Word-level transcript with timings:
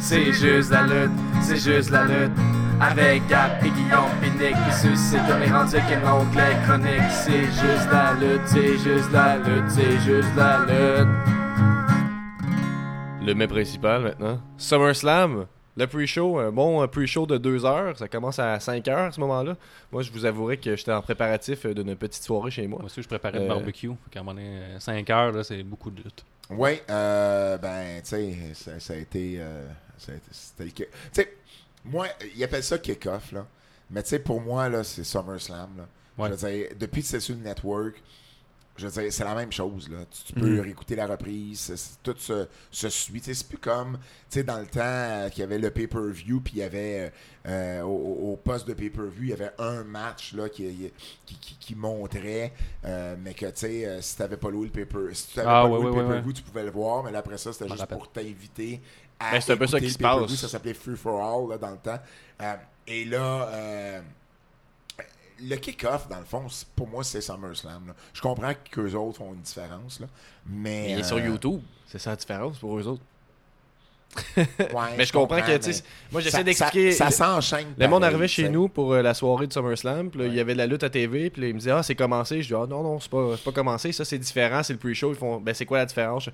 C'est 0.00 0.32
juste 0.32 0.70
la 0.70 0.82
lutte, 0.82 1.10
c'est 1.40 1.56
juste 1.56 1.90
la 1.90 2.04
lutte. 2.04 2.32
Avec 2.80 3.26
Gap 3.28 3.62
et 3.62 3.70
Guillaume 3.70 4.10
Pinique 4.20 4.56
qui 4.66 4.72
suscite 4.74 5.20
comme 5.28 5.40
les 5.40 5.50
rendus 5.50 5.76
qui 5.76 5.96
montent 6.04 6.34
les 6.34 6.56
chroniques. 6.64 7.10
C'est 7.10 7.44
juste 7.44 7.88
la 7.92 8.14
lutte, 8.14 8.40
c'est 8.46 8.78
juste 8.78 9.12
la 9.12 9.36
lutte, 9.36 9.68
c'est 9.68 9.98
juste 10.00 10.34
la 10.36 10.58
lutte. 10.60 11.08
Le 13.22 13.34
mets 13.34 13.46
principal 13.46 14.02
maintenant. 14.02 14.40
SummerSlam? 14.56 15.46
Le 15.80 15.86
pre-show, 15.86 16.38
un 16.38 16.52
bon 16.52 16.86
pre-show 16.88 17.24
de 17.26 17.38
2 17.38 17.64
heures. 17.64 17.96
Ça 17.96 18.06
commence 18.06 18.38
à 18.38 18.60
5 18.60 18.86
heures 18.88 19.06
à 19.08 19.12
ce 19.12 19.18
moment-là. 19.20 19.56
Moi, 19.90 20.02
je 20.02 20.12
vous 20.12 20.26
avouerai 20.26 20.58
que 20.58 20.76
j'étais 20.76 20.92
en 20.92 21.00
préparatif 21.00 21.64
d'une 21.64 21.96
petite 21.96 22.22
soirée 22.22 22.50
chez 22.50 22.66
moi. 22.66 22.80
Moi 22.80 22.86
aussi, 22.86 23.00
je 23.02 23.08
préparais 23.08 23.38
le 23.38 23.44
Euh, 23.46 23.48
barbecue. 23.48 23.88
Un 23.88 24.18
moment 24.18 24.34
donné, 24.34 24.60
5 24.78 25.08
heures, 25.08 25.32
là, 25.32 25.42
c'est 25.42 25.62
beaucoup 25.62 25.90
de 25.90 26.02
lutte. 26.02 26.22
Oui, 26.50 26.72
euh, 26.90 27.56
ben, 27.56 28.02
tu 28.02 28.08
sais, 28.10 28.34
ça, 28.52 28.78
ça 28.78 28.92
a 28.92 28.96
été. 28.96 29.36
euh, 29.38 29.66
ça 29.96 30.12
a 30.12 30.16
été- 30.16 30.24
c'était 30.32 30.64
le 30.64 30.70
kick- 30.70 30.90
Tu 30.90 31.22
sais, 31.22 31.32
moi, 31.86 32.08
ils 32.36 32.44
appellent 32.44 32.62
ça 32.62 32.76
kick-off, 32.78 33.32
là. 33.32 33.46
Mais 33.90 34.02
tu 34.02 34.10
sais, 34.10 34.18
pour 34.18 34.42
moi, 34.42 34.68
là, 34.68 34.84
c'est 34.84 35.02
SummerSlam, 35.02 35.70
là. 35.78 35.86
Ouais. 36.18 36.28
Je 36.28 36.34
veux 36.34 36.50
dire, 36.50 36.66
depuis 36.78 37.00
que 37.00 37.08
c'est 37.08 37.20
sur 37.20 37.34
le 37.36 37.40
network, 37.40 37.94
je 38.80 38.86
veux 38.88 39.02
dire, 39.02 39.12
c'est 39.12 39.24
la 39.24 39.34
même 39.34 39.52
chose, 39.52 39.88
là. 39.88 39.98
Tu, 40.10 40.32
tu 40.32 40.32
peux 40.40 40.54
Mhm. 40.56 40.60
réécouter 40.60 40.96
la 40.96 41.06
reprise, 41.06 41.98
tout 42.02 42.14
se, 42.18 42.46
se 42.70 42.88
suit. 42.88 43.20
Tu 43.20 43.34
c'est 43.34 43.46
plus 43.48 43.58
comme, 43.58 43.98
tu 44.30 44.38
sais, 44.38 44.42
dans 44.42 44.58
le 44.58 44.66
temps 44.66 44.80
euh, 44.82 45.28
qu'il 45.28 45.40
y 45.40 45.42
avait 45.42 45.58
le 45.58 45.70
pay-per-view, 45.70 46.40
puis 46.40 46.54
il 46.56 46.58
y 46.60 46.62
avait, 46.62 47.12
euh, 47.46 47.82
au, 47.82 48.36
poste 48.42 48.66
de 48.66 48.74
pay-per-view, 48.74 49.22
il 49.22 49.28
y 49.30 49.32
avait 49.32 49.52
un 49.58 49.84
match, 49.84 50.32
là, 50.34 50.48
qui, 50.48 50.90
qui, 51.26 51.34
qui- 51.38 51.56
qui 51.58 51.74
montrait, 51.74 52.52
euh, 52.84 53.16
mais 53.22 53.34
que, 53.34 53.46
tu 53.46 53.52
sais, 53.56 53.86
euh, 53.86 54.00
si 54.00 54.16
t'avais 54.16 54.36
pas 54.36 54.50
loué 54.50 54.66
le 54.66 54.72
pay-per- 54.72 55.14
si 55.14 55.28
tu 55.28 55.40
Ah, 55.40 55.44
pas 55.44 55.68
loué 55.68 55.84
le 55.84 55.92
pay-per-view, 55.92 56.32
tu 56.32 56.42
pouvais 56.42 56.64
le 56.64 56.70
voir, 56.70 57.04
mais 57.04 57.12
là, 57.12 57.18
après 57.20 57.38
ça, 57.38 57.52
c'était 57.52 57.68
juste 57.68 57.80
rappelle. 57.80 57.98
pour 57.98 58.10
t'inviter 58.10 58.80
à 59.18 59.32
Ben, 59.32 59.40
c'est 59.40 59.52
un 59.52 59.56
peu 59.56 59.66
ça 59.66 59.78
qui 59.78 59.86
le 59.86 59.90
se 59.92 59.98
pay-per-view. 59.98 60.26
passe. 60.26 60.36
Ça 60.36 60.48
s'appelait 60.48 60.74
Free 60.74 60.96
for 60.96 61.22
All, 61.22 61.50
là, 61.50 61.58
dans 61.58 61.70
le 61.72 61.76
temps. 61.78 61.98
Euh, 62.42 62.54
et 62.86 63.04
là... 63.04 63.48
le 65.42 65.56
kick-off, 65.56 66.08
dans 66.08 66.18
le 66.18 66.24
fond, 66.24 66.46
pour 66.76 66.88
moi, 66.88 67.04
c'est 67.04 67.20
SummerSlam. 67.20 67.88
là. 67.88 67.94
Je 68.12 68.20
comprends 68.20 68.52
qu'eux 68.70 68.94
autres 68.94 69.18
font 69.18 69.32
une 69.32 69.40
différence, 69.40 70.00
là, 70.00 70.06
mais... 70.46 70.84
Mais 70.86 70.92
il 70.92 70.98
est 71.00 71.04
sur 71.04 71.16
euh, 71.16 71.26
YouTube. 71.26 71.60
C'est 71.86 71.98
ça 71.98 72.10
la 72.10 72.16
différence 72.16 72.58
pour 72.58 72.78
eux 72.78 72.86
autres. 72.86 73.02
ouais, 74.36 74.46
Mais 74.98 75.04
je 75.04 75.12
comprends 75.12 75.40
que, 75.40 75.56
tu 75.56 75.72
sais, 75.72 75.84
moi 76.10 76.20
j'essaie 76.20 76.42
d'expliquer. 76.42 76.92
Ça, 76.92 77.10
ça 77.10 77.24
s'enchaîne. 77.24 77.74
Le 77.78 77.86
monde 77.86 78.02
arrivait 78.02 78.26
chez 78.26 78.48
nous 78.48 78.68
pour 78.68 78.92
euh, 78.92 79.02
la 79.02 79.14
soirée 79.14 79.46
de 79.46 79.52
SummerSlam. 79.52 80.10
Puis 80.10 80.26
il 80.26 80.34
y 80.34 80.40
avait 80.40 80.54
de 80.54 80.58
la 80.58 80.66
lutte 80.66 80.82
à 80.82 80.90
TV. 80.90 81.30
Puis 81.30 81.48
il 81.48 81.54
me 81.54 81.58
disait, 81.58 81.70
ah, 81.70 81.82
c'est 81.82 81.94
commencé. 81.94 82.42
Je 82.42 82.48
dis, 82.48 82.54
ah, 82.54 82.66
non, 82.68 82.82
non, 82.82 82.98
c'est 82.98 83.10
pas, 83.10 83.36
pas 83.44 83.52
commencé. 83.52 83.92
Ça, 83.92 84.04
c'est 84.04 84.18
différent. 84.18 84.62
C'est 84.62 84.72
le 84.72 84.78
pre-show. 84.80 85.10
Ils 85.10 85.16
font, 85.16 85.40
ben, 85.40 85.54
c'est 85.54 85.66
quoi 85.66 85.78
la 85.78 85.86
différence 85.86 86.28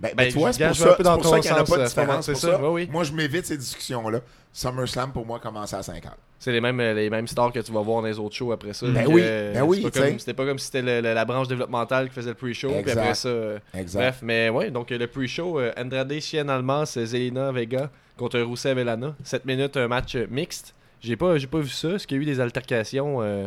Ben, 0.00 0.12
ben, 0.16 0.32
tu 0.32 0.38
vois, 0.38 0.50
je 0.52 0.56
c'est 0.58 0.66
pour 0.66 0.76
ça, 0.76 0.94
peu 0.94 1.02
dans 1.02 1.16
c'est 1.16 1.22
pour 1.22 1.30
ton 1.30 1.36
ça 1.36 1.40
qu'il 1.40 1.50
n'y 1.52 1.56
en 1.58 1.60
a 1.60 1.64
pas 1.64 1.76
de 1.76 1.80
euh, 1.82 1.86
différence. 1.86 2.26
c'est 2.26 2.32
pour 2.32 2.40
ça, 2.40 2.50
ça. 2.52 2.60
oui, 2.62 2.68
oui. 2.84 2.88
Moi, 2.90 3.04
je 3.04 3.12
m'évite 3.12 3.46
ces 3.46 3.56
discussions-là. 3.58 4.20
SummerSlam, 4.52 5.12
pour 5.12 5.26
moi, 5.26 5.38
commence 5.38 5.72
à 5.74 5.82
5 5.82 6.04
heures. 6.06 6.16
C'est 6.38 6.52
les 6.52 6.60
mêmes, 6.60 6.80
euh, 6.80 6.94
les 6.94 7.10
mêmes 7.10 7.28
stars 7.28 7.52
que 7.52 7.60
tu 7.60 7.70
vas 7.70 7.82
voir 7.82 8.00
dans 8.00 8.08
les 8.08 8.18
autres 8.18 8.34
shows 8.34 8.50
après 8.50 8.72
ça. 8.72 8.86
Ben 8.86 9.06
oui, 9.06 9.20
euh, 9.22 9.52
ben 9.52 9.62
oui, 9.62 9.82
c'est 9.92 10.10
tu 10.12 10.18
C'était 10.18 10.32
pas 10.34 10.46
comme 10.46 10.58
si 10.58 10.66
c'était 10.66 11.02
la 11.02 11.24
branche 11.24 11.48
développementale 11.48 12.08
qui 12.08 12.14
faisait 12.14 12.30
le 12.30 12.34
pre-show. 12.34 12.68
Puis 12.70 12.78
Exact. 12.78 12.98
après 12.98 13.14
ça. 13.14 13.28
euh, 13.28 13.58
Exact. 13.74 14.00
Bref, 14.00 14.18
mais 14.22 14.48
ouais, 14.48 14.70
donc 14.70 14.90
euh, 14.90 14.98
le 14.98 15.06
pre-show, 15.06 15.60
euh, 15.60 15.70
Andrade, 15.76 16.18
Chien 16.20 16.48
Almas, 16.48 16.94
euh, 16.96 17.04
Zelina 17.04 17.52
Vega 17.52 17.90
contre 18.16 18.40
Rousseff 18.40 18.76
et 18.76 18.84
Lana. 18.84 19.14
7 19.22 19.44
minutes, 19.44 19.76
un 19.76 19.86
match 19.88 20.16
euh, 20.16 20.26
mixte. 20.30 20.74
J'ai 21.02 21.16
pas, 21.16 21.34
pas 21.50 21.58
vu 21.60 21.68
ça. 21.68 21.90
Est-ce 21.90 22.06
qu'il 22.06 22.16
y 22.16 22.20
a 22.20 22.22
eu 22.22 22.26
des 22.26 22.40
altercations 22.40 23.18
euh, 23.22 23.46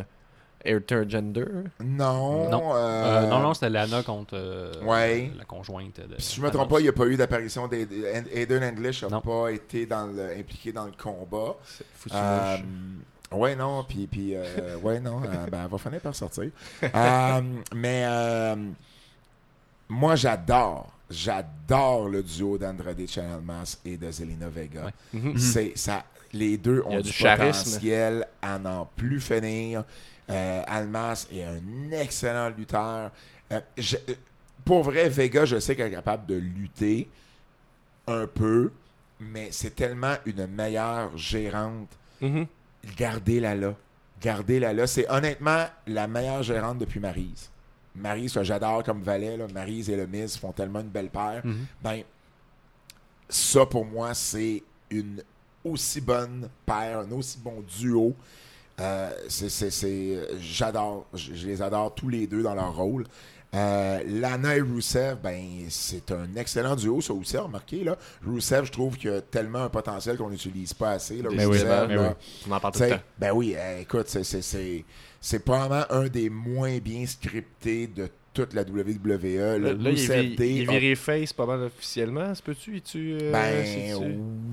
intergender? 0.66 1.44
Non. 1.82 2.48
Non. 2.50 2.74
euh, 2.74 3.22
Euh, 3.24 3.26
non, 3.28 3.40
non, 3.40 3.54
c'était 3.54 3.70
Lana 3.70 4.02
contre 4.02 4.34
euh, 4.34 4.72
Ouais. 4.82 5.30
la 5.38 5.44
conjointe. 5.44 6.00
De, 6.00 6.14
si 6.18 6.36
je 6.36 6.42
me 6.42 6.50
trompe 6.50 6.70
pas, 6.70 6.80
il 6.80 6.84
n'y 6.84 6.88
a 6.88 6.92
pas 6.92 7.06
eu 7.06 7.16
d'apparition 7.16 7.68
d'Aiden 7.68 8.24
Aiden 8.32 8.62
English 8.64 9.02
n'a 9.02 9.08
Non. 9.08 9.20
pas 9.20 9.50
été 9.50 9.86
dans 9.86 10.06
le- 10.06 10.32
impliqué 10.38 10.72
dans 10.72 10.86
le 10.86 10.92
combat. 11.00 11.56
Foutu 11.94 12.14
Euh, 12.16 12.56
ouais, 13.32 13.54
non, 13.56 13.84
puis, 13.88 14.06
puis 14.06 14.34
euh, 14.34 14.76
ouais, 14.82 15.00
non, 15.00 15.22
euh, 15.24 15.46
ben, 15.50 15.62
elle 15.64 15.70
va 15.70 15.78
finir 15.78 16.00
par 16.00 16.14
sortir. 16.14 16.50
Euh, 16.82 17.40
mais 17.74 18.04
euh, 18.06 18.56
moi, 19.88 20.16
j'adore, 20.16 20.92
j'adore 21.10 22.08
le 22.08 22.22
duo 22.22 22.58
d'Andrade 22.58 23.06
Chalmas 23.06 23.78
et 23.84 23.96
de 23.96 24.10
Zelina 24.10 24.48
Vega. 24.48 24.86
Ouais. 25.12 25.20
C'est, 25.36 25.72
ça, 25.76 26.04
les 26.32 26.56
deux 26.56 26.82
ont 26.86 26.96
du, 26.96 27.10
du 27.10 27.12
charisme. 27.12 27.64
potentiel 27.64 28.26
à 28.42 28.58
n'en 28.58 28.86
plus 28.96 29.20
finir. 29.20 29.84
Euh, 30.30 30.62
Almas 30.66 31.26
est 31.32 31.44
un 31.44 31.90
excellent 31.92 32.48
lutteur. 32.48 33.10
Euh, 33.52 33.60
je- 33.76 33.96
euh, 33.96 34.14
pour 34.64 34.82
vrai, 34.82 35.08
Vega, 35.08 35.44
je 35.44 35.58
sais 35.58 35.76
qu'elle 35.76 35.88
est 35.92 35.96
capable 35.96 36.26
de 36.26 36.34
lutter 36.36 37.08
un 38.06 38.26
peu, 38.26 38.72
mais 39.20 39.48
c'est 39.50 39.74
tellement 39.74 40.14
une 40.24 40.46
meilleure 40.46 41.16
gérante. 41.16 41.90
Mhm. 42.20 42.46
Gardez-la 42.96 43.54
là. 43.54 43.74
Gardez-la 44.20 44.72
là. 44.72 44.86
C'est 44.86 45.10
honnêtement 45.10 45.66
la 45.86 46.06
meilleure 46.06 46.42
gérante 46.42 46.78
depuis 46.78 47.00
Maryse. 47.00 47.50
Maryse, 47.94 48.32
que 48.32 48.42
j'adore 48.42 48.82
comme 48.82 49.02
valet, 49.02 49.36
là. 49.36 49.46
Maryse 49.52 49.88
et 49.90 49.96
le 49.96 50.06
Miz 50.06 50.36
font 50.38 50.52
tellement 50.52 50.80
une 50.80 50.88
belle 50.88 51.10
paire. 51.10 51.42
Mhm. 51.44 51.66
Ben, 51.82 52.02
ça 53.28 53.66
pour 53.66 53.84
moi, 53.84 54.14
c'est 54.14 54.62
une 54.90 55.22
aussi 55.64 56.00
bonne 56.00 56.48
paire, 56.66 57.00
un 57.00 57.10
aussi 57.12 57.38
bon 57.38 57.62
duo. 57.78 58.14
Euh, 58.80 59.10
c'est, 59.28 60.18
j'adore, 60.40 61.06
je, 61.14 61.46
les 61.46 61.62
adore 61.62 61.94
tous 61.94 62.08
les 62.08 62.26
deux 62.26 62.42
dans 62.42 62.54
leur 62.54 62.74
rôle. 62.76 63.04
Euh, 63.54 64.02
Lana 64.08 64.56
et 64.56 64.60
Rousseff, 64.60 65.16
ben, 65.22 65.66
c'est 65.68 66.10
un 66.10 66.34
excellent 66.34 66.74
duo, 66.74 67.00
ça 67.00 67.12
aussi, 67.12 67.36
remarqué. 67.36 67.84
Là. 67.84 67.96
Rousseff, 68.26 68.64
je 68.64 68.72
trouve 68.72 68.96
qu'il 68.96 69.10
a 69.10 69.20
tellement 69.20 69.62
un 69.62 69.68
potentiel 69.68 70.16
qu'on 70.16 70.30
n'utilise 70.30 70.74
pas 70.74 70.90
assez. 70.90 71.22
Là, 71.22 71.28
Mais 71.30 71.44
oui, 71.46 71.58
Rousseff, 71.58 71.88
mais 71.88 71.94
là. 71.94 72.16
oui. 72.18 72.42
On 72.48 72.52
en 72.52 72.58
parle 72.58 72.74
tout 72.74 72.80
le 72.80 72.86
T'sais, 72.86 72.96
temps. 72.96 73.02
ben 73.16 73.30
oui, 73.32 73.54
euh, 73.56 73.80
écoute, 73.80 74.08
c'est, 74.08 74.84
c'est 75.20 75.38
probablement 75.38 75.84
un 75.90 76.08
des 76.08 76.28
moins 76.30 76.78
bien 76.78 77.06
scriptés 77.06 77.86
de 77.86 78.08
toute 78.34 78.52
la 78.52 78.62
WWE. 78.62 78.98
Le 78.98 79.58
là, 79.58 79.70
il, 79.72 79.86
est, 79.86 79.90
Rousseff 79.90 80.20
vi- 80.24 80.36
Day 80.36 80.50
il 80.56 80.68
viré 80.70 80.94
face 80.96 81.32
pas 81.32 81.46
mal 81.46 81.62
officiellement. 81.62 82.34
Se 82.34 82.42
peut-tu? 82.42 82.80
Tu 82.82 83.16
ben 83.32 83.64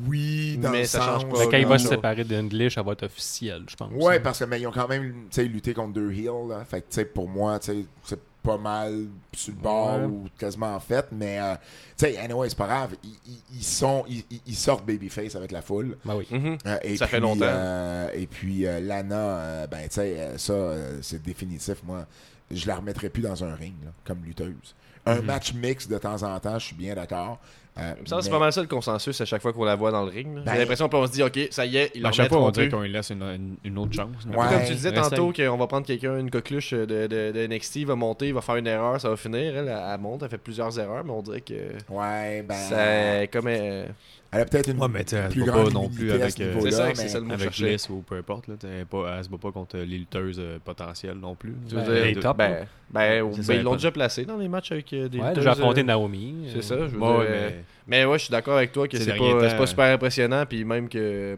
oui, 0.08 0.58
dans 0.62 0.72
Mais 0.72 0.82
le 0.82 0.86
ça 0.86 1.00
sens... 1.00 1.08
change 1.24 1.30
pas 1.30 1.40
Mais 1.40 1.46
quand 1.52 1.58
il 1.58 1.66
va 1.68 1.78
se 1.80 1.88
séparer 1.88 2.24
d'English, 2.24 2.76
ça 2.76 2.84
va 2.84 2.94
être 2.94 3.04
officiel, 3.04 3.64
je 3.70 3.76
pense. 3.76 3.92
Ouais, 3.94 4.20
parce 4.20 4.40
que 4.40 4.46
mais 4.46 4.60
ils 4.62 4.68
ont 4.68 4.72
quand 4.72 4.88
même 4.88 5.12
tu 5.30 5.36
sais, 5.36 5.44
lutté 5.46 5.74
contre 5.74 5.94
deux 5.94 6.12
heels. 6.12 6.48
Là. 6.50 6.64
Fait 6.66 6.82
que 6.82 6.86
tu 6.90 6.96
sais, 6.96 7.06
pour 7.06 7.28
moi, 7.28 7.60
tu 7.60 7.72
sais, 7.72 7.86
c'est 8.04 8.20
pas 8.44 8.58
mal 8.58 9.06
sur 9.34 9.54
le 9.54 9.60
bord 9.62 10.00
Ouais. 10.00 10.06
ou 10.06 10.26
quasiment 10.38 10.74
en 10.76 10.80
fait. 10.80 11.06
Mais 11.12 11.40
euh, 11.40 11.54
tu 11.98 12.06
sais, 12.06 12.18
anyway, 12.18 12.50
c'est 12.50 12.58
pas 12.58 12.68
grave. 12.68 12.96
Ils, 13.04 13.10
ils- 13.28 13.58
ils 13.60 13.64
sont, 13.64 14.04
ils, 14.48 14.56
sortent 14.56 14.86
babyface 14.86 15.36
avec 15.36 15.52
la 15.52 15.62
foule. 15.62 15.98
Ben 16.06 16.16
oui. 16.16 16.28
Mhm. 16.32 16.58
Euh, 16.66 16.78
et 16.82 16.98
Ça 16.98 17.08
fait 17.08 17.20
longtemps. 17.20 17.46
euh, 17.46 18.10
et 18.16 18.26
puis 18.28 18.66
euh, 18.66 18.80
Lana, 18.80 19.16
euh, 19.16 19.68
ben 19.68 19.84
tu 19.84 19.88
sais, 19.92 20.16
euh, 20.20 20.38
ça, 20.38 20.54
euh, 20.54 20.98
c'est 21.02 21.22
définitif. 21.22 21.78
Moi, 21.84 22.06
je 22.54 22.68
la 22.68 22.76
remettrai 22.78 23.10
plus 23.10 23.22
dans 23.22 23.44
un 23.44 23.54
ring 23.56 23.74
là, 23.84 23.92
comme 24.06 24.24
lutteuse. 24.26 24.76
Un 25.06 25.16
Mhm. 25.16 25.26
match 25.26 25.54
mix 25.54 25.88
de 25.88 25.98
temps 25.98 26.22
en 26.24 26.40
temps, 26.40 26.60
je 26.60 26.66
suis 26.68 26.76
bien 26.76 26.94
d'accord. 26.94 27.40
Euh, 27.80 27.94
Ça, 28.06 28.22
c'est 28.22 28.30
pas 28.30 28.38
mal 28.38 28.52
ça 28.52 28.62
le 28.62 28.68
consensus 28.68 29.20
à 29.22 29.26
chaque 29.26 29.42
fois 29.42 29.54
qu'on 29.54 29.64
la 29.64 29.76
voit 29.76 29.92
dans 29.92 30.04
le 30.04 30.12
ring. 30.12 30.36
là. 30.36 30.42
Ben- 30.46 30.52
J'ai 30.54 30.60
l'impression 30.60 30.90
qu'on 30.90 31.08
se 31.08 31.12
dit, 31.14 31.24
ok, 31.24 31.40
ça 31.52 31.66
y 31.66 31.78
est, 31.78 31.92
il 31.96 32.06
À 32.06 32.10
en 32.10 32.12
chaque 32.12 32.28
fois, 32.30 32.40
on 32.44 32.52
dirait 32.52 32.68
plus. 32.68 32.76
qu'on 32.76 32.84
lui 32.84 32.92
laisse 32.92 33.10
une, 33.12 33.24
une- 33.24 33.56
une 33.64 33.78
autre 33.78 33.94
chance. 33.94 34.26
Ouais. 34.28 34.36
Comme 34.36 34.64
tu 34.68 34.74
disais 34.74 34.92
tantôt 34.94 35.32
qu'on 35.32 35.58
va 35.58 35.68
prendre 35.68 35.88
quelqu'un, 35.88 36.20
une 36.20 36.30
coqueluche 36.30 36.74
de, 36.74 36.86
de, 36.86 37.32
de 37.32 37.48
NXT, 37.48 37.78
il 37.78 37.86
va 37.88 37.96
monter, 37.96 38.28
il 38.28 38.34
va 38.34 38.42
faire 38.42 38.58
une 38.58 38.68
erreur, 38.68 39.00
ça 39.00 39.10
va 39.10 39.16
finir. 39.16 39.56
Elle, 39.58 39.70
elle 39.74 40.00
monte, 40.02 40.22
elle 40.22 40.30
fait 40.30 40.38
plusieurs 40.38 40.78
erreurs, 40.78 41.04
mais 41.06 41.12
on 41.12 41.22
dirait 41.22 41.42
que 41.42 41.54
Ouais, 41.90 42.44
ben. 42.44 42.54
ça 42.56 43.28
comme 43.28 43.48
euh, 43.48 43.86
Elle 44.34 44.42
a 44.42 44.46
peut-être 44.46 44.70
une 44.70 44.80
Ouais, 44.80 44.88
mais 44.88 45.04
plus 45.30 45.44
grande 45.44 45.68
pas 45.68 45.74
non 45.74 45.90
plus 45.90 46.10
avec, 46.10 46.32
ce 46.32 46.42
euh, 46.42 46.56
C'est 46.62 46.72
ça, 46.72 46.86
mais- 46.88 46.96
c'est 46.96 47.10
ça 47.10 47.20
le 47.20 47.26
mot 47.26 47.34
avec. 47.34 47.52
Bliss 47.60 47.90
ou 47.90 48.02
peu 48.08 48.16
importe. 48.16 48.48
Là, 48.48 48.56
pas, 48.90 49.16
elle 49.18 49.24
se 49.26 49.30
bat 49.30 49.38
pas 49.38 49.52
contre 49.52 49.76
les 49.78 49.86
lutteuses 49.98 50.38
euh, 50.40 50.58
potentielles 50.64 51.18
non 51.18 51.36
plus. 51.36 51.52
Ben, 51.52 51.82
dire, 51.84 51.92
les 51.92 52.16
top, 52.16 52.38
ben, 52.38 52.66
ben, 52.90 53.26
ben, 53.30 53.44
ça, 53.44 53.54
ils 53.56 53.62
l'ont 53.62 53.76
déjà 53.76 53.92
placé 53.92 54.24
dans 54.24 54.38
les 54.38 54.48
matchs 54.48 54.72
avec 54.72 54.94
euh, 54.94 55.10
des 55.10 55.20
Ouais, 55.20 55.28
lutteuses, 55.30 55.44
j'ai 55.44 55.50
affronté 55.50 55.82
euh, 55.82 55.84
Naomi. 55.84 56.46
C'est 56.54 56.60
euh, 56.60 56.62
ça, 56.62 56.78
je 56.88 56.96
veux 56.96 57.00
Ouais, 57.02 57.08
dire. 57.08 57.18
euh, 57.28 57.50
mais 57.88 58.00
Mais 58.04 58.06
ouais, 58.06 58.18
je 58.20 58.24
suis 58.24 58.32
d'accord 58.32 58.56
avec 58.56 58.72
toi 58.72 58.88
que 58.88 58.98
Ces 58.98 59.04
c'est 59.04 59.18
pas, 59.18 59.50
temps, 59.50 59.58
pas 59.58 59.68
super 59.68 59.94
impressionnant, 59.94 60.46
puis 60.48 60.64
même 60.64 60.88
que 60.88 61.38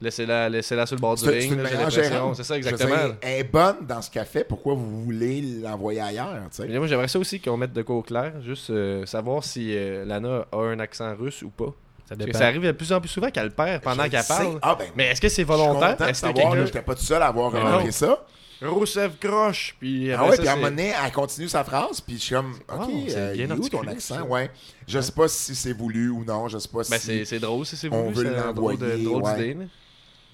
laissez-la 0.00 0.48
laissez-la 0.48 0.86
sur 0.86 0.96
le 0.96 1.00
bord 1.02 1.16
du 1.16 1.28
ring. 1.28 1.60
C'est 2.34 2.42
ça, 2.42 2.56
exactement. 2.56 2.88
dire, 2.88 3.16
elle 3.20 3.40
est 3.40 3.44
bonne 3.52 3.86
dans 3.86 4.00
ce 4.00 4.10
qu'elle 4.10 4.24
fait. 4.24 4.44
Pourquoi 4.44 4.72
vous 4.72 5.02
voulez 5.04 5.42
l'envoyer 5.62 6.00
ailleurs, 6.00 6.32
tu 6.50 6.56
sais? 6.56 6.66
Mais 6.68 6.78
moi, 6.78 6.86
j'aimerais 6.86 7.08
ça 7.08 7.18
aussi 7.18 7.38
qu'on 7.38 7.58
mette 7.58 7.74
de 7.74 7.82
quoi 7.82 7.96
au 7.96 8.02
clair, 8.02 8.32
juste 8.42 8.70
euh, 8.70 9.04
savoir 9.04 9.44
si 9.44 9.76
euh, 9.76 10.06
Lana 10.06 10.46
a 10.50 10.56
un 10.58 10.78
accent 10.78 11.14
russe 11.14 11.42
ou 11.42 11.50
pas. 11.50 11.74
Ça 12.08 12.14
Parce 12.16 12.30
que 12.30 12.36
ça 12.36 12.46
arrive 12.46 12.62
de 12.62 12.72
plus 12.72 12.92
en 12.92 13.00
plus 13.00 13.08
souvent 13.08 13.30
qu'elle 13.30 13.50
perd 13.50 13.82
pendant 13.82 14.06
qu'elle 14.08 14.24
parle. 14.24 14.58
Ah, 14.60 14.74
ben, 14.78 14.88
Mais 14.94 15.06
est-ce 15.08 15.20
que 15.20 15.28
c'est 15.28 15.42
je 15.42 15.46
suis 15.46 15.56
volontaire? 15.56 15.96
content 15.96 16.54
de 16.54 16.66
j'étais 16.66 16.82
pas 16.82 16.94
tout 16.94 17.02
seul 17.02 17.22
à 17.22 17.26
avoir 17.28 17.50
remarqué 17.50 17.90
ça. 17.92 18.24
Rousseff 18.62 19.18
croche, 19.20 19.74
puis 19.78 20.10
Ah 20.12 20.24
ouais, 20.24 20.36
ça, 20.36 20.38
puis 20.38 20.48
à 20.48 20.52
un 20.52 20.56
moment 20.56 20.68
donné, 20.70 20.92
elle 21.04 21.12
continue 21.12 21.48
sa 21.48 21.64
phrase, 21.64 22.00
puis 22.00 22.14
je 22.16 22.20
suis 22.22 22.34
comme, 22.34 22.52
OK, 22.72 22.88
c'est 23.08 23.16
euh, 23.16 23.32
bien 23.34 23.44
il 23.46 23.50
est 23.50 23.54
où 23.54 23.68
ton 23.68 23.86
accent? 23.86 24.14
ça. 24.14 24.22
Ouais. 24.24 24.50
Je 24.86 25.00
sais 25.00 25.12
pas 25.12 25.28
si 25.28 25.54
c'est 25.54 25.72
voulu 25.72 26.08
ou 26.08 26.24
non, 26.24 26.48
je 26.48 26.56
sais 26.58 26.68
pas 26.68 26.78
Ben, 26.88 26.98
si... 26.98 27.26
c'est 27.26 27.38
drôle 27.40 27.66
si 27.66 27.76
c'est 27.76 27.88
On 27.92 28.04
voulu, 28.10 28.14
veut 28.28 28.34
c'est 28.40 28.46
une 28.48 28.54
drôle 28.54 28.78
de- 28.78 28.84
l'envoyer, 28.86 29.04
drôle 29.04 29.22
ouais. 29.22 29.34
d'idée. 29.36 29.56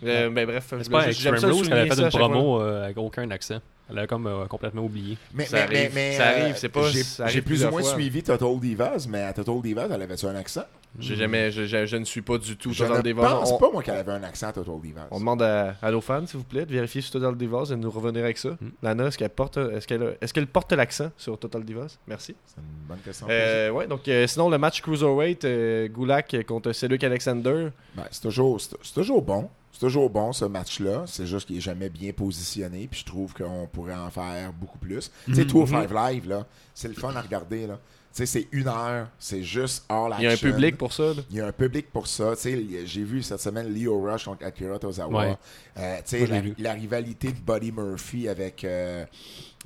Euh, 0.05 0.31
ben, 0.31 0.47
bref, 0.47 0.65
C'est 0.69 0.91
pas 0.91 1.11
j'aime 1.11 1.35
Extreme 1.35 1.37
ça 1.39 1.47
Rules 1.47 1.57
qu'elle 1.57 1.65
souligner 1.65 1.91
a 1.91 1.95
fait 1.97 2.03
une 2.03 2.09
promo 2.09 2.61
euh, 2.61 2.85
avec 2.85 2.99
aucun 2.99 3.31
accent. 3.31 3.59
Elle 3.91 3.99
a 3.99 4.07
comme 4.07 4.27
euh, 4.29 4.47
complètement 4.47 4.83
oublié. 4.83 5.19
Mais, 5.35 5.47
Ça 5.47 5.57
mais- 5.57 5.63
arrive, 5.63 5.91
mais- 5.95 6.17
ça 6.17 6.25
mais, 6.37 6.43
arrive, 6.43 6.57
c'est 6.57 6.69
pas- 6.69 6.89
J'ai 7.27 7.43
plus 7.43 7.65
ou 7.65 7.71
moins 7.71 7.83
fois. 7.83 7.95
suivi 7.95 8.23
Total 8.23 8.61
Divas, 8.61 9.07
mais 9.09 9.23
à 9.23 9.33
Total 9.33 9.61
Divas, 9.63 9.89
elle 9.93 10.03
avait-tu 10.03 10.27
un 10.27 10.37
accent? 10.37 10.65
J'ai 10.99 11.15
jamais, 11.15 11.51
je, 11.53 11.67
je- 11.67 11.87
je 11.87 11.97
ne 11.97 12.05
suis 12.05 12.21
pas 12.21 12.37
du 12.37 12.57
tout 12.57 12.73
Je 12.73 12.83
Total 12.85 12.99
ne 12.99 13.03
Divas. 13.03 13.29
pense 13.31 13.53
On, 13.53 13.59
pas, 13.59 13.71
moi, 13.71 13.83
qu'elle 13.83 13.97
avait 13.97 14.11
un 14.13 14.23
accent 14.25 14.49
à 14.49 14.53
Total 14.53 14.75
Divas. 14.83 15.07
on 15.13 15.21
demande 15.21 15.41
à, 15.43 15.77
à 15.81 15.91
nos 15.93 16.01
fans, 16.01 16.27
s'il 16.27 16.39
vous 16.39 16.45
plaît, 16.45 16.67
de 16.67 16.73
vérifier 16.73 17.01
sur 17.01 17.13
Total 17.13 17.37
Divas 17.37 17.67
et 17.67 17.71
de 17.71 17.77
nous 17.77 17.91
revenir 17.91 18.25
avec 18.25 18.37
ça. 18.39 18.51
Mm. 18.51 18.57
Lana, 18.83 19.07
est-ce 19.07 19.17
qu'elle 19.17 19.31
porte, 19.31 19.57
est-ce 19.57 19.87
qu'elle, 19.87 20.17
est-ce 20.21 20.35
qu'elle 20.35 20.49
porte 20.49 20.73
l'accent 20.73 21.11
sur 21.17 21.39
Total 21.39 21.65
Divas 21.65 21.97
Merci. 22.09 22.35
C'est 22.45 22.57
une 22.61 22.89
bonne 22.89 22.99
question. 22.99 23.27
Euh, 23.31 23.71
ouais, 23.71 23.87
donc 23.87 24.09
euh, 24.09 24.27
sinon 24.27 24.51
le 24.51 24.59
match 24.59 24.83
cruiserweight, 24.83 25.45
euh, 25.45 25.87
Gulak 25.89 26.45
contre 26.47 26.73
Cedric 26.73 27.05
Alexander. 27.05 27.69
Ben, 27.95 28.05
c'est 28.11 28.23
toujours, 28.23 28.61
c'est 28.61 28.77
c'est 28.83 28.95
toujours 28.95 29.23
bon. 29.23 29.49
C'est 29.73 29.87
toujours 29.87 30.11
bon 30.11 30.33
ce 30.33 30.45
match-là. 30.45 31.05
C'est 31.07 31.27
juste 31.27 31.47
qu'il 31.47 31.57
est 31.57 31.61
jamais 31.61 31.89
bien 31.89 32.13
positionné. 32.13 32.89
Puis 32.91 33.01
je 33.01 33.05
trouve 33.07 33.33
qu'on 33.33 33.69
pourrait 33.73 33.95
en 33.95 34.11
faire 34.11 34.53
beaucoup 34.53 34.79
plus. 34.79 35.11
Tu 35.27 35.35
sais, 35.37 35.43
Mhm. 35.43 35.47
Tour 35.47 35.69
5 35.69 35.89
Live, 35.91 36.29
là, 36.29 36.45
c'est 36.75 36.89
le 36.89 36.95
fun 36.95 37.15
à 37.15 37.21
regarder. 37.21 37.69
là. 37.69 37.79
Tu 38.13 38.17
sais, 38.17 38.27
c'est 38.27 38.49
une 38.51 38.67
heure. 38.67 39.09
C'est 39.19 39.43
juste 39.43 39.85
all 39.89 40.13
Il 40.19 40.25
y 40.25 40.27
a 40.27 40.31
un 40.31 40.33
action. 40.33 40.51
public 40.51 40.77
pour 40.77 40.93
ça. 40.93 41.05
là? 41.05 41.23
Il 41.31 41.37
y 41.37 41.41
a 41.41 41.47
un 41.47 41.53
public 41.53 41.91
pour 41.93 42.07
ça. 42.09 42.33
Tu 42.35 42.43
sais, 42.43 42.67
J'ai 42.85 43.05
vu 43.05 43.23
cette 43.23 43.41
semaine 43.41 43.73
Leo 43.73 44.01
Rush 44.01 44.25
contre 44.25 44.45
Akira 44.45 44.79
Tozawa. 44.81 45.27
Ouais. 45.29 45.37
Euh, 45.79 46.27
Moi, 46.29 46.53
la, 46.59 46.73
rivalité 46.73 47.29
de 47.33 47.39
Buddy 47.39 47.71
Murphy 47.73 48.29
avec. 48.29 48.65
euh, 48.65 49.05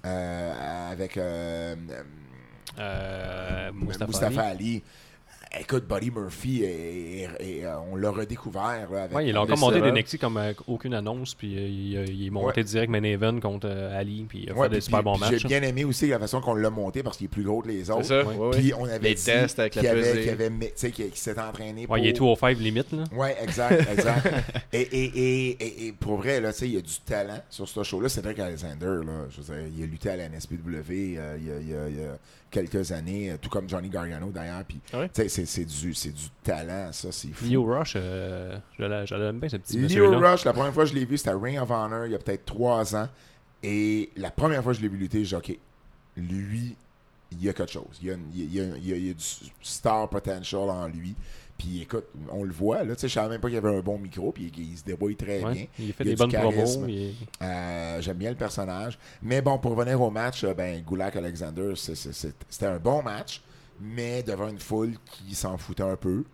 euh, 0.05 0.91
avec 0.93 1.17
euh, 1.17 1.75
Mustafa 3.73 4.07
Mustafa, 4.07 4.43
Ali. 4.43 4.51
Ali. 4.67 4.83
Écoute, 5.61 5.85
Buddy 5.89 6.11
Murphy, 6.11 6.63
euh, 6.65 7.77
on 7.91 7.97
l'a 7.97 8.11
redécouvert. 8.11 8.89
Là, 8.91 9.05
avec, 9.05 9.17
Ouais, 9.17 9.27
ils 9.27 9.33
l'ont 9.33 9.43
Avec 9.43 9.51
comme 9.53 9.61
monté 9.61 9.79
Sarah. 9.79 9.91
d'NXT 9.93 10.19
comme 10.19 10.37
avec 10.37 10.57
aucune 10.67 10.95
annonce, 10.95 11.35
puis 11.35 11.57
euh, 11.57 11.69
il, 11.69 11.97
euh, 11.97 12.05
il 12.09 12.27
est 12.27 12.31
monté 12.31 12.65
direct 12.65 12.91
main 12.91 13.03
event 13.05 13.39
contre 13.39 13.69
euh, 13.71 13.97
Ali, 13.99 14.25
puis 14.29 14.45
il 14.45 14.51
a 14.51 14.55
Ouais, 14.55 14.65
fait 14.65 14.71
des 14.71 14.77
puis- 14.79 14.85
super 14.87 15.03
bons 15.05 15.13
puis 15.13 15.21
matchs. 15.21 15.43
J'ai 15.43 15.49
bien 15.49 15.63
aimé 15.63 15.85
aussi 15.85 16.09
la 16.09 16.19
façon 16.19 16.41
qu'on 16.41 16.55
l'a 16.55 16.71
monté 16.71 17.03
parce 17.05 17.17
qu'il 17.17 17.27
est 17.27 17.29
plus 17.29 17.45
gros 17.45 17.63
que 17.63 17.69
les 17.69 17.85
C'est 17.85 17.93
autres. 17.93 18.05
ça. 18.05 18.23
ouais. 18.25 18.35
ouais, 18.35 18.47
ouais. 18.49 18.51
Puis 18.59 18.75
on 18.75 18.85
avait 18.85 19.11
Les 19.11 19.15
dit 19.15 19.25
tests 19.25 19.59
avec 19.61 19.77
la 19.77 19.81
qu'il 19.83 19.91
avait, 19.91 20.01
pesée. 20.03 20.21
qu'il 20.23 20.31
avait 20.31 20.51
mis- 20.51 20.67
tu 20.67 20.73
sais, 20.75 20.91
qu'il 20.91 21.15
s'était 21.15 21.41
entraîné 21.41 21.87
pour... 21.87 21.95
Ouais, 21.95 22.03
il 22.03 22.09
est 22.09 22.13
tout 22.15 22.27
au 22.27 22.35
5 22.37 22.59
limite, 22.59 22.91
là. 22.93 23.05
Ouais, 23.13 23.37
exact, 23.43 23.87
exact. 23.93 24.27
et, 24.73 24.81
et, 24.81 25.05
et, 25.05 25.49
et, 25.51 25.87
et 25.87 25.93
pour 25.93 26.17
vrai, 26.17 26.41
là, 26.41 26.53
tu 26.53 26.59
sais, 26.61 26.67
il 26.69 26.75
y 26.75 26.79
a 26.79 26.81
du 26.83 27.01
talent 27.07 27.41
sur 27.49 27.69
ce 27.69 27.83
show-là. 27.85 28.09
Cédric 28.09 28.39
Alexander, 28.41 28.87
là, 29.07 29.27
je 29.31 29.41
veux 29.41 29.55
dire, 29.55 29.73
il 29.77 29.83
a 29.85 29.87
lutté 29.87 30.11
à 30.11 30.17
la 30.17 30.29
NSPW 30.29 31.17
euh, 31.17 31.37
il, 31.39 31.47
y 31.47 31.51
a, 31.53 31.59
il 31.61 31.69
y 31.71 31.75
a- 31.75 31.89
il 31.89 32.01
y 32.01 32.05
a 32.05 32.19
quelques 32.51 32.93
années, 32.93 33.33
euh, 33.33 33.37
tout 33.41 33.51
comme 33.51 33.69
Johnny 33.69 33.89
Gargano 33.89 34.31
d'ailleurs. 34.31 34.63
Puis, 34.69 34.79
Ah 34.93 35.01
ouais? 35.01 35.09
tu 35.09 35.23
sais, 35.23 35.29
c'est- 35.29 35.44
c'est 35.47 35.65
du, 35.65 35.95
c'est 35.95 36.13
du 36.13 36.25
talent, 36.43 36.91
ça, 36.93 37.11
c'est 37.13 37.29
fou. 37.29 37.45
Leo 37.47 37.65
Rush, 37.65 37.95
euh, 37.97 38.57
je 38.79 39.15
l'aime 39.15 39.39
bien, 39.39 39.49
ce 39.49 39.57
petit 39.57 39.79
Leo. 39.97 40.19
Rush, 40.19 40.45
la 40.45 40.53
première 40.53 40.73
fois 40.75 40.85
que 40.85 40.91
je 40.91 40.95
l'ai 40.95 41.05
vu, 41.05 41.17
c'était 41.19 41.31
à 41.31 41.37
Ring 41.39 41.59
of 41.59 41.71
Honor, 41.71 42.07
il 42.07 42.13
y 42.13 42.15
a 42.15 42.19
peut-être 42.19 42.45
trois 42.45 42.95
ans. 42.97 43.09
Et 43.63 44.11
la 44.17 44.31
première 44.31 44.63
fois 44.63 44.73
que 44.73 44.79
je 44.79 44.83
l'ai 44.83 44.89
vu 44.89 44.99
lutter, 44.99 45.25
j'ai 45.25 45.37
dit, 45.41 45.51
OK, 45.53 45.59
lui, 46.17 46.77
il 47.33 47.43
y 47.45 47.49
a 47.49 47.53
quelque 47.53 47.73
chose. 47.73 47.99
Il 48.03 48.09
y 48.09 48.11
a, 48.11 48.15
une- 48.15 48.31
il 48.35 48.55
y 48.55 48.61
a- 48.61 48.65
il 48.77 48.89
y 48.89 48.93
a- 48.93 48.97
il 48.97 49.07
y 49.07 49.11
a 49.11 49.15
du 49.15 49.25
star 49.63 50.09
potential 50.09 50.69
en 50.71 50.87
lui. 50.87 51.15
Puis 51.57 51.83
écoute, 51.83 52.07
on 52.33 52.43
le 52.43 52.53
voit, 52.53 52.83
là, 52.83 52.95
tu 52.97 53.03
sais, 53.03 53.09
je 53.09 53.15
savais 53.15 53.29
même 53.29 53.41
pas 53.41 53.47
qu'il 53.49 53.55
y 53.55 53.59
avait 53.59 53.75
un 53.77 53.81
bon 53.81 53.97
micro, 53.97 54.33
puis 54.33 54.51
il, 54.57 54.73
il 54.73 54.77
se 54.77 54.83
débrouille 54.85 55.15
très 55.17 55.39
bien. 55.39 55.67
Il 55.79 55.93
fait 55.93 56.05
Il 56.05 56.11
des 56.11 56.17
bonnes 56.17 56.31
promos. 56.51 56.89
est- 56.89 57.15
Euh, 57.43 58.01
J'aime 58.01 58.17
bien 58.17 58.31
le 58.31 58.37
personnage. 58.37 58.99
Mais 59.23 59.41
bon, 59.41 59.57
pour 59.59 59.77
revenir 59.77 60.01
au 60.01 60.11
match, 60.11 60.43
euh, 60.43 60.53
ben, 60.53 60.83
Gulak 60.83 61.15
Alexander, 61.17 61.73
c'est- 61.77 61.95
c'est- 61.95 62.13
c'est- 62.13 62.35
c'était 62.49 62.67
un 62.67 62.79
bon 62.79 63.03
match, 63.03 63.41
mais 63.81 64.23
devant 64.23 64.49
une 64.49 64.61
foule 64.61 64.95
qui 65.05 65.35
s'en 65.35 65.59
foutait 65.59 65.83
un 65.83 65.97
peu. 65.97 66.25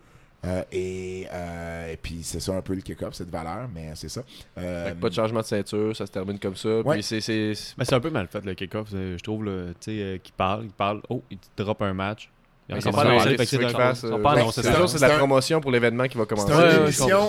Euh, 0.46 0.62
et, 0.72 1.26
euh, 1.30 1.92
et 1.92 1.98
puis 1.98 2.20
c'est 2.22 2.40
ça 2.40 2.54
un 2.54 2.62
peu 2.62 2.74
le 2.74 2.80
kick-off, 2.80 3.12
c'est 3.12 3.26
de 3.26 3.30
valeur, 3.30 3.68
mais 3.74 3.90
c'est 3.94 4.08
ça. 4.08 4.22
Euh, 4.56 4.94
Pas 4.94 5.10
de 5.10 5.14
changement 5.14 5.40
de 5.40 5.44
ceinture, 5.44 5.94
ça 5.94 6.06
se 6.06 6.12
termine 6.12 6.38
comme 6.38 6.56
ça. 6.56 6.80
Ouais. 6.80 6.94
Puis 6.94 7.02
c'est, 7.02 7.20
c'est, 7.20 7.54
c'est- 7.54 7.74
Mais 7.76 7.84
c'est 7.84 7.94
un 7.94 8.00
peu 8.00 8.08
mal 8.08 8.26
fait 8.26 8.42
le 8.44 8.54
kick-off, 8.54 8.88
je 8.90 9.22
trouve, 9.22 9.44
tu 9.44 9.50
sais, 9.80 9.90
euh, 10.02 10.18
qu'il 10.18 10.32
parle, 10.32 10.64
il 10.64 10.70
parle, 10.70 11.02
oh, 11.10 11.22
il 11.30 11.36
drop 11.56 11.82
un 11.82 11.92
match. 11.92 12.30
C'est 12.70 12.76
de 14.96 15.00
la 15.00 15.08
promotion 15.18 15.60
pour 15.60 15.70
l'événement 15.72 16.06
qui 16.06 16.16
va 16.16 16.24
C'est 16.24 16.28
commencer. 16.28 16.52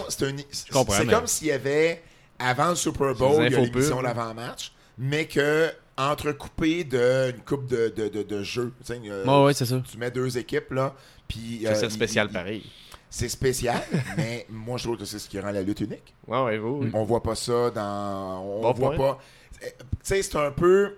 c'est 0.09 0.29
une- 0.29 0.39
c'est 0.51 1.07
comme 1.09 1.27
s'il 1.27 1.47
y 1.47 1.51
avait, 1.51 2.01
avant 2.39 2.69
le 2.69 2.75
Super 2.75 3.13
Bowl, 3.15 3.43
il 3.45 3.51
y 3.51 3.55
a 3.55 3.59
l'émission 3.59 4.01
l'avant-match, 4.01 4.71
mais 4.97 5.25
que 5.25 5.69
entrecoupé 5.97 6.83
d'une 6.83 7.41
coupe 7.45 7.67
de, 7.67 7.89
de, 7.95 8.07
de, 8.09 8.23
de 8.23 8.43
jeux. 8.43 8.73
Tu 8.81 8.93
sais, 8.93 9.01
euh, 9.05 9.25
Ouais, 9.25 9.45
ouais, 9.45 9.53
c'est 9.53 9.65
ça. 9.65 9.81
Tu 9.89 9.97
mets 9.97 10.11
deux 10.11 10.37
équipes, 10.37 10.71
là, 10.71 10.93
puis... 11.27 11.61
Ça, 11.63 11.71
euh, 11.71 11.75
c'est 11.75 11.89
spécial 11.89 12.27
il- 12.29 12.33
pareil. 12.33 12.71
C'est 13.13 13.27
spécial, 13.29 13.81
mais 14.15 14.45
moi, 14.49 14.77
je 14.77 14.85
trouve 14.85 14.97
que 14.97 15.03
c'est 15.03 15.19
ce 15.19 15.27
qui 15.27 15.37
rend 15.37 15.51
la 15.51 15.61
lutte 15.63 15.81
unique. 15.81 16.13
Ouais, 16.27 16.41
ouais, 16.43 16.57
oui. 16.59 16.89
On 16.93 17.03
voit 17.03 17.21
pas 17.21 17.35
ça 17.35 17.69
dans. 17.69 18.41
On 18.41 18.61
Bon 18.61 18.71
voit 18.71 18.95
point. 18.95 18.97
pas. 19.15 19.19
Tu 19.59 19.67
sais, 20.01 20.21
c'est 20.21 20.37
un 20.37 20.51
peu. 20.51 20.95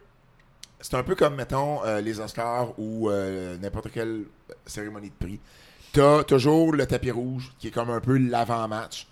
C'est 0.79 0.93
un 0.95 1.01
peu 1.01 1.15
comme, 1.15 1.33
mettons, 1.35 1.83
euh, 1.85 2.01
les 2.01 2.19
Oscars 2.19 2.77
ou 2.77 3.09
euh, 3.09 3.57
n'importe 3.57 3.89
quelle 3.91 4.25
cérémonie 4.67 5.09
de 5.09 5.15
prix. 5.25 5.39
T'as 5.91 6.23
toujours 6.23 6.71
le 6.73 6.85
tapis 6.85 7.09
rouge 7.09 7.51
qui 7.57 7.69
est 7.69 7.71
comme 7.71 7.89
un 7.89 7.99
peu 7.99 8.17
l'avant-match. 8.19 9.07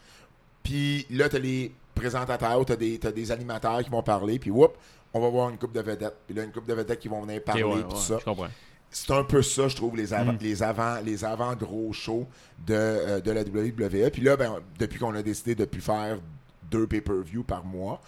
Puis 0.62 1.08
là, 1.10 1.28
t'as 1.28 1.40
les 1.40 1.74
présentateurs, 1.96 2.64
t'as 2.66 2.76
des, 2.76 3.00
t'as 3.00 3.12
des 3.12 3.32
animateurs 3.32 3.82
qui 3.84 3.90
vont 3.90 4.04
parler, 4.04 4.38
puis 4.38 4.52
whoop, 4.52 4.76
on 5.14 5.20
va 5.20 5.30
voir 5.30 5.50
une 5.50 5.58
coupe 5.58 5.74
de 5.74 5.82
vedettes. 5.82 6.18
Puis 6.26 6.36
là, 6.36 6.44
une 6.44 6.52
coupe 6.52 6.68
de 6.68 6.74
vedettes 6.74 7.00
qui 7.00 7.08
vont 7.08 7.22
venir 7.22 7.44
parler, 7.44 7.64
ouais, 7.64 7.82
tout 7.84 7.90
ouais, 7.96 7.96
ça 8.00 8.18
Je 8.20 8.26
comprends. 8.26 8.48
c'est 8.90 9.12
un 9.12 9.24
peu 9.24 9.42
ça, 9.42 9.68
je 9.68 9.76
trouve, 9.76 9.96
les 9.98 10.08
Mm. 10.08 10.14
avant, 10.14 10.36
les 10.42 10.64
avant, 10.64 11.00
les 11.02 11.26
avant 11.26 11.56
gros 11.56 11.92
shows 11.94 12.28
de, 12.66 12.74
euh, 12.74 13.20
de 13.22 13.32
la 13.32 13.42
WWE. 13.44 14.10
Puis 14.12 14.22
là, 14.22 14.36
ben, 14.38 14.60
depuis 14.80 15.00
qu'on 15.00 15.14
a 15.16 15.22
décidé 15.22 15.56
de 15.56 15.66
plus 15.66 15.82
faire 15.82 16.18
deux 16.70 16.88
pay-per-view 16.88 17.44
par 17.44 17.64
mois, 17.66 18.02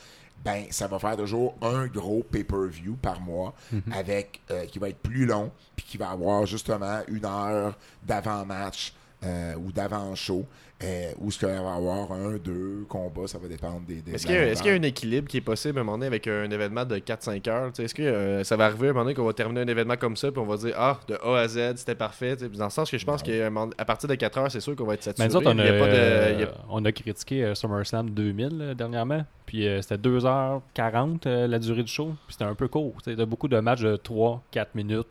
ben 0.44 0.66
ça 0.72 0.88
va 0.88 1.00
faire 1.00 1.16
toujours 1.16 1.56
un 1.62 1.88
gros 1.88 2.22
pay-per-view 2.24 2.96
par 3.02 3.22
mois 3.22 3.54
avec 3.94 4.42
euh, 4.52 4.66
qui 4.66 4.78
va 4.78 4.90
être 4.90 4.98
plus 5.00 5.26
long 5.26 5.52
puis 5.76 5.86
qui 5.86 5.98
va 5.98 6.10
avoir 6.10 6.46
justement 6.46 7.00
une 7.08 7.26
heure 7.26 7.78
d'avant-match 8.04 8.94
euh, 9.24 9.56
ou 9.56 9.72
d'avant-show 9.72 10.46
euh, 10.84 11.12
où 11.20 11.32
ce 11.32 11.40
qu'il 11.40 11.48
va 11.48 11.54
y 11.54 11.58
avoir 11.58 12.12
un, 12.12 12.36
deux 12.38 12.86
combats, 12.90 13.28
ça 13.28 13.38
va 13.38 13.48
dépendre 13.48 13.82
des. 13.88 14.02
des 14.02 14.14
Est-ce 14.16 14.26
qu'il 14.26 14.36
y, 14.36 14.38
a- 14.38 14.76
y 14.76 14.78
un 14.78 14.82
équilibre 14.84 15.28
qui 15.28 15.38
est 15.38 15.42
possible 15.42 15.78
à 15.78 15.82
un 15.82 15.84
moment 15.84 15.98
donné 15.98 16.08
avec 16.08 16.28
un 16.28 16.50
événement 16.52 16.84
de 16.86 16.98
4-5 16.98 17.48
heures? 17.50 17.68
Tu 17.72 17.78
sais, 17.78 17.84
Est-ce 17.86 17.96
que 17.96 18.04
euh, 18.04 18.44
ça 18.44 18.56
va 18.58 18.66
arriver 18.66 18.88
à 18.88 18.90
un 18.90 18.94
moment 18.94 19.06
donné 19.06 19.16
qu'on 19.16 19.24
va 19.26 19.34
terminer 19.34 19.62
un 19.62 19.68
événement 19.68 19.96
comme 19.98 20.16
ça 20.18 20.32
puis 20.32 20.40
on 20.42 20.46
va 20.46 20.58
dire 20.58 20.74
Ah, 20.78 21.00
de 21.08 21.16
A 21.16 21.40
à 21.40 21.48
Z, 21.48 21.74
c'était 21.78 21.96
parfait. 21.96 22.36
Dans 22.36 22.66
le 22.66 22.70
sens 22.70 22.92
que 22.92 22.98
je 22.98 23.06
pense 23.06 23.24
qu'à 23.24 23.48
à 23.78 23.86
partir 23.86 24.10
de 24.10 24.16
4 24.16 24.38
heures, 24.38 24.52
c'est 24.52 24.60
sûr 24.60 24.76
qu'on 24.76 24.86
va 24.86 24.96
être 24.96 25.04
saturé. 25.04 25.28
Mais 25.28 25.34
on 25.36 25.52
a, 25.60 25.64
pas 25.80 25.88
de- 25.88 25.94
euh, 25.96 26.46
on 26.70 26.84
a 26.86 26.92
critiqué 26.92 27.44
euh, 27.44 27.56
SummerSlam 27.56 28.10
2000 28.10 28.50
euh, 28.62 28.74
dernièrement. 28.74 29.26
Puis 29.46 29.68
euh, 29.68 29.82
c'était 29.82 29.98
2h40 29.98 31.20
euh, 31.28 31.48
la 31.48 31.60
durée 31.60 31.84
du 31.84 31.92
show. 31.92 32.08
Puis 32.28 32.34
c'était 32.34 32.44
un 32.46 32.56
peu 32.56 32.68
court. 32.68 32.94
Il 33.08 33.18
y 33.18 33.22
a 33.22 33.26
beaucoup 33.26 33.48
de 33.48 33.60
matchs 33.60 33.82
de 33.82 33.96
3-4 33.98 34.68
minutes. 34.76 35.08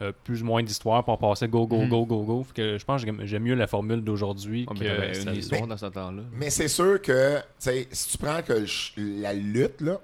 Euh, 0.00 0.12
plus 0.24 0.42
ou 0.42 0.46
moins 0.46 0.62
d'histoire 0.62 1.02
pour 1.04 1.18
passer 1.18 1.48
go, 1.48 1.66
go, 1.66 1.78
Mhm. 1.82 1.88
go, 1.88 2.06
go, 2.06 2.22
go. 2.22 2.44
Fait 2.44 2.54
que 2.54 2.78
je 2.78 2.84
pense 2.84 3.00
que 3.02 3.06
j'aime- 3.06 3.24
j'aime 3.26 3.42
mieux 3.42 3.54
la 3.54 3.66
formule 3.66 4.02
d'aujourd'hui 4.02 4.64
On 4.70 4.74
que 4.74 5.32
histoire 5.36 5.66
dans 5.66 5.76
ce 5.76 5.86
temps-là. 5.86 6.22
Mais 6.32 6.50
c'est 6.50 6.68
sûr 6.68 7.00
que, 7.02 7.38
si 7.58 8.08
tu 8.10 8.18
prends 8.18 8.40
que 8.42 8.64
la 8.96 9.32
lutte, 9.34 9.80
là, 9.80 10.00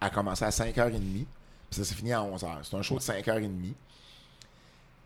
a 0.00 0.10
commencé 0.10 0.44
à 0.44 0.50
5h30, 0.50 1.00
puis 1.00 1.26
ça 1.70 1.84
s'est 1.84 1.94
fini 1.94 2.12
à 2.12 2.22
11h. 2.22 2.58
C'est 2.62 2.76
un 2.76 2.82
show 2.82 2.96
de 2.96 3.02
5h30. 3.02 3.74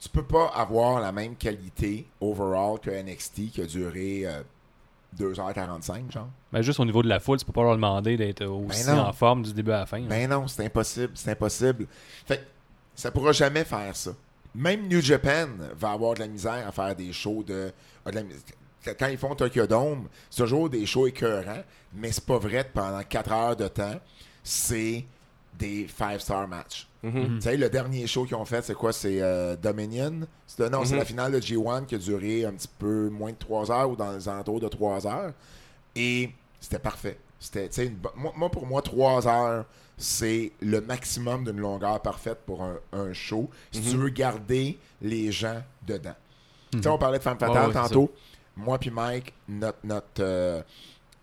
Tu 0.01 0.09
peux 0.09 0.25
pas 0.25 0.47
avoir 0.55 1.01
la 1.01 1.13
même 1.13 1.37
qualité 1.37 2.07
overall 2.21 2.79
que 2.81 2.91
NXT 2.91 3.51
qui 3.53 3.61
a 3.63 3.67
duré 3.67 4.23
euh, 4.27 4.43
2h45, 5.17 6.11
genre. 6.11 6.29
Ben, 6.53 6.61
juste 6.63 6.81
au 6.81 6.85
niveau 6.85 7.03
de 7.03 7.09
la 7.09 7.21
foule, 7.21 7.39
tu 7.39 7.45
peux 7.45 7.53
pas 7.53 7.63
leur 7.63 7.75
demander 7.77 8.17
d'être 8.17 8.45
aussi 8.45 8.85
Ben 8.87 8.97
non. 8.97 9.03
en 9.03 9.13
forme 9.13 9.43
du 9.43 9.53
début 9.53 9.71
à 9.71 9.81
la 9.81 9.87
fin. 9.87 9.99
hein. 9.99 10.07
Ben 10.09 10.29
non, 10.29 10.49
c'est 10.49 10.65
impossible, 10.67 11.13
c'est 11.15 11.31
impossible. 11.31 11.87
Fait 12.27 12.39
que 12.39 12.43
ça 12.95 13.11
pourra 13.11 13.33
jamais 13.33 13.65
faire 13.65 13.95
ça. 13.97 14.13
Même 14.55 14.87
New 14.89 15.01
Japan 15.01 15.49
va 15.79 15.93
avoir 15.93 16.15
de 16.15 16.21
la 16.21 16.27
misère 16.29 16.67
à 16.69 16.73
faire 16.73 16.95
des 16.95 17.13
shows 17.13 17.43
de. 17.43 17.73
a 18.05 18.11
de 18.11 18.17
la 18.17 18.23
mis- 18.23 18.35
quand 18.99 19.07
ils 19.07 19.17
font 19.19 19.35
Tokyo 19.35 19.67
Dome, 19.67 20.09
c'est 20.29 20.43
toujours 20.43 20.69
des 20.69 20.85
shows 20.87 21.07
écœurants, 21.07 21.63
mais 21.95 22.11
c'est 22.11 22.27
pas 22.27 22.39
vrai 22.39 22.65
que 22.65 22.73
pendant 22.75 23.03
4 23.03 23.33
heures 23.33 23.57
de 23.57 23.69
temps, 23.69 23.95
c'est 24.43 25.05
des 25.57 25.87
5-star 25.87 26.49
matchs. 26.49 26.89
Mhm. 27.03 27.37
Tu 27.37 27.43
sais, 27.43 27.57
le 27.57 27.69
dernier 27.71 28.07
show 28.09 28.25
qu'ils 28.25 28.35
ont 28.37 28.45
fait, 28.45 28.63
c'est 28.63 28.75
quoi? 28.75 28.93
C'est 28.93 29.21
euh, 29.23 29.55
Dominion? 29.57 30.21
Non, 30.59 30.85
c'est 30.85 30.97
la 30.97 31.05
finale 31.05 31.33
de 31.33 31.41
G1 31.41 31.87
qui 31.87 31.95
a 31.95 31.99
duré 31.99 32.45
un 32.45 32.53
petit 32.53 32.69
peu 32.79 33.09
moins 33.09 33.31
de 33.31 33.37
3 33.37 33.71
heures 33.71 33.91
ou 33.91 33.97
dans 33.97 34.13
les 34.13 34.29
alentours 34.29 34.61
de 34.61 34.69
3 34.69 35.07
heures. 35.07 35.33
Et 35.95 36.31
c'était 36.61 36.79
parfait. 36.79 37.19
C'était, 37.39 37.67
une 37.87 37.99
moi, 38.37 38.51
pour 38.51 38.67
moi, 38.67 38.83
3 38.83 39.27
heures, 39.29 39.65
c'est 40.03 40.53
le 40.61 40.81
maximum 40.81 41.45
d'une 41.45 41.59
longueur 41.61 42.01
parfaite 42.03 42.39
pour 42.45 42.63
un, 42.63 42.77
un 42.93 43.13
show. 43.13 43.49
Si 43.71 43.81
tu 43.83 43.97
veux 43.97 44.09
garder 44.09 44.79
les 45.01 45.31
gens 45.33 45.63
dedans. 45.87 46.15
Tu 46.73 46.83
sais, 46.83 46.89
on 46.89 46.99
parlait 46.99 47.19
de 47.19 47.23
Femme 47.23 47.39
Fatale 47.39 47.73
tantôt. 47.73 48.11
Moi 48.57 48.79
puis 48.79 48.91
Mike, 48.91 49.33
notre, 49.49 49.79
notre, 49.85 50.07
euh, 50.21 50.61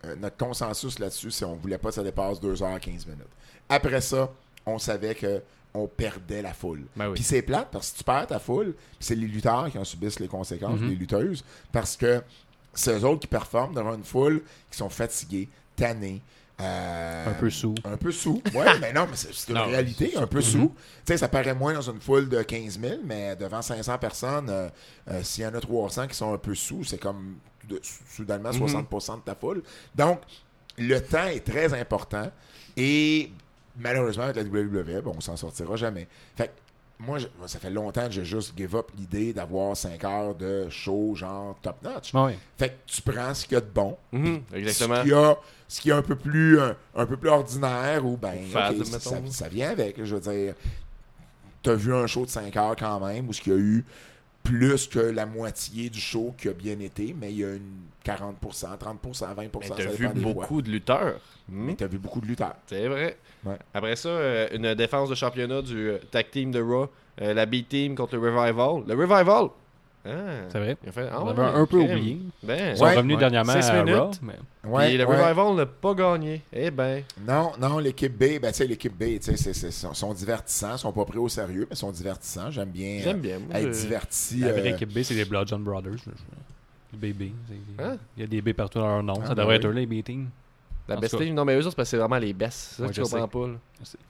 euh, 0.04 0.16
notre 0.16 0.36
consensus 0.36 0.98
là-dessus, 0.98 1.30
c'est 1.30 1.44
qu'on 1.44 1.54
voulait 1.56 1.78
pas 1.78 1.88
que 1.90 1.94
ça 1.96 2.02
dépasse 2.02 2.40
2h15 2.40 2.86
minutes. 3.06 3.28
Après 3.68 4.00
ça, 4.00 4.30
on 4.66 4.78
savait 4.78 5.14
que 5.14 5.42
on 5.72 5.86
perdait 5.86 6.42
la 6.42 6.52
foule. 6.52 6.82
Ben 6.96 7.08
oui. 7.08 7.14
Puis 7.14 7.22
c'est 7.22 7.42
plate 7.42 7.68
parce 7.70 7.92
que 7.92 7.98
tu 7.98 8.04
perds 8.04 8.26
ta 8.26 8.38
foule, 8.40 8.74
c'est 8.98 9.14
les 9.14 9.28
lutteurs 9.28 9.70
qui 9.70 9.78
en 9.78 9.84
subissent 9.84 10.18
les 10.18 10.26
conséquences, 10.26 10.80
Mhm. 10.80 10.88
les 10.88 10.96
lutteuses, 10.96 11.44
parce 11.70 11.96
que 11.96 12.22
c'est 12.74 12.98
eux 12.98 13.04
autres 13.04 13.20
qui 13.20 13.26
performent 13.28 13.74
devant 13.74 13.94
une 13.94 14.02
foule 14.04 14.42
qui 14.70 14.78
sont 14.78 14.88
fatigués, 14.88 15.48
tannés. 15.76 16.22
Euh, 16.60 17.26
Un 17.30 17.32
peu 17.34 17.50
sous. 17.50 17.74
Un 17.84 17.96
peu 17.96 18.12
sous. 18.12 18.42
Ouais, 18.54 18.78
mais 18.80 18.92
non, 18.92 19.06
mais 19.10 19.16
c'est 19.16 19.48
une 19.48 19.54
Non, 19.54 19.66
réalité, 19.66 20.16
un 20.16 20.26
peu 20.26 20.40
sous. 20.40 20.74
Tu 21.06 21.12
sais, 21.12 21.16
ça 21.18 21.28
paraît 21.28 21.54
moins 21.54 21.72
dans 21.74 21.80
une 21.90 22.00
foule 22.00 22.28
de 22.28 22.42
15 22.42 22.78
000, 22.80 22.94
mais 23.04 23.34
devant 23.36 23.62
500 23.62 23.98
personnes, 23.98 24.48
euh, 24.50 24.68
euh, 25.10 25.22
s'il 25.22 25.44
y 25.44 25.46
en 25.46 25.54
a 25.54 25.60
300 25.60 26.06
qui 26.08 26.14
sont 26.16 26.32
un 26.34 26.38
peu 26.38 26.54
sous, 26.54 26.84
c'est 26.84 26.98
comme 26.98 27.36
de- 27.68 27.80
soudainement 28.10 28.50
Mhm. 28.52 28.58
60% 28.58 29.16
de 29.16 29.22
ta 29.22 29.34
foule. 29.34 29.62
Donc, 29.94 30.20
le 30.78 30.98
temps 31.00 31.26
est 31.26 31.44
très 31.46 31.72
important 31.78 32.30
et 32.76 33.30
malheureusement, 33.78 34.24
avec 34.24 34.36
la 34.36 34.42
WWE, 34.44 35.00
bon, 35.02 35.14
on 35.16 35.20
s'en 35.20 35.36
sortira 35.36 35.76
jamais. 35.76 36.06
Fait 36.36 36.48
que 36.48 36.52
moi, 37.00 37.18
je- 37.18 37.26
ça 37.46 37.58
fait 37.58 37.70
longtemps 37.70 38.04
que 38.06 38.12
j'ai 38.12 38.24
juste 38.24 38.52
give 38.56 38.76
up 38.76 38.90
l'idée 38.96 39.32
d'avoir 39.32 39.76
5 39.76 40.04
heures 40.04 40.34
de 40.34 40.68
show 40.68 41.14
genre 41.16 41.56
top 41.62 41.76
notch. 41.82 42.12
Fait 42.58 42.68
que 42.68 42.74
tu 42.86 43.02
prends 43.02 43.32
ce 43.34 43.44
qu'il 43.46 43.54
y 43.54 43.56
a 43.56 43.60
de 43.60 43.70
bon, 43.72 43.96
Mhm, 44.12 44.42
exactement. 44.54 44.96
ce 44.96 45.02
qui 45.02 45.12
a, 45.12 45.36
ce 45.68 45.80
qui 45.80 45.88
est 45.90 45.92
un 45.94 46.02
peu 46.02 46.16
plus 46.16 46.60
un, 46.60 46.76
un 46.94 47.06
peu 47.06 47.16
plus 47.16 47.28
ordinaire 47.30 48.04
ou 48.04 48.16
ben 48.16 48.34
ça, 48.98 49.14
ça 49.32 49.48
vient 49.48 49.70
avec. 49.70 50.04
Je 50.04 50.14
veux 50.16 50.20
dire, 50.20 50.54
t'as 51.62 51.74
vu 51.74 51.94
un 51.94 52.06
show 52.06 52.24
de 52.24 52.30
5 52.30 52.54
heures 52.56 52.76
quand 52.76 53.00
même 53.06 53.28
où 53.28 53.32
ce 53.32 53.40
qu'il 53.40 53.52
y 53.52 53.56
a 53.56 53.58
eu 53.58 53.84
plus 54.50 54.86
que 54.88 54.98
la 54.98 55.26
moitié 55.26 55.90
du 55.90 56.00
show 56.00 56.34
qui 56.36 56.48
a 56.48 56.52
bien 56.52 56.78
été, 56.80 57.14
mais 57.18 57.30
il 57.32 57.38
y 57.38 57.44
a 57.44 57.54
une 57.54 57.82
40%, 58.04 58.76
30%, 58.78 59.34
20%. 59.34 59.60
Mais 59.60 59.68
t'as 59.76 59.86
vu 59.92 60.08
beaucoup 60.08 60.60
de 60.62 60.70
lutteurs. 60.70 61.20
Mais 61.48 61.72
Mhm. 61.72 61.76
t'as 61.76 61.86
vu 61.86 61.98
beaucoup 61.98 62.20
de 62.20 62.26
lutteurs. 62.26 62.56
C'est 62.66 62.88
vrai. 62.88 63.16
Ouais. 63.44 63.56
Après 63.74 63.96
ça, 63.96 64.08
euh, 64.08 64.48
une 64.52 64.74
défense 64.74 65.08
de 65.08 65.14
championnat 65.14 65.62
du 65.62 65.90
euh, 65.90 65.98
tag 66.10 66.30
team 66.30 66.50
de 66.50 66.60
Raw. 66.60 66.88
euh, 67.22 67.34
la 67.34 67.44
B-Team 67.44 67.94
contre 67.96 68.16
le 68.16 68.20
Revival. 68.30 68.82
Le 68.86 68.94
Revival! 68.94 69.48
Ah. 70.04 70.10
C'est 70.48 70.58
vrai. 70.58 70.76
Fait, 70.90 71.08
ah 71.12 71.20
On 71.22 71.26
ouais, 71.26 71.30
avait 71.32 71.42
un 71.58 71.66
peu 71.66 71.78
crème. 71.84 71.98
oublié. 71.98 72.18
Ben, 72.42 72.70
Ils 72.72 72.76
sont 72.78 72.84
Ouais, 72.84 72.96
revenus 72.96 73.14
ouais. 73.16 73.20
dernièrement 73.20 73.52
Six 73.60 73.68
à 73.68 73.82
minutes. 73.82 73.98
Raw. 74.00 74.10
Mais... 74.22 74.34
Ouais, 74.70 74.96
le 74.96 75.04
ouais. 75.06 75.22
Revival 75.22 75.54
n'a 75.56 75.66
pas 75.66 75.94
gagné. 75.94 76.42
Eh 76.52 76.70
ben. 76.70 77.02
Non, 77.26 77.52
non, 77.60 77.78
l'équipe 77.78 78.12
B, 78.16 78.40
ben 78.40 78.50
tu 78.50 78.54
sais, 78.58 78.66
l'équipe 78.66 78.96
B, 78.96 79.18
tu 79.18 79.22
sais, 79.22 79.36
c'est- 79.36 79.52
c'est- 79.52 79.70
sont, 79.70 79.92
sont 79.92 80.14
divertissants, 80.14 80.76
sont 80.78 80.92
pas 80.92 81.04
pris 81.04 81.18
au 81.18 81.28
sérieux, 81.28 81.66
mais 81.68 81.76
sont 81.76 81.90
divertissants. 81.92 82.50
J'aime 82.50 82.70
bien, 82.70 83.00
J'aime 83.02 83.20
bien. 83.20 83.38
moi, 83.40 83.56
euh, 83.56 83.58
être 83.68 83.74
je- 83.74 83.80
diverti. 83.82 84.36
La 84.40 84.52
vraie 84.52 84.72
euh, 84.72 84.74
équipe 84.74 84.92
B, 84.92 85.02
c'est 85.02 85.14
les 85.14 85.24
Blood 85.26 85.48
John 85.48 85.62
Brothers. 85.62 85.92
Les 86.92 87.12
BB. 87.12 87.32
Hein? 87.78 87.96
Il 88.16 88.20
y 88.22 88.24
a 88.24 88.26
des 88.26 88.40
B 88.42 88.52
partout 88.52 88.78
dans 88.78 88.86
leur 88.88 89.02
nom. 89.02 89.14
Ah, 89.22 89.28
ça 89.28 89.34
ben 89.34 89.42
devrait 89.42 89.54
oui. 89.58 89.64
être 89.64 89.66
eux, 89.68 89.72
les 89.72 89.86
B-Team. 89.86 90.28
La 90.94 91.00
best 91.00 91.16
team, 91.18 91.34
non, 91.34 91.44
mais 91.44 91.54
eux 91.54 91.60
autres, 91.60 91.70
c'est 91.70 91.76
parce 91.76 91.88
que 91.88 91.90
c'est 91.90 91.96
vraiment 91.96 92.18
les 92.18 92.32
best. 92.32 92.58
C'est 92.58 92.76
ça 92.76 92.82
Ouais, 92.82 92.88
que 92.88 92.94
tu 92.94 93.00
je 93.00 93.04
comprends 93.10 93.28
pas. 93.28 93.46
là. 93.48 93.54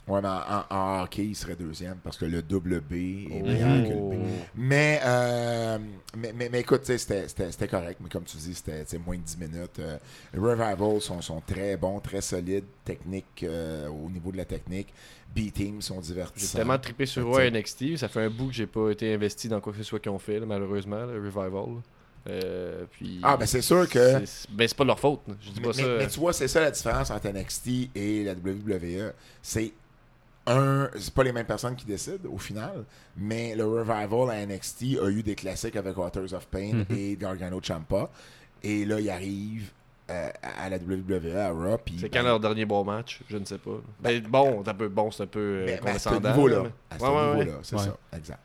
Ouais, 0.08 0.20
mais 0.20 0.28
en, 0.28 0.76
en 0.76 1.02
hockey, 1.04 1.24
il 1.26 1.34
serait 1.36 1.54
deuxième 1.54 1.96
parce 2.02 2.16
que 2.18 2.24
le 2.24 2.42
double 2.42 2.80
B 2.80 2.92
est 2.94 3.28
Oh. 3.42 3.46
meilleur 3.46 3.84
que 3.84 3.92
le 3.92 4.16
B. 4.16 4.20
Mais, 4.56 5.00
euh, 5.04 5.78
mais, 6.16 6.32
mais, 6.34 6.48
mais 6.50 6.60
écoute, 6.60 6.80
tu 6.80 6.86
sais, 6.86 6.98
c'était- 6.98 7.28
c'était 7.28 7.52
c'était 7.52 7.68
correct, 7.68 7.98
mais 8.02 8.08
comme 8.08 8.24
tu 8.24 8.36
dis, 8.36 8.54
c'était 8.54 8.98
moins 8.98 9.16
de 9.16 9.22
10 9.22 9.36
minutes. 9.38 9.78
Euh, 9.78 9.96
les 10.34 10.40
Revival 10.40 11.00
sont, 11.00 11.20
sont 11.20 11.40
très 11.46 11.76
bons, 11.76 12.00
très 12.00 12.20
solides, 12.20 12.64
techniques, 12.84 13.44
euh, 13.44 13.88
au 13.88 14.10
niveau 14.10 14.32
de 14.32 14.38
la 14.38 14.44
technique. 14.44 14.92
B-Team 15.34 15.80
sont 15.80 16.00
J'ai 16.02 16.08
divertissants. 16.14 16.58
tellement 16.58 16.78
trippé 16.78 17.06
sur 17.06 17.24
Raw 17.26 17.38
NXT. 17.40 17.96
Ça 17.96 18.08
fait 18.08 18.22
un 18.24 18.30
bout 18.30 18.48
que 18.48 18.52
j'ai 18.54 18.66
pas 18.66 18.90
été 18.90 19.14
investi 19.14 19.48
dans 19.48 19.60
quoi 19.60 19.72
que 19.72 19.78
ce 19.78 19.84
soit 19.84 20.00
qu'ils 20.00 20.10
ont 20.10 20.18
fait, 20.18 20.40
là, 20.40 20.46
malheureusement, 20.46 21.06
le 21.06 21.20
Revival. 21.22 21.52
là. 21.52 21.82
Euh, 22.28 22.84
puis... 22.90 23.18
Ah, 23.22 23.36
ben 23.36 23.46
c'est 23.46 23.62
sûr 23.62 23.88
que. 23.88 24.24
C'est 24.26 24.50
ben, 24.50 24.68
c'est 24.68 24.76
pas 24.76 24.84
de 24.84 24.88
leur 24.88 25.00
faute. 25.00 25.20
Je 25.40 25.50
dis 25.50 25.60
Mais, 25.60 25.62
pas 25.62 25.68
mais- 25.76 25.82
ça. 25.82 25.88
mais 25.98 26.06
tu 26.08 26.20
vois, 26.20 26.32
c'est 26.32 26.48
ça 26.48 26.60
la 26.60 26.70
différence 26.70 27.10
entre 27.10 27.28
NXT 27.28 27.90
et 27.94 28.24
la 28.24 28.32
WWE. 28.34 29.12
C'est 29.42 29.72
un. 30.46 30.88
C'est 30.98 31.14
pas 31.14 31.22
les 31.24 31.32
mêmes 31.32 31.46
personnes 31.46 31.76
qui 31.76 31.86
décident 31.86 32.28
au 32.30 32.38
final, 32.38 32.84
mais 33.16 33.54
le 33.54 33.66
Revival 33.66 34.30
à 34.30 34.44
NXT 34.46 34.98
a 35.02 35.08
eu 35.08 35.22
des 35.22 35.34
classiques 35.34 35.76
avec 35.76 35.96
Authors 35.96 36.32
of 36.34 36.46
Pain 36.48 36.84
Mhm. 36.90 36.96
et 36.96 37.16
Gargano 37.16 37.60
Champa. 37.62 38.10
Et 38.62 38.84
là, 38.84 39.00
il 39.00 39.08
arrive 39.08 39.70
euh, 40.10 40.28
à 40.42 40.68
la 40.68 40.76
WWE, 40.78 41.36
à 41.36 41.50
Raw. 41.50 41.78
C'est 41.86 42.02
ben, 42.02 42.10
quand 42.12 42.22
leur 42.24 42.40
dernier 42.40 42.64
bon 42.66 42.84
match? 42.84 43.20
Je 43.28 43.36
ne 43.38 43.44
sais 43.44 43.58
pas. 43.58 43.78
Ben, 44.00 44.20
bon, 44.28 44.62
c'est 44.64 44.70
un 44.70 44.74
peu, 44.74 44.88
bon, 44.88 45.10
c'est 45.10 45.22
un 45.22 45.26
peu 45.26 45.38
euh, 45.40 45.64
mais- 45.66 45.80
mais 45.84 45.90
à 45.92 45.98
ce 46.00 46.08
niveau-là. 46.10 46.62
mais- 46.64 46.70
À 46.90 46.98
ce 46.98 47.04
Ouais, 47.04 47.08
ouais, 47.10 47.16
ouais. 47.16 47.38
niveau-là, 47.44 47.58
c'est 47.62 47.76
Ouais. 47.76 47.82
ça. 47.84 47.96
Exact. 48.16 48.40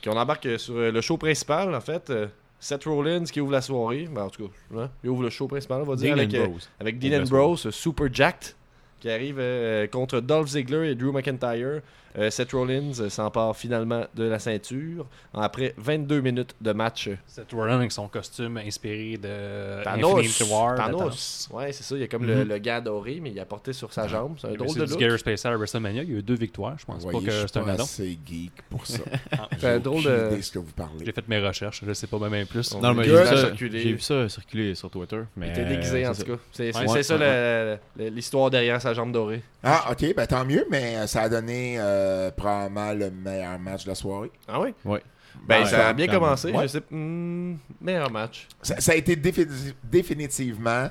Puis 0.00 0.10
on 0.10 0.16
embarque 0.16 0.48
sur 0.58 0.74
le 0.74 1.00
show 1.00 1.16
principal, 1.16 1.74
en 1.74 1.80
fait. 1.80 2.12
Seth 2.60 2.84
Rollins 2.84 3.24
qui 3.24 3.40
ouvre 3.40 3.52
la 3.52 3.60
soirée. 3.60 4.08
Ben, 4.10 4.22
en 4.22 4.30
tout 4.30 4.48
cas, 4.48 4.54
hein, 4.76 4.90
il 5.04 5.10
ouvre 5.10 5.22
le 5.22 5.30
show 5.30 5.46
principal, 5.46 5.82
on 5.82 5.84
va 5.84 5.96
dire. 5.96 6.14
Dean 6.14 6.18
avec, 6.18 6.34
euh, 6.34 6.46
Bros. 6.46 6.58
avec 6.80 6.98
Dean 6.98 7.22
Ambrose, 7.22 7.70
Super 7.70 8.12
Jacked, 8.12 8.54
qui 9.00 9.10
arrive 9.10 9.36
euh, 9.38 9.86
contre 9.86 10.20
Dolph 10.20 10.48
Ziggler 10.48 10.90
et 10.90 10.94
Drew 10.94 11.12
McIntyre. 11.12 11.82
Euh, 12.18 12.30
Seth 12.30 12.50
Rollins 12.52 12.90
euh, 13.00 13.08
s'empare 13.08 13.56
finalement 13.56 14.04
de 14.14 14.24
la 14.24 14.38
ceinture 14.40 15.06
après 15.32 15.74
22 15.76 16.20
minutes 16.20 16.54
de 16.60 16.72
match. 16.72 17.08
Seth 17.26 17.52
Rollins 17.52 17.76
avec 17.76 17.92
son 17.92 18.08
costume 18.08 18.56
inspiré 18.58 19.16
de 19.16 19.82
Thanos. 19.84 20.18
Infinity 20.18 20.42
War. 20.52 20.74
Thanos. 20.76 21.48
Ouais, 21.52 21.72
c'est 21.72 21.84
ça. 21.84 21.94
Il 21.94 22.00
y 22.00 22.04
a 22.04 22.08
comme 22.08 22.24
le, 22.26 22.36
Mhm. 22.42 22.48
le 22.48 22.58
gars 22.58 22.80
doré, 22.80 23.20
mais 23.22 23.30
il 23.30 23.38
a 23.38 23.44
porté 23.44 23.72
sur 23.72 23.92
sa 23.92 24.08
jambe. 24.08 24.36
C'est 24.40 24.48
un 24.48 24.50
Il 24.50 24.56
drôle 24.56 24.76
de 24.76 24.84
du 24.84 24.90
look. 24.92 25.00
Gear 25.00 25.18
Spatial 25.18 25.52
à 25.52 25.56
WrestleMania. 25.56 26.02
Il 26.02 26.10
y 26.12 26.14
a 26.16 26.18
eu 26.18 26.22
deux 26.22 26.34
victoires. 26.36 26.74
Je 26.78 26.84
pense 26.86 27.04
pas 27.04 27.12
que 27.12 27.30
suis 27.30 27.48
c'est 27.52 27.56
un 27.58 27.68
assez 27.68 28.18
geek 28.26 28.52
pour 28.68 28.84
ça. 28.86 28.98
Ah, 29.32 29.48
C'est 29.58 29.68
un 29.68 29.78
drôle 29.78 30.02
de- 30.02 30.38
ce 30.42 30.50
que 30.50 30.58
vous 30.58 30.72
parlez. 30.72 31.04
J'ai 31.04 31.12
fait 31.12 31.28
mes 31.28 31.38
recherches. 31.38 31.82
Je 31.86 31.92
sais 31.92 32.06
pas 32.08 32.18
même 32.28 32.46
plus. 32.46 32.74
On- 32.74 32.80
Non, 32.80 32.94
mais 32.94 33.04
j'ai 33.04 33.10
vu, 33.10 33.16
Ça 33.16 33.22
a 33.22 33.36
ça, 33.36 33.46
circulé. 33.46 33.80
j'ai 33.80 33.92
vu 33.92 34.00
ça 34.00 34.28
circuler 34.28 34.74
sur 34.74 34.90
Twitter. 34.90 35.20
Il 35.36 35.40
Mais 35.40 35.50
était 35.50 35.64
déguisé, 35.64 36.04
euh, 36.04 36.10
en 36.10 36.14
c'est 36.14 36.24
tout 36.24 36.32
cas. 36.32 36.38
C'est 36.52 36.72
c'est- 36.72 36.78
Ouais, 36.80 36.86
c'est 36.88 37.02
ça 37.04 37.78
l'histoire 38.10 38.50
derrière 38.50 38.80
sa 38.80 38.94
jambe 38.94 39.12
dorée. 39.12 39.42
Ah, 39.62 39.88
ok, 39.92 40.14
ben 40.16 40.26
tant 40.26 40.44
mieux, 40.44 40.66
mais 40.70 41.06
ça 41.06 41.22
a 41.22 41.28
donné 41.28 41.76
euh, 41.78 42.07
probablement 42.36 42.92
le 42.92 43.10
meilleur 43.10 43.58
match 43.58 43.84
de 43.84 43.88
la 43.90 43.94
soirée. 43.94 44.30
Ah 44.46 44.60
oui? 44.60 44.74
Ouais. 44.84 45.02
Ben, 45.46 45.60
Ouais, 45.62 45.66
ça 45.70 45.88
a 45.88 45.92
bien 45.92 46.06
commencé. 46.08 46.50
Ouais. 46.50 46.62
Je 46.64 46.68
sais. 46.68 46.82
hmm, 46.90 47.56
meilleur 47.80 48.10
match. 48.10 48.48
Ça, 48.62 48.80
ça 48.80 48.92
a 48.92 48.94
été 48.94 49.14
défi- 49.16 49.46
définitivement 49.84 50.88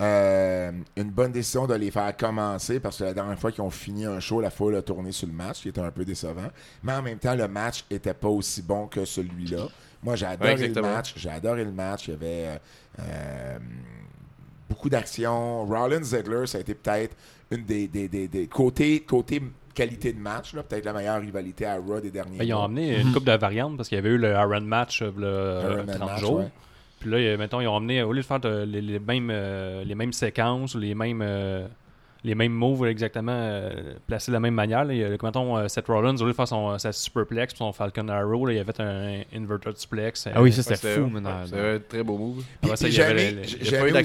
euh, 0.00 0.72
une 0.96 1.10
bonne 1.10 1.30
décision 1.32 1.66
de 1.66 1.74
les 1.74 1.90
faire 1.90 2.16
commencer 2.16 2.80
parce 2.80 2.98
que 2.98 3.04
la 3.04 3.14
dernière 3.14 3.38
fois 3.38 3.52
qu'ils 3.52 3.62
ont 3.62 3.70
fini 3.70 4.04
un 4.04 4.18
show, 4.18 4.40
la 4.40 4.50
foule 4.50 4.76
a 4.76 4.82
tourné 4.82 5.12
sur 5.12 5.26
le 5.28 5.32
match, 5.34 5.60
qui 5.62 5.68
était 5.68 5.80
un 5.80 5.90
peu 5.90 6.04
décevant. 6.04 6.48
Mais 6.82 6.92
en 6.92 7.02
même 7.02 7.18
temps, 7.18 7.34
le 7.34 7.46
match 7.48 7.84
était 7.90 8.14
pas 8.14 8.28
aussi 8.28 8.62
bon 8.62 8.86
que 8.88 9.04
celui-là. 9.04 9.68
Moi, 10.02 10.16
j'ai 10.16 10.26
adoré 10.26 10.54
Ouais, 10.54 10.68
le 10.68 10.82
match. 10.82 11.12
J'ai 11.16 11.30
adoré 11.30 11.64
le 11.64 11.70
match. 11.72 12.08
Il 12.08 12.10
y 12.12 12.14
avait 12.14 12.46
euh, 12.48 12.56
euh, 13.00 13.58
beaucoup 14.68 14.88
d'action. 14.88 15.64
Rollins 15.66 16.02
Ziggler, 16.02 16.46
ça 16.46 16.58
a 16.58 16.60
été 16.62 16.74
peut-être 16.74 17.14
une 17.50 17.64
des, 17.64 17.86
des, 17.86 18.08
des, 18.08 18.26
des- 18.26 18.46
côté, 18.48 19.00
côté 19.00 19.40
qualité 19.74 20.12
de 20.12 20.18
match, 20.20 20.54
là, 20.54 20.62
peut-être 20.62 20.84
la 20.84 20.92
meilleure 20.92 21.20
rivalité 21.20 21.66
à 21.66 21.76
Raw 21.76 22.00
des 22.00 22.10
derniers 22.10 22.38
Ben, 22.38 22.44
ils 22.44 22.54
ont 22.54 22.62
amené 22.64 23.00
une 23.00 23.12
coupe 23.12 23.24
de 23.24 23.32
variantes 23.32 23.76
parce 23.76 23.88
qu'il 23.88 23.96
y 23.96 23.98
avait 24.00 24.10
eu 24.10 24.18
le 24.18 24.30
Iron 24.32 24.60
Match 24.60 25.02
euh, 25.02 25.10
le 25.16 25.72
Iron 25.72 25.84
Man 25.84 25.96
30 25.96 26.08
match, 26.10 26.20
jours. 26.20 26.38
ouais. 26.40 26.50
Puis 27.00 27.10
là, 27.10 27.16
euh, 27.16 27.36
mettons, 27.38 27.60
ils 27.60 27.66
ont 27.66 27.76
amené, 27.76 28.02
au 28.02 28.12
lieu 28.12 28.20
de 28.20 28.26
faire 28.26 28.38
de- 28.40 28.64
les, 28.64 28.80
les 28.80 28.98
mêmes, 29.00 29.30
euh, 29.32 29.82
les 29.84 29.94
mêmes 29.94 30.12
séquences 30.12 30.74
les 30.76 30.94
mêmes, 30.94 31.20
euh, 31.22 31.66
les 32.24 32.36
mêmes 32.36 32.52
moves 32.52 32.86
exactement 32.86 33.32
euh, 33.34 33.94
placés 34.06 34.30
de 34.30 34.34
la 34.34 34.40
même 34.40 34.54
manière, 34.54 34.84
là, 34.84 34.92
il 34.94 35.00
y 35.00 35.04
a, 35.04 35.08
mettons, 35.10 35.56
euh, 35.56 35.66
Seth 35.66 35.88
Rollins, 35.88 36.14
au 36.18 36.24
lieu 36.24 36.30
de 36.30 36.36
faire 36.36 36.46
son, 36.46 36.78
sa 36.78 36.92
superplex 36.92 37.54
puis 37.54 37.58
son 37.58 37.72
Falcon 37.72 38.06
Arrow, 38.08 38.46
là, 38.46 38.52
il 38.52 38.58
avait 38.60 38.72
fait 38.72 38.80
un 38.82 39.22
inverted 39.34 39.76
suplex. 39.78 40.28
Ah 40.32 40.40
oui, 40.40 40.52
ça 40.52 40.62
c'était 40.62 40.94
fou, 40.94 41.06
maintenant. 41.08 41.40
C'est 41.46 41.58
un 41.74 41.78
très 41.80 42.04
beau 42.04 42.16
move. 42.18 42.44
Y 42.62 43.00
avait 43.00 43.44
j'ai 43.44 43.76
aimé- 43.76 43.96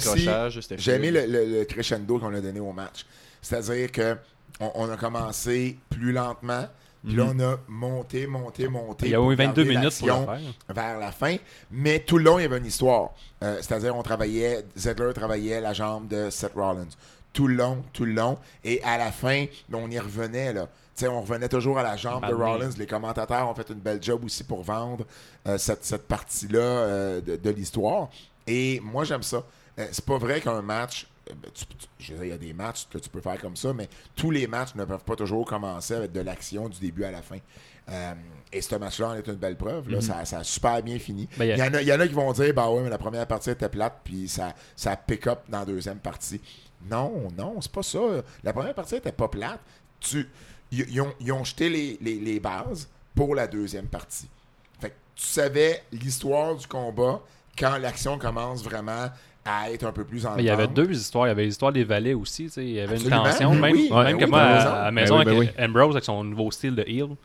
c'était 0.59 1.11
le 1.27 1.63
crescendo 1.65 2.17
qu'on 2.17 2.33
a 2.33 2.41
donné 2.41 2.59
au 2.59 2.71
match. 2.73 3.05
C'est-à-dire 3.41 3.91
que 3.91 4.15
on, 4.59 4.71
on 4.75 4.89
a 4.89 4.97
commencé 4.97 5.77
plus 5.89 6.11
lentement, 6.11 6.65
puis 7.05 7.15
là 7.15 7.25
on 7.33 7.39
a 7.39 7.57
monté, 7.67 8.27
monté, 8.27 8.67
monté. 8.67 9.05
Il 9.07 9.11
y 9.11 9.15
a 9.15 9.19
eu 9.21 9.35
22 9.35 9.63
garder 9.63 9.63
minutes 9.65 9.99
pour 9.99 10.07
faire. 10.07 10.39
vers 10.69 10.99
la 10.99 11.11
fin, 11.11 11.35
mais 11.71 11.99
tout 11.99 12.17
le 12.17 12.23
long 12.25 12.39
il 12.39 12.43
y 12.43 12.45
avait 12.45 12.57
une 12.57 12.65
histoire. 12.65 13.11
Euh, 13.43 13.57
C'est-à-dire 13.61 13.95
on 13.95 14.03
travaillait, 14.03 14.65
Ziggler 14.75 15.13
travaillait 15.13 15.61
la 15.61 15.73
jambe 15.73 16.07
de 16.07 16.29
Seth 16.29 16.53
Rollins. 16.55 16.87
Tout 17.33 17.47
le 17.47 17.55
long, 17.55 17.83
tout 17.93 18.05
le 18.05 18.13
long, 18.13 18.37
et 18.63 18.81
à 18.83 18.97
la 18.97 19.11
fin, 19.11 19.45
on 19.71 19.91
y 19.91 19.99
revenait 19.99 20.53
là. 20.53 20.67
On 21.03 21.21
revenait 21.21 21.49
toujours 21.49 21.77
à 21.77 21.83
la 21.83 21.95
jambe 21.95 22.25
de. 22.27 22.33
Rollins. 22.33 22.71
Les 22.79 22.87
commentateurs 22.87 23.47
ont 23.47 23.53
fait 23.53 23.69
une 23.69 23.79
belle 23.79 24.01
job 24.01 24.25
aussi 24.25 24.43
pour 24.43 24.63
vendre 24.63 25.05
euh, 25.45 25.59
cette, 25.59 25.85
cette 25.85 26.07
partie-là 26.07 26.57
euh, 26.59 27.21
de, 27.21 27.35
de 27.35 27.49
l'histoire. 27.51 28.09
Et 28.47 28.79
moi, 28.83 29.03
j'aime 29.03 29.21
ça. 29.21 29.43
C'est 29.91 30.03
pas 30.05 30.17
vrai 30.17 30.41
qu'un 30.41 30.63
match. 30.63 31.05
Euh, 31.29 31.33
ben, 31.41 31.51
tu- 31.53 31.65
tu- 31.65 31.87
je 31.99 32.13
veux 32.13 32.17
dire, 32.19 32.25
il 32.25 32.29
y 32.29 32.33
a 32.33 32.37
des 32.37 32.53
matchs 32.53 32.87
que 32.89 32.97
tu 32.97 33.09
peux 33.09 33.21
faire 33.21 33.39
comme 33.39 33.55
ça, 33.55 33.73
mais 33.73 33.87
tous 34.15 34.31
les 34.31 34.47
matchs 34.47 34.75
ne 34.75 34.85
peuvent 34.85 35.03
pas 35.03 35.15
toujours 35.15 35.45
commencer 35.45 35.93
avec 35.95 36.11
de 36.11 36.21
l'action 36.21 36.69
du 36.69 36.79
début 36.79 37.03
à 37.03 37.11
la 37.11 37.21
fin. 37.21 37.37
Euh, 37.89 38.13
et 38.51 38.61
ce 38.61 38.75
match-là 38.75 39.09
en 39.09 39.13
est 39.15 39.27
une 39.27 39.35
belle 39.35 39.55
preuve. 39.55 39.89
Là, 39.89 40.01
ça, 40.01 40.25
ça 40.25 40.39
a 40.39 40.43
super 40.43 40.81
bien 40.83 40.99
fini. 40.99 41.27
Ben, 41.37 41.45
il 41.45 41.57
y 41.57 41.63
en 41.63 41.73
a, 41.73 41.81
il 41.81 41.87
y 41.87 41.93
en 41.93 41.99
a 41.99 42.07
qui 42.07 42.13
vont 42.13 42.31
dire 42.33 42.53
bah 42.53 42.69
ouais, 42.69 42.81
mais 42.83 42.89
la 42.89 42.97
première 42.97 43.25
partie 43.27 43.49
était 43.49 43.69
plate, 43.69 44.01
puis 44.03 44.27
ça, 44.27 44.53
ça 44.75 44.95
pick 44.97 45.25
up 45.27 45.39
dans 45.47 45.59
la 45.59 45.65
deuxième 45.65 45.99
partie. 45.99 46.41
Non, 46.89 47.29
non, 47.37 47.59
c'est 47.61 47.71
pas 47.71 47.83
ça. 47.83 47.99
La 48.43 48.53
première 48.53 48.73
partie 48.75 48.95
était 48.95 49.11
pas 49.11 49.27
plate. 49.29 49.59
Tu, 49.99 50.27
ils, 50.71 50.85
ils 50.89 51.01
ont, 51.01 51.13
ils 51.19 51.31
ont 51.31 51.43
jeté 51.43 51.69
les, 51.69 51.97
les- 52.01 52.19
les 52.19 52.39
bases 52.39 52.87
pour 53.15 53.33
la 53.35 53.47
deuxième 53.47 53.87
partie. 53.87 54.27
Fait 54.79 54.89
que 54.89 54.95
tu 55.15 55.25
savais 55.25 55.81
l'histoire 55.91 56.55
du 56.55 56.67
combat 56.67 57.21
quand 57.57 57.77
l'action 57.77 58.19
commence 58.19 58.63
vraiment 58.63 59.07
à 59.47 59.71
être 59.71 59.85
un 59.85 59.91
peu 59.91 60.03
plus 60.03 60.25
en 60.25 60.35
Mais 60.35 60.43
il 60.43 60.45
y 60.45 60.49
avait 60.49 60.67
deux 60.67 60.91
histoires. 60.91 61.27
Il 61.27 61.29
y 61.29 61.31
avait 61.31 61.45
l'histoire 61.45 61.71
des 61.71 61.83
valets 61.83 62.13
aussi. 62.13 62.47
Il 62.57 62.69
y 62.69 62.79
avait 62.79 62.95
Absolument. 62.95 63.25
une 63.25 63.31
tension. 63.31 63.53
Même, 63.53 63.71
oui, 63.73 63.89
même 63.89 64.03
ben 64.03 64.17
que 64.17 64.25
oui, 64.25 64.29
moi, 64.29 64.41
à, 64.41 64.83
la 64.83 64.83
Ben 64.85 64.91
maison, 64.91 65.19
oui, 65.19 65.25
ben 65.25 65.37
avec 65.37 65.59
Ambrose, 65.59 65.95
avec 65.95 66.03
son 66.03 66.23
nouveau 66.23 66.51
style 66.51 66.75
de 66.75 66.83
heel, 66.83 67.15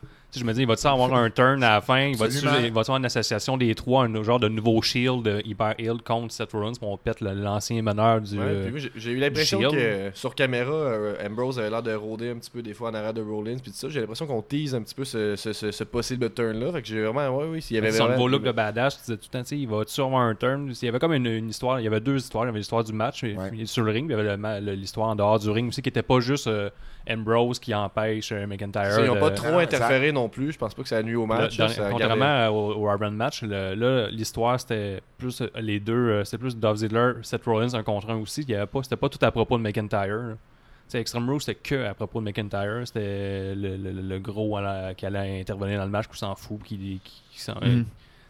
je 0.40 0.44
me 0.44 0.52
dis, 0.54 0.62
il 0.62 0.66
va-tu 0.66 0.86
avoir 0.86 1.12
un 1.14 1.28
turn 1.30 1.62
à 1.62 1.74
la 1.74 1.80
fin? 1.80 2.06
Il 2.06 2.16
va-tu 2.16 2.38
va-tu 2.38 2.66
avoir 2.78 2.96
une 2.98 3.04
association 3.04 3.56
des 3.56 3.74
trois, 3.74 4.04
un 4.04 4.22
genre 4.22 4.40
de 4.40 4.48
nouveau 4.48 4.80
shield 4.80 5.26
euh, 5.28 5.40
hyper 5.44 5.74
heal 5.78 5.96
contre 6.04 6.32
Seth 6.32 6.52
Rollins 6.52 6.72
pour 6.78 6.88
on 6.90 6.96
pète 6.96 7.20
l'ancien 7.20 7.82
meneur 7.82 8.20
du. 8.20 8.38
Ouais, 8.38 8.62
puis 8.62 8.70
moi, 8.70 8.80
j'ai- 8.96 9.10
eu 9.12 9.16
l'impression 9.16 9.60
que 9.70 10.10
sur 10.14 10.34
caméra, 10.34 10.72
euh, 10.72 11.14
Ambrose 11.26 11.58
avait 11.58 11.68
l'air 11.70 11.82
de 11.82 11.92
rôder 11.94 12.30
un 12.30 12.36
petit 12.36 12.50
peu 12.50 12.62
des 12.62 12.72
fois 12.74 12.90
en 12.90 12.94
arrière 12.94 13.12
de 13.14 13.20
Rollins 13.22 13.58
puis 13.62 13.70
tout 13.72 13.76
ça. 13.76 13.88
J'ai 13.88 14.00
l'impression 14.00 14.26
qu'on 14.26 14.40
tease 14.42 14.74
un 14.74 14.82
petit 14.82 14.94
peu 14.94 15.04
ce, 15.04 15.36
ce, 15.36 15.52
ce, 15.52 15.70
ce 15.70 15.84
possible 15.84 16.30
turn-là. 16.30 16.72
Fait 16.72 16.82
que 16.82 16.88
j'ai 16.88 17.02
vraiment, 17.02 17.28
ouais, 17.36 17.46
oui, 17.50 17.62
s'il 17.62 17.76
y 17.76 17.78
avait 17.78 17.92
son 17.92 18.08
nouveau 18.08 18.28
look 18.28 18.42
de 18.42 18.52
badass, 18.52 18.96
tu 18.96 19.00
disais 19.02 19.16
tout 19.16 19.26
le 19.32 19.38
temps, 19.38 19.42
tu 19.42 19.48
sais, 19.48 19.58
il 19.58 19.68
va 19.68 19.84
toujours 19.84 20.06
avoir 20.06 20.22
un 20.22 20.34
turn? 20.34 20.72
Il 20.80 20.84
y 20.86 20.88
avait 20.88 20.98
comme 20.98 21.12
une, 21.12 21.26
une 21.26 21.50
histoire, 21.50 21.78
il 21.80 21.84
y 21.84 21.86
avait 21.86 22.00
deux 22.00 22.16
histoires. 22.16 22.44
Il 22.44 22.48
y 22.48 22.50
avait 22.50 22.58
l'histoire 22.58 22.84
du 22.84 22.92
match 22.92 23.22
et- 23.24 23.36
Ouais. 23.36 23.50
sur 23.66 23.82
le 23.84 23.90
ring, 23.92 24.06
puis 24.08 24.16
il 24.16 24.24
y 24.24 24.28
avait 24.28 24.60
l'histoire 24.76 25.08
en 25.08 25.16
dehors 25.16 25.38
du 25.38 25.50
ring 25.50 25.68
aussi, 25.68 25.82
qui 25.82 25.88
était 25.88 26.02
pas 26.02 26.20
juste 26.20 26.46
euh, 26.46 26.70
Ambrose 27.10 27.58
qui 27.58 27.74
empêche 27.74 28.30
euh, 28.32 28.46
McIntyre. 28.46 28.98
Ils 29.00 29.06
n'ont 29.06 29.14
de- 29.14 29.20
pas 29.20 29.30
trop 29.30 29.50
Non, 29.52 29.58
interféré 29.58 30.12
non 30.12 30.28
plus. 30.28 30.52
Je 30.52 30.58
pense 30.58 30.74
pas 30.74 30.82
que 30.82 30.88
ça 30.88 30.98
a 30.98 31.02
nuit 31.02 31.14
au 31.16 31.26
match. 31.26 31.56
Dans- 31.56 31.64
là, 31.64 31.70
ça 31.70 31.88
contrairement 31.90 32.48
au, 32.48 32.74
au 32.74 32.90
Urban 32.90 33.10
Match, 33.10 33.42
le- 33.42 33.74
là, 33.74 34.08
l'histoire 34.10 34.58
c'était 34.60 35.00
plus 35.18 35.40
euh, 35.40 35.48
les 35.60 35.80
deux, 35.80 35.92
euh, 35.94 36.24
c'était 36.24 36.38
plus 36.38 36.56
Dolph 36.56 36.78
Ziggler, 36.78 37.12
Seth 37.22 37.44
Rollins 37.44 37.74
un 37.74 37.82
contre 37.82 38.10
un 38.10 38.16
aussi. 38.16 38.42
Il 38.42 38.50
y 38.50 38.54
avait 38.54 38.66
pas, 38.66 38.82
c'était 38.82 38.96
pas 38.96 39.08
tout 39.08 39.18
à 39.24 39.30
propos 39.30 39.58
de 39.58 39.62
McIntyre. 39.62 40.06
là. 40.16 40.34
Tu 40.88 40.98
sais, 40.98 41.00
Extreme 41.00 41.28
Rules 41.30 41.40
c'était 41.40 41.60
que 41.60 41.86
à 41.86 41.94
propos 41.94 42.20
de 42.20 42.24
McIntyre. 42.26 42.82
C'était 42.86 43.54
le, 43.54 43.76
le- 43.76 44.00
le 44.02 44.18
gros 44.18 44.60
la- 44.60 44.94
qui 44.94 45.06
allait 45.06 45.40
intervenir 45.40 45.78
dans 45.78 45.84
le 45.86 45.90
match, 45.90 46.06
qui 46.08 46.18
s'en 46.18 46.34
fout, 46.34 46.62
qui, 46.64 46.76
qui, 47.02 47.22
qui 47.32 47.40
s'en- 47.40 47.54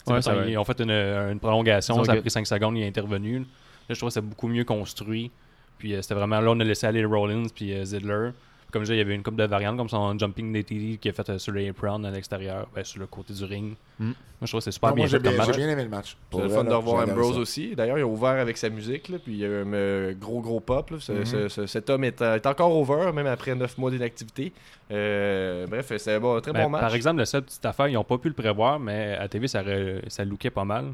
Ouais, 0.06 0.20
c'est 0.20 0.50
ils 0.50 0.58
ont 0.58 0.64
fait 0.64 0.80
une, 0.80 0.90
une 0.90 1.38
prolongation, 1.38 1.94
Ils 1.96 2.00
ont 2.00 2.04
ça 2.04 2.12
a 2.12 2.16
pris 2.16 2.30
5 2.30 2.44
secondes, 2.46 2.76
il 2.76 2.82
est 2.82 2.88
intervenu. 2.88 3.38
Là, 3.38 3.44
je 3.90 3.94
trouve 3.94 4.08
que 4.08 4.14
c'était 4.14 4.26
beaucoup 4.26 4.48
mieux 4.48 4.64
construit. 4.64 5.30
Puis 5.78 5.94
euh, 5.94 6.02
c'était 6.02 6.14
vraiment 6.14 6.40
là, 6.40 6.50
on 6.50 6.58
a 6.60 6.64
laissé 6.64 6.86
aller 6.86 7.04
Rollins 7.04 7.44
puis 7.54 7.72
euh, 7.72 7.84
Ziggler. 7.84 8.30
Comme 8.72 8.82
je 8.82 8.86
disais, 8.86 8.94
il 8.96 8.98
y 8.98 9.02
avait 9.02 9.14
une 9.14 9.22
coupe 9.22 9.36
de 9.36 9.44
variantes, 9.44 9.76
comme 9.76 9.88
son 9.90 10.18
jumping 10.18 10.50
DTD 10.52 10.96
qui 10.98 11.08
a 11.10 11.12
fait 11.12 11.28
euh, 11.28 11.38
sur 11.38 11.52
les 11.52 11.68
apron 11.68 12.02
à 12.04 12.10
l'extérieur, 12.10 12.66
ben, 12.74 12.82
sur 12.82 12.98
le 13.00 13.06
côté 13.06 13.34
du 13.34 13.44
ring. 13.44 13.74
Mm. 13.98 14.04
Moi, 14.06 14.14
je 14.40 14.46
trouve 14.48 14.60
que 14.60 14.64
c'est 14.64 14.72
super 14.72 14.88
Non, 14.88 14.94
bien 14.96 15.02
moi, 15.04 15.08
j'ai 15.10 15.16
fait 15.18 15.22
bien, 15.28 15.36
match. 15.36 15.46
j'ai 15.52 15.56
bien 15.58 15.68
aimé 15.68 15.82
le 15.84 15.88
match. 15.90 16.16
Pour 16.30 16.40
C'est 16.40 16.46
le 16.48 16.52
fun 16.54 16.64
de 16.64 16.72
revoir 16.72 17.06
Ambrose 17.08 17.34
ça. 17.34 17.40
aussi. 17.40 17.76
D'ailleurs, 17.76 17.98
ils 17.98 18.04
ont 18.04 18.12
ouvert 18.12 18.30
avec 18.40 18.56
sa 18.56 18.70
musique, 18.70 19.08
là, 19.10 19.18
puis 19.22 19.32
il 19.34 19.38
y 19.38 19.44
a 19.44 19.48
eu 19.48 19.62
un 19.62 19.72
euh, 19.74 20.14
gros 20.14 20.40
gros 20.40 20.60
pop. 20.60 20.90
là. 20.90 20.96
Ce- 21.00 21.12
Mhm. 21.12 21.24
ce- 21.26 21.48
ce- 21.48 21.66
cet 21.66 21.90
homme 21.90 22.02
est, 22.04 22.20
euh, 22.22 22.36
est 22.36 22.46
encore 22.46 22.74
over, 22.74 23.12
même 23.12 23.26
après 23.26 23.54
9 23.54 23.76
mois 23.78 23.90
d'inactivité. 23.90 24.52
Euh, 24.90 25.66
bref, 25.66 25.92
c'est 25.98 26.14
un 26.14 26.20
bon, 26.20 26.40
très 26.40 26.52
Ben, 26.52 26.64
bon 26.64 26.70
match. 26.70 26.80
Par 26.80 26.94
exemple, 26.94 27.18
la 27.18 27.26
seule 27.26 27.42
petite 27.42 27.64
affaire, 27.64 27.88
ils 27.88 27.94
n'ont 27.94 28.04
pas 28.04 28.18
pu 28.18 28.28
le 28.28 28.34
prévoir, 28.34 28.78
mais 28.80 29.16
à 29.18 29.28
TV, 29.28 29.48
ça, 29.48 29.62
re- 29.62 30.00
ça 30.08 30.24
lookait 30.24 30.50
pas 30.50 30.64
mal. 30.64 30.86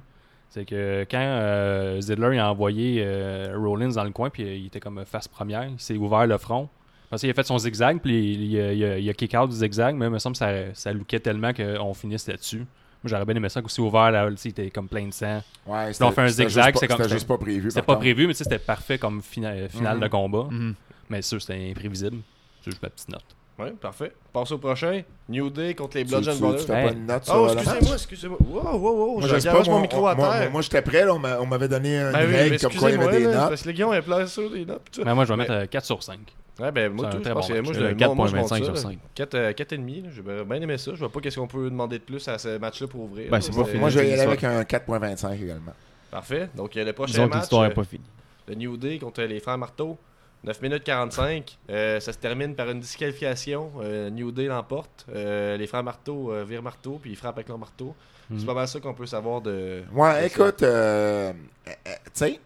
C'est 0.50 0.64
que 0.64 1.06
quand 1.10 1.18
euh, 1.20 2.00
Zidler 2.00 2.30
il 2.34 2.38
a 2.38 2.50
envoyé 2.50 3.02
euh, 3.04 3.54
Rollins 3.56 3.90
dans 3.90 4.04
le 4.04 4.10
coin, 4.10 4.30
puis 4.30 4.44
euh, 4.44 4.54
il 4.56 4.66
était 4.66 4.80
comme 4.80 5.04
face 5.04 5.28
première, 5.28 5.64
il 5.64 5.78
s'est 5.78 5.96
ouvert 5.96 6.26
le 6.26 6.38
front. 6.38 6.68
Parce 7.10 7.20
qu'il 7.22 7.30
a 7.30 7.34
fait 7.34 7.42
son 7.46 7.58
zigzag, 7.58 8.00
puis 8.02 8.34
il, 8.34 8.42
il 8.52 8.60
a- 8.60 8.72
il 8.72 8.84
a, 8.84 8.98
il 8.98 9.08
a 9.10 9.14
kick 9.14 9.34
out 9.34 9.48
du 9.48 9.56
zigzag, 9.56 9.94
mais 9.96 10.06
il 10.06 10.10
me 10.10 10.18
semble 10.18 10.34
que 10.34 10.38
ça, 10.38 10.50
ça 10.74 10.92
lookait 10.92 11.20
tellement 11.20 11.52
qu'on 11.54 11.94
finisse 11.94 12.26
là-dessus. 12.28 12.58
Moi, 12.58 12.66
j'aurais 13.06 13.24
bien 13.24 13.36
aimé 13.36 13.48
ça 13.48 13.60
aussi 13.64 13.80
ouvert, 13.80 14.10
là, 14.10 14.28
tu 14.30 14.36
sais, 14.36 14.48
il 14.48 14.50
était 14.50 14.70
comme 14.70 14.88
plein 14.88 15.06
de 15.06 15.12
sang. 15.12 15.40
Ouais, 15.66 15.90
on 16.00 16.10
fait 16.10 16.22
un 16.22 16.28
c'était 16.28 16.48
zigzag, 16.48 16.76
c'est 16.78 16.88
comme- 16.88 16.96
C'était 16.98 17.08
juste 17.14 17.28
pas 17.28 17.38
prévu. 17.38 17.70
C'était 17.70 17.80
pas 17.82 17.92
contre. 17.94 18.00
prévu, 18.00 18.26
mais 18.26 18.32
tu 18.34 18.38
sais, 18.38 18.44
c'était 18.44 18.58
parfait 18.58 18.98
comme 18.98 19.22
fina- 19.22 19.68
finale 19.68 19.96
Mhm. 19.98 20.02
de 20.02 20.08
combat. 20.08 20.46
Mhm. 20.50 20.74
Mais 21.08 21.22
sûr, 21.22 21.40
c'était 21.40 21.70
imprévisible. 21.70 22.18
C'est 22.62 22.72
juste 22.72 22.82
ma 22.82 22.90
petite 22.90 23.08
note. 23.08 23.24
Ouais, 23.58 23.72
parfait. 23.80 24.12
Passe 24.32 24.52
au 24.52 24.58
prochain. 24.58 25.02
New 25.28 25.48
Day 25.50 25.74
contre 25.74 25.96
les 25.96 26.04
Tu, 26.04 26.10
Bludgeon 26.10 26.34
tu, 26.34 26.40
Brothers. 26.40 26.60
tu 26.60 26.66
fais 26.66 26.80
Hey. 26.80 26.86
pas 26.88 26.92
une 26.92 27.06
note 27.06 27.24
sur 27.24 27.34
Oh, 27.34 27.48
excusez-moi, 27.52 27.94
excusez-moi. 27.94 28.38
Wow, 28.40 28.62
wow, 28.78 28.78
wow. 28.78 29.18
Moi, 29.20 29.28
Je 29.28 29.48
pas, 29.48 29.58
mon 29.64 29.70
moi, 29.70 29.80
micro 29.80 30.06
à 30.06 30.14
terre. 30.14 30.24
moi, 30.24 30.48
moi, 30.50 30.62
j'étais 30.62 30.82
prêt, 30.82 31.04
là, 31.04 31.14
on 31.14 31.18
m'a- 31.18 31.40
on 31.40 31.46
m'avait 31.46 31.66
donné 31.68 31.96
une 31.98 32.12
Ben 32.12 32.26
oui, 32.28 32.34
règle 32.36 32.50
mais 32.50 32.58
comme 32.58 32.72
quoi 32.74 32.90
il 32.90 33.00
y 33.00 33.02
avait 33.02 33.18
des 33.18 33.24
notes. 33.26 33.48
parce 33.48 33.62
que 33.62 33.68
les 33.68 33.74
gars, 33.74 33.88
on 33.88 33.92
est 33.94 34.02
placé 34.02 34.26
sur 34.32 34.50
des 34.50 34.64
notes. 34.64 35.00
Mais 35.04 35.14
moi, 35.14 35.24
je 35.24 35.28
vais 35.30 35.36
Mais- 35.36 35.42
mettre 35.42 35.52
euh, 35.54 35.66
4 35.66 35.86
sur 35.86 36.02
5. 36.02 36.18
Ouais, 36.60 36.72
ben 36.72 36.92
moi, 36.92 37.08
tout, 37.08 37.18
je 37.18 37.22
très 37.22 37.32
pense 37.32 37.48
bon 37.48 37.54
que 37.54 37.60
moi, 37.60 37.72
je 37.72 37.80
match. 37.80 37.90
le- 38.00 38.06
moi, 38.06 38.14
moi, 38.14 38.26
je 38.26 38.36
monte 38.36 38.50
4.25 38.50 38.58
ça, 38.58 38.64
sur 38.64 38.74
là. 38.74 38.80
5. 38.80 38.98
4, 39.14 39.34
euh, 39.34 39.52
4,5. 39.52 40.02
là. 40.04 40.10
J'ai 40.14 40.44
bien 40.44 40.60
aimé 40.62 40.78
ça. 40.78 40.90
Je 40.94 40.98
vois 40.98 41.10
pas 41.12 41.20
qu'est-ce 41.20 41.38
qu'on 41.38 41.46
peut 41.46 41.70
demander 41.70 41.98
de 41.98 42.04
plus 42.04 42.26
à 42.28 42.38
ce 42.38 42.58
match-là 42.58 42.86
pour 42.88 43.02
ouvrir. 43.02 43.30
Ben, 43.30 43.40
c'est 43.40 43.54
pas 43.54 43.64
fini. 43.64 43.78
Moi, 43.78 43.90
je 43.90 43.98
vais 44.00 44.08
y 44.08 44.12
aller 44.12 44.22
avec 44.22 44.42
un 44.44 44.62
4.25 44.64 45.42
également. 45.42 45.72
Parfait. 46.10 46.48
Donc, 46.56 46.76
a 46.76 46.84
le 46.84 46.92
prochain 46.92 47.26
match. 47.26 47.38
l'histoire 47.40 47.62
euh, 47.62 47.68
n'est 47.68 47.74
pas 47.74 47.84
finie. 47.84 48.04
Le 48.48 48.54
New 48.54 48.76
Day 48.76 48.98
contre 48.98 49.22
les 49.22 49.40
frères 49.40 49.58
Marteau. 49.58 49.98
9 50.44 50.62
minutes 50.62 50.84
45. 50.84 51.58
Euh, 51.70 51.98
ça 52.00 52.12
se 52.12 52.18
termine 52.18 52.54
par 52.54 52.70
une 52.70 52.80
disqualification. 52.80 53.72
Euh, 53.82 54.08
New 54.10 54.30
Day 54.32 54.46
l'emporte. 54.46 55.04
Euh, 55.12 55.56
les 55.56 55.66
frères 55.66 55.82
Marteau 55.82 56.32
euh, 56.32 56.44
virent 56.44 56.62
Marteau 56.62 56.98
puis 57.02 57.10
ils 57.10 57.16
frappent 57.16 57.36
avec 57.36 57.48
leur 57.48 57.58
marteau. 57.58 57.94
Mhm. 58.30 58.38
C'est 58.40 58.46
pas 58.46 58.54
mal 58.54 58.68
ça 58.68 58.78
qu'on 58.80 58.94
peut 58.94 59.06
savoir 59.06 59.40
de. 59.40 59.82
Ouais, 59.92 60.26
écoute, 60.26 60.62
euh, 60.62 61.32
euh, 61.66 61.70
euh, 61.70 61.72
tu 62.04 62.10
sais, 62.14 62.40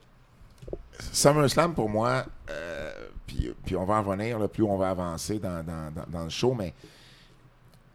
SummerSlam 1.13 1.75
pour 1.75 1.89
moi, 1.89 2.25
euh, 2.51 2.93
puis, 3.27 3.53
puis 3.65 3.77
on 3.77 3.85
va 3.85 3.95
en 3.95 4.03
revenir, 4.03 4.39
là, 4.39 4.49
plus 4.49 4.63
on 4.63 4.77
va 4.77 4.91
avancer 4.91 5.39
dans, 5.39 5.65
dans- 5.65 5.91
dans- 5.95 6.07
dans 6.19 6.25
le 6.25 6.31
show, 6.31 6.55
mais 6.55 6.73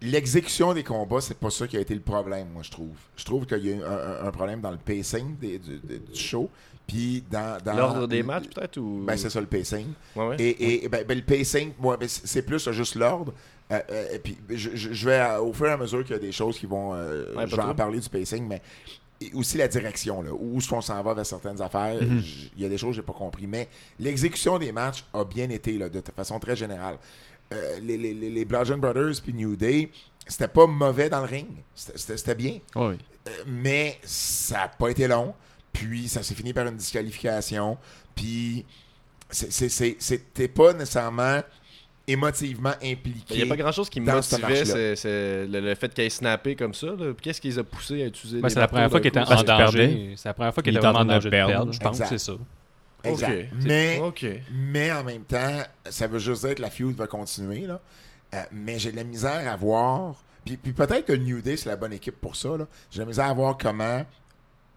l'exécution 0.01 0.73
des 0.73 0.83
combats, 0.83 1.21
c'est 1.21 1.37
pas 1.37 1.49
ça 1.49 1.67
qui 1.67 1.77
a 1.77 1.79
été 1.79 1.93
le 1.95 2.01
problème, 2.01 2.47
moi, 2.53 2.63
je 2.63 2.71
trouve. 2.71 2.95
Je 3.15 3.25
trouve 3.25 3.45
qu'il 3.45 3.65
y 3.65 3.73
a 3.73 3.75
eu 3.77 3.81
un, 3.83 4.31
problème 4.31 4.61
dans 4.61 4.71
le 4.71 4.77
pacing 4.77 5.35
des- 5.37 5.57
du, 5.59 5.79
show, 6.13 6.49
puis 6.85 7.23
dans... 7.31 7.57
dans 7.63 7.73
L'ordre 7.73 8.07
des 8.07 8.23
matchs, 8.23 8.45
peut-être 8.53 8.77
ou... 8.77 9.03
Ben, 9.05 9.17
c'est 9.17 9.29
ça, 9.29 9.41
le 9.41 9.47
pacing. 9.47 9.87
Ouais, 10.15 10.27
ouais. 10.27 10.35
Et, 10.39 10.85
et 10.85 10.89
ben, 10.89 11.03
ben, 11.05 11.17
le 11.17 11.23
pacing, 11.23 11.73
moi, 11.79 11.97
ben, 11.97 12.07
c'est 12.07 12.43
plus 12.43 12.69
juste 12.71 12.95
l'ordre. 12.95 13.33
Euh, 13.71 13.79
euh, 13.91 14.07
et 14.13 14.19
puis, 14.19 14.37
je, 14.49 15.09
vais, 15.09 15.35
au 15.41 15.51
fur 15.51 15.65
et 15.67 15.71
à 15.71 15.77
mesure 15.77 16.01
qu'il 16.03 16.13
y 16.15 16.19
a 16.19 16.21
des 16.21 16.31
choses 16.31 16.57
qui 16.57 16.65
vont. 16.65 16.93
euh, 16.93 17.35
Ouais, 17.35 17.47
je 17.47 17.55
vais 17.55 17.61
en 17.63 17.75
parler 17.75 17.99
du 17.99 18.07
pacing, 18.07 18.47
mais 18.47 18.61
et 19.19 19.31
aussi 19.33 19.57
la 19.57 19.67
direction, 19.67 20.21
là, 20.21 20.31
où 20.31 20.57
est-ce 20.57 20.69
qu'on 20.69 20.81
s'en 20.81 21.01
va 21.01 21.13
vers 21.13 21.25
certaines 21.25 21.61
affaires. 21.61 22.01
Mhm. 22.01 22.23
Il 22.55 22.61
y 22.61 22.65
a 22.65 22.69
des 22.69 22.77
choses 22.77 22.91
que 22.91 22.95
j'ai 22.97 23.01
pas 23.01 23.13
compris. 23.13 23.47
Mais 23.47 23.67
l'exécution 23.99 24.59
des 24.59 24.71
matchs 24.71 25.03
a 25.13 25.23
bien 25.23 25.49
été, 25.49 25.77
là, 25.77 25.89
de 25.89 26.01
façon 26.15 26.39
très 26.39 26.55
générale. 26.55 26.97
Euh, 27.53 27.79
les, 27.81 27.97
les, 27.97 28.13
les, 28.13 28.45
Bludgeon 28.45 28.77
Brothers 28.77 29.21
puis 29.23 29.33
New 29.33 29.55
Day, 29.55 29.89
c'était 30.27 30.49
pas 30.49 30.67
mauvais 30.67 31.09
dans 31.09 31.21
le 31.21 31.27
ring. 31.27 31.47
C'était- 31.73 32.35
bien. 32.35 32.59
Ouais, 32.75 32.87
oui. 32.87 32.97
Euh, 33.27 33.43
mais 33.47 33.99
ça 34.03 34.55
n'a 34.57 34.67
pas 34.67 34.89
été 34.89 35.07
long. 35.07 35.33
Puis 35.71 36.09
ça 36.09 36.23
s'est 36.23 36.35
fini 36.35 36.53
par 36.53 36.67
une 36.67 36.75
disqualification. 36.75 37.77
Puis 38.15 38.65
c'était 39.29 40.47
pas 40.47 40.73
nécessairement 40.73 41.41
émotivement 42.07 42.73
impliqué. 42.81 43.35
Il 43.35 43.37
n'y 43.37 43.43
a 43.43 43.45
pas 43.47 43.61
grand 43.61 43.71
chose 43.71 43.89
qui 43.89 43.99
me 43.99 44.21
ce 44.21 44.35
motivait, 44.37 44.65
c'est 44.65 44.95
c'est 44.95 45.45
le, 45.45 45.59
le 45.59 45.75
fait 45.75 45.93
qu'il 45.93 46.05
ait 46.05 46.09
snappé 46.09 46.55
comme 46.55 46.73
ça. 46.73 46.87
là. 46.87 47.13
Qu'est-ce 47.21 47.41
qui 47.41 47.49
les 47.49 47.59
a 47.59 47.63
poussés 47.63 48.03
à 48.03 48.05
utiliser 48.05 48.39
Ben, 48.39 48.47
des 48.47 48.53
c'est 48.53 48.59
la 48.59 48.67
première 48.67 48.89
fois 48.89 48.99
qu'il 49.01 49.09
était 49.09 49.19
en 49.19 49.43
danger. 49.43 50.13
C'est 50.15 50.29
la 50.29 50.33
première 50.33 50.53
fois 50.53 50.63
qu'il 50.63 50.73
Il 50.73 50.77
était 50.77 50.87
en 50.87 50.93
vraiment 50.93 51.13
en 51.13 51.19
train 51.19 51.19
de 51.19 51.29
danger 51.29 51.29
de 51.29 51.47
perdre. 51.47 51.71
Je 51.73 51.79
pense 51.79 52.01
c'est 52.03 52.17
ça. 52.17 52.33
Exact. 53.03 53.49
Ok. 54.01 54.25
Mais, 54.51 54.91
en 54.91 55.03
même 55.03 55.23
temps, 55.23 55.61
ça 55.89 56.07
veut 56.07 56.19
juste 56.19 56.45
dire 56.45 56.55
que 56.55 56.61
la 56.61 56.69
feud 56.69 56.95
va 56.95 57.07
continuer. 57.07 57.61
Là. 57.61 57.79
Euh, 58.33 58.43
mais 58.51 58.79
j'ai 58.79 58.91
de 58.91 58.97
la 58.97 59.03
misère 59.03 59.49
à 59.51 59.55
voir. 59.55 60.15
Puis, 60.45 60.57
puis 60.57 60.73
peut-être 60.73 61.05
que 61.05 61.13
New 61.13 61.41
Day, 61.41 61.57
c'est 61.57 61.69
la 61.69 61.75
bonne 61.75 61.93
équipe 61.93 62.19
pour 62.19 62.35
ça. 62.35 62.57
là. 62.57 62.65
J'ai 62.89 62.99
de 62.99 63.03
la 63.03 63.07
misère 63.07 63.25
à 63.25 63.33
voir 63.33 63.57
comment, 63.57 63.99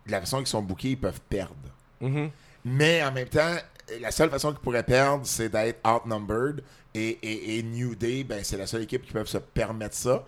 de 0.06 0.10
la 0.10 0.20
façon 0.20 0.38
qu'ils 0.38 0.46
sont 0.48 0.62
bookés, 0.62 0.90
ils 0.90 0.98
peuvent 0.98 1.20
perdre. 1.28 1.54
Mhm. 2.00 2.30
Mais 2.64 3.02
en 3.02 3.12
même 3.12 3.28
temps, 3.28 3.54
la 4.00 4.10
seule 4.10 4.30
façon 4.30 4.50
qu'ils 4.50 4.60
pourraient 4.60 4.82
perdre, 4.82 5.22
c'est 5.24 5.48
d'être 5.48 5.80
outnumbered. 5.86 6.62
Et, 6.94 7.18
et, 7.22 7.58
et 7.58 7.62
New 7.62 7.94
Day, 7.94 8.24
ben, 8.24 8.40
c'est 8.42 8.56
la 8.56 8.66
seule 8.66 8.82
équipe 8.82 9.02
qui 9.02 9.12
peut 9.12 9.24
se 9.24 9.38
permettre 9.38 9.94
ça. 9.94 10.24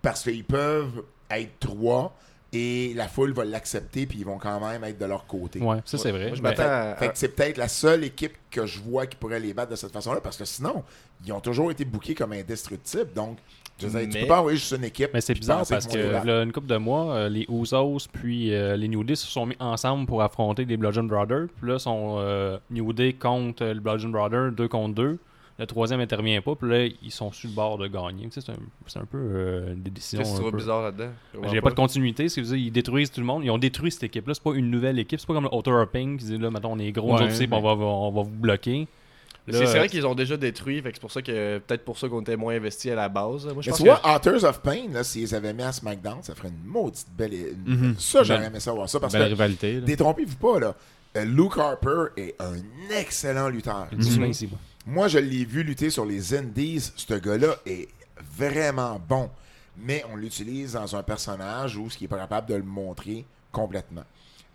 Parce 0.00 0.22
qu'ils 0.22 0.44
peuvent 0.44 1.02
être 1.30 1.58
trois 1.58 2.16
et 2.52 2.94
la 2.94 3.08
foule 3.08 3.32
va 3.34 3.44
l'accepter, 3.44 4.06
puis 4.06 4.20
ils 4.20 4.24
vont 4.24 4.38
quand 4.38 4.58
même 4.60 4.82
être 4.84 4.96
de 4.98 5.04
leur 5.04 5.26
côté. 5.26 5.60
Ouais, 5.60 5.78
ça 5.84 5.98
c'est 5.98 6.12
vrai. 6.12 6.32
Moi, 6.40 6.52
je 6.54 6.62
à- 6.62 6.96
Fait 6.96 7.08
que 7.08 7.18
c'est 7.18 7.28
peut-être 7.28 7.58
la 7.58 7.68
seule 7.68 8.04
équipe 8.04 8.32
que 8.50 8.64
je 8.64 8.78
vois 8.80 9.06
qui 9.06 9.16
pourrait 9.16 9.40
les 9.40 9.52
battre 9.52 9.72
de 9.72 9.76
cette 9.76 9.92
façon-là, 9.92 10.20
parce 10.22 10.38
que 10.38 10.46
sinon, 10.46 10.82
ils 11.26 11.32
ont 11.32 11.40
toujours 11.40 11.70
été 11.70 11.84
bookés 11.84 12.14
comme 12.14 12.32
indestructibles. 12.32 13.12
Donc, 13.14 13.36
je 13.78 13.86
veux 13.86 14.00
dire, 14.00 14.08
tu 14.08 14.14
Mais- 14.14 14.20
peux 14.22 14.28
pas 14.28 14.38
envoyer 14.40 14.56
juste 14.56 14.72
une 14.72 14.84
équipe. 14.84 15.10
Mais 15.12 15.20
c'est 15.20 15.34
bizarre 15.34 15.66
parce 15.68 15.86
que 15.86 16.12
battre. 16.12 16.26
là, 16.26 16.42
une 16.42 16.52
couple 16.52 16.68
de 16.68 16.76
mois, 16.78 17.12
euh, 17.14 17.28
les 17.28 17.46
Usos 17.50 18.08
puis 18.10 18.54
euh, 18.54 18.76
les 18.76 18.88
New 18.88 19.04
Day 19.04 19.14
se 19.14 19.26
sont 19.26 19.44
mis 19.44 19.56
ensemble 19.60 20.06
pour 20.06 20.22
affronter 20.22 20.64
les 20.64 20.76
Bludgeon 20.78 21.04
Brothers. 21.04 21.48
Puis 21.60 21.68
là, 21.70 21.78
sont 21.78 22.16
euh, 22.18 22.58
New 22.70 22.92
Day 22.94 23.12
contre 23.12 23.64
le 23.66 23.78
Bludgeon 23.80 24.08
Brothers, 24.08 24.52
deux 24.52 24.68
contre 24.68 24.94
deux. 24.94 25.18
Le 25.58 25.66
troisième 25.66 25.98
intervient 25.98 26.40
pas, 26.40 26.54
puis 26.54 26.70
là, 26.70 26.84
ils 27.02 27.10
sont 27.10 27.32
sur 27.32 27.48
le 27.48 27.54
bord 27.54 27.78
de 27.78 27.88
gagner. 27.88 28.28
Tu 28.28 28.40
sais, 28.40 28.52
c'est 28.86 28.98
un, 29.00 29.04
peu 29.04 29.18
euh, 29.18 29.74
des 29.74 29.90
décisions. 29.90 30.18
Qu'est-ce 30.20 30.38
que 30.38 30.44
tu 30.44 30.50
peu- 30.52 30.56
bizarre 30.56 30.82
là-dedans? 30.82 31.10
A 31.42 31.60
pas 31.60 31.70
de 31.70 31.74
continuité, 31.74 32.28
c'est 32.28 32.42
que 32.42 32.54
ils 32.54 32.70
détruisent 32.70 33.10
tout 33.10 33.20
le 33.20 33.26
monde. 33.26 33.44
Ils 33.44 33.50
ont 33.50 33.58
détruit 33.58 33.90
cette 33.90 34.04
équipe-là. 34.04 34.34
C'est 34.34 34.42
pas 34.42 34.54
une 34.54 34.70
nouvelle 34.70 35.00
équipe. 35.00 35.18
C'est 35.18 35.26
pas 35.26 35.34
comme 35.34 35.44
le 35.44 35.52
Auto 35.54 35.72
Ping 35.86 36.16
qui 36.16 36.26
dit 36.26 36.38
là, 36.38 36.50
maintenant 36.50 36.70
on 36.74 36.78
est 36.78 36.92
gros, 36.92 37.16
Ouais, 37.18 37.28
on 37.50 37.60
va, 37.60 37.70
on 37.84 38.12
va 38.12 38.22
vous 38.22 38.30
bloquer. 38.30 38.86
C'est 39.50 39.64
vrai 39.64 39.88
qu'ils 39.88 40.06
ont 40.06 40.14
déjà 40.14 40.36
détruit, 40.36 40.80
fait 40.82 40.90
que 40.90 40.96
c'est 40.96 41.00
pour 41.00 41.10
ça 41.10 41.22
que 41.22 41.58
peut-être 41.58 41.84
pour 41.84 41.98
ça 41.98 42.08
qu'on 42.08 42.20
était 42.20 42.36
moins 42.36 42.54
investi 42.54 42.90
à 42.90 42.94
la 42.94 43.08
base. 43.08 43.44
Moi, 43.46 43.54
je 43.62 43.70
Mais 43.70 43.70
pense 43.70 43.76
tu 43.78 43.82
que 43.84 43.88
vois, 43.88 44.14
Authors 44.14 44.44
of 44.44 44.60
Pain, 44.60 44.90
là, 44.92 45.02
s'ils 45.02 45.34
avaient 45.34 45.54
mis 45.54 45.62
à 45.62 45.72
SmackDown, 45.72 46.18
ça 46.22 46.34
ferait 46.34 46.48
une 46.50 46.70
maudite 46.70 47.06
belle. 47.16 47.32
Mhm. 47.66 47.94
Ça, 47.98 48.22
j'aurais 48.22 48.44
aimé 48.46 48.60
ça 48.60 48.72
voir 48.72 48.88
ça. 48.88 49.00
Parce 49.00 49.12
Belle 49.14 49.22
que, 49.22 49.28
rivalité. 49.30 49.80
détrompez-vous 49.80 50.36
pas, 50.36 50.60
là. 50.60 50.74
euh, 51.16 51.24
Luke 51.24 51.56
Harper 51.56 52.08
est 52.18 52.34
un 52.38 52.56
excellent 52.98 53.48
lutteur. 53.48 53.88
bien 53.90 54.26
ici, 54.26 54.48
moi. 54.88 55.08
Je 55.08 55.18
l'ai 55.18 55.44
vu 55.44 55.62
lutter 55.62 55.90
sur 55.90 56.04
les 56.04 56.34
Indies. 56.34 56.92
Ce 56.96 57.14
gars-là 57.14 57.56
est 57.66 57.88
vraiment 58.36 59.00
bon. 59.08 59.30
Mais 59.76 60.04
on 60.12 60.16
l'utilise 60.16 60.72
dans 60.72 60.96
un 60.96 61.02
personnage 61.02 61.76
où 61.76 61.88
ce 61.88 61.96
qui 61.96 62.06
est 62.06 62.08
pas 62.08 62.18
capable 62.18 62.48
de 62.48 62.54
le 62.56 62.64
montrer 62.64 63.24
complètement. 63.52 64.04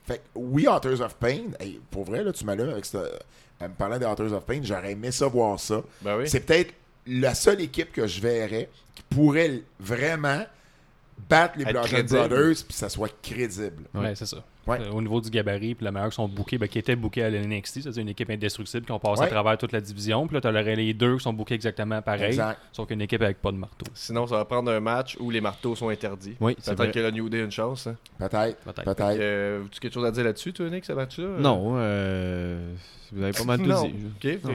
Fait 0.05 0.17
que, 0.17 0.23
oui, 0.35 0.67
Authors 0.67 0.99
of 0.99 1.15
Pain, 1.15 1.43
hey, 1.59 1.79
pour 1.89 2.03
vrai, 2.03 2.23
là, 2.23 2.33
tu 2.33 2.43
m'as 2.43 2.55
là 2.55 2.71
avec 2.71 2.83
ce, 2.83 2.97
en 3.61 3.69
me 3.69 3.73
parlant 3.73 3.97
des 3.97 4.05
Authors 4.05 4.33
of 4.33 4.45
Pain, 4.45 4.59
j'aurais 4.61 4.91
aimé 4.91 5.11
ça 5.11 5.27
voir 5.27 5.59
ça. 5.59 5.81
Ben 6.01 6.17
oui. 6.17 6.27
C'est 6.27 6.41
peut-être 6.41 6.73
la 7.07 7.33
seule 7.35 7.61
équipe 7.61 7.91
que 7.91 8.05
je 8.05 8.19
verrais 8.19 8.69
qui 8.95 9.03
pourrait 9.03 9.61
vraiment 9.79 10.45
battre 11.29 11.57
les 11.57 11.65
crédible. 11.65 12.27
Brothers 12.27 12.55
puis 12.55 12.67
que 12.67 12.73
ça 12.73 12.89
soit 12.89 13.13
crédible. 13.21 13.83
Ouais, 13.93 14.15
c'est 14.15 14.25
ça. 14.25 14.43
Ouais. 14.65 14.79
Euh, 14.79 14.91
Au 14.91 15.01
niveau 15.01 15.19
du 15.19 15.29
gabarit, 15.29 15.75
puis 15.75 15.83
la 15.83 15.91
meilleure 15.91 16.09
qui 16.09 16.15
sont 16.15 16.27
bookés, 16.27 16.57
ben, 16.57 16.69
qui 16.69 16.79
était 16.79 16.95
bookés 16.95 17.23
à 17.23 17.29
l'NXT, 17.29 17.81
c'est 17.91 18.01
une 18.01 18.07
équipe 18.09 18.29
indestructible 18.29 18.85
qui 18.85 18.91
ont 18.93 18.99
passé 18.99 19.21
Ouais. 19.21 19.27
à 19.27 19.29
travers 19.29 19.57
toute 19.57 19.71
la 19.73 19.81
division. 19.81 20.25
Puis 20.27 20.35
là, 20.35 20.41
tu 20.41 20.47
as 20.47 20.51
les 20.61 20.93
deux 20.93 21.17
qui 21.17 21.23
sont 21.23 21.33
bookés 21.33 21.55
exactement 21.55 22.01
pareil, 22.01 22.27
Exact. 22.27 22.59
sauf 22.71 22.87
qu'une 22.87 23.01
équipe 23.01 23.21
avec 23.21 23.41
pas 23.41 23.51
de 23.51 23.57
marteau. 23.57 23.85
Sinon, 23.93 24.25
ça 24.25 24.37
va 24.37 24.45
prendre 24.45 24.71
un 24.71 24.79
match 24.79 25.17
où 25.19 25.29
les 25.29 25.41
marteaux 25.41 25.75
sont 25.75 25.89
interdits. 25.89 26.35
Oui. 26.39 26.55
Peut-être 26.55 26.91
que 26.91 26.99
le 26.99 27.11
New 27.11 27.27
Day 27.29 27.41
a 27.41 27.43
une 27.43 27.51
chance. 27.51 27.87
Hein. 27.87 27.97
Peut-être. 28.17 28.57
Peut-être. 28.59 28.83
Peut-être. 28.83 29.17
Euh, 29.19 29.65
as-tu 29.65 29.79
quelque 29.81 29.93
chose 29.93 30.05
à 30.05 30.11
dire 30.11 30.23
là-dessus, 30.23 30.53
toi, 30.53 30.69
Nick, 30.69 30.85
ce 30.85 30.93
match-là? 30.93 31.27
Non, 31.39 31.73
euh, 31.75 32.73
vous 33.11 33.21
avez 33.21 33.33
pas 33.33 33.43
mal 33.43 33.59
tout 33.59 33.65
non. 33.65 33.83
dit. 33.85 33.93
Non. 33.93 34.09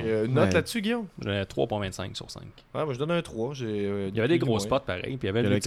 euh, 0.04 0.24
une 0.26 0.32
note 0.34 0.46
Ouais. 0.48 0.54
là-dessus, 0.54 0.80
Guillaume 0.80 1.06
J'ai 1.22 1.42
3.25 1.44 2.14
sur 2.16 2.30
5. 2.30 2.42
Ouais, 2.74 2.84
moi 2.84 2.94
je 2.94 2.98
donne 2.98 3.10
un 3.10 3.20
3. 3.22 3.52
J'ai, 3.54 3.66
euh, 3.66 4.08
Il 4.08 4.16
y 4.16 4.20
avait 4.20 4.28
des 4.28 4.38
gros 4.38 4.52
moins. 4.52 4.58
spots 4.60 4.80
pareil, 4.80 5.16
puis 5.16 5.18
il 5.22 5.26
y 5.26 5.28
avait 5.28 5.40
Il 5.42 5.46
y 5.46 5.48
des 5.50 5.60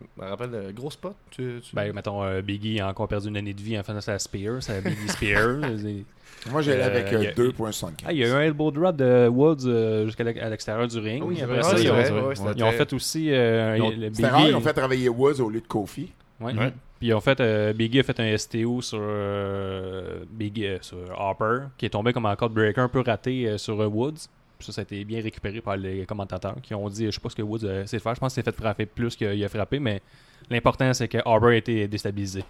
Je 0.00 0.22
me 0.22 0.28
rappelle, 0.28 0.50
euh, 0.54 0.72
gros 0.72 0.90
spot. 0.90 1.14
Tu, 1.30 1.60
tu- 1.62 1.74
Ben, 1.74 1.92
mettons, 1.92 2.22
euh, 2.22 2.40
Biggie 2.42 2.80
a 2.80 2.88
encore 2.88 3.08
perdu 3.08 3.28
une 3.28 3.36
année 3.36 3.54
de 3.54 3.60
vie 3.60 3.78
en 3.78 3.82
faisant 3.82 4.00
sa 4.00 4.18
Spear, 4.18 4.62
sa 4.62 4.80
Biggie 4.80 5.08
Spear. 5.08 5.58
Moi, 6.52 6.62
j'ai 6.62 6.72
Euh, 6.72 6.86
avec 6.86 7.12
a- 7.12 7.32
2.75. 7.32 8.04
ah, 8.06 8.12
il 8.12 8.18
y 8.18 8.24
a 8.24 8.28
eu 8.28 8.30
un 8.30 8.40
elbow 8.42 8.70
drop 8.70 8.94
de 8.96 9.26
Woods 9.28 9.66
euh, 9.66 10.06
jusqu'à 10.06 10.22
l'extérieur 10.24 10.86
du 10.86 10.98
ring. 11.00 11.24
Oui, 11.26 11.42
Après 11.42 11.62
ça, 11.62 11.76
ils 11.78 11.90
ont, 11.90 11.96
ouais, 11.96 12.34
ils 12.56 12.62
ont 12.64 12.70
fait 12.72 12.92
aussi 12.92 13.32
euh, 13.32 13.76
Ils 13.76 13.82
ont- 13.82 14.28
rare, 14.28 14.48
ils 14.48 14.54
ont 14.54 14.60
fait 14.60 14.72
travailler 14.72 15.08
Woods 15.08 15.40
au 15.40 15.50
lieu 15.50 15.60
de 15.60 15.66
Kofi. 15.66 16.12
Ouais. 16.40 16.54
Ouais. 16.54 16.72
Puis 17.00 17.12
en 17.12 17.20
fait, 17.20 17.40
euh, 17.40 17.72
Biggie 17.72 18.00
a 18.00 18.02
fait 18.04 18.20
un 18.20 18.36
STO 18.36 18.80
sur 18.82 18.98
euh, 19.00 20.24
Biggie, 20.30 20.66
euh, 20.66 20.78
sur 20.80 20.98
Harper, 21.16 21.66
qui 21.76 21.86
est 21.86 21.90
tombé 21.90 22.12
comme 22.12 22.26
un 22.26 22.36
code 22.36 22.52
breaker 22.52 22.82
un 22.82 22.88
peu 22.88 23.00
raté 23.00 23.48
euh, 23.48 23.58
sur 23.58 23.80
euh, 23.80 23.86
Woods. 23.86 24.28
Ça, 24.60 24.72
ça 24.72 24.80
a 24.80 24.82
été 24.82 25.04
bien 25.04 25.22
récupéré 25.22 25.60
par 25.60 25.76
les 25.76 26.04
commentateurs 26.04 26.56
qui 26.62 26.74
ont 26.74 26.88
dit, 26.88 27.06
je 27.06 27.10
sais 27.12 27.20
pas 27.20 27.28
ce 27.28 27.36
que 27.36 27.42
Woods 27.42 27.64
a 27.64 27.82
essayé 27.82 27.98
de 27.98 28.02
faire, 28.02 28.14
je 28.14 28.20
pense 28.20 28.34
qu'il 28.34 28.42
s'est 28.42 28.50
fait 28.50 28.56
frapper 28.56 28.86
plus 28.86 29.14
qu'il 29.14 29.44
a 29.44 29.48
frappé, 29.48 29.78
mais 29.78 30.02
l'important 30.50 30.92
c'est 30.94 31.06
que 31.08 31.18
Harper 31.24 31.46
a 31.46 31.54
été 31.56 31.86
déstabilisé. 31.86 32.44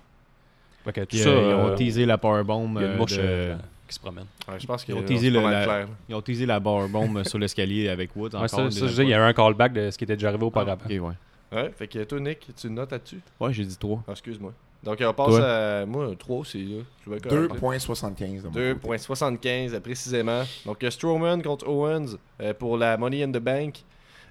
Fait 0.84 0.92
que 0.92 1.00
tout 1.02 1.06
Puis, 1.08 1.18
ça, 1.18 1.28
euh, 1.28 1.48
ils 1.50 1.54
ont 1.54 1.68
euh, 1.68 1.74
teasé 1.76 2.06
la 2.06 2.16
powerbomb. 2.16 2.72
il 2.76 2.80
y 2.80 2.84
a 2.84 2.86
une 2.88 2.94
euh, 2.94 2.96
mouche 2.96 3.16
de- 3.16 3.20
euh, 3.22 3.56
qui 3.86 3.94
se 3.94 4.00
promène. 4.00 4.24
Ouais, 4.48 4.58
je 4.58 4.66
pense 4.66 4.86
Ils 4.88 4.94
ont 4.94 5.02
teasé 5.02 5.28
le- 5.28 5.40
la- 5.40 5.64
clair. 5.64 5.88
Ils 6.08 6.14
ont 6.14 6.22
teasé 6.22 6.46
la 6.46 6.60
powerbomb 6.60 7.22
sur 7.24 7.38
l'escalier 7.38 7.88
avec 7.90 8.16
Woods. 8.16 8.30
Ouais, 8.30 8.36
encore 8.36 8.48
ça, 8.48 8.62
une 8.64 8.70
ça, 8.70 8.80
deuxième 8.80 8.88
je 8.96 9.02
dis, 9.02 9.08
il 9.08 9.10
y 9.10 9.14
a 9.14 9.24
un 9.24 9.32
callback 9.34 9.72
de 9.74 9.90
ce 9.90 9.98
qui 9.98 10.04
était 10.04 10.16
déjà 10.16 10.28
arrivé 10.28 10.44
auparavant. 10.44 10.80
Ah, 10.82 10.92
ok, 10.92 11.02
ouais. 11.02 11.14
Ouais, 11.62 11.70
fait 11.76 11.88
que 11.88 12.04
toi, 12.04 12.20
Nick, 12.20 12.46
tu 12.56 12.70
notes 12.70 12.92
là-dessus? 12.92 13.20
Ouais, 13.40 13.52
j'ai 13.52 13.64
dit 13.66 13.76
3. 13.76 14.02
Ah, 14.08 14.12
Excuse-moi. 14.12 14.52
Donc, 14.82 14.98
on 15.00 15.12
passe 15.12 15.26
Toi? 15.26 15.44
à. 15.44 15.86
Moi, 15.86 16.14
3 16.18 16.36
aussi. 16.36 16.64
Là. 16.64 16.82
Je 17.04 17.10
vais 17.10 17.20
correct. 17.20 17.54
2.75. 17.60 18.42
de 18.42 18.46
mon 18.46 18.74
côté. 18.76 18.96
2.75 18.96 19.74
euh, 19.74 19.80
précisément. 19.80 20.42
Donc 20.64 20.84
Strowman 20.88 21.42
contre 21.42 21.68
Owens 21.68 22.16
euh, 22.40 22.54
pour 22.54 22.76
la 22.76 22.96
Money 22.96 23.22
in 23.22 23.30
the 23.30 23.38
Bank 23.38 23.82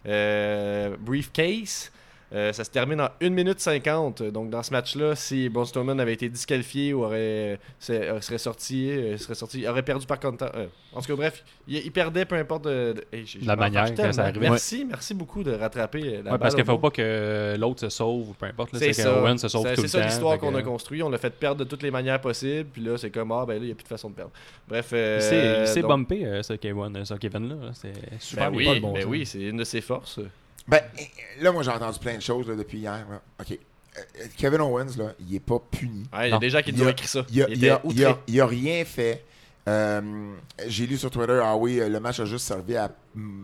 euh, 0.06 0.96
briefcase. 1.00 1.92
Euh, 2.34 2.52
ça 2.52 2.66
se 2.66 2.70
termine 2.70 3.00
en 3.00 3.08
1 3.22 3.30
minute 3.30 3.60
50. 3.62 4.22
Donc 4.24 4.50
dans 4.50 4.62
ce 4.62 4.72
match-là, 4.72 5.16
si 5.16 5.48
Braun 5.48 5.64
Strowman 5.64 5.98
avait 6.00 6.12
été 6.14 6.28
disqualifié 6.28 6.94
ou 6.94 7.06
aurait, 7.06 7.58
euh, 7.90 8.20
serait 8.22 8.38
sorti, 8.38 8.90
euh, 8.92 9.18
serait 9.18 9.34
sorti, 9.36 9.66
aurait 9.66 9.82
perdu 9.84 10.06
par 10.06 10.20
contre. 10.20 10.44
euh, 10.56 10.66
en 10.94 11.00
tout 11.00 11.08
cas, 11.08 11.16
bref, 11.16 11.46
il, 11.70 11.78
il 11.78 11.92
perdait 11.92 12.26
peu 12.26 12.36
importe 12.36 12.66
de, 12.66 12.94
de- 12.98 13.06
hey, 13.16 13.26
j'ai- 13.26 13.40
je 13.40 13.46
La 13.48 13.56
manière 13.56 13.94
que 13.96 14.12
ça 14.12 14.24
arrivait. 14.24 14.50
Merci, 14.50 14.84
merci 14.86 15.14
beaucoup 15.14 15.42
de 15.42 15.52
rattraper 15.54 16.22
la 16.24 16.34
Ouais, 16.34 16.38
parce 16.38 16.54
qu'il 16.54 16.64
au 16.64 16.66
faut 16.68 16.78
pas 16.80 16.90
que 16.90 17.56
l'autre 17.58 17.80
se 17.80 17.90
sauve 17.90 18.32
ou 18.32 18.34
peu 18.34 18.48
importe. 18.48 18.72
C'est 18.76 18.92
ça. 18.92 19.22
Owen 19.22 19.38
se 19.38 19.48
sauve 19.48 19.64
C'est- 19.66 19.76
tout 19.76 19.88
C'est 19.88 19.98
le 19.98 20.04
ça 20.04 20.06
l'histoire 20.10 20.38
qu'on 20.38 20.54
a 20.56 20.62
construit. 20.62 21.02
On 21.04 21.10
l'a 21.10 21.18
fait 21.18 21.30
perdre 21.30 21.64
de 21.64 21.70
toutes 21.70 21.84
les 21.84 21.92
manières 21.92 22.20
possibles. 22.20 22.70
Puis 22.74 22.82
là, 22.82 22.98
c'est 22.98 23.10
comme, 23.10 23.32
ah, 23.32 23.46
ben 23.48 23.54
là, 23.54 23.60
il 23.62 23.66
n'y 23.68 23.72
a 23.72 23.76
plus 23.76 23.84
de 23.84 23.88
façon 23.88 24.10
de 24.10 24.16
perdre. 24.16 24.32
Bref. 24.68 24.90
euh, 24.92 25.62
Il 25.64 25.68
s'est- 25.68 25.82
donc- 25.82 25.92
bumpé, 25.92 26.42
ce 26.44 26.54
Kevin, 26.54 27.06
ce 27.06 27.14
Kevin-là. 27.14 27.56
là. 27.56 27.72
C'est 27.74 27.94
super 28.20 28.52
Ben 28.52 28.58
oui, 28.58 28.80
bon 28.82 28.92
ben 28.92 29.06
oui, 29.08 29.26
c'est 29.26 29.40
une 29.44 29.58
de 29.58 29.64
ses 29.64 29.80
forces. 29.80 30.20
Ben, 30.68 30.82
eh, 31.00 31.42
là, 31.44 31.52
moi, 31.52 31.64
j'ai 31.64 31.72
entendu 31.72 32.00
plein 32.00 32.16
de 32.16 32.22
choses 32.22 32.48
là, 32.48 32.56
depuis 32.56 32.80
hier. 32.80 33.06
là. 33.10 33.22
OK. 33.40 33.52
Euh, 33.98 34.02
Kevin 34.38 34.62
Owens, 34.62 34.96
là, 34.98 35.14
il 35.20 35.36
est 35.36 35.40
pas 35.40 35.60
puni. 35.72 36.04
Ouais, 36.14 36.28
il 36.30 36.32
y 36.32 36.34
a 36.34 36.40
des 36.40 36.50
gens 36.50 36.62
qui 36.62 36.74
nous 36.74 36.84
ont 36.84 36.90
écrit 36.90 37.08
ça. 37.08 37.26
Il 37.32 37.42
a, 37.44 37.48
Il 37.50 37.58
il 37.58 37.70
a- 37.70 37.76
était 37.76 37.88
il 37.96 38.04
a- 38.06 38.10
outré. 38.12 38.22
il 38.28 38.42
a 38.42 38.46
rien 38.46 38.86
fait. 38.86 39.24
Euh, 39.68 40.34
j'ai 40.68 40.88
lu 40.88 40.98
sur 40.98 41.10
Twitter, 41.12 41.42
ah 41.44 41.58
oui, 41.58 41.80
euh, 41.80 41.90
le 41.90 42.00
match 42.00 42.20
a 42.22 42.26
juste 42.26 42.46
servi 42.48 42.78
à, 42.78 42.90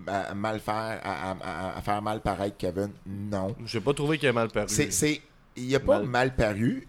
à 0.08 0.34
mal 0.34 0.60
faire, 0.62 0.74
à, 1.04 1.32
à- 1.32 1.38
à- 1.42 1.78
à 1.78 1.82
faire 1.82 2.02
mal 2.02 2.22
pareil 2.22 2.54
Kevin. 2.58 2.92
Non. 3.06 3.54
J'ai 3.66 3.82
pas 3.82 3.94
trouvé 3.94 4.18
qu'il 4.18 4.30
a 4.30 4.34
mal 4.34 4.48
paru. 4.50 4.68
C'est, 4.70 4.92
c'est, 4.92 5.22
il 5.58 5.76
a 5.76 5.80
pas 5.82 6.00
Mal. 6.00 6.08
mal 6.08 6.36
paru. 6.36 6.88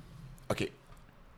OK. 0.50 0.70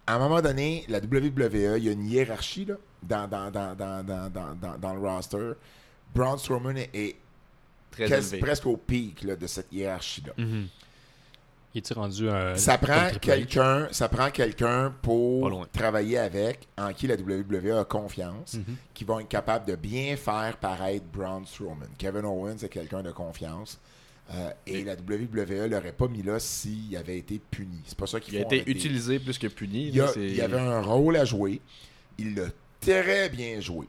À 0.06 0.14
un 0.16 0.18
moment 0.18 0.42
donné, 0.42 0.84
la 0.88 0.98
WWE, 1.00 1.78
il 1.78 1.84
y 1.84 1.88
a 1.88 1.92
une 1.92 2.04
hiérarchie 2.06 2.66
là, 2.66 2.74
dans, 3.02 3.26
dans, 3.28 3.50
dans, 3.50 3.74
dans, 3.74 4.04
dans, 4.04 4.28
dans, 4.30 4.54
dans- 4.54 4.78
dans 4.78 4.94
le 4.94 5.00
roster. 5.00 5.52
Braun 6.14 6.36
Strowman 6.38 6.76
est, 6.76 6.90
est 6.94 7.16
très 7.90 8.08
quasi- 8.08 8.34
élevé. 8.34 8.38
presque 8.46 8.66
au 8.66 8.76
pic 8.76 9.22
là, 9.22 9.36
de 9.36 9.46
cette 9.46 9.72
hiérarchie-là. 9.72 10.32
Il 11.74 11.80
est 11.82 11.92
rendu 11.92 12.30
un. 12.30 12.56
Ça 12.56 12.78
prend 12.78 13.10
quelqu'un, 13.20 13.88
ça 13.90 14.08
prend 14.08 14.30
quelqu'un 14.30 14.90
Pas 14.90 14.96
pour 15.02 15.68
travailler 15.68 16.16
avec, 16.16 16.68
en 16.78 16.90
qui 16.94 17.06
la 17.06 17.16
WWE 17.16 17.78
a 17.78 17.84
confiance, 17.84 18.54
Mhm. 18.54 18.76
qui 18.94 19.04
va 19.04 19.20
être 19.20 19.28
capable 19.28 19.66
de 19.66 19.76
bien 19.76 20.16
faire 20.16 20.56
paraître 20.56 21.04
Braun 21.12 21.44
Strowman. 21.44 21.88
Kevin 21.98 22.24
Owens 22.24 22.56
est 22.62 22.68
quelqu'un 22.70 23.02
de 23.02 23.10
confiance. 23.12 23.78
euh, 24.34 24.50
et 24.66 24.82
la 24.82 24.96
WWE 24.96 25.68
l'aurait 25.68 25.92
pas 25.92 26.08
mis 26.08 26.20
là 26.20 26.40
s'il 26.40 26.96
avait 26.96 27.16
été 27.18 27.40
puni. 27.48 27.80
C'est 27.86 27.96
pas 27.96 28.08
ça 28.08 28.18
qu'ils 28.18 28.34
Il 28.34 28.38
a 28.38 28.40
été 28.40 28.68
utilisé 28.68 29.20
plus 29.20 29.38
que 29.38 29.46
puni. 29.46 29.90
Il 29.90 30.00
a- 30.00 30.12
il 30.16 30.34
y 30.34 30.40
avait 30.40 30.58
un 30.58 30.80
rôle 30.82 31.14
à 31.16 31.24
jouer. 31.24 31.60
Il 32.18 32.34
l'a 32.34 32.46
très 32.80 33.28
bien 33.28 33.60
joué. 33.60 33.86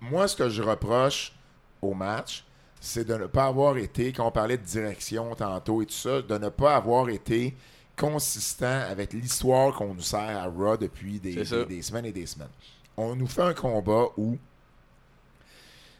Moi, 0.00 0.26
ce 0.26 0.34
que 0.34 0.48
je 0.48 0.60
reproche 0.60 1.32
au 1.80 1.94
match, 1.94 2.43
c'est 2.84 3.06
de 3.06 3.14
ne 3.14 3.26
pas 3.26 3.46
avoir 3.46 3.78
été, 3.78 4.12
quand 4.12 4.26
on 4.26 4.30
parlait 4.30 4.58
de 4.58 4.62
direction 4.62 5.34
tantôt 5.34 5.80
et 5.80 5.86
tout 5.86 5.94
ça, 5.94 6.20
de 6.20 6.38
ne 6.38 6.50
pas 6.50 6.76
avoir 6.76 7.08
été 7.08 7.56
consistant 7.96 8.80
avec 8.90 9.14
l'histoire 9.14 9.74
qu'on 9.74 9.94
nous 9.94 10.02
sert 10.02 10.20
à 10.20 10.44
Raw 10.44 10.76
depuis 10.76 11.18
des, 11.18 11.44
semaines 11.44 12.04
et 12.06 12.12
des 12.12 12.26
semaines. 12.26 12.48
On 12.96 13.16
nous 13.16 13.26
fait 13.26 13.42
un 13.42 13.54
combat 13.54 14.06
où 14.18 14.36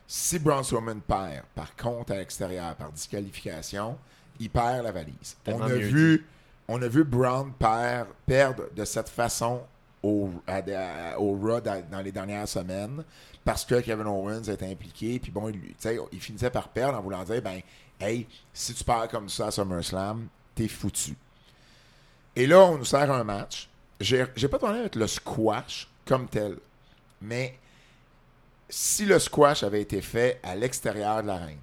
si 0.07 0.39
Braun 0.39 0.63
Strowman 0.63 1.01
perd, 1.01 1.45
par 1.55 1.75
contre 1.75 2.13
à 2.13 2.17
l'extérieur, 2.17 2.75
par 2.75 2.93
disqualification, 2.93 3.97
il 4.39 4.51
perd 4.51 4.85
la 4.85 4.93
valise. 4.93 5.37
On 5.47 5.63
a, 5.63 5.69
vu, 5.69 6.27
on 6.69 6.83
a 6.83 6.89
vu 6.89 7.03
Brown 7.03 7.51
perdre, 7.59 8.11
perdre 8.27 8.65
de 8.77 8.85
cette 8.85 9.09
façon 9.09 9.63
au, 10.03 10.29
à- 10.47 10.57
à- 10.57 11.19
au 11.19 11.35
Raw 11.35 11.61
dans 11.63 12.01
les 12.05 12.13
dernières 12.13 12.47
semaines 12.49 13.03
parce 13.45 13.65
que 13.65 13.81
Kevin 13.81 14.07
Owens 14.07 14.45
était 14.45 14.71
impliqué. 14.71 15.19
Puis 15.19 15.31
bon, 15.31 15.49
il, 15.49 15.61
il 16.13 16.21
finissait 16.21 16.51
par 16.51 16.69
perdre 16.69 16.99
en 16.99 17.03
voulant 17.03 17.25
dire 17.25 17.43
ben, 17.43 17.61
hey, 18.01 18.27
si 18.53 18.75
tu 18.75 18.85
perds 18.85 19.09
comme 19.09 19.29
ça 19.29 19.49
à 19.49 19.51
SummerSlam, 19.51 20.29
t'es 20.55 20.69
foutu. 20.69 21.17
Et 22.37 22.47
là, 22.47 22.61
on 22.65 22.79
nous 22.79 22.85
sert 22.85 23.11
un 23.11 23.25
match. 23.25 23.69
J'ai 24.01 24.27
pas 24.27 24.33
de 24.35 24.57
problème 24.57 24.81
avec 24.81 24.97
le 24.97 25.07
squash 25.07 25.89
comme 26.07 26.29
tel. 26.29 26.59
Mais 27.21 27.59
si 28.69 29.05
le 29.05 29.19
squash 29.19 29.63
avait 29.63 29.83
été 29.83 30.01
fait 30.01 30.41
à 30.43 30.57
l'extérieur 30.57 31.23
de 31.23 31.29
l'arène, 31.29 31.59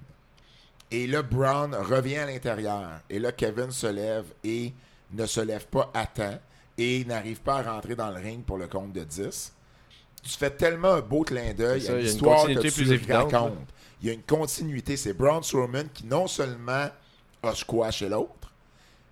et 0.90 1.06
là, 1.06 1.22
Brown 1.22 1.74
revient 1.74 2.18
à 2.18 2.26
l'intérieur, 2.26 3.00
et 3.08 3.18
là, 3.18 3.32
Kevin 3.32 3.70
se 3.70 3.86
lève 3.86 4.26
et 4.44 4.72
ne 5.12 5.26
se 5.26 5.40
lève 5.40 5.66
pas 5.66 5.90
à 5.94 6.06
temps, 6.06 6.38
et 6.78 7.04
n'arrive 7.04 7.40
pas 7.40 7.58
à 7.58 7.74
rentrer 7.74 7.94
dans 7.94 8.10
le 8.10 8.20
ring 8.20 8.44
pour 8.44 8.58
le 8.58 8.66
compte 8.66 8.92
de 8.92 9.04
10, 9.04 9.52
tu 10.22 10.30
fais 10.38 10.50
tellement 10.50 10.92
un 10.92 11.00
beau 11.00 11.22
clin 11.22 11.52
d'œil 11.52 11.72
à 11.72 11.76
il 11.78 11.84
y 11.84 11.88
a 11.88 11.92
une 11.98 11.98
l'histoire 12.00 12.46
que 12.46 12.52
tu 12.60 12.70
plus 12.72 12.92
évidente, 12.92 13.32
racontes. 13.32 13.54
Il 14.00 14.08
y 14.08 14.10
a 14.10 14.14
une 14.14 14.22
continuité. 14.22 14.96
C'est 14.96 15.12
Braun 15.12 15.42
Strowman 15.42 15.84
qui 15.92 16.06
non 16.06 16.26
seulement 16.26 16.88
a 17.42 17.54
squashé 17.54 18.08
l'autre, 18.08 18.52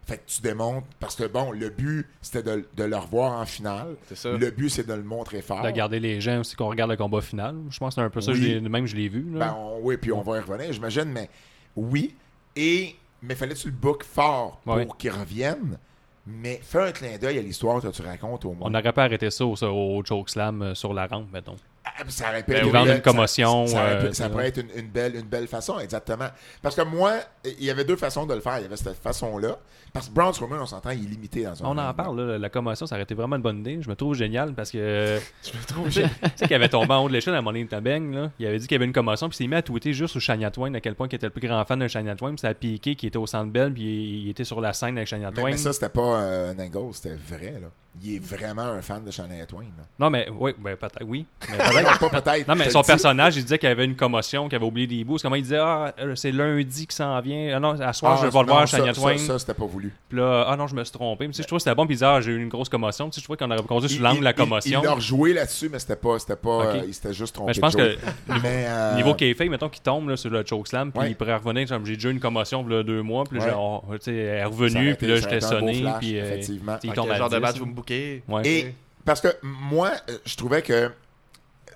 fait 0.07 0.19
que 0.19 0.23
tu 0.27 0.41
démontres, 0.43 0.87
parce 0.99 1.15
que 1.15 1.25
bon, 1.25 1.53
le 1.53 1.69
but, 1.69 2.07
c'était 2.23 2.43
de, 2.43 2.69
de 2.77 2.85
le 2.85 2.97
revoir 2.97 3.41
en 3.41 3.47
finale. 3.47 3.97
C'est 4.09 4.17
ça. 4.17 4.33
Le 4.33 4.51
but, 4.51 4.69
c'est 4.71 4.87
de 4.87 4.93
le 4.95 5.03
montrer 5.05 5.43
fort. 5.43 5.63
De 5.63 5.71
garder 5.71 6.01
les 6.01 6.21
gens 6.21 6.41
aussi 6.41 6.57
qu'on 6.57 6.69
regarde 6.69 6.91
le 6.91 6.97
combat 6.97 7.21
final. 7.21 7.57
Je 7.71 7.79
pense 7.79 7.95
que 7.95 8.01
c'est 8.01 8.05
un 8.07 8.11
peu 8.11 8.21
ça, 8.21 8.33
Oui. 8.33 8.55
je 8.63 8.69
même 8.69 8.87
je 8.87 8.97
l'ai 8.97 9.09
vu. 9.09 9.25
là. 9.33 9.47
Ben, 9.49 9.57
on- 9.59 9.79
oui, 9.83 9.97
puis 9.97 10.11
on 10.13 10.23
va 10.23 10.39
y 10.39 10.41
revenir, 10.41 10.73
j'imagine, 10.73 11.05
mais 11.07 11.29
oui. 11.77 12.15
Et, 12.57 12.97
mais 13.23 13.35
fallait-tu 13.37 13.69
le 13.69 13.75
book 13.75 14.03
fort 14.05 14.61
pour 14.65 14.75
Ouais. 14.75 14.89
qu'il 14.99 15.11
revienne? 15.11 15.79
Mais 16.27 16.61
fais 16.63 16.89
un 16.89 16.93
clin 16.93 17.17
d'œil 17.19 17.39
à 17.39 17.43
l'histoire 17.43 17.81
que 17.81 17.89
tu 17.89 18.03
racontes 18.03 18.45
au 18.45 18.53
moins. 18.53 18.69
On 18.69 18.71
n'aurait 18.71 18.93
pas 18.93 19.05
arrêté 19.05 19.31
ça 19.31 19.45
au, 19.47 19.55
au 19.55 20.05
chokeslam 20.05 20.63
euh, 20.63 20.75
sur 20.75 20.93
la 20.93 21.07
rampe, 21.07 21.33
mettons. 21.33 21.57
Ah, 21.85 21.91
ça 22.09 22.29
aurait 22.29 22.43
pu 22.43 22.51
Ben 22.53 22.67
une- 22.67 22.87
ça- 22.87 22.99
commotion, 23.01 23.67
Ça, 23.67 23.83
aurait 23.83 23.99
pu- 24.01 24.07
euh, 24.07 24.13
ça 24.13 24.29
pourrait 24.29 24.49
être 24.49 24.59
une, 24.59 24.69
une 24.77 24.89
belle, 24.89 25.15
une 25.17 25.23
belle 25.27 25.49
façon, 25.49 25.79
exactement. 25.79 26.29
Parce 26.61 26.77
que 26.77 26.83
moi, 26.83 27.15
il 27.45 27.65
y 27.65 27.71
avait 27.71 27.85
deux 27.85 27.97
façons 27.97 28.27
de 28.27 28.35
le 28.35 28.41
faire. 28.41 28.59
Il 28.59 28.63
y 28.63 28.67
avait 28.67 28.77
cette 28.77 29.01
façon-là. 29.03 29.59
Parce 29.93 30.09
que 30.09 30.15
Braun 30.15 30.33
Strowman, 30.33 30.61
on 30.61 30.67
s'entend, 30.67 30.91
il 30.91 31.05
est 31.05 31.09
limité 31.09 31.43
dans 31.43 31.65
un 31.65 31.67
On 31.67 31.77
en 31.77 31.93
parle, 31.95 32.21
là, 32.21 32.39
la 32.39 32.49
commotion, 32.49 32.87
ça 32.87 32.95
aurait 32.95 33.03
été 33.03 33.15
vraiment 33.15 33.35
une 33.37 33.43
bonne 33.43 33.59
idée. 33.61 33.79
Je 33.81 33.89
me 33.89 33.97
trouve 33.97 34.15
génial 34.15 34.53
parce 34.55 34.71
que. 34.71 35.19
Je 35.43 35.57
me 35.59 35.65
trouve 35.67 35.89
Tu 35.89 36.03
sais 36.37 36.47
qu'il 36.47 36.55
avait 36.55 36.69
tombé 36.69 36.93
en 36.95 37.05
haut 37.05 37.09
de 37.09 37.15
l'échelle 37.15 37.35
à 37.35 37.43
Money 37.43 37.63
in 37.63 37.67
the 37.79 37.83
Bank, 37.83 38.15
là. 38.15 38.31
Il 38.39 38.47
avait 38.47 38.59
dit 38.59 38.67
qu'il 38.69 38.75
y 38.75 38.79
avait 38.79 38.85
une 38.85 38.93
commotion, 38.93 39.29
puis 39.29 39.37
il 39.41 39.45
s'est 39.45 39.49
mis 39.49 39.57
à 39.57 39.63
tweeter 39.63 39.93
juste 39.93 40.13
sur 40.13 40.21
Shania 40.21 40.51
Twain, 40.51 40.73
à 40.75 40.81
quel 40.81 40.95
point 40.95 41.09
il 41.11 41.15
était 41.17 41.27
le 41.27 41.33
plus 41.33 41.47
grand 41.47 41.65
fan 41.65 41.79
de 41.81 41.89
Shania 41.89 42.15
Twain, 42.15 42.31
puis 42.31 42.41
ça 42.41 42.49
a 42.49 42.55
piqué 42.55 42.95
qui 42.95 43.07
était 43.09 43.17
au 43.19 43.27
centre 43.27 43.51
belle, 43.51 43.73
puis 43.73 43.83
il, 43.83 44.25
il 44.27 44.31
était 44.31 44.45
sur 44.45 44.61
la 44.61 44.73
scène 44.75 44.97
avec 44.97 45.09
Shania 45.09 45.31
Mais, 45.31 45.41
Twain. 45.41 45.51
mais 45.51 45.57
ça, 45.57 45.73
c'était 45.73 45.89
pas 45.89 46.21
euh, 46.21 46.53
un 46.53 46.59
angle, 46.61 46.95
c'était 46.95 47.17
vrai. 47.17 47.55
Là. 47.61 47.69
Il 48.03 48.15
est 48.17 48.19
vraiment 48.25 48.63
un 48.63 48.81
fan 48.83 49.05
de 49.05 49.11
Shania 49.11 49.47
Twain. 49.47 49.65
là. 49.77 49.85
Non, 49.99 50.11
mais 50.11 50.29
oui, 50.39 50.53
ben, 50.59 50.77
peut-être, 50.77 51.03
oui. 51.05 51.27
Mais 51.51 51.57
Non, 51.59 51.65
peut-être- 51.73 51.99
pas 52.11 52.21
peut-être. 52.21 52.49
Non, 52.49 52.55
mais 52.55 52.71
son 52.71 52.83
personnage, 52.83 53.37
il 53.37 53.43
disait 53.43 53.59
qu'il 53.59 53.69
avait 53.69 53.85
une 53.85 53.97
commotion, 53.97 54.49
qu'il 54.49 54.57
avait 54.57 54.65
oublié 54.65 54.87
des 54.87 55.03
bouts. 55.05 55.19
C'est 55.19 55.23
Comment 55.25 55.37
il 55.37 55.43
disait, 55.43 55.59
ah, 55.59 55.93
euh, 56.01 56.15
c'est 56.15 56.31
lundi 56.33 56.87
qui 56.87 56.95
s'en 56.97 57.21
vient. 57.21 57.53
Ah 57.57 57.61
non, 57.61 57.79
à 57.81 57.93
soir, 57.93 58.17
je 58.17 58.23
vais 58.23 58.27
Ah, 58.27 58.27
le 58.27 58.31
voir 58.31 58.45
non, 58.47 58.57
à 58.63 58.67
Shania 58.67 58.95
ça, 58.95 59.01
Twain. 59.01 59.19
Ça, 59.19 59.27
ça, 59.27 59.39
c'était 59.41 59.55
pas 59.55 59.67
voulu. 59.67 59.93
Puis 60.09 60.19
là, 60.19 60.47
ah 60.49 60.57
non, 60.57 60.67
je 60.67 60.75
me 60.77 60.85
suis 60.85 60.93
trompé. 60.93 61.27
Mais, 61.27 61.33
sais, 61.33 61.43
je 61.43 61.47
trouvais 61.49 61.59
que 61.59 61.65
c'était 61.65 61.75
bon. 61.75 61.85
Puis 61.87 61.95
il 61.95 61.97
disait, 61.97 62.07
ah, 62.07 62.21
j'ai 62.21 62.31
eu 62.33 62.41
une 62.43 62.49
grosse 62.49 62.69
commotion. 62.69 63.09
Tu 63.11 63.15
sais, 63.17 63.21
je 63.21 63.25
trouvais 63.27 63.37
qu'on 63.37 63.51
aurait 63.51 63.63
conduit 63.65 63.89
sur 63.89 64.03
l'angle 64.03 64.21
de 64.21 64.25
la 64.25 64.33
commotion. 64.33 64.81
Il, 64.83 64.85
il 64.85 64.89
a 64.89 64.93
rejoué 64.95 65.33
là-dessus, 65.35 65.69
mais 65.69 65.79
c'était 65.81 65.97
pas, 65.97 66.19
c'était 66.19 66.37
pas, 66.37 66.59
Ok. 66.59 66.65
euh, 66.77 66.83
il 66.87 66.95
s'était 66.95 67.13
juste 67.13 67.35
trompé. 67.35 67.49
Mais 67.49 67.55
je 67.55 67.61
pense 67.61 67.75
que. 67.77 67.97
Mais, 68.43 68.67
euh, 68.69 68.95
niveau 68.97 69.15
kayfabe, 69.15 69.49
mettons 69.49 69.69
qu'il 69.69 69.83
tombe 69.83 70.09
là, 70.09 70.17
sur 70.17 70.31
le 70.31 70.45
chokeslam, 70.47 70.93
puis 70.93 71.01
Ouais. 71.01 71.11
il 71.11 71.17
pourrait 71.17 71.37
revenir. 71.37 71.67
J'ai 71.85 71.95
déjà 71.95 72.09
eu 72.09 72.13
une 72.13 72.21
commotion 72.21 72.65
il 72.69 72.73
y 72.73 72.79
a 72.79 72.83
deux 72.83 73.03
mois, 73.03 73.25
puis 73.25 73.39
là, 73.39 73.45
Ouais. 73.47 73.51
j'ai- 73.93 73.99
tu 73.99 74.05
sais, 74.05 74.15
elle 74.15 74.37
est 74.39 74.41
ça 74.43 74.47
revenue, 74.49 74.95
puis 74.95 75.07
là, 75.07 75.17
ça 75.17 75.23
j'étais 75.23 75.41
sonné, 75.41 75.85
puis 76.01 76.19
euh, 76.19 76.25
effectivement. 76.25 76.77
il 76.83 76.91
Ah, 76.91 76.95
tombe 76.95 77.07
quel 77.07 77.15
à 77.15 77.19
genre 77.19 77.29
de 77.29 77.37
10, 77.85 78.23
match 78.29 78.29
là. 78.29 78.33
vous 78.33 78.39
me 78.39 78.45
bouquez 78.45 78.45
Ouais. 78.49 78.49
Et 78.49 78.75
parce 79.05 79.21
que 79.21 79.29
moi, 79.43 79.93
euh, 80.09 80.19
je 80.25 80.37
trouvais 80.37 80.63
que 80.63 80.91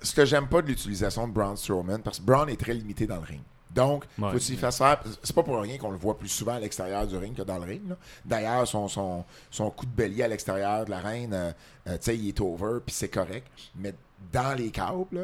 ce 0.01 0.13
que 0.13 0.25
j'aime 0.25 0.47
pas 0.47 0.61
de 0.61 0.67
l'utilisation 0.67 1.27
de 1.27 1.33
Braun 1.33 1.55
Strowman, 1.55 1.99
parce 2.01 2.19
que 2.19 2.23
Braun 2.25 2.47
est 2.47 2.59
très 2.59 2.73
limité 2.73 3.07
dans 3.07 3.15
le 3.17 3.23
ring. 3.23 3.41
Donc, 3.71 4.05
Ouais. 4.17 4.31
faut 4.39 4.55
fasse 4.57 4.77
faire. 4.77 5.03
C'est 5.21 5.35
pas 5.35 5.43
pour 5.43 5.59
rien 5.59 5.77
qu'on 5.77 5.91
le 5.91 5.97
voit 5.97 6.17
plus 6.17 6.29
souvent 6.29 6.53
à 6.53 6.59
l'extérieur 6.59 7.05
du 7.05 7.17
ring 7.17 7.35
que 7.35 7.41
dans 7.41 7.57
le 7.57 7.65
ring. 7.65 7.81
D'ailleurs, 8.23 8.65
son, 8.65 8.87
son, 8.87 9.25
son 9.51 9.69
coup 9.69 9.85
de 9.85 9.91
bélier 9.91 10.23
à 10.23 10.27
l'extérieur 10.29 10.85
de 10.85 10.91
la 10.91 10.99
reine, 10.99 11.33
euh, 11.33 11.51
euh, 11.87 11.97
tu 11.97 12.03
sais, 12.05 12.17
il 12.17 12.29
est 12.29 12.39
over, 12.39 12.79
puis 12.85 12.95
c'est 12.95 13.09
correct. 13.09 13.47
Mais 13.75 13.93
dans 14.31 14.53
les 14.57 14.69
câbles, 14.71 15.05
là, 15.11 15.23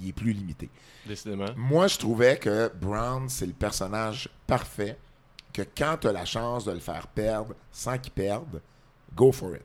il 0.00 0.08
est 0.08 0.12
plus 0.12 0.32
limité. 0.32 0.70
Décidément. 1.06 1.48
Moi, 1.56 1.86
je 1.88 1.98
trouvais 1.98 2.38
que 2.38 2.70
Brown, 2.80 3.28
c'est 3.28 3.46
le 3.46 3.52
personnage 3.52 4.28
parfait 4.46 4.96
que 5.52 5.62
quand 5.76 5.98
tu 6.00 6.08
as 6.08 6.12
la 6.12 6.24
chance 6.24 6.64
de 6.64 6.72
le 6.72 6.80
faire 6.80 7.06
perdre 7.08 7.54
sans 7.70 7.98
qu'il 7.98 8.12
perde, 8.12 8.62
go 9.14 9.32
for 9.32 9.54
it. 9.54 9.62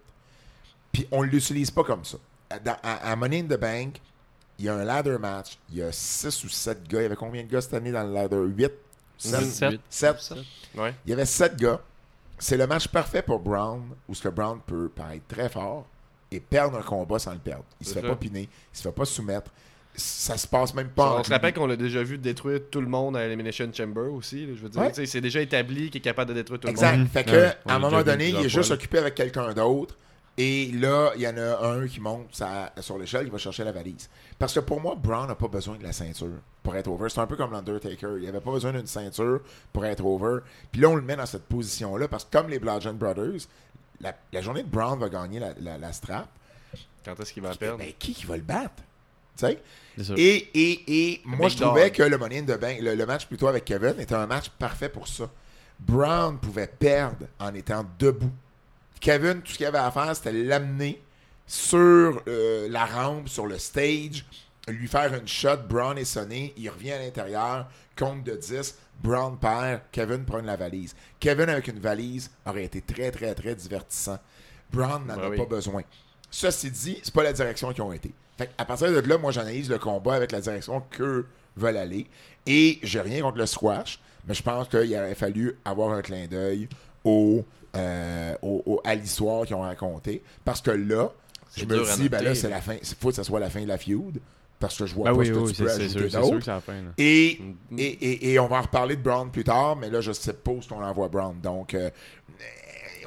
Puis 0.97 1.07
on 1.11 1.23
ne 1.23 1.29
l'utilise 1.29 1.69
pas 1.69 1.83
comme 1.83 2.03
ça. 2.03 2.17
Dans- 2.65 2.75
à, 2.81 3.11
à 3.11 3.15
Money 3.15 3.41
in 3.41 3.43
the 3.43 3.59
Bank, 3.59 4.01
il 4.57 4.65
y 4.65 4.69
a 4.69 4.73
un 4.73 4.83
ladder 4.83 5.17
match. 5.19 5.59
Il 5.69 5.77
y 5.77 5.83
a 5.83 5.91
6 5.91 6.43
ou 6.43 6.49
7 6.49 6.87
gars. 6.87 7.01
Il 7.01 7.03
y 7.03 7.05
avait 7.05 7.15
combien 7.15 7.43
de 7.43 7.47
gars 7.47 7.61
cette 7.61 7.75
année 7.75 7.91
dans 7.91 8.01
le 8.03 8.11
ladder? 8.11 8.37
8 8.43 8.71
Sept? 9.19 9.79
7 9.87 10.33
Ouais. 10.75 10.95
Il 11.05 11.11
y 11.11 11.13
avait 11.13 11.27
7 11.27 11.55
gars. 11.55 11.79
C'est 12.39 12.57
le 12.57 12.65
match 12.65 12.87
parfait 12.87 13.21
pour 13.21 13.37
Brown, 13.39 13.83
où 14.09 14.15
ce 14.15 14.23
que 14.23 14.29
Brown 14.29 14.59
peut 14.65 14.89
paraître 14.89 15.27
très 15.27 15.49
fort 15.49 15.85
et 16.31 16.39
perdre 16.39 16.79
un 16.79 16.81
combat 16.81 17.19
sans 17.19 17.33
le 17.33 17.37
perdre. 17.37 17.63
Il 17.79 17.85
se 17.85 17.93
fait 17.93 18.01
ça. 18.01 18.07
pas 18.07 18.15
piner, 18.15 18.49
il 18.73 18.77
se 18.77 18.81
fait 18.81 18.91
pas 18.91 19.05
soumettre. 19.05 19.51
Ça 19.95 20.35
se 20.35 20.47
passe 20.47 20.73
même 20.73 20.89
pas 20.89 21.19
On 21.19 21.23
se 21.23 21.29
rappelle 21.29 21.53
qu'on 21.53 21.67
l'a 21.67 21.75
déjà 21.75 22.01
vu 22.01 22.17
détruire 22.17 22.59
tout 22.71 22.81
le 22.81 22.87
monde 22.87 23.17
à 23.17 23.23
Elimination 23.25 23.71
Chamber 23.71 24.01
aussi. 24.11 24.47
là, 24.47 24.53
je 24.55 24.61
veux 24.63 24.69
dire, 24.69 24.81
Ouais. 24.81 25.05
c'est 25.05 25.21
déjà 25.21 25.41
établi 25.41 25.91
qu'il 25.91 25.99
est 25.99 26.03
capable 26.03 26.29
de 26.29 26.35
détruire 26.35 26.59
tout 26.59 26.67
le 26.67 26.71
Exact. 26.71 26.93
monde. 26.93 27.01
Mhm. 27.01 27.07
Fait 27.07 27.23
que, 27.23 27.31
Ouais, 27.31 27.53
à 27.67 27.75
un 27.75 27.79
moment 27.79 28.01
donné, 28.01 28.29
il 28.29 28.35
est 28.37 28.49
juste 28.49 28.71
occupé 28.71 28.97
avec 28.97 29.13
quelqu'un 29.13 29.53
d'autre. 29.53 29.95
Et 30.39 30.71
là, 30.73 31.11
il 31.15 31.21
y 31.21 31.27
en 31.27 31.35
a 31.37 31.65
un 31.67 31.87
qui 31.87 31.99
monte 31.99 32.27
sa- 32.35 32.71
sur 32.79 32.97
l'échelle, 32.99 33.25
il 33.25 33.31
va 33.31 33.39
chercher 33.39 33.63
la 33.63 33.71
valise. 33.71 34.07
Parce 34.37 34.53
que 34.53 34.59
pour 34.59 34.79
moi, 34.79 34.95
Brown 34.95 35.27
n'a 35.27 35.33
pas 35.35 35.47
besoin 35.47 35.77
de 35.77 35.83
la 35.83 35.91
ceinture 35.93 36.37
pour 36.61 36.75
être 36.75 36.87
over. 36.87 37.09
C'est 37.09 37.19
un 37.21 37.25
peu 37.25 37.35
comme 37.35 37.51
l'Undertaker. 37.51 38.17
Il 38.21 38.27
avait 38.27 38.39
pas 38.41 38.51
besoin 38.51 38.71
d'une 38.71 38.85
ceinture 38.85 39.41
pour 39.73 39.83
être 39.85 40.05
over. 40.05 40.41
Puis 40.71 40.79
là, 40.81 40.89
on 40.89 40.95
le 40.95 41.01
met 41.01 41.15
dans 41.15 41.25
cette 41.25 41.45
position-là 41.45 42.07
parce 42.07 42.23
que 42.25 42.37
comme 42.37 42.49
les 42.49 42.59
Bludgeon 42.59 42.93
Brothers, 42.93 43.47
la, 43.99 44.13
la 44.31 44.41
journée 44.41 44.61
de 44.61 44.69
Brown 44.69 44.99
va 44.99 45.09
gagner 45.09 45.39
la, 45.39 45.53
la- 45.59 45.77
la 45.79 45.91
strap. 45.91 46.27
Quand 47.03 47.19
est-ce 47.19 47.33
qu'il 47.33 47.41
va 47.41 47.55
perdre? 47.55 47.79
Ben, 47.79 47.91
qui 47.97 48.13
qui 48.13 48.25
va 48.27 48.35
le 48.37 48.43
battre? 48.43 48.75
Tu 49.37 49.45
sais? 49.47 49.59
C'est 49.97 50.03
ça. 50.03 50.13
Et, 50.17 50.49
et, 50.53 51.11
et 51.13 51.21
moi, 51.25 51.47
je 51.49 51.57
trouvais 51.57 51.85
Dog. 51.89 51.93
que 51.93 52.03
le 52.03 52.17
Money 52.19 52.39
in 52.39 52.43
the 52.43 52.59
Bank, 52.59 52.79
le, 52.81 52.93
le 52.93 53.05
match 53.07 53.25
plutôt 53.25 53.47
avec 53.47 53.65
Kevin, 53.65 53.95
était 53.99 54.13
un 54.13 54.27
match 54.27 54.49
parfait 54.49 54.89
pour 54.89 55.07
ça. 55.07 55.29
Brown 55.79 56.37
pouvait 56.37 56.67
perdre 56.67 57.25
en 57.39 57.53
étant 57.55 57.85
debout. 57.97 58.31
Kevin, 58.99 59.41
tout 59.41 59.51
ce 59.51 59.57
qu'il 59.57 59.65
avait 59.65 59.77
à 59.77 59.91
faire, 59.91 60.15
c'était 60.15 60.31
l'amener 60.31 61.01
sur 61.45 62.21
euh, 62.27 62.67
la 62.69 62.85
rampe, 62.85 63.29
sur 63.29 63.47
le 63.47 63.57
stage, 63.57 64.25
lui 64.67 64.87
faire 64.87 65.13
une 65.13 65.27
shot. 65.27 65.57
Brown 65.69 65.97
est 65.97 66.05
sonné, 66.05 66.53
il 66.57 66.69
revient 66.69 66.91
à 66.91 66.99
l'intérieur, 66.99 67.67
compte 67.95 68.23
de 68.23 68.35
10. 68.35 68.75
Brown 69.01 69.37
perd, 69.37 69.81
Kevin 69.91 70.25
prend 70.25 70.41
la 70.41 70.55
valise. 70.55 70.95
Kevin 71.19 71.49
avec 71.49 71.67
une 71.67 71.79
valise 71.79 72.31
aurait 72.45 72.65
été 72.65 72.81
très, 72.81 73.11
très, 73.11 73.33
très 73.33 73.55
divertissant. 73.55 74.19
Brown 74.71 75.05
n'en 75.05 75.17
a 75.17 75.29
oui. 75.29 75.37
pas 75.37 75.45
besoin. 75.45 75.83
Ceci 76.29 76.71
dit, 76.71 76.99
c'est 77.01 77.13
pas 77.13 77.23
la 77.23 77.33
direction 77.33 77.71
qu'ils 77.71 77.83
ont 77.83 77.93
été. 77.93 78.13
Fait 78.37 78.49
à 78.57 78.65
partir 78.65 78.91
de 78.91 78.99
là, 78.99 79.17
moi, 79.17 79.31
j'analyse 79.31 79.69
le 79.69 79.79
combat 79.79 80.15
avec 80.15 80.31
la 80.31 80.41
direction 80.41 80.81
que 80.89 81.25
veulent 81.55 81.77
aller. 81.77 82.07
Et 82.45 82.79
j'ai 82.83 83.01
rien 83.01 83.21
contre 83.21 83.37
le 83.37 83.45
squash, 83.45 83.99
mais 84.27 84.33
je 84.33 84.43
pense 84.43 84.67
qu'il 84.67 84.93
aurait 84.95 85.15
fallu 85.15 85.57
avoir 85.63 85.91
un 85.91 86.01
clin 86.01 86.27
d'œil 86.27 86.67
au, 87.03 87.45
euh, 87.77 88.33
au- 88.41 88.63
au- 88.65 88.81
à 88.83 88.95
l'histoire 88.95 89.45
qu'ils 89.45 89.55
ont 89.55 89.61
raconté. 89.61 90.21
Parce 90.43 90.61
que 90.61 90.71
là, 90.71 91.09
je 91.55 91.65
me 91.65 91.95
dis, 91.97 92.09
ben 92.09 92.21
là, 92.23 92.35
c'est 92.35 92.49
la 92.49 92.59
fin. 92.61 92.73
Il 92.81 92.95
faut 92.99 93.09
que 93.09 93.15
ça 93.15 93.23
soit 93.23 93.39
la 93.39 93.49
fin 93.49 93.61
de 93.61 93.67
la 93.67 93.77
feud. 93.77 94.19
Parce 94.59 94.75
que 94.75 94.87
je 94.87 94.95
vois 94.95 95.05
Ben 95.05 95.11
pas 95.11 95.19
oui, 95.19 95.27
ce 95.27 95.31
que 95.33 95.37
oui, 95.37 95.53
tu 95.53 95.63
peux 95.63 95.69
ajouter 95.69 96.09
d'autre. 96.09 96.49
Et, 96.97 97.39
et, 97.77 97.83
et, 97.83 98.31
et 98.33 98.39
on 98.39 98.47
va 98.47 98.57
en 98.57 98.61
reparler 98.63 98.95
de 98.95 99.01
Brown 99.03 99.29
plus 99.29 99.43
tard, 99.43 99.75
mais 99.75 99.87
là, 99.91 100.01
je 100.01 100.11
suppose 100.11 100.65
qu'on 100.65 100.83
envoie 100.83 101.09
Brown. 101.09 101.35
Donc, 101.43 101.75
euh, 101.75 101.91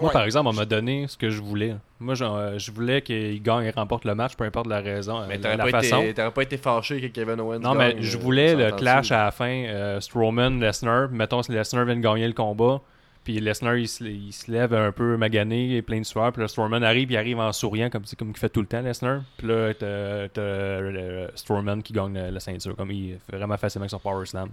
Moi, 0.00 0.06
ouais. 0.08 0.12
par 0.12 0.22
exemple, 0.22 0.48
on 0.48 0.52
m'a 0.52 0.64
donné 0.64 1.06
ce 1.08 1.16
que 1.16 1.28
je 1.28 1.42
voulais. 1.42 1.74
Moi, 1.98 2.14
euh, 2.22 2.56
je 2.56 2.70
voulais 2.70 3.02
qu'il 3.02 3.42
gagne 3.42 3.64
et 3.66 3.70
remporte 3.70 4.04
le 4.04 4.14
match, 4.14 4.36
peu 4.36 4.44
importe 4.44 4.68
la 4.68 4.80
raison, 4.80 5.26
Mais 5.28 5.38
t'aurais 5.38 5.56
la 5.56 5.64
pas, 5.64 5.82
façon. 5.82 6.00
été- 6.02 6.14
t'aurais 6.14 6.30
pas 6.30 6.42
été 6.42 6.56
fâché 6.56 7.00
que 7.00 7.08
Kevin 7.08 7.40
Owens 7.40 7.58
Non, 7.58 7.74
gagne, 7.74 7.96
mais 7.96 8.02
je 8.02 8.16
voulais 8.16 8.54
on 8.54 8.58
le 8.58 8.70
clash 8.72 9.10
à 9.10 9.24
la 9.24 9.30
fin, 9.32 9.50
euh, 9.66 10.00
Strowman, 10.00 10.60
Lesnar. 10.60 11.10
Mettons, 11.10 11.42
si 11.42 11.50
Lesnar 11.50 11.84
vient 11.84 11.96
de 11.96 12.00
gagner 12.00 12.28
le 12.28 12.32
combat, 12.32 12.80
puis 13.24 13.38
Lesnar, 13.40 13.76
il 13.76 13.88
se, 13.88 14.50
lève 14.50 14.72
un 14.74 14.92
peu 14.92 15.16
magané, 15.16 15.76
et 15.76 15.82
plein 15.82 15.98
de 16.00 16.04
sueur, 16.04 16.32
puis 16.32 16.42
là, 16.42 16.48
Strowman 16.48 16.82
arrive, 16.82 17.10
il 17.10 17.16
arrive 17.16 17.38
en 17.38 17.52
souriant, 17.52 17.90
comme, 17.90 18.04
comme 18.18 18.30
il 18.30 18.36
fait 18.36 18.48
tout 18.48 18.60
le 18.60 18.66
temps, 18.66 18.80
Lesnar. 18.80 19.22
Puis 19.36 19.46
là, 19.46 19.74
t'as 19.74 21.36
Strowman 21.36 21.82
qui 21.82 21.92
gagne 21.92 22.14
la, 22.14 22.30
la 22.30 22.40
ceinture, 22.40 22.76
comme 22.76 22.90
il 22.90 23.18
fait 23.30 23.36
vraiment 23.36 23.56
facilement 23.56 23.84
avec 23.84 23.90
son 23.90 23.98
Power 23.98 24.26
Slam. 24.26 24.50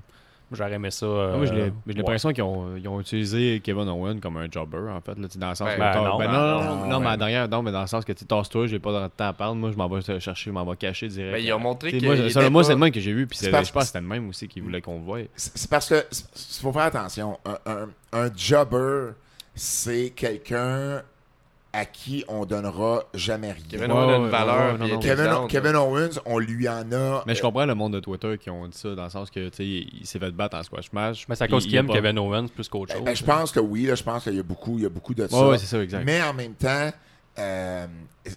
J'aurais 0.52 0.74
aimé 0.74 0.92
ça. 0.92 1.06
Ah, 1.06 1.36
moi, 1.38 1.46
j'ai 1.46 1.52
euh, 1.54 1.70
j'ai 1.86 1.92
ouais. 1.94 1.98
l'impression 1.98 2.32
qu'ils 2.32 2.44
ont, 2.44 2.78
ils 2.78 2.88
ont 2.88 3.02
utilisé 3.02 3.60
Kevin 3.62 3.90
Owen 3.90 4.22
comme 4.22 4.38
un 4.38 4.48
jobber, 4.50 4.78
en 4.90 5.02
fait. 5.02 5.20
Là, 5.20 5.28
dans 5.36 5.50
le 5.50 5.56
sens 5.56 5.68
Ben, 5.68 5.76
que 5.76 5.80
ben 5.80 6.04
non, 6.04 6.18
ben 6.18 6.28
non, 6.28 6.34
non, 6.34 6.64
non, 6.64 6.76
non, 6.76 6.88
non, 6.88 7.00
mais 7.02 7.18
derrière, 7.18 7.50
non, 7.50 7.62
mais 7.62 7.72
dans 7.74 7.82
le 7.82 7.88
sens 7.88 8.06
que 8.06 8.14
tu 8.14 8.24
tasse-toi, 8.26 8.68
j'ai 8.68 8.80
pas 8.80 8.92
de 8.94 9.08
temps 9.10 9.26
à 9.28 9.34
parler. 9.34 9.60
Moi, 9.60 9.72
je 9.72 9.76
m'en 9.78 9.90
vais 9.90 10.02
te 10.02 10.18
chercher, 10.20 10.46
je 10.50 10.52
m'en 10.54 10.64
vais 10.64 10.78
cacher 10.78 11.10
direct. 11.10 11.34
Ben, 11.34 11.44
ils 11.44 11.52
ont 11.52 11.60
montré 11.60 11.92
moi, 12.02 12.16
était 12.16 12.30
selon 12.30 12.50
moi, 12.50 12.62
pas- 12.62 12.68
c'est 12.68 12.74
le 12.74 12.80
même 12.80 12.92
que 12.92 13.00
j'ai 13.02 13.12
vu, 13.14 13.28
puis 13.28 13.38
C'est 13.38 13.46
c'est- 13.46 13.52
parce- 13.52 13.68
je 13.68 13.74
pense 13.74 13.84
que 13.84 13.88
c'était 13.88 14.00
le 14.02 14.08
même 14.08 14.30
aussi 14.30 14.48
qui 14.48 14.62
voulait 14.62 14.80
qu'on 14.82 15.00
le 15.00 15.04
voie. 15.04 15.20
C'est 15.36 15.58
c'est 15.58 15.70
parce 15.70 15.90
que 15.90 16.06
il 16.12 16.62
faut 16.62 16.72
faire 16.72 16.84
attention. 16.84 17.38
Un, 17.46 17.58
un, 17.72 17.88
un 18.26 18.30
jobber, 18.36 19.10
c'est 19.54 20.12
quelqu'un 20.16 21.02
à 21.78 21.86
qui 21.86 22.24
on 22.28 22.44
donnera 22.46 23.04
jamais 23.14 23.52
rien. 23.52 23.64
Kevin 23.70 23.92
Owens 23.92 24.10
a 24.10 24.18
une 24.18 24.30
valeur. 24.30 24.78
non, 24.80 24.88
non. 24.88 25.00
Kevin, 25.00 25.48
Kevin. 25.48 25.76
Owens, 25.76 26.20
on 26.26 26.40
lui 26.40 26.68
en 26.68 26.92
a. 26.92 27.24
Mais 27.28 27.36
je 27.36 27.40
euh, 27.40 27.42
comprends 27.44 27.68
le 27.68 27.76
monde 27.76 27.94
de 27.94 28.00
Twitter 28.00 28.36
qui 28.40 28.50
ont 28.50 28.68
dit 28.68 28.76
ça, 28.76 28.96
dans 28.96 29.04
le 29.04 29.10
sens 29.12 29.30
que, 29.30 29.48
tu 29.50 29.56
sais, 29.58 29.66
il 29.66 30.06
s'est 30.08 30.18
fait 30.18 30.32
battre 30.32 30.58
en 30.58 30.64
squash 30.64 30.92
match. 30.92 31.26
Mais 31.30 31.36
c'est 31.36 31.44
à 31.44 31.48
cause 31.48 31.66
il 31.66 31.70
qu'il 31.70 31.78
aime 31.78 31.86
pas- 31.86 31.94
Kevin 31.94 32.18
Owens 32.18 32.48
plus 32.48 32.68
qu'autre 32.68 32.94
ben, 32.94 32.98
chose. 32.98 33.06
ben, 33.06 33.16
je 33.16 33.24
pense 33.24 33.52
que 33.52 33.60
oui, 33.60 33.84
là, 33.86 33.94
je 33.94 34.02
pense 34.02 34.24
qu'il 34.24 34.34
y 34.36 34.40
a 34.40 34.44
beaucoup, 34.44 34.80
il 34.80 34.84
y 34.84 34.86
a 34.88 34.90
beaucoup 34.90 35.14
de 35.14 35.22
Ouais, 35.24 35.30
ça. 35.30 35.48
ouais, 35.50 35.58
c'est 35.60 35.68
ça, 35.68 35.84
exact. 35.84 36.04
Mais 36.04 36.20
en 36.24 36.34
même 36.34 36.56
temps, 36.56 36.90
euh, 37.38 37.86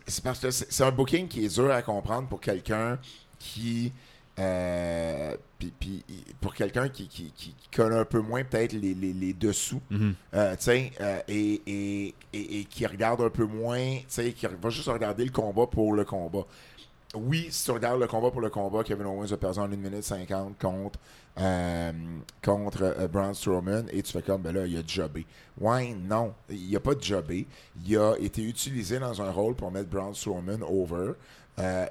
c'est 0.06 0.22
parce 0.22 0.38
que 0.38 0.50
c'est 0.50 0.70
c'est 0.70 0.84
un 0.84 0.90
booking 0.90 1.26
qui 1.26 1.46
est 1.46 1.54
dur 1.54 1.70
à 1.70 1.80
comprendre 1.80 2.28
pour 2.28 2.40
quelqu'un 2.40 2.98
qui. 3.38 3.90
Euh, 4.38 5.36
puis- 5.58 5.72
puis 5.78 6.04
pour 6.40 6.54
quelqu'un 6.54 6.88
qui, 6.88 7.08
qui, 7.08 7.32
qui- 7.36 7.54
qui 7.54 7.68
connaît 7.76 7.96
un 7.98 8.04
peu 8.04 8.20
moins 8.20 8.42
peut-être 8.44 8.72
les, 8.72 8.94
les, 8.94 9.12
les 9.12 9.32
dessous, 9.34 9.80
Mhm. 9.90 10.14
euh, 10.34 10.54
euh, 10.68 11.20
et, 11.28 11.62
et, 11.66 12.14
et, 12.32 12.60
et 12.60 12.64
qui 12.64 12.86
regarde 12.86 13.20
un 13.20 13.30
peu 13.30 13.44
moins, 13.44 13.98
qui 14.08 14.46
va 14.62 14.70
juste 14.70 14.88
regarder 14.88 15.24
le 15.24 15.30
combat 15.32 15.66
pour 15.66 15.92
le 15.94 16.04
combat. 16.04 16.44
Oui, 17.14 17.48
si 17.50 17.64
tu 17.64 17.72
regardes 17.72 18.00
le 18.00 18.06
combat 18.06 18.30
pour 18.30 18.40
le 18.40 18.50
combat, 18.50 18.84
Kevin 18.84 19.06
Owens 19.06 19.32
a 19.32 19.36
perdu 19.36 19.58
en 19.58 19.64
1 19.64 19.76
minute 19.76 20.04
50 20.04 20.56
contre, 20.58 20.98
euh, 21.38 21.92
contre 22.42 22.82
euh, 22.84 23.08
Braun 23.08 23.34
Strowman 23.34 23.86
et 23.92 24.00
tu 24.02 24.12
fais 24.12 24.22
comme, 24.22 24.42
ben 24.42 24.54
là, 24.54 24.64
il 24.64 24.76
a 24.78 24.82
jobé. 24.86 25.26
Ouais, 25.60 25.92
non, 25.92 26.32
il 26.48 26.74
a 26.76 26.78
pas 26.80 26.92
jobé. 27.00 27.48
Il 27.84 27.96
a 27.98 28.14
été 28.20 28.42
utilisé 28.44 29.00
dans 29.00 29.20
un 29.20 29.30
rôle 29.32 29.56
pour 29.56 29.72
mettre 29.72 29.88
Braun 29.90 30.14
Strowman 30.14 30.62
over. 30.62 31.12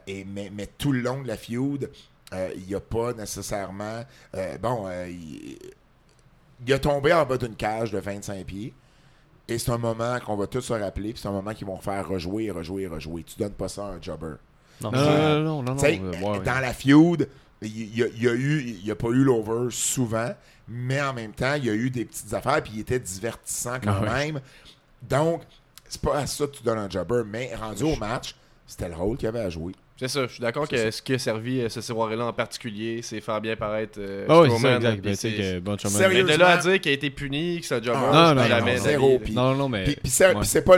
Et, 0.08 0.23
mais, 0.25 0.49
mais 0.52 0.67
tout 0.78 0.91
le 0.93 1.02
long 1.02 1.21
de 1.21 1.28
la 1.28 1.38
feud, 1.38 1.91
euh, 2.34 2.50
il 2.56 2.74
a 2.76 2.80
pas 2.80 3.13
nécessairement. 3.13 4.04
euh, 4.36 4.58
bon, 4.58 4.86
euh, 4.88 5.08
il, 5.10 5.58
il 6.65 6.74
a 6.74 6.80
tombé 6.80 7.13
en 7.13 7.26
bas 7.26 7.38
d'une 7.38 7.56
cage 7.56 7.92
de 7.92 8.00
25 8.00 8.46
pieds. 8.46 8.74
Et 9.48 9.58
c'est 9.58 9.72
un 9.72 9.78
moment 9.80 10.20
qu'on 10.20 10.36
va 10.36 10.46
tous 10.46 10.62
se 10.62 10.74
rappeler, 10.74 11.13
puis 11.13 11.22
c'est 11.22 11.28
un 11.28 11.32
moment 11.32 11.54
qu'ils 11.56 11.65
vont 11.65 11.80
faire 11.80 12.08
rejouer 12.08 12.52
rejouer 12.52 12.84
et 12.84 12.88
rejouer. 12.88 13.24
Tu 13.24 13.39
donnes 13.39 13.54
pas 13.54 13.68
ça 13.68 13.86
à 13.88 13.89
un 13.92 14.02
jobber. 14.02 14.34
Non, 14.82 14.92
Non, 14.92 15.00
non, 15.02 15.10
non, 15.10 15.42
non, 15.42 15.63
non, 15.63 15.76
Tu 15.76 15.82
sais, 15.82 16.00
euh, 16.00 16.12
ouais, 16.12 16.30
ouais. 16.38 16.39
Dans 16.42 16.60
la 16.60 16.74
feud, 16.74 17.28
il 17.62 17.98
y, 17.98 18.04
a, 18.04 18.08
y 18.08 18.28
a 18.28 18.34
eu, 18.34 18.62
il 18.62 18.86
y 18.86 18.92
a 18.92 18.96
pas 18.96 19.08
eu 19.08 19.24
l'over 19.24 19.70
souvent, 19.72 20.32
mais 20.68 21.02
en 21.02 21.13
même 21.13 21.32
temps, 21.34 21.56
il 21.56 21.65
y 21.65 21.70
a 21.70 21.74
eu 21.74 21.89
des 21.89 22.06
petites 22.06 22.32
affaires, 22.34 22.62
puis 22.62 22.74
il 22.76 22.80
était 22.82 23.00
divertissant 23.00 23.80
quand 23.84 23.96
Ah 23.98 24.02
ouais. 24.02 24.32
même. 24.32 24.42
Donc, 25.02 25.42
c'est 25.88 26.00
pas 26.02 26.20
à 26.20 26.28
ça 26.28 26.46
que 26.46 26.52
tu 26.52 26.63
donnes 26.63 26.78
un 26.78 26.89
jobber, 26.89 27.24
mais 27.26 27.54
rendu 27.56 27.84
au 27.84 27.96
match, 27.96 28.36
c'était 28.68 28.88
le 28.88 28.96
rôle 28.96 29.18
qu'il 29.18 29.28
avait 29.28 29.39
à 29.42 29.50
jouer. 29.50 29.74
C'est 30.00 30.08
ça, 30.08 30.28
je 30.28 30.32
suis 30.32 30.40
d'accord 30.42 30.66
que 30.68 30.92
ce 30.92 31.02
qui 31.02 31.14
a 31.14 31.20
servi 31.20 31.60
euh, 31.60 31.68
ce 31.68 31.82
soirée-là 31.82 32.26
en 32.28 32.32
particulier, 32.34 33.02
c'est 33.02 33.20
faire 33.20 33.42
bien 33.42 33.58
paraître 33.58 34.00
euh, 34.00 34.26
Ah 34.30 34.40
oui, 34.42 34.50
c'est 34.56 34.62
ça, 34.62 34.76
exact. 34.78 35.02
Ben, 35.04 35.16
c'est- 35.16 35.32
que 35.32 35.88
Sérieux? 35.90 36.24
Mais 36.24 36.34
de 36.34 36.40
là 36.40 36.48
à 36.52 36.58
dire 36.58 36.80
qu'il 36.80 36.92
a 36.92 36.94
été 36.94 37.10
puni, 37.10 37.60
que 37.60 37.66
c'est 37.66 37.76
un 37.76 37.84
jobber, 37.84 38.00
Ah, 38.02 38.34
non, 38.34 38.42
non, 38.42 38.48
jamais 38.48 38.78
non, 38.78 38.82
zéro, 38.84 39.20
puis- 39.20 39.34
Non, 39.34 39.56
non, 39.56 39.68
mais. 39.68 39.84
Puis, 39.84 39.96
puis 39.98 40.10
c'est 40.10 40.28
Ouais. 40.28 40.62
pas, 40.62 40.78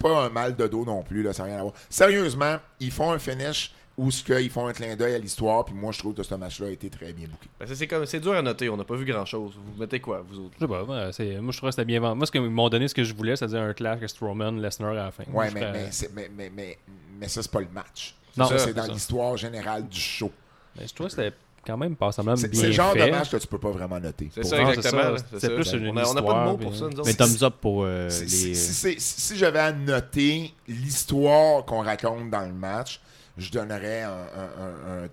pas 0.00 0.24
un 0.24 0.30
mal 0.30 0.56
de 0.56 0.66
dos 0.66 0.84
non 0.86 1.02
plus, 1.02 1.22
là, 1.22 1.32
ça 1.34 1.42
n'a 1.42 1.50
rien 1.50 1.58
à 1.58 1.62
voir. 1.62 1.74
Sérieusement, 1.90 2.56
ils 2.80 2.90
font 2.90 3.12
un 3.12 3.18
finish 3.18 3.72
où 3.98 4.10
ce 4.10 4.24
qu'ils 4.24 4.48
font 4.48 4.66
un 4.66 4.72
clin 4.72 4.96
d'œil 4.96 5.16
à 5.16 5.18
l'histoire, 5.18 5.66
puis 5.66 5.74
moi 5.74 5.92
je 5.92 5.98
trouve 5.98 6.14
que 6.14 6.22
ce 6.22 6.34
match-là 6.34 6.68
a 6.68 6.70
été 6.70 6.88
très 6.88 7.12
bien 7.12 7.26
booké. 7.26 7.48
Ben, 7.60 7.66
ça, 7.66 7.74
c'est 7.74 7.86
comme 7.86 8.06
c'est 8.06 8.20
dur 8.20 8.32
à 8.32 8.40
noter, 8.40 8.70
on 8.70 8.76
n'a 8.78 8.84
pas 8.84 8.96
vu 8.96 9.04
grand-chose. 9.04 9.52
Vous 9.54 9.78
mettez 9.78 10.00
quoi, 10.00 10.24
vous 10.26 10.46
autres? 10.46 10.54
Je 10.58 10.64
sais 10.64 10.66
pas, 10.66 10.82
moi, 10.84 11.10
moi 11.42 11.52
je 11.52 11.56
trouve 11.58 11.68
que 11.68 11.74
c'était 11.74 11.84
bien 11.84 12.00
vendu. 12.00 12.16
Moi, 12.16 12.26
ce 12.26 12.32
qu'ils 12.32 12.40
m'ont 12.40 12.70
donné 12.70 12.88
ce 12.88 12.94
que 12.94 13.04
je 13.04 13.12
voulais, 13.14 13.36
c'est-à-dire 13.36 13.60
un 13.60 13.74
clash 13.74 13.98
avec 13.98 14.08
Strowman, 14.08 14.62
Lesnar 14.62 14.92
à 14.92 14.94
la 14.94 15.10
fin. 15.10 15.24
Moi, 15.28 15.44
Ouais, 15.44 15.50
c'est- 15.90 16.10
mais, 16.14 16.30
mais, 16.34 16.50
mais, 16.56 16.78
mais 17.20 17.28
ça, 17.28 17.42
c'est 17.42 17.50
pas 17.52 17.60
le 17.60 17.68
match. 17.68 18.14
Non, 18.36 18.46
ça, 18.46 18.58
c'est 18.58 18.74
dans 18.74 18.86
ça. 18.86 18.92
l'histoire 18.92 19.36
générale 19.36 19.86
du 19.88 20.00
show. 20.00 20.30
mais 20.78 20.86
je 20.86 20.94
trouve 20.94 21.06
que 21.08 21.12
c'était 21.12 21.36
quand 21.66 21.76
même 21.76 21.94
passablement 21.96 22.34
C'est 22.36 22.48
bien 22.48 22.60
c'est 22.60 22.66
le 22.68 22.72
genre 22.72 22.92
fait. 22.92 23.06
de 23.06 23.10
match 23.12 23.30
que 23.30 23.36
tu 23.36 23.46
peux 23.46 23.58
pas 23.58 23.70
vraiment 23.70 24.00
noter. 24.00 24.30
C'est 24.34 24.42
ça, 24.42 24.56
c'est 24.56 24.62
exactement. 24.62 25.16
C'est 25.32 25.40
ça. 25.40 25.48
plus 25.50 25.72
une 25.74 25.88
on 25.88 25.96
a, 25.96 26.04
on 26.04 26.10
a 26.10 26.14
pas 26.14 26.14
de 26.14 26.16
histoire, 26.20 26.46
mots 26.46 26.56
pour 26.56 26.74
ça, 26.74 26.84
nous 26.86 26.98
autres. 26.98 27.02
Mais 27.06 27.14
thumbs 27.14 27.42
up 27.44 27.54
pour 27.60 27.84
euh, 27.84 28.08
Si, 28.10 28.48
les. 28.48 28.54
si- 28.98 29.36
j'avais 29.36 29.60
à 29.60 29.72
noter 29.72 30.52
l'histoire 30.66 31.64
qu'on 31.64 31.82
raconte 31.82 32.30
dans 32.30 32.40
le 32.46 32.52
match, 32.52 33.00
je 33.38 33.50
donnerais 33.50 34.02
un, 34.02 34.10
un- 34.10 34.62
un- 34.64 35.04
un 35.04 35.08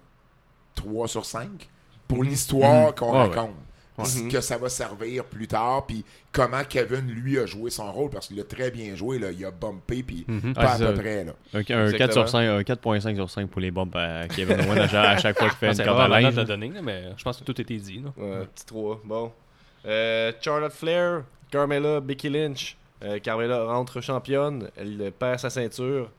3 0.76 1.08
sur 1.08 1.26
5 1.26 1.70
pour 2.08 2.24
l'histoire 2.24 2.88
Mhm. 2.90 2.96
qu'on 2.96 3.12
Ouais, 3.14 3.28
ouais. 3.30 3.36
Ce 4.06 4.20
Mhm. 4.20 4.32
que 4.32 4.42
ça 4.42 4.58
va 4.58 4.70
servir 4.70 5.26
plus 5.26 5.48
tard, 5.48 5.86
puis 5.86 6.04
comment 6.32 6.64
Kevin, 6.68 7.08
lui, 7.10 7.38
a 7.40 7.46
joué 7.46 7.70
son 7.70 7.92
rôle, 7.92 8.10
parce 8.10 8.28
qu'il 8.28 8.40
a 8.40 8.44
très 8.44 8.72
bien 8.72 8.96
joué, 8.96 9.20
là. 9.20 9.32
il 9.32 9.44
a 9.46 9.52
bumpé, 9.52 10.04
puis 10.04 10.26
Mhm. 10.28 10.54
pas 10.54 10.78
Ouais, 10.78 10.84
à 10.86 10.92
peu 10.92 10.94
près. 11.00 11.24
Là. 11.26 11.32
Un, 11.54 11.60
un 11.60 11.64
4 11.64 11.80
Exactement. 11.94 12.12
sur 12.12 12.30
5, 12.30 12.46
un 12.48 12.64
4.5 12.64 13.16
sur 13.16 13.30
5 13.30 13.50
pour 13.50 13.62
les 13.62 13.72
bombes 13.72 13.96
à 13.96 14.28
Kevin 14.28 14.60
Owens 14.62 14.78
à 14.78 14.88
chaque- 14.88 15.06
à 15.06 15.18
chaque 15.18 15.38
fois 15.40 15.50
qu'il 15.50 15.58
fait 15.58 15.68
Ah, 15.68 15.72
une 15.84 15.86
corde 15.86 16.00
à 16.14 16.20
linge. 16.22 16.36
donner, 16.36 16.70
là, 16.70 16.82
mais 16.82 17.04
je 17.18 17.24
pense 17.24 17.38
que 17.40 17.44
tout 17.44 17.60
était 17.62 17.78
dit. 17.78 18.00
Là. 18.04 18.14
Ouais, 18.18 18.46
petit 18.54 18.66
3. 18.66 19.02
Bon. 19.04 19.32
Euh, 19.86 20.32
Charlotte 20.42 20.74
Flair, 20.74 21.24
Carmella, 21.52 22.00
Becky 22.00 22.30
Lynch. 22.30 22.76
Euh, 23.04 23.18
Carmella 23.20 23.64
rentre 23.64 24.02
championne. 24.02 24.70
Elle 24.76 25.12
perd 25.18 25.40
sa 25.40 25.50
ceinture. 25.50 26.10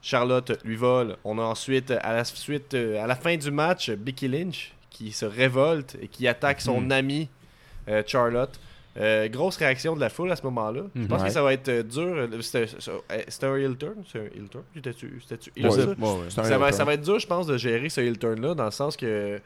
Charlotte 0.00 0.58
lui 0.64 0.76
vole. 0.76 1.16
On 1.24 1.38
a 1.38 1.42
ensuite, 1.42 1.90
à 1.90 2.12
la, 2.12 2.24
suite, 2.24 2.74
euh, 2.74 3.02
à 3.02 3.06
la 3.08 3.16
fin 3.16 3.36
du 3.36 3.50
match, 3.50 3.90
Becky 3.90 4.28
Lynch 4.28 4.72
qui 4.98 5.12
se 5.12 5.24
révolte 5.24 5.96
et 6.02 6.08
qui 6.08 6.26
attaque 6.26 6.60
son 6.60 6.80
Mhm. 6.80 6.92
amie 6.92 7.28
euh, 7.88 8.02
Charlotte. 8.06 8.58
Euh, 8.98 9.28
grosse 9.28 9.56
réaction 9.58 9.94
de 9.94 10.00
la 10.00 10.08
foule 10.08 10.32
à 10.32 10.34
ce 10.36 10.42
moment-là. 10.42 10.82
Je 10.96 11.06
pense 11.06 11.20
Ouais. 11.20 11.28
que 11.28 11.32
ça 11.32 11.42
va 11.42 11.52
être 11.52 11.68
euh, 11.68 11.82
dur. 11.84 12.28
C'était 12.42 13.46
un 13.46 13.54
heel 13.56 13.76
turn 13.76 13.94
C'est 14.10 14.18
un 14.18 14.22
heel 14.24 14.48
turn? 14.50 14.64
C'était-tu 14.74 15.52
heel 15.56 15.70
ça? 15.70 15.78
Ouais, 15.78 15.86
ouais. 15.86 15.94
C'est 16.30 16.40
un 16.40 16.44
ça, 16.44 16.58
va, 16.58 16.72
ça 16.72 16.84
va 16.84 16.94
être 16.94 17.02
dur, 17.02 17.18
je 17.20 17.26
pense, 17.28 17.46
de 17.46 17.56
gérer 17.56 17.88
ce 17.90 18.00
heel 18.00 18.18
turn-là, 18.18 18.54
dans 18.54 18.64
le 18.64 18.70
sens 18.72 18.96
que. 18.96 19.40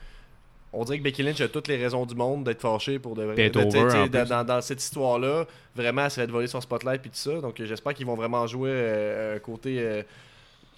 On 0.72 0.84
dirait 0.84 0.98
que 0.98 1.02
Becky 1.04 1.22
Lynch 1.22 1.38
a 1.42 1.48
toutes 1.48 1.68
les 1.68 1.76
raisons 1.76 2.06
du 2.06 2.14
monde 2.14 2.44
d'être 2.44 2.62
fâchée 2.62 2.98
pour 2.98 3.14
de 3.14 3.24
vrai. 3.24 3.50
Dans, 3.50 3.68
plus. 3.68 4.28
dans- 4.46 4.60
cette 4.62 4.82
histoire-là, 4.82 5.44
vraiment, 5.76 6.04
elle 6.06 6.10
serait 6.10 6.26
de 6.26 6.32
voler 6.32 6.46
son 6.46 6.62
spotlight 6.62 7.02
puis 7.02 7.10
tout 7.10 7.16
ça. 7.18 7.42
Donc 7.42 7.60
j'espère 7.62 7.92
qu'ils 7.92 8.06
vont 8.06 8.14
vraiment 8.14 8.46
jouer 8.46 8.70
euh, 8.72 9.36
un 9.36 9.38
côté. 9.38 9.76
Euh, 9.80 10.02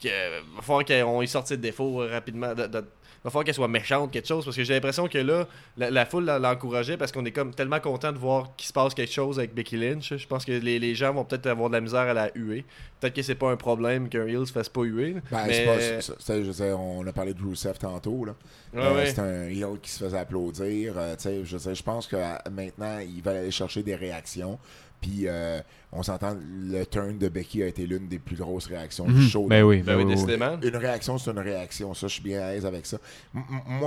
que, 0.03 0.09
va 0.57 0.63
falloir 0.63 0.85
qu'on 0.85 1.23
y 1.23 1.29
sorte 1.29 1.51
de 1.53 1.57
défauts 1.57 1.99
rapidement. 2.11 2.55
De, 2.55 2.67
de- 2.67 2.85
va 3.25 3.31
falloir 3.31 3.45
qu'elle 3.45 3.55
soit 3.55 3.69
méchante, 3.69 4.11
quelque 4.13 4.29
chose. 4.29 4.45
Parce 4.45 4.57
que 4.57 4.63
j'ai 4.65 4.75
l'impression 4.75 5.09
que 5.09 5.19
là, 5.19 5.47
la, 5.77 5.91
la 5.91 6.05
foule 6.07 6.25
l'a- 6.25 6.39
l'encourageait 6.39 6.97
parce 6.97 7.11
qu'on 7.11 7.25
est 7.25 7.33
comme 7.33 7.55
tellement 7.55 7.81
content 7.81 8.13
de 8.13 8.19
voir 8.19 8.55
qu'il 8.57 8.67
se 8.69 8.73
passe 8.73 8.95
quelque 8.95 9.13
chose 9.13 9.39
avec 9.39 9.55
Becky 9.55 9.77
Lynch. 9.77 10.15
Je 10.17 10.27
pense 10.27 10.45
que 10.45 10.53
les, 10.53 10.79
les 10.79 10.95
gens 10.95 11.13
vont 11.15 11.25
peut-être 11.25 11.47
avoir 11.47 11.69
de 11.71 11.75
la 11.75 11.81
misère 11.81 12.01
à 12.03 12.13
la 12.15 12.31
huer. 12.35 12.65
Peut-être 13.01 13.15
que 13.15 13.23
c'est 13.23 13.35
pas 13.35 13.51
un 13.51 13.57
problème 13.57 14.09
qu'un 14.09 14.27
heel 14.27 14.47
se 14.47 14.53
fasse 14.53 14.69
pas 14.69 14.83
huer. 14.83 15.17
Ben, 15.31 15.45
mais... 15.47 16.01
je 16.01 16.53
sais, 16.53 16.73
on 16.73 17.07
a 17.07 17.13
parlé 17.13 17.35
de 17.35 17.43
Rusev 17.43 17.79
tantôt. 17.79 18.25
Là. 18.25 18.35
Ouais, 18.75 18.81
Euh, 18.83 18.95
ouais. 18.95 19.07
C'est 19.07 19.19
un 19.21 19.49
heel 19.49 19.79
qui 19.81 19.91
se 19.91 20.05
faisait 20.05 20.19
applaudir. 20.19 20.95
euh, 20.97 21.15
je, 21.45 21.59
sais, 21.59 21.75
je 21.75 21.83
pense 21.83 22.07
que 22.07 22.17
euh, 22.17 22.35
maintenant, 22.51 22.99
ils 22.99 23.23
veulent 23.23 23.37
aller 23.37 23.51
chercher 23.51 23.83
des 23.83 23.95
réactions. 23.95 24.59
Puis, 25.05 25.25
euh, 25.29 25.61
on 25.93 26.03
s'entend, 26.03 26.35
le 26.41 26.85
turn 26.87 27.19
de 27.19 27.29
Becky 27.29 27.63
a 27.63 27.67
été 27.67 27.87
l'une 27.87 28.09
des 28.09 28.19
plus 28.19 28.37
grosses 28.37 28.65
réactions 28.67 29.05
du 29.05 29.13
Mhm. 29.13 29.21
show. 29.29 29.47
Ben 29.47 29.63
oui, 29.63 29.83
Ben 29.83 29.85
ben 29.85 29.97
oui, 29.99 30.05
oui, 30.05 30.09
oui. 30.09 30.15
décidément. 30.15 30.59
Une 30.63 30.77
réaction, 30.77 31.19
c'est 31.19 31.31
une 31.31 31.39
réaction. 31.41 31.93
Ça, 31.93 32.07
je 32.09 32.15
suis 32.15 32.23
bien 32.23 32.41
à 32.41 32.53
l'aise 32.53 32.65
avec 32.65 32.87
ça. 32.87 32.97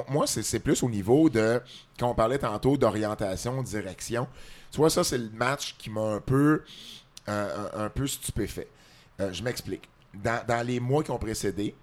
Moi- 0.10 0.28
c'est 0.28 0.60
plus 0.60 0.84
au 0.84 0.90
niveau 0.92 1.28
de, 1.28 1.60
quand 2.00 2.12
on 2.12 2.14
parlait 2.14 2.38
tantôt 2.38 2.78
d'orientation, 2.78 3.64
direction. 3.64 4.28
Tu 4.72 4.78
vois, 4.78 4.92
ça, 4.92 5.04
c'est 5.04 5.18
le 5.18 5.32
match 5.34 5.76
qui 5.80 5.90
m'a 5.90 6.02
un 6.02 6.20
peu, 6.22 6.62
un, 7.26 7.48
un- 7.74 7.86
un 7.86 7.90
peu 7.90 8.06
stupéfait. 8.06 8.68
Euh, 9.20 9.34
je 9.34 9.42
m'explique. 9.42 9.90
Dans, 10.14 10.46
dans 10.48 10.66
les 10.66 10.80
mois 10.80 11.04
qui 11.04 11.10
ont 11.10 11.18
précédé, 11.18 11.74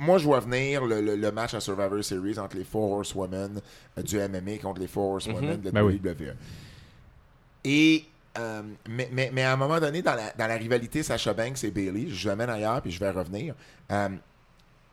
moi, 0.00 0.18
je 0.18 0.24
vois 0.24 0.40
venir 0.40 0.84
le, 0.84 1.00
le- 1.00 1.14
le 1.16 1.30
match 1.30 1.54
à 1.54 1.60
Survivor 1.60 2.02
Series 2.02 2.40
entre 2.40 2.56
les 2.56 2.64
Four 2.64 2.90
Horsewomen 2.90 3.60
euh, 3.98 4.02
du 4.02 4.16
MMA 4.18 4.58
contre 4.60 4.80
les 4.80 4.88
Four 4.88 5.12
Horsewomen 5.12 5.50
Mhm. 5.58 5.60
de 5.60 5.64
la 5.66 5.70
Ben 5.70 5.82
oui. 5.84 6.00
WWE. 6.02 6.34
Et, 7.64 8.04
euh, 8.38 8.62
mais, 8.88 9.08
mais, 9.12 9.30
mais 9.32 9.42
à 9.42 9.52
un 9.52 9.56
moment 9.56 9.78
donné, 9.80 10.02
dans 10.02 10.14
la, 10.14 10.32
dans 10.32 10.46
la 10.46 10.56
rivalité 10.56 11.02
Sacha 11.02 11.32
Banks 11.34 11.62
et 11.64 11.70
Bailey, 11.70 12.06
je 12.08 12.28
l'amène 12.28 12.50
ailleurs 12.50 12.82
puis 12.82 12.90
je 12.90 13.00
vais 13.00 13.10
revenir. 13.10 13.54
euh, 13.92 14.08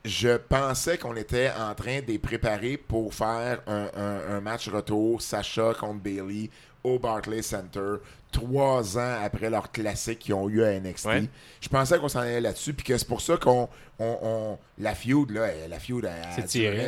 je 0.04 0.38
pensais 0.38 0.98
qu'on 0.98 1.16
était 1.16 1.52
en 1.60 1.76
train 1.76 2.00
de 2.02 2.08
les 2.08 2.18
préparer 2.18 2.76
pour 2.76 3.14
faire 3.14 3.62
un, 3.68 3.88
un- 3.96 4.36
un 4.38 4.42
match 4.42 4.68
retour 4.68 5.22
Sacha 5.22 5.76
contre 5.80 6.00
Bailey 6.02 6.50
au 6.84 6.98
Barclays 6.98 7.44
Center 7.44 7.98
trois 8.32 8.98
ans 8.98 9.18
après 9.24 9.52
leur 9.52 9.72
classique 9.72 10.18
qu'ils 10.20 10.34
ont 10.34 10.50
eu 10.50 10.64
à 10.64 10.72
NXT. 10.80 11.06
Ouais. 11.06 11.24
Je 11.60 11.70
pensais 11.70 12.00
qu'on 12.00 12.08
s'en 12.10 12.22
allait 12.22 12.42
là-dessus 12.42 12.74
puis 12.74 12.84
que 12.84 12.98
c'est 12.98 13.08
pour 13.08 13.22
ça 13.22 13.38
qu'on 13.38 13.70
on, 14.00 14.18
on- 14.24 14.58
la 14.80 14.96
feud 14.96 15.30
là, 15.30 15.48
elle- 15.50 15.70
la 15.70 15.80
feud 15.80 15.98
elle, 15.98 16.10
là, 16.10 16.18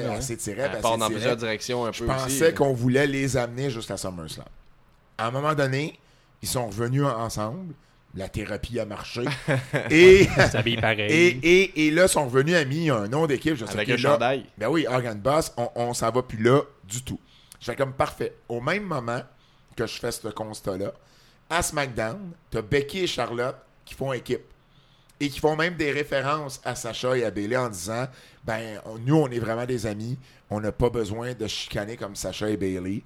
ouais. 0.09 0.19
elle 0.47 0.59
elle 0.73 0.81
part 0.81 0.97
dans 0.97 1.07
plusieurs 1.09 1.35
directions 1.37 1.85
un 1.85 1.91
Je 1.91 2.03
peu 2.03 2.09
aussi. 2.11 2.23
pensais 2.23 2.53
qu'on 2.55 2.73
voulait 2.73 3.05
les 3.05 3.37
amener 3.37 3.69
jusqu'à 3.69 3.97
SummerSlam. 3.97 4.47
À 5.19 5.27
un 5.27 5.31
moment 5.31 5.53
donné, 5.53 5.99
ils 6.43 6.47
sont 6.47 6.67
revenus 6.67 7.01
en- 7.03 7.19
ensemble. 7.23 7.73
La 8.15 8.29
thérapie 8.29 8.79
a 8.79 8.85
marché. 8.85 9.23
et, 9.89 10.27
pareil. 10.79 11.11
et, 11.11 11.27
et, 11.63 11.87
et 11.87 11.91
là, 11.91 12.03
ils 12.03 12.09
sont 12.09 12.25
revenus 12.25 12.53
à 12.55 12.63
mis 12.63 12.91
un 12.91 13.07
nom 13.07 13.25
d'équipe. 13.25 13.55
Je 13.55 13.65
sais 13.65 13.71
Avec 13.71 13.89
un 13.89 13.93
là- 13.93 13.97
chandail. 13.97 14.45
Ben 14.55 14.67
oui, 14.69 14.85
Organ 14.87 15.17
Boss, 15.19 15.51
on, 15.57 15.69
on 15.73 15.93
s'en 15.95 16.11
va 16.11 16.21
plus 16.21 16.37
là 16.43 16.61
du 16.87 17.01
tout. 17.01 17.19
Je 17.59 17.65
fais 17.65 17.75
comme 17.75 17.93
parfait. 17.93 18.35
Au 18.47 18.61
même 18.61 18.83
moment 18.83 19.21
que 19.75 19.87
je 19.87 19.97
fais 19.99 20.11
ce 20.11 20.27
constat-là, 20.27 20.93
à 21.49 21.63
SmackDown, 21.63 22.19
t'as 22.51 22.61
Becky 22.61 22.99
et 22.99 23.07
Charlotte 23.07 23.55
qui 23.83 23.95
font 23.95 24.13
équipe. 24.13 24.43
Et 25.19 25.29
qui 25.29 25.39
font 25.39 25.55
même 25.55 25.75
des 25.75 25.91
références 25.91 26.61
à 26.65 26.75
Sacha 26.75 27.17
et 27.17 27.23
à 27.23 27.31
Bailey 27.31 27.57
en 27.57 27.69
disant 27.69 28.05
Ben, 28.43 28.79
on- 28.85 28.99
nous, 28.99 29.15
on 29.15 29.27
est 29.29 29.39
vraiment 29.39 29.65
des 29.65 29.87
amis. 29.87 30.19
On 30.51 30.59
n'a 30.61 30.71
pas 30.71 30.89
besoin 30.91 31.33
de 31.33 31.47
chicaner 31.47 31.97
comme 31.97 32.15
Sacha 32.15 32.47
et 32.49 32.57
Bailey. 32.57 33.01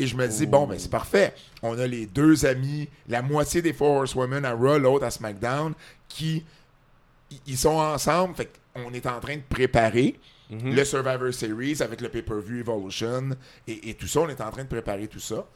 Et 0.00 0.06
je 0.06 0.16
me 0.16 0.26
dis, 0.28 0.46
bon, 0.46 0.66
ben 0.66 0.78
c'est 0.78 0.90
parfait. 0.90 1.34
On 1.62 1.78
a 1.78 1.86
les 1.86 2.06
deux 2.06 2.46
amis, 2.46 2.88
la 3.08 3.20
moitié 3.22 3.62
des 3.62 3.72
Four 3.72 3.96
Horsewomen 3.96 4.44
à 4.44 4.52
Raw, 4.52 4.78
l'autre 4.78 5.04
à 5.04 5.10
SmackDown, 5.10 5.74
qui 6.08 6.44
ils 7.46 7.58
sont 7.58 7.70
ensemble. 7.76 8.34
Fait 8.36 8.48
qu'on 8.74 8.92
est 8.92 9.06
en 9.06 9.20
train 9.20 9.36
de 9.36 9.42
préparer 9.48 10.18
Mhm. 10.50 10.74
le 10.74 10.82
Survivor 10.84 11.34
Series 11.34 11.76
avec 11.82 12.00
le 12.00 12.08
pay-per-view 12.08 12.60
Evolution 12.60 13.30
et, 13.66 13.90
et 13.90 13.94
tout 13.94 14.06
ça. 14.06 14.20
On 14.20 14.28
est 14.30 14.40
en 14.40 14.50
train 14.50 14.62
de 14.62 14.68
préparer 14.68 15.06
tout 15.06 15.20
ça. 15.20 15.46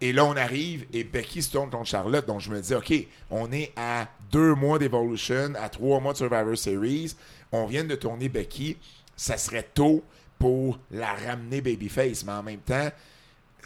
Et 0.00 0.12
là, 0.12 0.24
on 0.24 0.36
arrive 0.36 0.84
et 0.92 1.04
Becky 1.04 1.42
se 1.42 1.52
tourne 1.52 1.70
contre 1.70 1.86
Charlotte. 1.86 2.26
Donc, 2.26 2.40
je 2.40 2.50
me 2.50 2.60
dis, 2.60 2.74
OK, 2.74 2.92
on 3.30 3.52
est 3.52 3.72
à 3.76 4.08
deux 4.32 4.54
mois 4.56 4.80
d'Evolution, 4.80 5.52
à 5.62 5.68
trois 5.68 6.00
mois 6.00 6.12
de 6.12 6.18
Survivor 6.18 6.58
Series. 6.58 7.14
On 7.52 7.66
vient 7.66 7.84
de 7.84 7.94
tourner 7.94 8.28
Becky. 8.28 8.76
Ça 9.14 9.36
serait 9.38 9.68
tôt 9.72 10.02
pour 10.40 10.78
la 10.90 11.12
ramener 11.14 11.60
Babyface. 11.60 12.24
Mais 12.24 12.32
en 12.32 12.42
même 12.42 12.58
temps, 12.58 12.90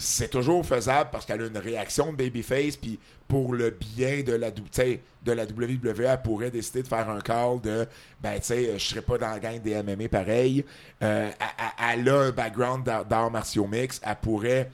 c'est 0.00 0.28
toujours 0.30 0.64
faisable 0.64 1.10
parce 1.12 1.26
qu'elle 1.26 1.42
a 1.42 1.46
une 1.46 1.58
réaction 1.58 2.10
de 2.12 2.16
Babyface. 2.16 2.76
Puis 2.76 2.98
pour 3.28 3.52
le 3.54 3.70
bien 3.70 4.22
de 4.22 4.32
la, 4.32 4.50
de 4.50 4.60
WWE, 5.26 6.04
elle 6.06 6.22
pourrait 6.22 6.50
décider 6.50 6.82
de 6.82 6.88
faire 6.88 7.08
un 7.10 7.20
call 7.20 7.60
de 7.60 7.86
ben, 8.20 8.38
tu 8.40 8.46
sais, 8.46 8.78
je 8.78 8.84
serais 8.84 9.02
pas 9.02 9.18
dans 9.18 9.28
la 9.30 9.38
gang 9.38 9.60
des 9.60 9.74
MMA 9.82 10.08
pareil. 10.08 10.64
Euh, 11.02 11.30
elle- 11.92 12.08
a 12.08 12.18
un 12.20 12.30
background 12.30 12.84
d'art 12.84 13.04
d'arts 13.04 13.30
martiaux 13.30 13.66
mix. 13.66 14.00
Elle 14.04 14.16
pourrait 14.16 14.70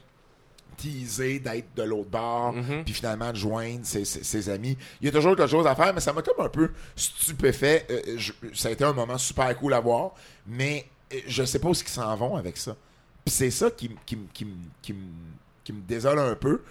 teaser 0.77 1.39
d'être 1.41 1.75
de 1.75 1.83
l'autre 1.83 2.11
bord, 2.11 2.53
Mhm. 2.53 2.85
puis 2.85 2.93
finalement 2.95 3.31
de 3.31 3.37
joindre 3.37 3.81
ses, 3.85 4.05
ses- 4.05 4.23
ses 4.23 4.49
amis. 4.51 4.77
Il 5.01 5.07
y 5.07 5.09
a 5.09 5.13
toujours 5.13 5.35
quelque 5.35 5.51
chose 5.51 5.67
à 5.67 5.75
faire, 5.75 5.93
mais 5.95 6.01
ça 6.01 6.13
m'a 6.13 6.21
comme 6.23 6.45
un 6.45 6.51
peu 6.51 6.71
stupéfait. 6.95 7.87
Euh, 7.91 8.01
je- 8.19 8.33
ça 8.53 8.69
a 8.69 8.73
été 8.73 8.85
un 8.85 8.93
moment 8.93 9.17
super 9.19 9.57
cool 9.59 9.73
à 9.75 9.81
voir, 9.81 10.13
mais 10.47 10.85
euh, 11.15 11.19
je 11.27 11.45
sais 11.45 11.59
pas 11.59 11.69
où 11.69 11.73
ils 11.73 11.89
s'en 11.89 12.15
vont 12.17 12.37
avec 12.37 12.57
ça. 12.59 12.77
Puis 13.27 13.35
c'est 13.35 13.51
ça 13.51 13.71
qui, 13.71 13.91
qui, 14.07 14.17
qui, 14.33 14.47
qui, 14.83 15.73
me 15.73 15.81
désole 15.87 16.19
un 16.21 16.35
peu. 16.37 16.63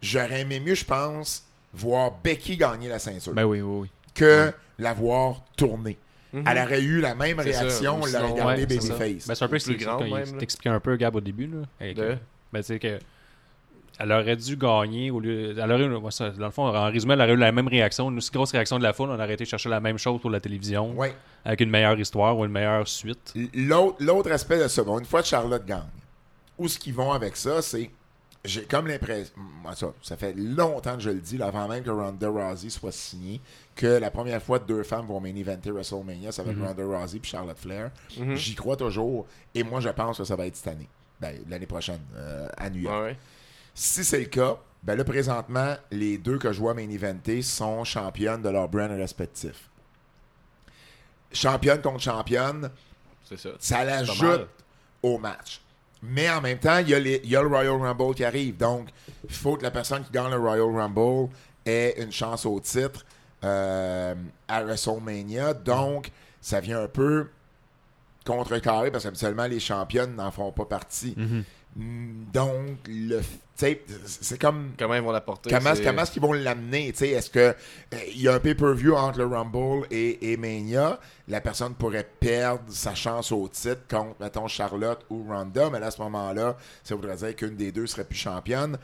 J'aurais 0.00 0.42
aimé 0.42 0.60
mieux, 0.60 0.74
je 0.76 0.84
pense, 0.84 1.44
voir 1.72 2.12
Becky 2.22 2.56
gagner 2.56 2.88
la 2.88 2.98
ceinture 3.00 3.32
Ben 3.34 3.44
oui, 3.44 3.60
oui, 3.60 3.80
oui. 3.82 3.88
que 4.14 4.52
la 4.78 4.94
voir 4.94 5.42
tourner. 5.56 5.98
Mhm. 6.32 6.44
Elle 6.48 6.58
aurait 6.64 6.80
eu 6.82 7.00
la 7.00 7.14
même 7.16 7.40
réaction, 7.40 7.94
on 7.94 7.98
l'aurait 7.98 8.10
sinon, 8.10 8.32
regardé 8.32 8.60
Ouais. 8.62 8.66
Babyface. 8.66 9.26
Ben, 9.26 9.34
c'est 9.34 9.44
un 9.44 9.48
peu 9.48 9.58
Plus 9.58 9.84
là. 9.84 9.98
t'expliquait 10.38 10.68
un 10.68 10.80
peu 10.80 10.96
Gab 10.96 11.16
au 11.16 11.20
début. 11.20 11.46
Là, 11.48 11.62
avec, 11.80 11.96
De? 11.96 12.02
euh, 12.02 12.14
ben, 12.52 12.60
tu 12.60 12.66
sais 12.66 12.78
que 12.78 12.98
elle 13.98 14.10
aurait 14.12 14.36
dû 14.36 14.56
gagner 14.56 15.10
au 15.12 15.20
lieu. 15.20 15.54
Elle 15.56 15.70
aurait, 15.72 15.86
ouais, 15.88 16.10
ça, 16.10 16.30
dans 16.30 16.46
le 16.46 16.50
fond, 16.50 16.64
en 16.66 16.90
résumé, 16.90 17.14
elle 17.14 17.20
aurait 17.22 17.32
eu 17.32 17.36
la 17.36 17.52
même 17.52 17.68
réaction, 17.68 18.10
une 18.10 18.18
aussi 18.18 18.30
grosse 18.32 18.50
réaction 18.52 18.78
de 18.78 18.82
la 18.84 18.92
foule. 18.92 19.10
On 19.10 19.14
aurait 19.14 19.34
été 19.34 19.44
chercher 19.44 19.68
la 19.68 19.80
même 19.80 19.98
chose 19.98 20.20
pour 20.20 20.30
la 20.30 20.40
télévision, 20.40 20.92
Ouais. 20.96 21.14
avec 21.44 21.60
une 21.60 21.70
meilleure 21.70 21.98
histoire 21.98 22.36
ou 22.36 22.44
une 22.44 22.50
meilleure 22.52 22.86
suite. 22.88 23.32
L'autre 23.54 23.96
l'autre 24.00 24.32
aspect 24.32 24.58
de 24.60 24.66
ça, 24.68 24.82
bon, 24.82 24.98
une 24.98 25.04
fois 25.04 25.22
Charlotte 25.22 25.64
gagne, 25.64 25.82
où 26.58 26.68
ce 26.68 26.78
qu'ils 26.78 26.94
vont 26.94 27.12
avec 27.12 27.36
ça, 27.36 27.62
c'est. 27.62 27.90
J'ai 28.44 28.64
comme 28.64 28.86
l'impression. 28.86 29.32
Ça, 29.74 29.92
ça 30.02 30.16
fait 30.18 30.34
longtemps 30.36 30.96
que 30.96 31.02
je 31.02 31.08
le 31.08 31.20
dis, 31.20 31.38
là, 31.38 31.46
avant 31.46 31.66
même 31.66 31.82
que 31.82 31.88
Ronda 31.90 32.28
Rousey 32.28 32.68
soit 32.68 32.92
signée, 32.92 33.40
que 33.74 33.86
la 33.86 34.10
première 34.10 34.42
fois 34.42 34.58
que 34.58 34.66
deux 34.66 34.82
femmes 34.82 35.06
vont 35.06 35.18
main 35.18 35.34
eventer 35.34 35.70
WrestleMania, 35.70 36.30
ça 36.30 36.42
va 36.42 36.52
être 36.52 36.60
Ronda 36.60 36.84
Rousey 36.84 37.20
puis 37.20 37.30
Charlotte 37.30 37.58
Flair. 37.58 37.90
Mhm. 38.18 38.36
J'y 38.36 38.54
crois 38.54 38.76
toujours. 38.76 39.26
Et 39.54 39.62
moi, 39.62 39.80
je 39.80 39.88
pense 39.88 40.18
que 40.18 40.24
ça 40.24 40.36
va 40.36 40.46
être 40.46 40.56
cette 40.56 40.68
année. 40.68 40.88
Ben, 41.20 41.42
l'année 41.48 41.64
prochaine, 41.66 42.00
euh, 42.16 42.48
à 42.58 42.68
New 42.68 42.82
York. 42.82 43.02
Ouais. 43.04 43.16
Si 43.72 44.04
c'est 44.04 44.18
le 44.20 44.26
cas, 44.26 44.58
ben 44.82 44.94
là, 44.94 45.04
présentement, 45.04 45.74
les 45.90 46.18
deux 46.18 46.36
que 46.36 46.52
je 46.52 46.60
vois 46.60 46.74
main 46.74 46.90
eventer 46.90 47.40
sont 47.40 47.82
championnes 47.84 48.42
de 48.42 48.50
leur 48.50 48.68
brand 48.68 48.90
respectif. 48.90 49.70
Championne 51.32 51.80
contre 51.80 52.00
championne, 52.00 52.70
C'est 53.24 53.38
ça. 53.38 53.84
l'ajoute 53.84 54.48
au 55.02 55.16
match. 55.18 55.60
Mais 56.08 56.28
en 56.30 56.40
même 56.40 56.58
temps, 56.58 56.78
il 56.78 56.88
y, 56.88 57.36
a 57.36 57.42
le 57.42 57.48
Royal 57.48 57.80
Rumble 57.80 58.14
qui 58.14 58.24
arrive. 58.24 58.56
Donc, 58.56 58.88
il 59.28 59.34
faut 59.34 59.56
que 59.56 59.62
la 59.62 59.70
personne 59.70 60.02
qui 60.02 60.12
gagne 60.12 60.30
le 60.30 60.38
Royal 60.38 60.74
Rumble 60.74 61.30
ait 61.64 61.94
une 62.02 62.12
chance 62.12 62.44
au 62.46 62.60
titre 62.60 63.04
euh, 63.42 64.14
à 64.48 64.62
WrestleMania. 64.62 65.54
Donc, 65.54 66.10
ça 66.40 66.60
vient 66.60 66.82
un 66.82 66.88
peu 66.88 67.28
contrecarrer 68.24 68.90
parce 68.90 69.08
que 69.08 69.14
seulement 69.16 69.46
les 69.46 69.60
championnes 69.60 70.14
n'en 70.14 70.30
font 70.30 70.52
pas 70.52 70.64
partie. 70.64 71.14
Mm, 71.16 71.42
Donc, 71.76 72.78
le, 72.88 73.18
tu 73.20 73.24
sais, 73.56 73.82
c'est 74.06 74.40
comme 74.40 74.72
Comment 74.78 74.94
ils 74.94 75.02
vont 75.02 75.10
l'apporter 75.12 75.50
Comment, 75.50 75.74
c'est- 75.74 75.82
comment 75.82 76.02
est-ce 76.02 76.12
qu'ils 76.12 76.22
vont 76.22 76.32
l'amener? 76.32 76.92
tu 76.92 76.98
sais? 76.98 77.08
Est-ce 77.10 77.30
que 77.30 77.38
euh, 77.38 77.54
il 78.14 78.22
y 78.22 78.28
a 78.28 78.34
un 78.34 78.38
pay-per-view 78.38 78.94
entre 78.94 79.18
le 79.18 79.26
Rumble 79.26 79.86
et, 79.90 80.32
et 80.32 80.36
Mania? 80.36 81.00
La 81.28 81.40
personne 81.40 81.74
pourrait 81.74 82.08
perdre 82.20 82.62
sa 82.68 82.94
chance 82.94 83.32
au 83.32 83.48
titre 83.48 83.82
contre, 83.90 84.14
mettons, 84.20 84.46
Charlotte 84.46 85.04
ou 85.10 85.24
Ronda, 85.28 85.68
mais 85.70 85.80
là, 85.80 85.86
à 85.86 85.90
ce 85.90 86.00
moment-là, 86.02 86.56
ça 86.84 86.94
voudrait 86.94 87.16
dire 87.16 87.34
qu'une 87.34 87.56
des 87.56 87.72
deux 87.72 87.86
serait 87.86 88.04
plus 88.04 88.18
championne. 88.18 88.78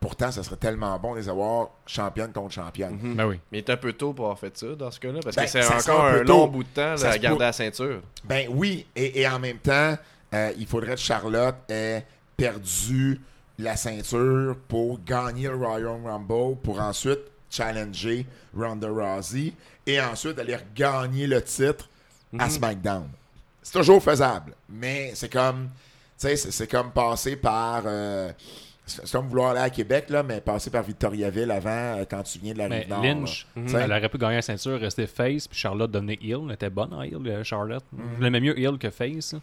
Pourtant, 0.00 0.30
ça 0.30 0.42
serait 0.42 0.56
tellement 0.56 0.98
bon 0.98 1.14
de 1.14 1.20
les 1.20 1.28
avoir 1.28 1.68
championne 1.86 2.32
contre 2.32 2.52
championne. 2.54 2.98
Mhm. 3.00 3.14
Ben 3.14 3.26
oui. 3.26 3.40
Mais 3.50 3.58
il 3.58 3.64
est 3.64 3.70
un 3.70 3.76
peu 3.76 3.92
tôt 3.92 4.12
pour 4.12 4.26
avoir 4.26 4.38
fait 4.38 4.56
ça 4.56 4.66
dans 4.74 4.90
ce 4.90 4.98
cas-là. 5.00 5.20
Parce 5.22 5.36
Ben, 5.36 5.44
que 5.44 5.48
c'est 5.48 5.62
ça 5.62 5.78
serait 5.80 5.92
encore 5.92 6.04
un 6.06 6.22
long 6.22 6.46
bout 6.48 6.64
de 6.64 6.68
temps 6.68 6.94
là, 6.96 7.10
à 7.10 7.18
garder 7.18 7.38
peut- 7.38 7.44
la 7.44 7.52
ceinture. 7.52 8.02
Ben 8.24 8.46
oui, 8.50 8.86
et, 8.96 9.20
et 9.20 9.28
en 9.28 9.38
même 9.38 9.58
temps, 9.58 9.96
euh, 10.34 10.52
il 10.58 10.66
faudrait 10.66 10.94
que 10.96 11.00
Charlotte 11.00 11.54
ait 11.70 12.04
perdu 12.36 13.20
la 13.58 13.76
ceinture 13.76 14.56
pour 14.68 15.02
gagner 15.04 15.48
le 15.48 15.54
Royal 15.56 15.98
Rumble, 16.04 16.56
pour 16.62 16.80
ensuite 16.80 17.20
challenger 17.50 18.26
Ronda 18.56 18.88
Rousey 18.88 19.52
et 19.86 20.00
ensuite 20.00 20.38
aller 20.38 20.56
gagner 20.74 21.26
le 21.26 21.40
titre 21.42 21.88
à 22.38 22.50
SmackDown. 22.50 23.08
C'est 23.62 23.78
toujours 23.78 24.02
faisable, 24.02 24.52
mais 24.68 25.12
c'est 25.14 25.32
comme, 25.32 25.70
c'est- 26.16 26.70
comme 26.70 26.90
passer 26.92 27.36
par, 27.36 27.82
euh, 27.86 28.30
c'est 28.84 29.10
comme 29.10 29.26
vouloir 29.28 29.50
aller 29.52 29.60
à 29.60 29.70
Québec 29.70 30.10
là, 30.10 30.22
mais 30.22 30.40
passer 30.40 30.70
par 30.70 30.82
Victoriaville 30.82 31.50
avant 31.50 31.70
euh, 31.98 32.04
quand 32.08 32.22
tu 32.24 32.38
viens 32.38 32.52
de 32.52 32.58
la 32.58 32.66
rive. 32.68 32.88
Lynch, 32.90 33.46
là. 33.56 33.62
elle 33.84 33.90
aurait 33.92 34.08
pu 34.08 34.18
gagner 34.18 34.36
la 34.36 34.42
ceinture, 34.42 34.78
rester 34.78 35.06
face, 35.06 35.48
puis 35.48 35.58
Charlotte 35.58 35.90
devenait 35.90 36.18
heel. 36.22 36.40
Elle 36.46 36.52
était 36.52 36.70
bonne 36.70 36.92
en 36.92 37.02
heel, 37.02 37.16
euh, 37.26 37.42
Charlotte. 37.42 37.84
Mm. 37.92 37.98
Je 38.18 38.22
l'aimais 38.22 38.40
mieux 38.40 38.58
heel 38.58 38.76
que 38.78 38.90
face. 38.90 39.34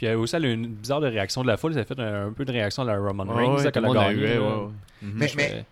Puis 0.00 0.06
elle, 0.06 0.16
aussi, 0.16 0.34
elle 0.34 0.46
a 0.46 0.48
eu 0.48 0.54
une 0.54 0.66
bizarre 0.68 1.02
de 1.02 1.08
réaction 1.08 1.42
de 1.42 1.46
la 1.46 1.58
foule. 1.58 1.74
Ça 1.74 1.80
a 1.80 1.84
fait 1.84 2.00
un, 2.00 2.28
un 2.28 2.32
peu 2.32 2.46
de 2.46 2.52
réaction 2.52 2.84
de 2.84 2.88
la 2.90 2.96
Roman 2.96 3.24
Reigns 3.24 3.56
ouais, 3.56 3.56
là, 3.56 3.56
tout 3.58 3.64
le 3.66 3.70
qu'elle 3.70 3.84
a 3.84 3.86
monde 3.88 3.96
a 3.98 4.04
gagné. 4.14 4.34
eu, 4.34 4.38
ouais, 4.38 4.46
ouais. 4.46 4.68
Mhm. 5.02 5.12
Mais, 5.14 5.28
Je 5.28 5.36
mais, 5.36 5.64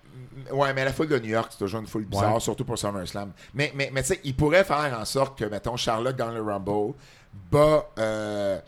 fais- 0.47 0.53
ouais, 0.53 0.75
mais 0.75 0.85
la 0.85 0.93
foule 0.93 1.09
de 1.09 1.19
New 1.19 1.31
York, 1.31 1.47
c'est 1.51 1.59
toujours 1.65 1.81
une 1.81 1.87
foule 1.87 2.05
bizarre, 2.05 2.35
Ouais. 2.35 2.41
surtout 2.41 2.67
pour 2.67 2.77
SummerSlam. 2.79 3.33
Mais, 3.55 3.73
mais, 3.75 3.89
mais 3.91 4.03
tu 4.03 4.09
sais, 4.09 4.21
il 4.25 4.37
pourrait 4.37 4.65
faire 4.65 4.95
en 5.01 5.05
sorte 5.07 5.39
que, 5.39 5.47
mettons, 5.47 5.79
Charlotte 5.79 6.15
gagne 6.15 6.35
le 6.35 6.43
Rumble, 6.43 6.93
bat, 7.51 7.87
euh, 7.99 8.59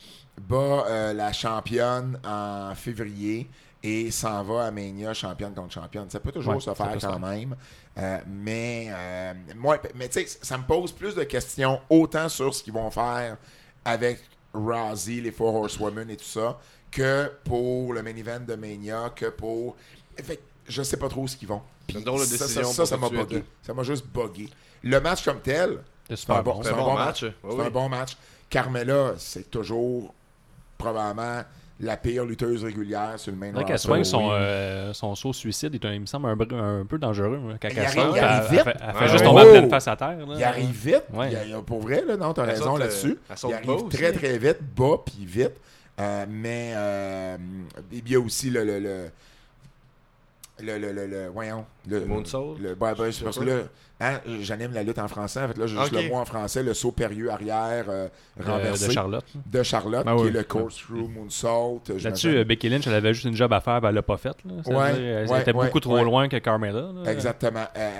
bat 0.40 0.56
euh, 0.88 1.12
la 1.12 1.30
championne 1.34 2.18
en 2.26 2.74
février 2.74 3.46
et 3.82 4.10
s'en 4.10 4.42
va 4.42 4.64
à 4.64 4.70
Mania 4.70 5.12
championne 5.12 5.52
contre 5.52 5.74
championne. 5.74 6.08
Ça 6.08 6.20
peut 6.20 6.32
toujours 6.32 6.54
Ouais, 6.54 6.60
se 6.60 6.72
faire 6.72 6.96
quand 6.98 7.18
même. 7.18 7.54
Euh, 7.98 8.18
mais 8.26 8.88
euh, 8.90 9.34
moi, 9.56 9.78
mais 9.94 10.08
tu 10.08 10.20
sais, 10.26 10.38
ça 10.40 10.56
me 10.56 10.62
pose 10.64 10.92
plus 10.92 11.14
de 11.14 11.24
questions 11.24 11.80
autant 11.90 12.30
sur 12.30 12.54
ce 12.54 12.62
qu'ils 12.62 12.72
vont 12.72 12.90
faire 12.90 13.36
avec 13.84 14.20
Rousey, 14.52 15.20
les 15.20 15.32
Four 15.32 15.54
Horsewomen 15.54 16.10
et 16.10 16.16
tout 16.16 16.24
ça, 16.24 16.58
que 16.90 17.30
pour 17.44 17.92
le 17.92 18.02
main 18.02 18.16
event 18.16 18.40
de 18.40 18.54
Mania, 18.54 19.12
que 19.14 19.26
pour. 19.26 19.76
Fait 20.16 20.36
que 20.36 20.42
je 20.66 20.82
sais 20.82 20.96
pas 20.96 21.08
trop 21.08 21.26
ce 21.26 21.36
qu'ils 21.36 21.48
vont. 21.48 21.62
Puis 21.86 22.04
ça, 22.26 22.46
ça, 22.48 22.86
ça, 22.86 22.96
m'a 22.96 23.08
bugué. 23.08 23.44
Ça 23.62 23.74
m'a 23.74 23.82
juste 23.82 24.06
bugué. 24.06 24.48
Le 24.82 25.00
match 25.00 25.24
comme 25.24 25.40
tel, 25.40 25.82
c'est 26.08 26.30
un 26.30 26.42
bon, 26.42 26.58
match. 26.94 27.20
C'est 27.20 27.60
un 27.60 27.70
bon 27.70 27.88
match. 27.88 28.16
Carmela, 28.48 29.14
c'est 29.18 29.50
toujours 29.50 30.14
probablement 30.78 31.42
la 31.82 31.96
pire 31.96 32.24
lutteuse 32.26 32.62
régulière 32.62 33.14
sur 33.18 33.32
le 33.32 33.38
main 33.38 33.52
vrai 33.52 33.64
qu'elle 33.64 33.72
roster. 33.72 33.88
soigne 33.88 34.04
son, 34.04 34.28
Oui. 34.28 34.34
euh, 34.34 34.92
son 34.92 35.14
saut 35.14 35.32
suicide, 35.32 35.70
il, 35.72 35.76
est 35.82 35.88
un- 35.88 35.94
il 35.94 36.00
me 36.02 36.06
semble 36.06 36.28
un, 36.28 36.36
peu 36.84 36.98
dangereux. 36.98 37.40
hein, 37.50 37.56
Quand 37.60 37.68
Il 37.70 37.78
elle 37.78 37.84
arrive- 37.86 38.00
saute, 38.02 38.12
il 38.16 38.18
arrive 38.20 38.44
elle, 38.50 38.50
vite. 38.58 38.62
elle 38.66 38.72
fait, 38.72 38.84
elle 38.86 38.94
fait 38.94 39.00
Ouais, 39.04 39.08
juste 39.10 39.24
tomber 39.24 39.42
Oh! 39.46 39.50
pleine 39.50 39.70
face 39.70 39.88
à 39.88 39.96
terre. 39.96 40.26
là. 40.26 40.34
Il 40.36 40.44
arrive 40.44 40.70
vite. 40.70 41.04
Ouais. 41.12 41.32
Il 41.48 41.56
pour 41.64 41.80
vrai, 41.80 42.04
là, 42.06 42.16
non, 42.16 42.32
t'as 42.34 42.44
raison 42.44 42.64
saute, 42.64 42.76
euh, 42.76 42.78
là-dessus. 42.80 43.18
saute 43.34 43.50
Il 43.50 43.54
arrive 43.54 43.70
aussi. 43.70 43.96
très, 43.96 44.12
très 44.12 44.38
vite, 44.38 44.58
bas, 44.76 44.98
puis 45.04 45.24
vite. 45.24 45.52
Euh, 45.98 46.24
mais 46.28 46.72
euh, 46.74 47.36
il 47.92 48.08
y 48.10 48.14
a 48.14 48.20
aussi 48.20 48.50
le. 48.50 48.64
le, 48.64 48.78
le 48.78 49.10
le, 50.62 50.76
le, 50.78 50.92
le, 50.92 51.06
le- 51.06 51.28
voyons. 51.28 51.64
Le, 51.88 52.00
Le 52.00 52.04
moonsault? 52.04 52.56
Le, 52.60 52.70
ouais, 52.70 52.74
ben, 52.78 52.94
parce 53.24 53.38
que 53.38 53.44
là, 53.44 53.54
hein, 54.00 54.20
j'anime 54.40 54.72
la 54.72 54.82
lutte 54.82 54.98
en 54.98 55.08
français. 55.08 55.40
En 55.42 55.48
fait, 55.48 55.58
là, 55.58 55.66
j'ai 55.66 55.76
juste 55.78 55.92
le 55.92 56.08
mot 56.08 56.16
en 56.16 56.24
français, 56.24 56.62
le 56.62 56.74
saut 56.74 56.92
périlleux 56.92 57.30
arrière 57.30 57.84
euh, 57.88 58.08
De- 58.38 58.44
renversé 58.44 58.88
de 58.88 58.92
Charlotte. 58.92 59.24
de 59.46 59.62
Charlotte, 59.62 60.04
Ah 60.06 60.14
qui 60.16 60.22
oui. 60.22 60.28
est 60.28 60.32
le 60.32 60.42
corkscrew 60.44 61.08
moonsault. 61.08 61.82
euh, 61.90 61.98
Là-dessus, 62.00 62.36
euh, 62.38 62.44
Becky 62.44 62.68
Lynch, 62.68 62.86
elle 62.86 62.94
avait 62.94 63.12
juste 63.14 63.26
une 63.26 63.36
job 63.36 63.52
à 63.52 63.60
faire, 63.60 63.80
ben, 63.80 63.90
elle 63.90 63.94
l'a 63.96 64.02
pas 64.02 64.16
faite. 64.16 64.36
Ça 64.64 64.72
Ouais, 64.72 64.90
elle 64.96 65.28
ouais, 65.28 65.40
était 65.42 65.52
ouais, 65.54 65.66
beaucoup 65.66 65.80
trop 65.80 65.94
ouais. 65.96 66.04
loin 66.04 66.28
que 66.28 66.36
Carmela. 66.38 66.90
là. 67.04 67.10
Exactement. 67.12 67.64
Euh, 67.76 67.90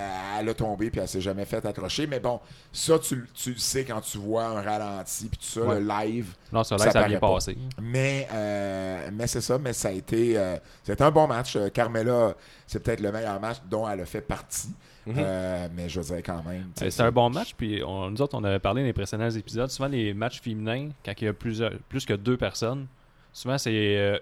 elle 0.40 0.48
a 0.48 0.55
tombé 0.55 0.90
puis 0.90 1.01
elle 1.01 1.09
s'est 1.09 1.20
jamais 1.20 1.44
fait 1.44 1.64
accrocher. 1.64 2.07
Mais 2.07 2.20
bon, 2.20 2.40
ça, 2.72 2.98
tu, 2.98 3.24
tu 3.34 3.53
le 3.53 3.59
sais 3.59 3.84
quand 3.84 4.01
tu 4.01 4.18
vois 4.18 4.44
un 4.46 4.62
ralenti 4.62 5.28
puis 5.28 5.38
tout 5.38 5.44
ça, 5.61 5.61
Ouais. 5.61 5.80
le 5.80 5.86
live. 5.86 6.34
Non, 6.53 6.64
ça, 6.64 6.78
Ça 6.78 6.86
là, 6.86 6.90
ça 6.92 7.01
a 7.01 7.09
bien 7.09 7.18
pas. 7.18 7.32
passé. 7.34 7.57
Mais, 7.80 8.26
euh, 8.32 9.09
mais 9.12 9.26
c'est 9.26 9.40
ça, 9.40 9.59
mais 9.59 9.72
ça 9.72 9.88
a 9.88 9.92
été 9.92 10.36
euh, 10.36 10.57
c'était 10.82 11.03
un 11.05 11.11
bon 11.11 11.26
match. 11.26 11.57
Carmela, 11.74 12.34
c'est 12.66 12.82
peut-être 12.82 13.01
le 13.01 13.12
meilleur 13.12 13.38
match 13.40 13.59
dont 13.70 13.88
elle 13.88 14.01
a 14.01 14.05
fait 14.07 14.20
partie. 14.20 14.68
Mhm. 15.07 15.14
Euh, 15.18 15.68
mais 15.74 15.88
je 15.88 16.01
veux 16.01 16.14
dire 16.14 16.22
quand 16.24 16.42
même. 16.44 16.66
Euh, 16.82 16.90
C'est 16.90 17.03
un 17.03 17.11
bon 17.12 17.30
match, 17.30 17.55
puis 17.57 17.82
on, 17.86 18.11
nous 18.11 18.20
autres, 18.22 18.36
on 18.38 18.44
avait 18.44 18.59
parlé 18.59 18.82
dans 18.82 18.86
les 18.86 18.92
précédents 18.92 19.30
épisodes. 19.30 19.70
Souvent, 19.70 19.88
les 19.88 20.12
matchs 20.14 20.40
féminins, 20.40 20.90
quand 21.05 21.12
il 21.20 21.24
y 21.24 21.28
a 21.28 21.32
plusieurs, 21.32 21.72
plus 21.88 22.05
que 22.05 22.14
deux 22.14 22.36
personnes, 22.36 22.86
souvent 23.32 23.57
c'est 23.59 23.96
euh, 23.98 24.18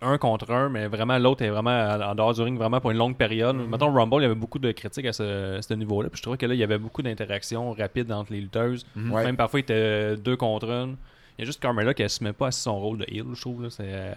un 0.00 0.18
contre 0.18 0.50
un, 0.52 0.68
mais 0.68 0.86
vraiment 0.86 1.18
l'autre 1.18 1.42
est 1.42 1.50
vraiment 1.50 1.70
en 1.70 2.14
dehors 2.14 2.32
du 2.34 2.42
ring, 2.42 2.56
vraiment 2.56 2.80
pour 2.80 2.92
une 2.92 2.98
longue 2.98 3.16
période. 3.16 3.56
Mhm. 3.56 3.70
Mettons, 3.70 3.92
Rumble, 3.92 4.18
il 4.20 4.22
y 4.22 4.26
avait 4.26 4.34
beaucoup 4.34 4.60
de 4.60 4.70
critiques 4.70 5.06
à 5.06 5.12
ce, 5.12 5.58
ce 5.60 5.74
niveau-là, 5.74 6.08
puis 6.10 6.18
je 6.18 6.22
trouvais 6.22 6.38
que 6.38 6.46
là, 6.46 6.54
il 6.54 6.60
y 6.60 6.64
avait 6.64 6.78
beaucoup 6.78 7.02
d'interactions 7.02 7.72
rapides 7.72 8.10
entre 8.12 8.32
les 8.32 8.40
lutteuses. 8.40 8.86
Ouais. 8.96 9.24
Même 9.24 9.36
parfois, 9.36 9.60
il 9.60 9.62
était 9.64 10.16
deux 10.16 10.36
contre 10.36 10.68
une. 10.70 10.96
Il 11.36 11.40
y 11.40 11.42
a 11.42 11.46
juste 11.46 11.60
Carmela 11.60 11.92
qui 11.94 12.04
assumait 12.04 12.32
pas 12.32 12.46
assez 12.46 12.60
son 12.62 12.78
rôle 12.78 12.98
de 12.98 13.06
heel, 13.08 13.24
je 13.34 13.40
trouve. 13.40 13.68
C'est, 13.68 13.82
euh, 13.84 14.12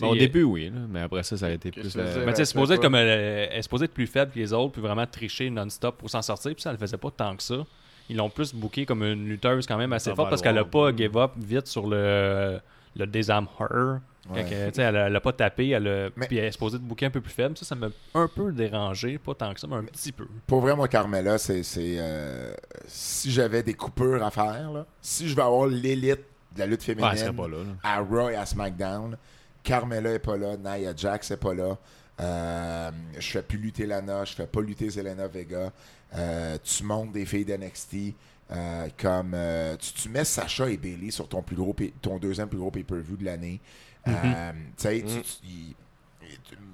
Bon, 0.00 0.10
au 0.10 0.14
il- 0.14 0.18
début, 0.20 0.42
oui, 0.44 0.70
là, 0.70 0.80
mais 0.88 1.00
après 1.00 1.22
ça, 1.22 1.36
ça 1.36 1.46
a 1.46 1.50
été 1.50 1.70
plus. 1.70 1.94
la- 1.96 2.04
dire? 2.04 2.04
mais 2.04 2.12
tu 2.12 2.20
sais, 2.20 2.26
Ouais, 2.26 2.34
c'est 2.36 2.44
supposé 2.46 2.66
c'est 2.68 2.74
être 2.74 2.82
comme 2.82 2.94
elle, 2.94 3.08
elle 3.52 3.58
est 3.58 3.62
supposée 3.62 3.84
être 3.86 3.94
plus 3.94 4.06
faible 4.06 4.32
que 4.32 4.38
les 4.38 4.52
autres, 4.52 4.72
puis 4.72 4.82
vraiment 4.82 5.06
tricher 5.06 5.50
non-stop 5.50 5.96
pour 5.98 6.10
s'en 6.10 6.22
sortir, 6.22 6.52
puis 6.54 6.62
ça, 6.62 6.70
elle 6.70 6.76
le 6.76 6.80
faisait 6.80 6.96
pas 6.96 7.10
tant 7.10 7.34
que 7.36 7.42
ça. 7.42 7.64
Ils 8.10 8.16
l'ont 8.16 8.30
plus 8.30 8.54
booké 8.54 8.86
comme 8.86 9.02
une 9.02 9.28
lutteuse 9.28 9.66
quand 9.66 9.76
même 9.76 9.92
assez 9.92 10.10
Ça 10.10 10.14
forte 10.16 10.26
va 10.26 10.30
parce 10.30 10.42
qu'elle 10.42 10.56
a 10.58 10.64
pas 10.64 10.94
give 10.96 11.16
up 11.18 11.32
vite 11.36 11.66
sur 11.66 11.86
le, 11.86 12.58
le 12.96 13.06
disarm 13.06 13.46
her. 13.60 13.98
Ouais. 14.30 14.44
que, 14.44 14.80
elle, 14.80 14.94
a, 14.96 15.06
elle 15.06 15.16
a 15.16 15.20
pas 15.22 15.32
tapé, 15.32 15.70
elle 15.70 15.88
a, 15.88 16.08
Mais- 16.14 16.26
puis 16.26 16.36
elle 16.36 16.44
est 16.44 16.52
supposée 16.52 16.76
être 16.76 16.82
booker 16.82 17.06
un 17.06 17.10
peu 17.10 17.22
plus 17.22 17.32
faible. 17.32 17.56
Ça, 17.56 17.64
ça 17.64 17.74
m'a 17.74 17.88
un 18.14 18.28
peu 18.28 18.52
dérangé, 18.52 19.16
pas 19.16 19.32
tant 19.34 19.54
que 19.54 19.58
ça, 19.60 19.66
mais 19.66 19.76
un 19.76 19.84
petit 19.84 20.12
peu. 20.12 20.26
Pour 20.46 20.60
vrai, 20.60 20.76
moi, 20.76 20.86
Carmela, 20.86 21.38
c'est. 21.38 21.62
c'est, 21.62 21.96
euh, 21.98 22.52
si 22.86 23.30
j'avais 23.30 23.62
des 23.62 23.72
coupures 23.72 24.22
à 24.22 24.30
faire, 24.30 24.70
là, 24.70 24.86
si 25.00 25.28
je 25.28 25.34
veux 25.34 25.42
avoir 25.42 25.66
l'élite 25.66 26.20
de 26.54 26.58
la 26.58 26.66
lutte 26.66 26.80
Ouais, 26.80 26.86
féminine 26.86 27.08
elle 27.12 27.18
serait 27.18 27.32
pas 27.32 27.48
là. 27.48 27.56
là. 27.58 27.72
à 27.82 28.00
Raw 28.00 28.28
et 28.28 28.36
à 28.36 28.44
SmackDown, 28.44 29.16
Carmela 29.62 30.12
est 30.12 30.18
pas 30.18 30.36
là, 30.36 30.56
Nia 30.56 30.92
Jax 30.96 31.30
est 31.30 31.36
pas 31.36 31.54
là. 31.54 31.76
Euh, 32.20 32.90
je 33.18 33.30
fais 33.30 33.42
plus 33.42 33.58
lutter 33.58 33.86
Lana, 33.86 34.24
je 34.24 34.34
fais 34.34 34.46
pas 34.46 34.60
lutter 34.60 34.90
Zelena 34.90 35.28
Vega. 35.28 35.72
Euh, 36.14 36.58
tu 36.62 36.82
montes 36.84 37.12
des 37.12 37.24
filles 37.26 37.44
d'NXT. 37.44 38.14
euh, 38.50 38.88
comme 38.96 39.32
euh, 39.34 39.76
tu, 39.76 39.92
tu 39.92 40.08
mets 40.08 40.24
Sacha 40.24 40.70
et 40.70 40.78
Bailey 40.78 41.10
sur 41.10 41.28
ton 41.28 41.42
plus 41.42 41.54
gros 41.54 41.76
ton 42.00 42.18
deuxième 42.18 42.48
plus 42.48 42.58
gros 42.58 42.70
pay-per-view 42.70 43.16
de 43.18 43.24
l'année. 43.26 43.60
Euh, 44.08 44.52
tu- 44.78 44.88
Mm. 44.88 45.06
tu- 45.06 45.22
il- 45.44 45.74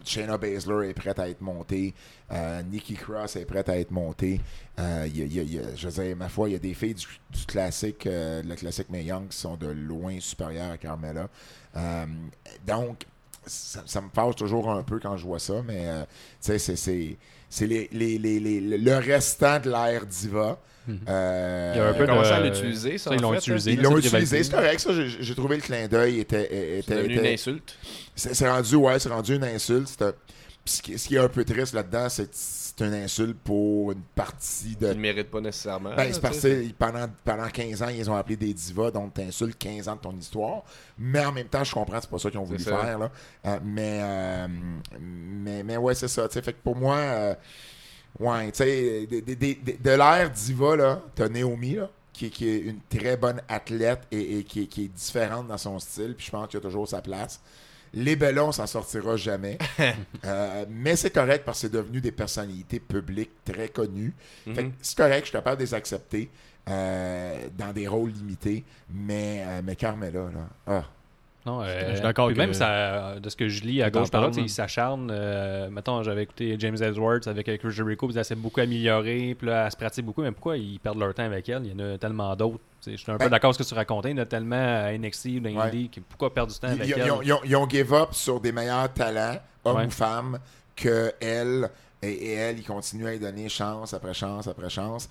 Shayna 0.04 0.36
Baszler 0.36 0.90
est 0.90 0.94
prête 0.94 1.18
à 1.18 1.28
être 1.28 1.40
montée. 1.40 1.94
Euh, 2.30 2.62
Nikki 2.62 2.94
Cross 2.94 3.36
est 3.36 3.44
prête 3.44 3.68
à 3.68 3.78
être 3.78 3.90
montée. 3.90 4.40
Euh, 4.78 5.08
je 5.14 5.88
veux 5.88 6.04
dire, 6.04 6.16
ma 6.16 6.28
foi, 6.28 6.48
il 6.48 6.52
y 6.52 6.56
a 6.56 6.58
des 6.58 6.74
filles 6.74 6.94
du, 6.94 7.06
classique, 7.46 8.06
euh, 8.06 8.42
le 8.42 8.54
classique 8.54 8.90
Mae 8.90 9.04
Young 9.04 9.28
qui 9.28 9.36
sont 9.36 9.56
de 9.56 9.68
loin 9.68 10.18
supérieures 10.20 10.72
à 10.72 10.78
Carmela. 10.78 11.28
Euh, 11.76 12.06
donc, 12.66 13.06
ça, 13.46 14.00
me 14.00 14.08
fâche 14.08 14.36
toujours 14.36 14.70
un 14.70 14.82
peu 14.82 14.98
quand 14.98 15.16
je 15.16 15.24
vois 15.24 15.38
ça, 15.38 15.62
mais 15.66 15.86
c'est- 16.40 17.18
le 17.50 18.98
restant 18.98 19.60
de 19.60 19.70
l'ère 19.70 20.06
diva. 20.06 20.58
Mhm. 20.86 21.00
Euh, 21.08 21.72
Il 21.74 21.78
y 21.78 21.80
a 21.82 21.88
un 21.88 21.94
peu 21.94 22.06
commencé 22.06 22.30
à 22.30 22.40
l'utiliser, 22.40 22.98
ça, 22.98 23.14
ils 23.14 23.20
l'ont 23.20 23.34
utilisé. 23.34 23.72
Ils 23.72 23.80
l'ont 23.82 23.92
c'est 24.00 24.06
utilisé, 24.08 24.42
c'est 24.44 24.50
correct, 24.52 24.80
ça. 24.80 24.90
J'ai 24.92 25.34
trouvé 25.34 25.56
le 25.56 25.62
clin 25.62 25.88
d'œil 25.88 26.20
était. 26.20 26.48
C'est 26.50 26.78
était, 26.80 26.94
devenu 26.96 27.14
une 27.14 27.20
était- 27.20 27.32
insulte. 27.34 27.76
c'est 28.14 28.48
rendu, 28.50 28.76
ouais, 28.76 28.98
c'est 28.98 29.08
rendu 29.08 29.34
une 29.36 29.44
insulte. 29.44 30.00
Un- 30.02 30.12
ce, 30.66 30.80
qui, 30.80 30.98
ce 30.98 31.08
qui 31.08 31.16
est 31.16 31.18
un 31.18 31.28
peu 31.28 31.44
triste 31.44 31.74
là-dedans, 31.74 32.08
c'est 32.08 32.24
que 32.24 32.30
c'est 32.32 32.80
une 32.86 32.94
insulte 32.94 33.36
pour 33.44 33.92
une 33.92 34.00
partie 34.14 34.76
de. 34.76 34.86
Ils 34.88 34.96
ne 34.96 35.00
méritent 35.00 35.30
pas 35.30 35.40
nécessairement. 35.42 35.94
Ben, 35.94 36.10
là, 36.10 36.18
parce 36.22 36.46
pendant, 36.78 37.06
pendant 37.24 37.48
15 37.48 37.82
ans, 37.82 37.88
ils 37.88 38.10
ont 38.10 38.16
appelé 38.16 38.36
des 38.36 38.52
divas, 38.54 38.90
donc 38.90 39.12
t'insultes 39.14 39.58
15 39.58 39.88
ans 39.88 39.96
de 39.96 40.00
ton 40.00 40.16
histoire. 40.16 40.62
Mais 40.98 41.24
en 41.24 41.32
même 41.32 41.48
temps, 41.48 41.62
je 41.64 41.72
comprends, 41.72 42.00
c'est 42.00 42.08
pas 42.10 42.18
ça 42.18 42.30
qu'ils 42.30 42.40
ont 42.40 42.44
voulu 42.44 42.58
faire. 42.62 42.98
Là. 42.98 43.10
Euh, 43.46 43.58
mais, 43.62 44.00
euh, 44.02 44.46
mais, 45.00 45.62
mais 45.62 45.76
ouais, 45.76 45.94
c'est 45.94 46.08
ça. 46.08 46.26
tu 46.28 46.34
sais. 46.34 46.42
Fait 46.42 46.52
que 46.54 46.62
pour 46.64 46.76
moi, 46.76 46.96
euh, 46.96 47.34
ouais, 48.18 48.50
tu 48.52 48.58
sais, 48.58 49.06
de, 49.06 49.20
de- 49.20 49.34
de- 49.34 49.72
de- 49.72 49.82
de 49.82 49.90
l'ère 49.90 50.30
diva, 50.30 50.76
là, 50.76 51.02
t'as 51.14 51.28
Naomi, 51.28 51.74
là, 51.76 51.90
qui, 52.12 52.30
qui 52.30 52.48
est 52.48 52.58
une 52.58 52.80
très 52.88 53.16
bonne 53.16 53.40
athlète 53.48 54.02
et, 54.12 54.38
et 54.38 54.44
qui, 54.44 54.68
qui 54.68 54.84
est 54.84 54.88
différente 54.88 55.48
dans 55.48 55.58
son 55.58 55.78
style. 55.78 56.14
Puis 56.16 56.26
je 56.26 56.30
pense 56.30 56.48
qu'il 56.48 56.58
a 56.58 56.62
toujours 56.62 56.88
sa 56.88 57.02
place. 57.02 57.40
Les 57.96 58.16
Bellons, 58.16 58.48
on 58.48 58.52
s'en 58.52 58.66
sortira 58.66 59.16
jamais. 59.16 59.58
Euh, 60.24 60.64
mais 60.70 60.96
c'est 60.96 61.10
correct 61.10 61.42
parce 61.44 61.58
que 61.60 61.66
c'est 61.68 61.72
devenu 61.72 62.00
des 62.00 62.10
personnalités 62.10 62.80
publiques 62.80 63.30
très 63.44 63.68
connues. 63.68 64.14
Fait 64.46 64.54
que 64.54 64.60
Mhm. 64.62 64.72
c'est 64.80 64.96
correct, 64.96 65.20
je 65.20 65.24
suis 65.26 65.32
capable 65.32 65.58
de 65.58 65.64
les 65.64 65.74
accepter 65.74 66.30
euh, 66.68 67.48
dans 67.58 67.72
des 67.74 67.86
rôles 67.86 68.10
limités. 68.10 68.64
Mais, 68.90 69.44
euh, 69.46 69.60
mais 69.62 69.76
Carmela, 69.76 70.30
là. 70.32 70.48
Ah. 70.66 70.84
Non, 71.46 71.60
euh, 71.62 71.88
Je 71.88 71.92
suis 71.94 72.00
d'accord 72.02 72.26
puis 72.28 72.34
que- 72.36 72.40
même 72.40 72.54
ça, 72.54 73.20
de 73.20 73.28
ce 73.28 73.36
que 73.36 73.48
je 73.48 73.62
lis 73.64 73.82
à 73.82 73.90
gauche 73.90 74.10
par 74.10 74.22
là, 74.22 74.30
il 74.34 74.48
s'acharne. 74.48 75.10
Euh, 75.12 75.68
mettons, 75.68 76.02
j'avais 76.02 76.22
écouté 76.22 76.56
James 76.58 76.76
Edwards 76.82 77.20
avec 77.26 77.46
euh, 77.50 77.58
Chris 77.58 77.70
Jericho, 77.70 78.06
puis 78.06 78.14
ça 78.14 78.24
s'est 78.24 78.34
beaucoup 78.34 78.60
amélioré, 78.60 79.34
puis 79.38 79.48
là, 79.48 79.66
elle 79.66 79.70
se 79.70 79.76
pratique 79.76 80.06
beaucoup. 80.06 80.22
Mais 80.22 80.32
pourquoi 80.32 80.56
ils 80.56 80.80
perdent 80.80 80.98
leur 80.98 81.12
temps 81.12 81.24
avec 81.24 81.46
elle? 81.50 81.66
Il 81.66 81.72
y 81.72 81.74
en 81.82 81.94
a 81.94 81.98
tellement 81.98 82.34
d'autres. 82.34 82.60
Je 82.86 82.96
suis 82.96 83.10
un 83.12 83.16
Ben- 83.16 83.24
peu 83.26 83.30
d'accord 83.30 83.48
avec 83.50 83.58
ce 83.58 83.62
que 83.62 83.68
tu 83.68 83.74
racontais. 83.74 84.10
Il 84.12 84.16
y 84.16 84.20
en 84.20 84.22
a 84.22 84.26
tellement 84.26 84.56
à 84.56 84.92
NXT 84.96 85.26
ou 85.36 85.40
dans 85.40 85.50
Ouais. 85.50 85.90
Pourquoi 86.08 86.32
perdre 86.32 86.52
du 86.52 86.58
temps 86.58 86.68
Ils, 86.68 86.80
avec 86.80 86.88
ils- 86.88 86.92
elle? 86.98 87.06
ils 87.06 87.10
ont, 87.12 87.22
ils 87.22 87.32
ont- 87.34 87.40
ils 87.44 87.56
ont 87.56 87.68
give 87.68 87.92
up 87.92 88.08
sur 88.12 88.40
des 88.40 88.52
meilleurs 88.52 88.92
talents, 88.94 89.38
hommes 89.64 89.76
Ouais. 89.76 89.86
ou 89.86 89.90
femmes, 89.90 90.38
que 90.74 91.12
elle. 91.20 91.68
Et, 92.02 92.08
et 92.12 92.32
elle, 92.34 92.58
ils 92.58 92.64
continuent 92.64 93.06
à 93.06 93.10
lui 93.12 93.18
donner 93.18 93.48
chance 93.48 93.92
après 93.94 94.12
chance 94.14 94.46
après 94.48 94.68
chance. 94.70 95.08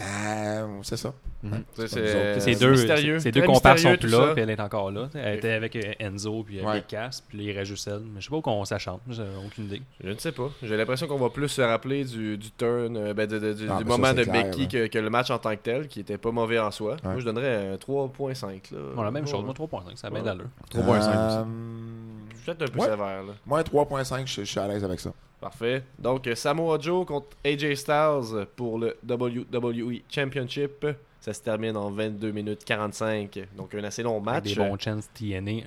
Euh, 0.00 0.66
c'est 0.82 0.96
ça. 0.96 1.12
Mhm. 1.42 1.52
Ouais, 1.52 1.58
C'est- 1.86 2.40
Ces 2.40 2.54
deux, 2.56 2.70
mystérieux. 2.72 3.18
ces 3.18 3.30
deux 3.32 3.42
compères 3.42 3.78
sont 3.78 3.96
plus 3.96 4.08
là, 4.10 4.32
puis 4.34 4.42
elle 4.42 4.50
est 4.50 4.60
encore 4.60 4.90
là. 4.90 5.08
Elle 5.14 5.36
était 5.38 5.52
avec 5.52 5.74
euh, 5.76 5.92
Enzo, 5.98 6.42
puis 6.44 6.60
Ouais. 6.60 6.66
avec 6.70 6.86
Cass, 6.88 7.22
puis 7.26 7.44
il 7.44 7.52
reste 7.52 7.70
juste 7.70 7.88
elle. 7.88 8.00
Mais 8.12 8.20
je 8.20 8.26
sais 8.26 8.30
pas 8.30 8.36
où 8.36 8.40
qu'on 8.42 8.64
s'achante, 8.64 9.00
j'ai 9.08 9.22
aucune 9.46 9.64
idée. 9.64 9.82
Je 10.02 10.10
ne 10.10 10.18
sais 10.18 10.32
pas. 10.32 10.50
J'ai 10.62 10.76
l'impression 10.76 11.06
qu'on 11.06 11.16
va 11.18 11.30
plus 11.30 11.48
se 11.48 11.62
rappeler 11.62 12.04
du, 12.04 12.36
du 12.36 12.50
turn, 12.52 12.96
euh, 12.96 13.14
ben, 13.14 13.26
de- 13.26 13.38
de- 13.38 13.52
du, 13.54 13.66
Ah, 13.70 13.78
du 13.78 13.84
ben 13.84 13.90
ça, 13.90 13.96
moment 13.98 14.12
de 14.14 14.22
clair, 14.24 14.44
Becky 14.44 14.68
que, 14.68 14.86
que 14.88 14.98
le 14.98 15.08
match 15.10 15.30
en 15.30 15.38
tant 15.38 15.50
que 15.50 15.60
tel, 15.62 15.88
qui 15.88 16.00
était 16.00 16.18
pas 16.18 16.30
mauvais 16.30 16.58
en 16.58 16.70
soi. 16.70 16.92
Ouais. 16.92 16.98
Moi, 17.12 17.18
je 17.20 17.24
donnerais 17.24 17.72
un 17.72 17.76
3.5. 17.76 18.70
là. 18.72 18.78
Bon, 18.94 19.02
la 19.02 19.10
même 19.10 19.24
Ouais. 19.24 19.30
chose, 19.30 19.44
moi 19.44 19.54
3.5, 19.54 19.96
ça 19.98 20.08
a 20.08 20.10
bien 20.10 20.20
Ouais. 20.20 20.24
d'allure. 20.26 20.48
3.5 20.70 21.14
Euh, 21.16 21.28
Je 21.38 21.40
suis 21.40 22.09
peut-être 22.44 22.62
un 22.62 22.66
peu 22.68 22.78
Ouais. 22.78 22.86
sévère. 22.90 23.22
Là. 23.24 23.32
Moi, 23.46 23.62
3.5, 23.62 24.26
je, 24.26 24.40
je 24.42 24.44
suis 24.44 24.58
à 24.60 24.66
l'aise 24.68 24.84
avec 24.84 25.00
ça. 25.00 25.12
Parfait. 25.40 25.84
Donc, 25.98 26.28
Samoa 26.34 26.78
Joe 26.78 27.06
contre 27.06 27.28
AJ 27.44 27.74
Styles 27.74 28.46
pour 28.56 28.78
le 28.78 28.96
WWE 29.08 30.00
Championship. 30.10 30.86
Ça 31.20 31.32
se 31.32 31.40
termine 31.40 31.76
en 31.76 31.90
22 31.90 32.30
minutes 32.30 32.64
45. 32.64 33.48
Donc, 33.56 33.74
un 33.74 33.84
assez 33.84 34.02
long 34.02 34.14
Avec 34.16 34.24
match. 34.24 34.44
Des 34.44 34.54
bons 34.56 34.78
chances 34.78 35.08
TNA 35.14 35.62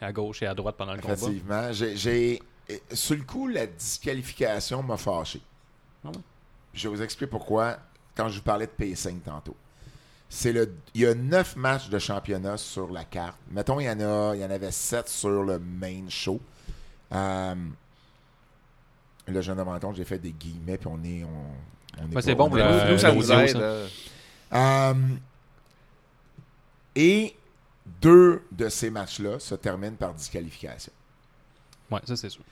à 0.00 0.12
gauche 0.12 0.42
et 0.42 0.46
à 0.46 0.54
droite 0.54 0.76
pendant 0.78 0.94
le 0.94 1.00
combat. 1.00 1.14
Effectivement. 1.14 1.72
J'ai, 1.72 2.40
Sur 2.92 3.16
le 3.16 3.22
coup, 3.22 3.48
la 3.48 3.66
disqualification 3.66 4.82
m'a 4.82 4.96
fâché. 4.96 5.40
Ah 6.04 6.08
ouais? 6.08 6.14
Je 6.72 6.88
vais 6.88 6.96
vous 6.96 7.02
expliquer 7.02 7.30
pourquoi 7.30 7.78
quand 8.16 8.28
je 8.28 8.36
vous 8.38 8.44
parlais 8.44 8.66
de 8.66 8.70
pacing 8.72 9.20
tantôt. 9.20 9.56
C'est 10.30 10.52
le, 10.52 10.74
il 10.94 11.00
y 11.02 11.06
a 11.06 11.14
neuf 11.14 11.56
matchs 11.56 11.88
de 11.88 11.98
championnat 11.98 12.56
sur 12.58 12.90
la 12.92 13.04
carte. 13.04 13.38
Mettons, 13.50 13.80
il 13.80 13.84
y 13.86 13.90
en, 13.90 13.98
a, 14.00 14.34
il 14.34 14.40
y 14.40 14.44
en 14.44 14.50
avait 14.50 14.70
sept 14.70 15.08
sur 15.08 15.42
le 15.42 15.58
main 15.58 16.04
show. 16.10 16.38
Euh, 17.12 17.54
là, 19.26 19.40
je 19.40 19.40
viens 19.40 19.54
de 19.56 19.60
me 19.60 19.64
rendre 19.64 19.80
compte, 19.80 19.96
j'ai 19.96 20.04
fait 20.04 20.18
des 20.18 20.32
guillemets, 20.32 20.76
puis 20.76 20.86
on 20.88 21.02
est. 21.02 21.24
On, 21.24 21.28
on 21.98 22.02
est 22.02 22.06
Ouais, 22.08 22.12
pas- 22.14 22.22
c'est 22.22 22.34
bon 22.34 22.48
pour 22.48 22.58
la- 22.58 22.90
nous, 22.92 22.98
ça 22.98 23.12
nous 23.12 23.32
aide. 23.32 23.48
ça. 23.50 23.58
euh. 23.58 23.88
Euh, 24.52 24.94
et 26.94 27.34
deux 28.02 28.42
de 28.52 28.68
ces 28.68 28.90
matchs-là 28.90 29.38
se 29.38 29.54
terminent 29.54 29.96
par 29.96 30.12
disqualification. 30.14 30.92
Ouais, 31.90 32.00
ça 32.06 32.16
c'est 32.16 32.28
sûr. 32.28 32.42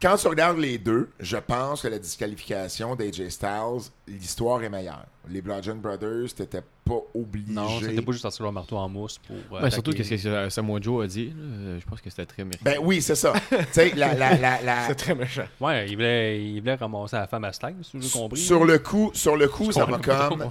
Quand 0.00 0.16
tu 0.16 0.28
regardes 0.28 0.58
les 0.58 0.76
deux, 0.76 1.08
je 1.18 1.38
pense 1.38 1.80
que 1.80 1.88
la 1.88 1.98
disqualification 1.98 2.94
d'AJ 2.94 3.28
Styles, 3.30 3.90
l'histoire 4.06 4.62
est 4.62 4.68
meilleure. 4.68 5.06
Les 5.30 5.40
Bludgeon 5.40 5.76
Brothers, 5.76 6.34
t'étais 6.34 6.62
pas 6.84 6.98
obligé. 7.14 7.52
Non, 7.52 7.80
c'était 7.80 8.02
pas 8.02 8.12
juste 8.12 8.22
sortir 8.22 8.42
leur 8.44 8.52
marteau 8.52 8.76
en 8.76 8.88
mousse 8.90 9.18
pour. 9.18 9.36
euh, 9.56 9.62
Ben, 9.62 9.70
surtout, 9.70 9.92
qu'est-ce 9.92 10.22
que 10.22 10.50
Samoa 10.50 10.80
Joe 10.82 11.04
a 11.04 11.06
dit, 11.08 11.28
là, 11.28 11.78
je 11.80 11.84
pense 11.86 12.00
que 12.02 12.10
c'était 12.10 12.26
très 12.26 12.44
mérité. 12.44 12.62
Ben 12.62 12.78
oui, 12.82 13.00
c'est 13.00 13.14
ça. 13.14 13.32
tu 13.48 13.56
sais, 13.72 13.92
la, 13.96 14.12
la, 14.14 14.36
la, 14.36 14.60
la- 14.62 14.86
C'est 14.88 14.94
très 14.96 15.14
méchant. 15.14 15.46
Ouais, 15.60 15.88
il 15.88 15.94
voulait, 15.96 16.44
il 16.44 16.60
voulait 16.60 16.74
ramasser 16.74 17.16
la 17.16 17.26
femme 17.26 17.44
à 17.44 17.52
Stag, 17.52 17.76
si 17.82 17.98
j'ai 18.00 18.08
compris. 18.10 18.38
sur 18.38 18.64
le 18.66 18.78
coup, 18.78 19.10
sur 19.14 19.36
le 19.36 19.48
coup, 19.48 19.66
Je 19.66 19.72
ça 19.72 19.86
m'a 19.86 19.98
comme, 19.98 20.38
trop. 20.40 20.50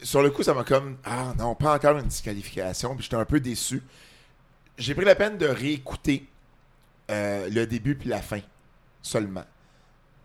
sur 0.00 0.22
le 0.22 0.30
coup, 0.30 0.42
ça 0.44 0.54
m'a 0.54 0.62
comme, 0.64 0.96
ah 1.04 1.34
non, 1.36 1.54
pas 1.56 1.74
encore 1.74 1.98
une 1.98 2.06
disqualification. 2.06 2.94
Puis 2.94 3.04
j'étais 3.04 3.16
un 3.16 3.24
peu 3.24 3.40
déçu. 3.40 3.82
J'ai 4.78 4.94
pris 4.94 5.04
la 5.04 5.16
peine 5.16 5.36
de 5.36 5.46
réécouter 5.46 6.26
euh, 7.10 7.48
le 7.50 7.66
début 7.66 7.94
puis 7.96 8.08
la 8.08 8.22
fin 8.22 8.38
seulement. 9.02 9.44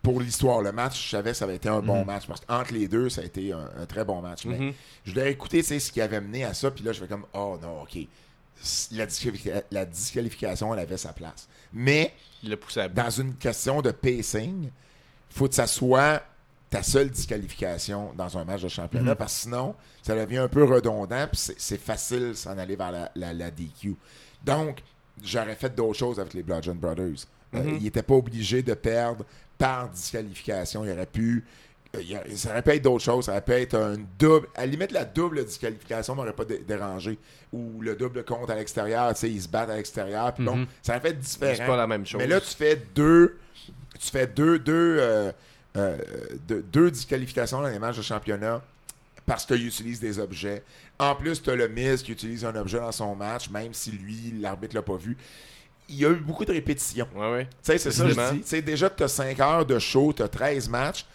Pour 0.01 0.21
l'histoire, 0.21 0.61
le 0.61 0.71
match, 0.71 1.03
je 1.05 1.09
savais 1.09 1.31
que 1.31 1.37
ça 1.37 1.45
avait 1.45 1.55
été 1.57 1.67
un 1.67 1.81
bon 1.81 1.99
Mhm. 1.99 2.05
match. 2.05 2.27
Parce 2.27 2.39
qu'entre 2.41 2.71
les 2.73 2.87
deux, 2.87 3.09
ça 3.09 3.21
a 3.21 3.23
été 3.25 3.51
un, 3.51 3.69
un 3.77 3.85
très 3.85 4.05
bon 4.05 4.21
match. 4.21 4.45
Mais 4.45 4.57
Mhm. 4.57 4.73
je 5.03 5.11
voulais 5.11 5.31
écouter 5.31 5.63
ce 5.79 5.91
qui 5.91 5.99
avait 5.99 6.21
mené 6.21 6.45
à 6.45 6.53
ça. 6.53 6.71
Puis 6.71 6.83
là, 6.83 6.93
je 6.93 6.99
fais 7.01 7.07
comme, 7.07 7.25
oh 7.33 7.57
non, 7.61 7.81
ok. 7.81 7.97
La, 8.93 9.05
disqualifica- 9.05 9.63
la 9.69 9.85
disqualification, 9.85 10.73
elle 10.73 10.79
avait 10.79 10.97
sa 10.97 11.13
place. 11.13 11.47
Mais 11.73 12.13
Il 12.43 12.55
à 12.77 12.87
dans 12.87 13.09
une 13.09 13.33
question 13.35 13.81
de 13.81 13.89
pacing, 13.91 14.69
faut 15.29 15.47
que 15.49 15.55
ça 15.55 15.65
soit 15.67 16.21
ta 16.69 16.83
seule 16.83 17.09
disqualification 17.09 18.13
dans 18.15 18.37
un 18.37 18.45
match 18.45 18.61
de 18.61 18.67
championnat, 18.67 19.11
Mhm. 19.11 19.17
parce 19.17 19.33
que 19.33 19.39
sinon, 19.41 19.75
ça 20.03 20.15
devient 20.15 20.37
un 20.37 20.47
peu 20.47 20.63
redondant, 20.63 21.27
puis 21.27 21.37
c'est- 21.37 21.55
c'est 21.59 21.79
facile 21.79 22.35
s'en 22.35 22.57
aller 22.57 22.75
vers 22.75 22.91
la, 22.91 23.11
la- 23.15 23.33
la 23.33 23.49
DQ. 23.51 23.95
Donc, 24.45 24.81
j'aurais 25.23 25.55
fait 25.55 25.73
d'autres 25.73 25.97
choses 25.97 26.19
avec 26.19 26.33
les 26.35 26.43
Bludgeon 26.43 26.75
Brothers. 26.75 27.25
Euh, 27.55 27.63
Mhm. 27.63 27.75
il 27.77 27.83
n'était 27.83 28.03
pas 28.03 28.15
obligé 28.15 28.61
de 28.61 28.73
perdre 28.73 29.23
par 29.57 29.89
disqualification. 29.89 30.83
Il 30.85 30.91
aurait 30.91 31.05
pu. 31.05 31.43
euh, 31.95 32.01
il 32.27 32.37
ça 32.37 32.49
aurait 32.51 32.61
pu 32.61 32.71
être 32.71 32.81
d'autres 32.83 33.03
choses. 33.03 33.25
Ça 33.25 33.31
aurait 33.31 33.41
pu 33.41 33.53
être 33.53 33.75
un 33.75 33.95
double. 34.19 34.47
À 34.55 34.61
la 34.61 34.67
limite, 34.67 34.91
la 34.91 35.05
double 35.05 35.45
disqualification 35.45 36.15
m'aurait 36.15 36.33
pas 36.33 36.43
dé- 36.45 36.59
dérangé. 36.67 37.17
Ou 37.53 37.81
le 37.81 37.95
double 37.95 38.23
compte 38.25 38.49
à 38.49 38.55
l'extérieur. 38.55 39.13
Tu 39.13 39.21
sais, 39.21 39.31
ils 39.31 39.41
se 39.41 39.47
battent 39.47 39.69
à 39.69 39.77
l'extérieur. 39.77 40.33
Puis 40.33 40.43
bon, 40.43 40.57
Mhm. 40.57 40.67
ça 40.81 40.93
aurait 40.97 41.01
fait 41.09 41.17
C'est 41.21 41.39
différent. 41.49 41.67
pas 41.67 41.77
la 41.77 41.87
même 41.87 42.05
chose. 42.05 42.19
Mais 42.19 42.27
là, 42.27 42.41
tu 42.41 42.53
fais 42.53 42.81
deux, 42.93 43.37
tu 43.97 44.09
fais 44.11 44.27
deux, 44.27 44.59
deux, 44.59 44.97
euh, 44.99 45.31
euh, 45.77 45.97
deux, 46.47 46.61
deux 46.63 46.91
disqualifications 46.91 47.61
dans 47.61 47.69
les 47.69 47.79
matchs 47.79 47.97
de 47.97 48.01
championnat 48.01 48.61
parce 49.25 49.45
qu'il 49.45 49.65
utilise 49.65 49.99
des 50.01 50.19
objets. 50.19 50.63
En 50.99 51.15
plus, 51.15 51.41
tu 51.41 51.49
as 51.49 51.55
le 51.55 51.67
Miz 51.69 52.03
qui 52.03 52.11
utilise 52.11 52.43
un 52.43 52.55
objet 52.55 52.79
dans 52.79 52.91
son 52.91 53.15
match, 53.15 53.49
même 53.49 53.73
si 53.73 53.91
lui, 53.91 54.33
l'arbitre 54.39 54.75
l'a 54.75 54.81
pas 54.81 54.97
vu. 54.97 55.15
Il 55.89 55.95
y 55.95 56.05
a 56.05 56.09
eu 56.09 56.15
beaucoup 56.15 56.43
de 56.45 56.51
répétitions. 56.51 57.07
Ouais, 57.15 57.31
ouais. 57.31 57.45
Tu 57.45 57.57
sais, 57.63 57.77
c'est 57.77 57.91
ça 57.91 58.03
que 58.03 58.09
je 58.09 58.31
dis. 58.33 58.41
Tu 58.41 58.47
sais, 58.47 58.61
déjà, 58.61 58.89
tu 58.89 59.03
as 59.03 59.07
5 59.07 59.39
heures 59.39 59.65
de 59.65 59.79
show, 59.79 60.11
tu 60.13 60.21
as 60.23 60.27
13 60.27 60.69
matchs. 60.69 61.05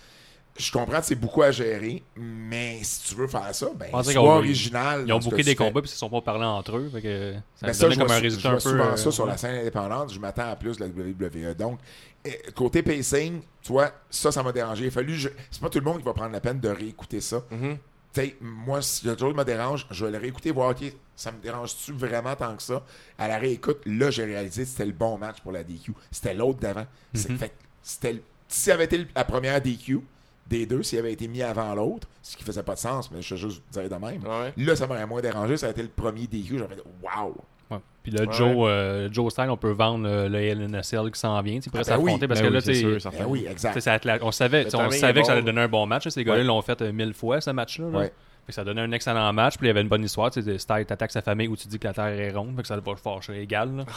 Je 0.59 0.71
comprends 0.71 1.01
que 1.01 1.07
c'est 1.07 1.15
beaucoup 1.15 1.43
à 1.43 1.51
gérer, 1.51 2.03
mais 2.15 2.79
si 2.83 3.09
tu 3.09 3.15
veux 3.15 3.27
faire 3.27 3.55
ça, 3.55 3.69
ben, 3.75 3.87
sois 4.03 4.37
original. 4.37 5.05
Ils 5.07 5.13
ont 5.15 5.19
booké 5.19 5.37
des 5.39 5.45
fais. 5.53 5.55
combats 5.57 5.81
puis 5.81 5.89
ils 5.89 5.93
se 5.95 5.99
sont 5.99 6.11
pas 6.11 6.21
parlé 6.21 6.45
entre 6.45 6.77
eux. 6.77 6.91
Fait 6.93 7.01
que 7.01 7.33
ça 7.55 7.67
Ben 7.69 7.73
ça, 7.73 7.89
je 7.89 7.99
comme 7.99 8.11
un 8.11 8.17
su- 8.17 8.23
résultat 8.23 8.43
je 8.43 8.49
un 8.49 8.51
vois 8.51 8.63
peu. 8.63 8.71
souvent 8.71 8.93
euh, 8.93 8.97
ça 8.97 9.11
sur 9.11 9.25
la 9.27 9.33
ouais. 9.33 9.39
scène 9.39 9.55
indépendante. 9.61 10.13
Je 10.13 10.19
m'attends 10.21 10.51
à 10.51 10.57
plus 10.57 10.77
de 10.77 10.85
la 10.85 10.89
WWE. 10.91 11.55
Donc, 11.55 11.79
eh, 12.27 12.39
côté 12.55 12.83
pacing, 12.83 13.41
tu 13.63 13.73
vois, 13.73 13.93
ça, 14.11 14.31
ça 14.31 14.43
m'a 14.43 14.53
dérangé. 14.53 14.85
Il 14.85 14.89
a 14.89 14.91
fallu. 14.91 15.15
je- 15.15 15.31
C'est 15.51 15.61
pas 15.63 15.71
tout 15.71 15.79
le 15.79 15.85
monde 15.87 15.99
qui 16.01 16.05
va 16.05 16.13
prendre 16.13 16.33
la 16.33 16.41
peine 16.41 16.61
de 16.61 16.69
réécouter 16.69 17.23
ça. 17.23 17.43
Mhm. 17.51 17.79
Tu 18.13 18.21
sais, 18.21 18.37
moi, 18.43 18.83
si 18.83 19.07
le 19.07 19.17
truc 19.17 19.35
me 19.35 19.45
dérange, 19.45 19.87
je 19.91 20.05
vais 20.05 20.11
le 20.11 20.19
réécouter, 20.19 20.51
voir, 20.51 20.69
OK, 20.73 20.83
ça 21.17 21.31
me 21.33 21.39
dérange-tu 21.43 21.93
vraiment 21.93 22.35
tant 22.35 22.57
que 22.57 22.63
ça? 22.63 22.83
À 23.19 23.29
la 23.29 23.39
réécoute, 23.39 23.81
là, 23.87 24.11
j'ai 24.11 24.25
réalisé 24.25 24.63
que 24.63 24.69
c'était 24.69 24.87
le 24.87 24.93
bon 24.93 25.19
match 25.19 25.41
pour 25.43 25.53
la 25.53 25.63
DQ. 25.65 25.93
C'était 26.11 26.35
l'autre 26.35 26.59
d'avant. 26.61 26.87
Mhm. 27.15 27.39
fait 27.39 27.53
c'était 27.83 28.13
le- 28.15 28.23
Si 28.49 28.61
ça 28.63 28.75
avait 28.75 28.85
été 28.85 29.07
la 29.15 29.25
première 29.25 29.61
DQ 29.61 30.01
des 30.49 30.67
deux, 30.67 30.83
s'il 30.83 30.99
avait 30.99 31.13
été 31.13 31.27
mis 31.29 31.43
avant 31.43 31.75
l'autre, 31.75 32.07
ce 32.23 32.37
qui 32.37 32.45
faisait 32.45 32.63
pas 32.63 32.75
de 32.75 32.79
sens, 32.81 33.11
mais 33.11 33.23
je 33.23 33.35
vais 33.35 33.41
juste 33.41 33.63
dire 33.73 33.89
de 33.89 33.95
même. 33.95 34.23
Ouais. 34.25 34.53
Là, 34.57 34.77
ça 34.77 34.87
m'aurait 34.87 35.07
moins 35.07 35.21
dérangé. 35.23 35.57
Ça 35.57 35.69
a 35.69 35.71
été 35.71 35.83
le 35.83 35.89
premier 35.89 36.27
DQ. 36.27 36.59
J'aurais 36.59 36.75
fait, 36.75 36.83
wow! 37.03 37.35
Ouais. 37.71 37.79
Puis 38.03 38.13
le 38.13 38.27
Ouais. 38.27 38.33
Joe, 38.35 38.55
euh, 38.69 39.09
Joe 39.11 39.33
Style, 39.33 39.49
on 39.49 39.57
peut 39.57 39.71
vendre 39.71 40.07
euh, 40.07 40.29
le 40.29 40.39
LNSL 40.41 41.11
qui 41.11 41.19
s'en 41.19 41.41
vient. 41.41 41.55
Il 41.65 41.71
pourrait 41.71 41.85
Ah 41.87 41.97
ben 41.97 41.97
oui. 41.99 42.05
s'affronter 42.11 42.29
parce 42.29 42.41
Ben 42.41 42.47
que 42.47 42.51
oui, 42.51 42.55
là, 42.57 42.63
tu 42.63 42.75
sais. 43.01 43.11
Ben 43.19 43.25
oui, 43.27 43.43
tu 43.45 43.51
exact. 43.51 43.81
ça 43.81 43.99
on 44.21 44.31
savait, 44.33 44.67
tu 44.67 44.77
on 44.77 44.91
savait 44.91 45.21
que 45.21 45.27
ça 45.27 45.33
allait 45.33 45.43
donner 45.43 45.63
un 45.63 45.69
bon 45.69 45.87
match. 45.87 46.05
là. 46.05 46.11
Ces 46.11 46.25
gars-là 46.25 46.41
Ouais. 46.41 46.45
l'ont 46.45 46.61
fait 46.61 46.83
euh, 46.83 46.93
mille 46.93 47.15
fois, 47.15 47.41
ce 47.41 47.51
match-là. 47.51 47.87
là. 47.91 48.09
Ça 48.49 48.65
donnait 48.65 48.83
un 48.83 48.93
excellent 48.93 49.33
match. 49.33 49.57
Puis 49.57 49.67
il 49.67 49.69
y 49.69 49.71
avait 49.71 49.83
une 49.83 49.89
bonne 49.89 50.05
histoire. 50.05 50.31
Tu 50.31 50.43
sais, 50.43 50.57
t'attaques 50.85 51.13
sa 51.13 51.23
famille 51.23 51.49
où 51.49 51.57
tu 51.57 51.69
dis 51.69 51.79
que 51.79 51.87
la 51.89 51.95
terre 51.95 52.07
est 52.07 52.31
ronde. 52.33 52.55
Fait 52.57 52.63
que 52.63 52.69
ça 52.69 52.77
va 52.79 52.97
fâcher 52.97 53.41
égal. 53.41 53.75
là. 53.77 53.85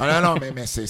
Ah 0.00 0.22
non, 0.22 0.28
non, 0.34 0.40
mais, 0.40 0.52
mais 0.54 0.64
c'est, 0.66 0.86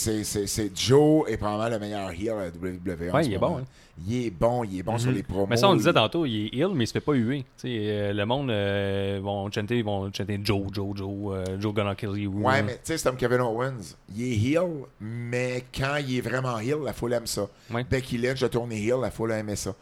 Joe 0.76 1.28
est 1.28 1.38
probablement 1.38 1.68
le 1.70 1.78
meilleur 1.80 2.10
heel 2.12 2.28
à 2.30 2.44
la 2.44 2.48
WWE. 2.50 3.12
Ouais, 3.12 3.24
il 3.26 3.32
est 3.34 3.38
moment. 3.38 3.54
bon, 3.56 3.58
hein. 3.62 3.64
Il 4.06 4.26
est 4.26 4.30
bon, 4.30 4.62
il 4.64 4.78
est 4.78 4.82
bon 4.84 4.96
sur 4.96 5.10
Mhm. 5.10 5.16
les 5.16 5.22
promos. 5.24 5.46
Mais 5.48 5.56
ça, 5.56 5.68
on 5.68 5.74
disait 5.74 5.92
tantôt, 5.92 6.24
il 6.24 6.46
est 6.46 6.48
ill, 6.58 6.68
mais 6.74 6.84
il 6.84 6.86
se 6.86 6.92
fait 6.92 7.00
pas 7.00 7.14
huer. 7.14 7.44
Euh, 7.64 8.12
le 8.12 8.24
monde 8.26 8.50
euh, 8.50 9.18
vont 9.20 9.50
chanter, 9.50 9.78
ils 9.78 9.84
vont 9.84 10.08
chanter 10.12 10.38
Joe, 10.44 10.68
Joe, 10.72 10.96
Joe, 10.96 11.08
euh, 11.34 11.60
Joe 11.60 11.74
gonna 11.74 11.96
kill 11.96 12.10
you. 12.16 12.30
Ouais, 12.42 12.62
mais 12.62 12.74
tu 12.74 12.80
sais, 12.84 12.98
c'est 12.98 13.08
comme 13.08 13.16
Kevin 13.18 13.40
Owens. 13.40 13.96
Il 14.14 14.22
est 14.22 14.36
heel, 14.36 14.68
mais 15.00 15.64
quand 15.76 15.96
il 15.96 16.18
est 16.18 16.20
vraiment 16.20 16.58
heel, 16.60 16.78
la 16.84 16.92
foule 16.92 17.14
aime 17.14 17.26
ça. 17.26 17.48
Ouais. 17.72 17.82
Becky 17.82 18.18
Lynch 18.18 18.42
a 18.44 18.48
tourné 18.48 18.76
heel, 18.80 19.00
la 19.02 19.10
foule 19.10 19.32
a 19.32 19.38
aimé 19.38 19.56
ça. 19.56 19.74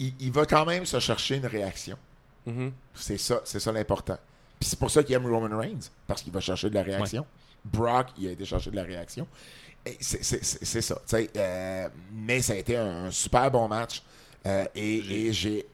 Il, 0.00 0.12
il 0.20 0.32
va 0.32 0.44
quand 0.44 0.66
même 0.66 0.84
se 0.84 1.00
chercher 1.00 1.36
une 1.36 1.46
réaction. 1.46 1.96
Mhm. 2.50 2.72
C'est 2.94 3.18
ça, 3.18 3.40
c'est 3.44 3.60
ça 3.60 3.72
l'important. 3.72 4.18
Puis 4.58 4.68
c'est 4.68 4.78
pour 4.78 4.90
ça 4.90 5.02
qu'il 5.02 5.14
aime 5.14 5.26
Roman 5.26 5.56
Reigns, 5.56 5.90
parce 6.06 6.22
qu'il 6.22 6.32
va 6.32 6.40
chercher 6.40 6.68
de 6.70 6.74
la 6.74 6.82
réaction. 6.82 7.26
Brock, 7.64 8.08
il 8.18 8.28
a 8.28 8.30
été 8.32 8.44
chercher 8.44 8.70
de 8.70 8.76
la 8.76 8.82
réaction. 8.84 9.26
C'est 10.00 10.22
ça. 10.82 11.00
euh, 11.36 11.88
mais 12.12 12.42
ça 12.42 12.52
a 12.52 12.56
été 12.56 12.76
un, 12.76 13.06
un 13.06 13.10
super 13.10 13.50
bon 13.50 13.68
match. 13.68 14.02
Euh, 14.46 14.64
et 14.74 14.96
et 15.28 15.32
j'ai 15.32 15.66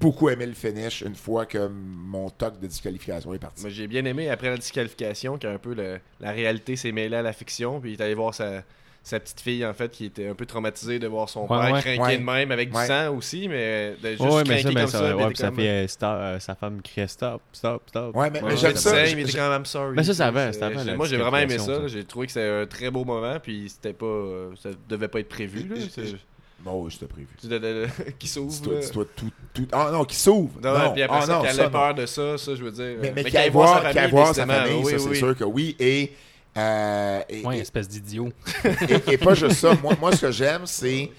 beaucoup 0.00 0.28
aimé 0.28 0.46
le 0.46 0.54
finish 0.54 1.02
une 1.02 1.14
fois 1.14 1.46
que 1.46 1.66
mon 1.68 2.30
toc 2.30 2.58
de 2.60 2.66
disqualification 2.66 3.32
est 3.34 3.38
parti. 3.38 3.68
J'ai 3.70 3.86
bien 3.86 4.04
aimé 4.04 4.28
après 4.30 4.50
la 4.50 4.56
disqualification 4.56 5.38
qu'un 5.38 5.58
peu 5.58 5.74
le- 5.74 6.00
la 6.20 6.30
réalité 6.32 6.76
s'est 6.76 6.92
mêlée 6.92 7.16
à 7.16 7.22
la 7.22 7.32
fiction. 7.32 7.80
Puis 7.80 7.92
il 7.92 8.00
est 8.00 8.04
allé 8.04 8.14
voir 8.14 8.34
sa, 8.34 8.62
sa 9.08 9.20
petite 9.20 9.40
fille, 9.40 9.64
en 9.64 9.72
fait, 9.74 9.90
qui 9.90 10.04
était 10.04 10.28
un 10.28 10.34
peu 10.34 10.46
traumatisée 10.46 10.98
de 10.98 11.06
voir 11.06 11.28
son 11.28 11.42
Ouais, 11.42 11.48
père 11.48 11.72
ouais. 11.72 11.80
craquer 11.80 11.98
Ouais. 12.00 12.18
de 12.18 12.22
même 12.22 12.50
avec 12.52 12.74
Ouais. 12.74 12.82
du 12.82 12.86
sang 12.86 13.16
aussi, 13.16 13.48
mais 13.48 13.94
de 14.02 14.08
juste 14.10 14.20
Ouais, 14.20 14.42
mais 14.46 14.60
craquer 14.60 14.62
ça, 14.62 14.68
mais 14.68 14.74
comme 14.74 14.86
ça, 14.88 14.98
ça. 14.98 15.26
puis 15.28 15.36
ça 15.36 15.52
fait 15.52 15.68
euh, 15.68 15.88
stop, 15.88 16.08
euh, 16.12 16.38
sa 16.40 16.54
femme 16.54 16.82
criait 16.82 17.06
stop, 17.08 17.40
stop, 17.52 17.82
stop. 17.88 18.14
Ouais, 18.16 18.30
mais, 18.30 18.42
Ouais, 18.42 18.50
mais 18.50 18.56
j'aime 18.56 18.76
ça. 18.76 19.04
je- 19.04 19.16
mais 19.16 19.24
quand 19.24 19.50
même 19.50 19.64
sorry. 19.64 19.94
Mais 19.96 20.04
ça, 20.04 20.14
ça 20.14 20.30
la 20.30 20.94
Moi, 20.96 21.06
j'ai 21.06 21.16
vraiment 21.16 21.38
aimé 21.38 21.58
ça. 21.58 21.86
J'ai 21.88 22.04
trouvé 22.04 22.26
que 22.26 22.32
c'était 22.32 22.48
un 22.48 22.66
très 22.66 22.90
beau 22.90 23.04
moment, 23.04 23.38
puis 23.42 23.68
c'était 23.68 23.92
pas. 23.92 24.06
euh, 24.06 24.50
ça 24.62 24.70
devait 24.88 25.08
pas 25.08 25.20
être 25.20 25.28
prévu. 25.28 25.68
Là. 25.68 25.76
Oui, 26.66 26.90
c'était 26.92 27.06
prévu. 27.06 27.28
qui 28.18 28.26
s'ouvre. 28.28 28.50
Dis-toi 28.80 29.04
tout, 29.16 29.30
tout. 29.54 29.66
Ah 29.72 29.90
non, 29.92 30.04
qui 30.04 30.16
s'ouvre. 30.16 30.50
Non, 30.62 30.76
non, 30.78 30.92
puis 30.92 31.02
après 31.02 31.18
ah, 31.22 31.26
ça, 31.26 31.32
non, 31.34 31.42
qu'elle 31.42 31.54
ça, 31.54 31.62
ait 31.62 31.64
non. 31.66 31.70
peur 31.70 31.94
de 31.94 32.06
ça, 32.06 32.36
ça, 32.38 32.54
je 32.54 32.64
veux 32.64 32.72
dire. 32.72 32.96
Mais, 33.00 33.12
mais 33.14 33.20
euh, 33.24 33.28
qu'il 33.28 33.36
aille 33.36 33.50
voir, 33.50 33.88
qu'il 33.88 33.98
aille 33.98 34.10
voir 34.10 34.34
sa 34.34 34.44
famille, 34.46 34.82
oui, 34.84 34.92
ça, 34.92 34.98
c'est 34.98 35.14
sûr 35.14 35.36
que 35.36 35.44
oui. 35.44 35.76
Et, 35.78 36.12
euh, 36.58 37.20
et, 37.28 37.44
Ouais, 37.44 37.58
et- 37.58 37.60
espèce 37.60 37.88
d'idiot. 37.88 38.30
et- 38.64 39.12
et 39.14 39.18
pas 39.18 39.34
juste 39.34 39.56
ça. 39.60 39.74
Moi, 39.82 39.94
moi 40.00 40.12
ce 40.12 40.22
que 40.26 40.30
j'aime, 40.32 40.66
c'est, 40.66 41.10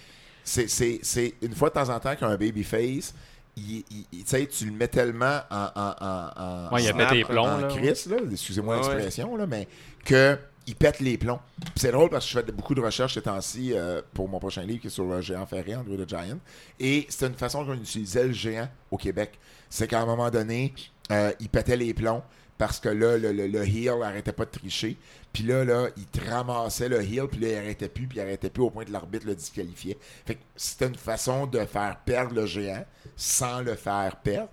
c'est, 0.43 0.67
c'est, 0.69 0.99
c'est 1.01 1.35
une 1.41 1.53
fois 1.55 1.69
de 1.69 1.75
temps 1.75 1.89
en 1.89 1.99
temps 1.99 2.15
qu'un 2.15 2.35
babyface, 2.35 3.13
il, 3.55 3.83
il- 3.91 4.05
il- 4.11 4.47
tu 4.47 4.65
le 4.65 4.71
mets 4.71 4.87
tellement 4.87 5.39
en. 5.49 5.67
en, 5.75 5.95
en, 6.01 6.29
en- 6.69 6.73
Ouais, 6.73 6.83
il 6.83 6.89
a 6.89 7.25
plombs, 7.25 7.43
en 7.45 7.57
là. 7.57 7.67
crise, 7.67 8.05
là. 8.07 8.17
Excusez-moi 8.31 8.77
Ouais, 8.79 8.81
ouais. 8.85 8.93
l'expression, 8.95 9.35
là, 9.35 9.47
mais 9.47 9.67
que. 10.05 10.37
Il 10.67 10.75
pète 10.75 10.99
les 10.99 11.17
plombs. 11.17 11.39
Puis 11.59 11.71
c'est 11.77 11.91
drôle 11.91 12.11
parce 12.11 12.25
que 12.27 12.31
je 12.31 12.45
fais 12.45 12.51
beaucoup 12.51 12.75
de 12.75 12.81
recherches 12.81 13.15
ces 13.15 13.23
temps-ci 13.23 13.71
euh, 13.73 14.03
pour 14.13 14.29
mon 14.29 14.37
prochain 14.37 14.61
livre 14.61 14.81
qui 14.81 14.85
est 14.87 14.91
sur 14.91 15.05
le 15.05 15.19
géant 15.19 15.47
ferré, 15.47 15.75
Andrew 15.75 15.95
the 15.97 16.07
Giant. 16.07 16.37
Et 16.79 17.07
c'est 17.09 17.25
une 17.25 17.33
façon 17.33 17.65
qu'on 17.65 17.73
utilisait 17.73 18.27
le 18.27 18.33
géant 18.33 18.69
au 18.91 18.97
Québec. 18.97 19.31
C'est 19.67 19.87
qu'à 19.87 19.99
un 19.99 20.05
moment 20.05 20.29
donné, 20.29 20.75
euh, 21.11 21.31
il 21.39 21.49
pétait 21.49 21.75
les 21.75 21.95
plombs 21.95 22.21
parce 22.59 22.79
que 22.79 22.89
là, 22.89 23.17
le, 23.17 23.31
le, 23.31 23.47
le 23.47 23.63
heel 23.67 23.95
arrêtait 24.03 24.31
pas 24.33 24.45
de 24.45 24.51
tricher. 24.51 24.95
Puis 25.32 25.43
là, 25.43 25.63
là, 25.63 25.88
il 25.95 26.05
te 26.05 26.27
ramassait 26.30 26.89
le 26.89 27.01
heel, 27.01 27.27
puis 27.27 27.39
là, 27.41 27.47
il 27.49 27.55
arrêtait 27.55 27.88
plus, 27.89 28.07
puis 28.07 28.17
il 28.17 28.21
arrêtait 28.21 28.49
plus 28.49 28.63
au 28.63 28.69
point 28.71 28.84
de 28.84 28.91
l'arbitre 28.91 29.27
le 29.27 29.36
disqualifiait. 29.36 29.97
Fait 30.25 30.36
que 30.36 30.39
c'était 30.55 30.88
une 30.88 30.95
façon 30.95 31.45
de 31.45 31.59
faire 31.65 31.97
perdre 32.03 32.34
le 32.34 32.45
géant 32.45 32.84
sans 33.15 33.61
le 33.61 33.75
faire 33.75 34.15
perdre. 34.17 34.49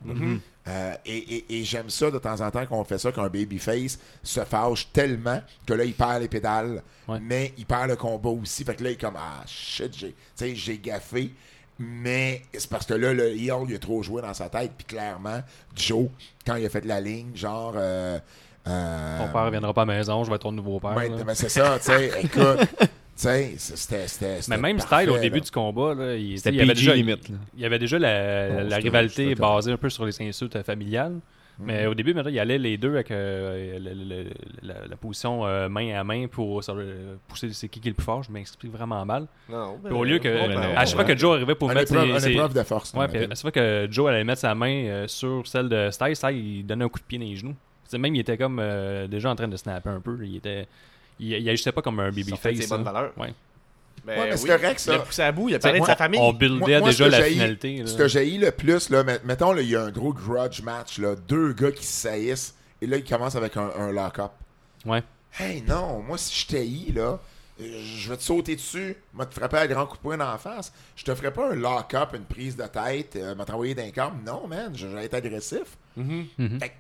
Euh, 0.68 0.94
et 1.06 1.16
et- 1.16 1.60
et 1.60 1.64
j'aime 1.64 1.88
ça 1.88 2.10
de 2.10 2.18
temps 2.18 2.40
en 2.40 2.50
temps 2.50 2.66
qu'on 2.66 2.82
fait 2.84 2.98
ça, 2.98 3.12
qu'un 3.12 3.28
babyface 3.28 3.98
se 4.22 4.40
fâche 4.44 4.88
tellement 4.92 5.40
que 5.64 5.72
là, 5.74 5.84
il 5.84 5.94
perd 5.94 6.20
les 6.22 6.28
pédales, 6.28 6.82
Ouais. 7.08 7.20
mais 7.22 7.52
il 7.56 7.64
perd 7.64 7.88
le 7.88 7.96
combat 7.96 8.30
aussi. 8.30 8.64
Fait 8.64 8.74
que 8.74 8.82
là, 8.82 8.90
il 8.90 8.94
est 8.94 9.00
comme 9.00 9.16
Ah 9.16 9.44
shit, 9.46 9.92
j'ai 10.38 10.78
gaffé. 10.78 11.32
Mais 11.78 12.42
c'est 12.54 12.68
parce 12.70 12.86
que 12.86 12.94
là, 12.94 13.12
le 13.12 13.28
heel, 13.36 13.64
il 13.68 13.74
a 13.74 13.78
trop 13.78 14.02
joué 14.02 14.22
dans 14.22 14.32
sa 14.34 14.48
tête. 14.48 14.72
Puis 14.76 14.86
clairement, 14.86 15.40
Joe, 15.74 16.08
quand 16.46 16.56
il 16.56 16.64
a 16.66 16.68
fait 16.70 16.84
la 16.84 17.00
ligne, 17.00 17.34
genre. 17.36 17.74
Euh, 17.76 18.18
euh, 18.68 19.18
Ton 19.26 19.32
père 19.32 19.44
reviendra 19.46 19.72
pas 19.72 19.82
à 19.82 19.86
la 19.86 19.94
maison, 19.94 20.24
je 20.24 20.30
vais 20.30 20.36
être 20.36 20.42
ton 20.42 20.52
nouveau 20.52 20.80
père. 20.80 20.94
Là. 20.94 21.08
mais 21.26 21.34
c'est 21.34 21.48
ça, 21.48 21.76
tu 21.78 21.84
sais. 21.84 22.10
Écoute, 22.22 22.58
tu 22.80 22.88
sais, 23.14 23.54
c'était. 23.58 24.06
c'était- 24.08 24.38
Mais 24.48 24.56
même 24.58 24.76
parfait, 24.78 24.96
style, 25.04 25.10
au 25.10 25.14
là. 25.16 25.20
début 25.22 25.40
du 25.40 25.50
combat, 25.50 25.94
là, 25.94 26.14
il, 26.16 26.34
il 26.34 26.54
y 26.54 26.60
avait 26.60 26.74
déjà, 26.74 26.94
limite. 26.94 27.28
là. 27.28 27.36
il 27.54 27.60
y 27.60 27.64
avait 27.64 27.78
déjà 27.78 27.98
la, 27.98 28.48
Bon, 28.48 28.54
la 28.56 28.62
c'était- 28.64 28.76
rivalité 28.76 29.34
basée 29.34 29.72
un 29.72 29.76
peu 29.76 29.88
sur 29.90 30.04
les 30.04 30.20
insultes 30.22 30.62
familiales. 30.62 31.18
Mhm. 31.58 31.64
Mais 31.66 31.86
au 31.86 31.94
début, 31.94 32.12
maintenant, 32.12 32.30
il 32.30 32.38
allait 32.38 32.58
les 32.58 32.76
deux 32.76 32.90
avec 32.92 33.10
euh, 33.10 33.78
le- 33.78 33.94
le- 33.94 34.24
le- 34.24 34.30
la, 34.62 34.74
la 34.90 34.96
position 34.96 35.46
euh, 35.46 35.70
main 35.70 35.98
à 35.98 36.04
main 36.04 36.26
pour 36.26 36.60
le- 36.74 37.18
pousser 37.26 37.50
c'est 37.54 37.70
qui 37.70 37.80
qui 37.80 37.88
est 37.88 37.92
le 37.92 37.94
plus 37.94 38.04
fort. 38.04 38.22
Je 38.22 38.30
m'explique 38.30 38.70
vraiment 38.72 39.02
mal. 39.06 39.26
Non, 39.48 39.78
Puis 39.82 39.94
au 39.94 40.04
lieu 40.04 40.18
que, 40.18 40.28
à 40.76 40.84
chaque 40.84 40.96
fois 40.96 41.04
que 41.04 41.16
Joe 41.16 41.36
arrivait 41.36 41.54
pour 41.54 41.70
Un 41.70 41.74
mettre 41.74 41.92
épreuve, 41.94 42.18
ses- 42.18 42.32
épreuve 42.32 42.52
de 42.52 42.62
force. 42.62 42.92
Ouais, 42.92 43.04
à 43.06 43.28
chaque 43.30 43.38
fois 43.40 43.50
que 43.52 43.88
Joe 43.90 44.10
allait 44.10 44.24
mettre 44.24 44.42
sa 44.42 44.54
main 44.54 44.84
euh, 44.84 45.08
sur 45.08 45.46
celle 45.46 45.70
de 45.70 45.88
Styles, 45.90 46.14
Styles, 46.16 46.36
il 46.36 46.66
donnait 46.66 46.84
un 46.84 46.88
coup 46.90 46.98
de 46.98 47.04
pied 47.04 47.18
dans 47.18 47.24
les 47.24 47.36
genoux. 47.36 47.54
C'est 47.88 47.98
même, 47.98 48.14
il 48.14 48.20
était 48.20 48.36
comme 48.36 48.58
euh, 48.60 49.06
déjà 49.06 49.30
en 49.30 49.36
train 49.36 49.48
de 49.48 49.56
snapper 49.56 49.90
un 49.90 50.00
peu. 50.00 50.18
Il 50.22 50.36
était. 50.36 50.66
Il, 51.18 51.28
il 51.32 51.48
agissait 51.48 51.72
pas 51.72 51.82
comme 51.82 52.00
un 52.00 52.10
babyface. 52.10 52.56
ses 52.56 52.66
bonnes 52.66 52.84
là. 52.84 52.92
valeurs. 52.92 53.12
Ouais. 53.16 53.32
Ben 54.04 54.18
Ouais, 54.20 54.28
mais 54.30 54.36
c'est 54.36 54.42
oui, 54.52 54.56
correct, 54.60 54.78
ça. 54.78 54.92
Il 54.92 54.96
a 54.96 54.98
poussé 55.00 55.22
à 55.22 55.32
bout, 55.32 55.48
il 55.48 55.54
a 55.54 55.58
parlé 55.58 55.80
de 55.80 55.84
sa 55.86 55.96
famille. 55.96 56.20
On 56.22 56.32
buildait 56.32 56.58
Moi- 56.58 56.78
moi, 56.80 56.92
ce 56.92 57.02
déjà 57.04 57.18
la 57.18 57.24
finalité. 57.24 57.78
là. 57.78 57.86
Ce 57.86 57.96
que 57.96 58.06
j'ai 58.06 58.30
le 58.38 58.50
plus, 58.50 58.90
là, 58.90 59.02
met- 59.02 59.20
mettons, 59.24 59.52
là, 59.52 59.62
il 59.62 59.70
y 59.70 59.74
a 59.76 59.82
un 59.82 59.90
gros 59.90 60.12
grudge 60.12 60.60
match, 60.62 60.98
là, 60.98 61.14
deux 61.16 61.52
gars 61.54 61.72
qui 61.72 61.84
se 61.84 62.02
saillissent, 62.02 62.54
et 62.82 62.86
là, 62.86 62.98
ils 62.98 63.04
commencent 63.04 63.34
avec 63.36 63.56
un, 63.56 63.70
un 63.78 63.90
lock-up. 63.92 64.32
Ouais. 64.84 65.02
Hey, 65.38 65.62
non, 65.62 66.00
moi, 66.02 66.18
si 66.18 66.40
je 66.40 66.46
t'haïs, 66.46 66.92
là, 66.94 67.18
je 67.58 68.08
vais 68.10 68.16
te 68.18 68.22
sauter 68.22 68.54
dessus, 68.54 68.96
je 69.14 69.18
vais 69.18 69.26
te 69.26 69.34
frapper 69.34 69.56
un 69.56 69.66
grand 69.66 69.86
coup 69.86 69.96
de 69.96 70.02
poing 70.02 70.16
dans 70.18 70.30
la 70.30 70.38
face. 70.38 70.72
Je 70.94 71.02
te 71.04 71.14
ferai 71.14 71.32
pas 71.32 71.50
un 71.52 71.54
lock-up, 71.54 72.10
une 72.14 72.24
prise 72.24 72.54
de 72.56 72.64
tête, 72.66 73.16
euh, 73.16 73.34
m'a 73.34 73.44
t'envoyer 73.46 73.74
d'un 73.74 73.90
câble. 73.90 74.16
Non, 74.24 74.46
man, 74.46 74.72
je 74.76 74.86
vais 74.86 75.06
être 75.06 75.14
agressif. 75.14 75.64
Mhm. 75.96 76.26
Fait 76.60 76.68
que, 76.68 76.74
euh, 76.74 76.76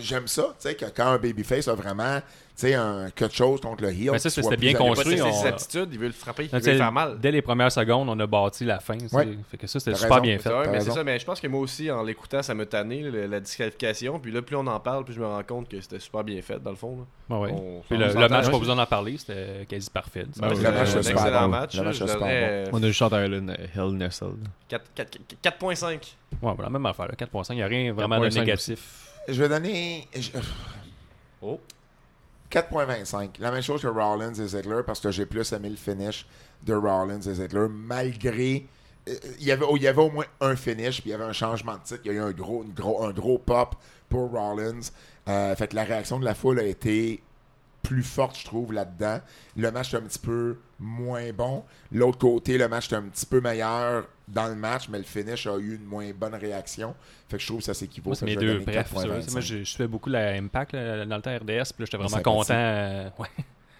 J'aime 0.00 0.26
ça, 0.26 0.42
tu 0.60 0.68
sais, 0.68 0.74
que 0.74 0.84
quand 0.86 1.06
un 1.06 1.18
babyface 1.18 1.68
a 1.68 1.74
vraiment, 1.74 2.18
tu 2.20 2.24
sais, 2.56 2.74
un, 2.74 3.08
quelque 3.14 3.34
chose 3.34 3.60
contre 3.60 3.82
le 3.84 3.90
heel. 3.90 4.10
Mais 4.10 4.18
ça, 4.18 4.30
c'était 4.30 4.56
bien 4.56 4.74
agressif. 4.74 4.80
Il 4.80 5.20
a 5.20 5.22
construit, 5.22 5.22
on- 5.22 5.32
ses 5.42 5.46
attitudes, 5.46 5.88
il 5.92 5.98
veut 5.98 6.06
le 6.06 6.12
frapper, 6.12 6.44
il 6.44 6.50
Là, 6.52 6.58
veut 6.58 6.72
le 6.72 6.76
faire 6.78 6.92
mal. 6.92 7.18
Dès 7.20 7.30
les 7.30 7.42
premières 7.42 7.70
secondes, 7.70 8.08
on 8.08 8.18
a 8.18 8.26
bâti 8.26 8.64
la 8.64 8.80
fin. 8.80 8.96
tu 8.98 9.08
sais. 9.08 9.14
Ouais. 9.16 9.28
Fait 9.50 9.56
que 9.58 9.66
ça, 9.66 9.78
c'était 9.78 9.94
super 9.94 10.10
raison. 10.10 10.22
bien 10.22 10.36
C'est 10.38 10.42
fait. 10.48 10.54
vrai, 10.54 10.68
mais 10.70 10.80
c'est 10.80 10.90
ça, 10.90 11.04
mais 11.04 11.18
je 11.18 11.24
pense 11.24 11.40
que 11.40 11.46
moi 11.46 11.60
aussi, 11.60 11.90
en 11.90 12.02
l'écoutant, 12.02 12.42
ça 12.42 12.54
me 12.54 12.66
tannait, 12.66 13.02
le- 13.02 13.26
la 13.26 13.38
disqualification. 13.40 14.18
Puis 14.18 14.32
là, 14.32 14.42
plus 14.42 14.56
on 14.56 14.66
en 14.66 14.80
parle, 14.80 15.04
plus 15.04 15.14
je 15.14 15.20
me 15.20 15.26
rends 15.26 15.42
compte 15.44 15.68
que 15.68 15.80
c'était 15.80 16.00
super 16.00 16.24
bien 16.24 16.40
fait, 16.42 16.60
dans 16.62 16.70
le 16.70 16.76
fond. 16.76 17.06
Ouais. 17.28 17.50
On- 17.52 17.82
Puis 17.88 17.96
le, 17.98 18.06
le 18.08 18.28
match, 18.28 18.50
pas 18.50 18.58
besoin 18.58 18.76
d'en 18.76 18.86
parler, 18.86 19.16
c'était 19.18 19.66
quasi 19.68 19.88
parfait. 19.90 20.26
sais. 20.32 20.40
Ben 20.40 20.48
oui, 20.48 20.56
Le 20.56 20.62
C'est 20.62 20.70
match, 20.72 20.88
un 20.96 21.02
c'est 21.02 21.10
excellent 21.12 21.48
match. 21.48 21.70
C'est 21.74 21.80
On 21.80 21.86
a 21.86 21.92
juste 22.86 22.92
chanté 22.98 23.16
un 23.16 23.24
Hell 23.24 23.94
in 23.96 24.00
a 24.00 24.10
Cell. 24.10 24.28
là. 24.28 24.48
4 24.68 24.84
4 24.94 25.18
4.5. 25.42 26.16
Ouais, 26.42 26.52
voilà, 26.54 26.70
même 26.70 26.84
affaire. 26.86 27.06
là, 27.06 27.14
4.5, 27.14 27.52
il 27.54 27.56
n'y 27.56 27.62
a 27.62 27.66
rien 27.66 27.92
vraiment 27.92 28.18
de 28.18 28.28
4.5 28.28 28.76
Je 29.28 29.42
vais 29.42 29.48
donner. 29.48 30.08
je- 30.14 30.30
Oh. 31.42 31.60
4.25. 32.50 33.38
La 33.40 33.50
même 33.50 33.62
chose 33.62 33.82
que 33.82 33.88
Rollins 33.88 34.32
et 34.32 34.46
Ziggler 34.46 34.80
parce 34.86 35.00
que 35.00 35.10
j'ai 35.10 35.26
plus 35.26 35.52
aimé 35.52 35.68
le 35.68 35.76
finish 35.76 36.26
de 36.64 36.74
Rollins 36.74 37.20
et 37.20 37.34
Ziggler 37.34 37.66
malgré. 37.68 38.66
euh, 39.08 39.14
Il 39.38 39.44
y, 39.46 39.52
avait, 39.52 39.66
il 39.74 39.82
y 39.82 39.88
avait 39.88 40.00
au 40.02 40.10
moins 40.10 40.24
un 40.40 40.56
finish, 40.56 41.00
puis 41.00 41.10
il 41.10 41.12
y 41.12 41.14
avait 41.14 41.24
un 41.24 41.32
changement 41.32 41.74
de 41.74 41.82
titre. 41.82 42.00
Il 42.04 42.12
y 42.12 42.14
a 42.14 42.18
eu 42.18 42.20
un 42.22 42.30
gros, 42.32 42.64
gros, 42.74 43.04
un 43.04 43.12
gros 43.12 43.38
pop 43.38 43.74
pour 44.08 44.30
Rollins. 44.30 44.80
Euh, 45.28 45.54
fait 45.56 45.68
que 45.68 45.74
la 45.76 45.84
réaction 45.84 46.18
de 46.18 46.24
la 46.24 46.34
foule 46.34 46.58
a 46.60 46.64
été 46.64 47.20
plus 47.86 48.02
forte, 48.02 48.38
je 48.38 48.44
trouve, 48.44 48.72
là-dedans. 48.72 49.20
Le 49.56 49.70
match 49.70 49.94
est 49.94 49.96
un 49.96 50.02
petit 50.02 50.18
peu 50.18 50.56
moins 50.78 51.32
bon. 51.32 51.64
L'autre 51.92 52.18
côté, 52.18 52.58
le 52.58 52.68
match 52.68 52.92
est 52.92 52.96
un 52.96 53.02
petit 53.02 53.26
peu 53.26 53.40
meilleur 53.40 54.06
dans 54.28 54.48
le 54.48 54.54
match, 54.54 54.88
mais 54.88 54.98
le 54.98 55.04
finish 55.04 55.46
a 55.46 55.56
eu 55.58 55.76
une 55.76 55.84
moins 55.84 56.10
bonne 56.12 56.34
réaction. 56.34 56.94
Fait 57.28 57.36
que 57.36 57.42
je 57.42 57.46
trouve 57.46 57.58
que 57.58 57.64
ça 57.64 57.74
s'équivaut. 57.74 58.10
Moi, 58.10 58.18
mes 58.22 58.36
deux 58.36 58.58
bref. 58.60 58.92
ça, 58.94 59.00
4.25. 59.06 59.32
Moi, 59.32 59.40
je, 59.40 59.64
je 59.64 59.76
fais 59.76 59.86
beaucoup 59.86 60.10
la 60.10 60.32
Impact 60.34 60.72
là, 60.72 61.06
dans 61.06 61.16
le 61.16 61.22
temps 61.22 61.34
RDS. 61.36 61.42
Puis 61.44 61.52
là, 61.52 61.64
j'étais 61.86 61.96
vraiment 61.96 62.22
content. 62.22 62.54
euh, 62.54 63.08
ouais. 63.18 63.28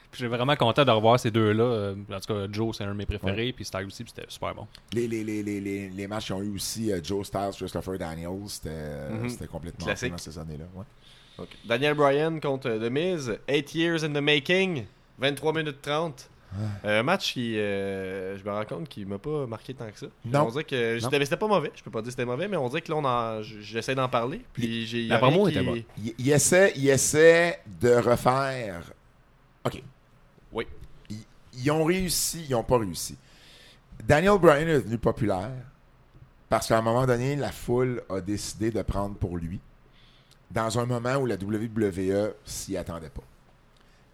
Puis 0.08 0.20
j'étais 0.22 0.28
vraiment 0.34 0.56
content 0.56 0.84
de 0.84 0.90
revoir 0.90 1.18
ces 1.20 1.30
deux-là. 1.30 1.64
euh, 1.64 1.94
En 2.12 2.20
tout 2.20 2.32
cas, 2.32 2.46
Joe, 2.50 2.74
c'est 2.76 2.84
un 2.84 2.88
de 2.92 2.96
mes 2.96 3.06
préférés. 3.06 3.52
Puis 3.52 3.64
Styles 3.64 3.86
aussi, 3.86 4.04
puis 4.04 4.12
c'était 4.16 4.30
super 4.30 4.54
bon. 4.54 4.66
Les, 4.92 5.06
les, 5.08 5.22
les, 5.24 5.42
les, 5.42 5.60
les, 5.60 5.88
les 5.90 6.06
matchs 6.06 6.26
qui 6.26 6.32
ont 6.32 6.42
eu 6.42 6.54
aussi 6.54 6.92
euh, 6.92 7.00
Joe 7.02 7.26
Styles, 7.26 7.50
Christopher 7.56 7.98
Daniels, 7.98 8.30
c'était 8.48 9.10
Mhm. 9.10 9.28
c'était 9.28 9.46
complètement 9.48 9.84
Classique. 9.84 10.14
ces 10.18 10.38
années-là. 10.38 10.64
Ouais. 10.74 10.84
Daniel 11.64 11.94
Bryan 11.94 12.40
contre 12.40 12.68
euh, 12.68 12.88
The 12.88 12.90
Miz, 12.90 13.38
8 13.48 13.74
years 13.74 14.04
in 14.04 14.12
the 14.12 14.22
making, 14.22 14.86
23 15.18 15.52
minutes 15.52 15.82
30. 15.82 16.30
Ah. 16.52 16.56
Euh, 16.84 17.00
un 17.00 17.02
match 17.02 17.32
qui, 17.34 17.58
euh, 17.58 18.38
je 18.38 18.44
me 18.44 18.50
rends 18.50 18.64
compte 18.64 18.88
qu'il 18.88 19.06
m'a 19.06 19.18
pas 19.18 19.46
marqué 19.46 19.74
tant 19.74 19.90
que 19.90 19.98
ça. 19.98 20.06
Non. 20.24 20.46
On 20.46 20.50
dirait 20.50 20.64
que 20.64 20.98
c'était 21.00 21.36
pas 21.36 21.48
mauvais, 21.48 21.72
je 21.74 21.82
peux 21.82 21.90
pas 21.90 22.00
dire 22.00 22.06
que 22.06 22.12
c'était 22.12 22.24
mauvais, 22.24 22.48
mais 22.48 22.56
on 22.56 22.68
dirait 22.68 22.80
que 22.80 22.92
là, 22.92 23.42
j'essaie 23.42 23.94
d'en 23.94 24.08
parler. 24.08 24.42
Puis 24.52 24.86
j'ai. 24.86 25.06
La 25.06 25.18
promo 25.18 25.48
était 25.48 25.62
bonne. 25.62 25.82
Il, 26.02 26.14
il 26.18 26.30
essaie, 26.30 26.72
il 26.76 26.88
essaie 26.88 27.60
de 27.80 27.90
refaire. 27.90 28.92
OK. 29.64 29.82
Oui. 30.52 30.66
Ils, 31.10 31.24
ils 31.58 31.70
ont 31.70 31.84
réussi, 31.84 32.46
ils 32.48 32.52
n'ont 32.52 32.62
pas 32.62 32.78
réussi. 32.78 33.16
Daniel 34.04 34.38
Bryan 34.38 34.68
est 34.68 34.74
devenu 34.74 34.98
populaire 34.98 35.50
parce 36.48 36.68
qu'à 36.68 36.78
un 36.78 36.82
moment 36.82 37.06
donné, 37.06 37.36
la 37.36 37.50
foule 37.50 38.02
a 38.08 38.20
décidé 38.20 38.70
de 38.70 38.82
prendre 38.82 39.16
pour 39.16 39.36
lui 39.36 39.60
dans 40.50 40.78
un 40.78 40.86
moment 40.86 41.16
où 41.16 41.26
la 41.26 41.34
WWE 41.36 42.34
s'y 42.44 42.76
attendait 42.76 43.10
pas. 43.10 43.22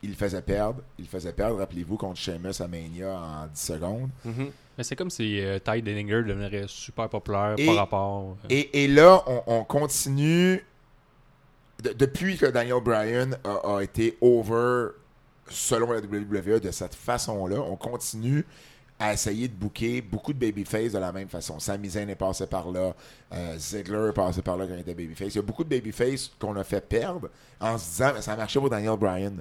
il 0.05 0.11
le 0.11 0.17
faisait 0.17 0.43
perdre. 0.43 0.81
Il 0.99 1.05
le 1.05 1.09
faisait 1.11 1.33
perdre, 1.33 1.59
rappelez-vous, 1.59 1.97
contre 1.97 2.17
Sheamus 2.19 2.61
à 2.61 2.67
Mania 2.67 3.17
en 3.21 3.47
10 3.47 3.61
secondes. 3.61 4.11
Mhm. 4.25 4.51
Mais 4.77 4.83
c'est 4.85 4.97
comme 4.97 5.11
si 5.11 5.41
euh, 5.41 5.59
Ty 5.61 5.81
Dillinger 5.83 6.23
deviendrait 6.25 6.65
super 6.67 7.09
populaire 7.09 7.55
Et- 7.59 7.67
par 7.67 7.77
rapport. 7.77 8.37
euh, 8.45 8.47
Et, 8.51 8.85
et 8.85 8.89
là, 8.89 9.23
on, 9.27 9.43
on 9.47 9.65
continue. 9.65 10.65
de- 11.83 11.93
depuis 11.93 12.37
que 12.37 12.47
Daniel 12.47 12.81
Bryan 12.83 13.37
a, 13.45 13.77
a 13.77 13.83
été 13.83 14.17
over 14.21 14.89
selon 15.49 15.93
la 15.93 16.01
WWE 16.01 16.61
de 16.61 16.71
cette 16.71 16.95
façon-là, 16.95 17.61
on 17.61 17.77
continue 17.77 18.45
à 19.05 19.13
essayer 19.15 19.49
de 19.49 19.55
booker 19.55 20.01
beaucoup 20.01 20.33
de 20.33 20.39
babyface 20.39 20.93
de 20.93 20.99
la 20.99 21.11
même 21.11 21.29
façon. 21.29 21.59
Sami 21.59 21.91
Zayn 21.91 22.09
est 22.09 22.15
passé 22.15 22.47
par 22.47 22.71
là, 22.71 22.95
euh, 23.35 23.59
Ziggler 23.59 24.11
est 24.11 24.13
passé 24.13 24.43
par 24.43 24.57
là 24.57 24.65
quand 24.67 24.75
il 24.75 24.81
était 24.81 24.95
babyface. 24.95 25.35
Il 25.35 25.37
y 25.37 25.39
a 25.39 25.43
beaucoup 25.43 25.65
de 25.65 25.69
babyface 25.69 26.31
qu'on 26.39 26.55
a 26.57 26.63
fait 26.63 26.81
perdre 26.87 27.29
en 27.61 27.77
se 27.79 27.85
disant 27.91 28.13
mais 28.15 28.23
ça 28.23 28.35
a 28.35 28.37
marché 28.37 28.61
pour 28.61 28.71
Daniel 28.71 28.97
Bryan. 28.97 29.41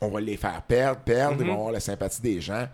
On 0.00 0.08
va 0.08 0.20
les 0.20 0.36
faire 0.38 0.62
perdre, 0.62 1.00
perdre, 1.00 1.36
ils 1.40 1.42
Mhm. 1.44 1.48
vont 1.48 1.54
avoir 1.58 1.72
la 1.72 1.80
sympathie 1.80 2.22
des 2.22 2.40
gens. 2.40 2.66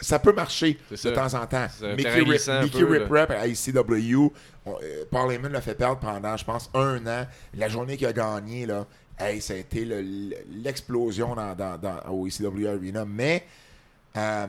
Ça 0.00 0.18
peut 0.18 0.32
marcher 0.32 0.78
de 0.90 0.96
ça. 0.96 1.10
temps 1.12 1.34
en 1.34 1.46
temps. 1.46 1.66
Mickey, 1.96 2.24
Mickey 2.24 2.78
peu, 2.78 2.98
Rip 2.98 3.10
Rap 3.10 3.30
à 3.32 3.46
ICW, 3.46 4.32
on- 4.64 4.76
euh, 4.82 5.04
Paul 5.10 5.32
Heyman 5.32 5.52
l'a 5.52 5.60
fait 5.60 5.74
perdre 5.74 5.98
pendant, 5.98 6.36
je 6.36 6.44
pense, 6.44 6.70
un 6.74 7.04
an. 7.06 7.26
La 7.54 7.68
journée 7.68 7.96
qu'il 7.96 8.06
a 8.06 8.12
gagné, 8.12 8.66
là, 8.66 8.86
hey, 9.18 9.40
ça 9.42 9.52
a 9.54 9.56
été 9.56 9.84
le- 9.84 10.34
l'explosion 10.62 11.34
dans, 11.34 11.54
dans, 11.54 11.76
dans- 11.76 12.10
au 12.10 12.26
ECW 12.26 12.68
Arena. 12.68 13.04
Mais 13.04 13.44
euh, 14.16 14.46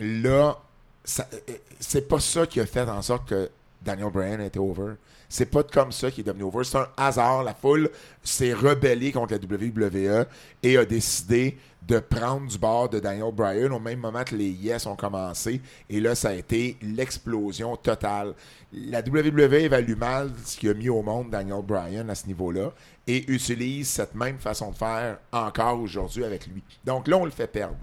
là, 0.00 0.56
c'est 1.04 2.08
pas 2.08 2.20
ça 2.20 2.46
qui 2.46 2.60
a 2.60 2.66
fait 2.66 2.88
en 2.88 3.02
sorte 3.02 3.28
que 3.28 3.50
Daniel 3.82 4.10
Bryan 4.10 4.40
était 4.40 4.58
over. 4.58 4.94
C'est 5.28 5.46
pas 5.46 5.62
comme 5.62 5.92
ça 5.92 6.10
qu'il 6.10 6.22
est 6.22 6.26
devenu 6.26 6.44
over. 6.44 6.64
C'est 6.64 6.78
un 6.78 6.88
hasard. 6.96 7.44
La 7.44 7.54
foule 7.54 7.90
s'est 8.22 8.54
rebellée 8.54 9.12
contre 9.12 9.34
la 9.34 9.38
WWE 9.38 10.26
et 10.62 10.78
a 10.78 10.84
décidé 10.84 11.58
de 11.86 11.98
prendre 11.98 12.46
du 12.46 12.58
bord 12.58 12.88
de 12.88 12.98
Daniel 12.98 13.32
Bryan 13.32 13.72
au 13.72 13.78
même 13.78 14.00
moment 14.00 14.24
que 14.24 14.34
les 14.34 14.50
Yes 14.50 14.86
ont 14.86 14.96
commencé. 14.96 15.60
Et 15.88 16.00
là, 16.00 16.14
ça 16.14 16.30
a 16.30 16.34
été 16.34 16.76
l'explosion 16.82 17.76
totale. 17.76 18.34
La 18.72 19.00
WWE 19.00 19.54
évalue 19.54 19.96
mal 19.96 20.30
ce 20.44 20.56
qu'il 20.56 20.70
a 20.70 20.74
mis 20.74 20.88
au 20.88 21.02
monde 21.02 21.30
Daniel 21.30 21.62
Bryan 21.62 22.08
à 22.10 22.14
ce 22.14 22.26
niveau-là 22.26 22.72
et 23.06 23.30
utilise 23.30 23.88
cette 23.88 24.14
même 24.14 24.38
façon 24.38 24.70
de 24.70 24.76
faire 24.76 25.18
encore 25.32 25.80
aujourd'hui 25.80 26.24
avec 26.24 26.46
lui. 26.46 26.62
Donc 26.84 27.08
là, 27.08 27.16
on 27.16 27.24
le 27.24 27.30
fait 27.30 27.46
perdre. 27.46 27.76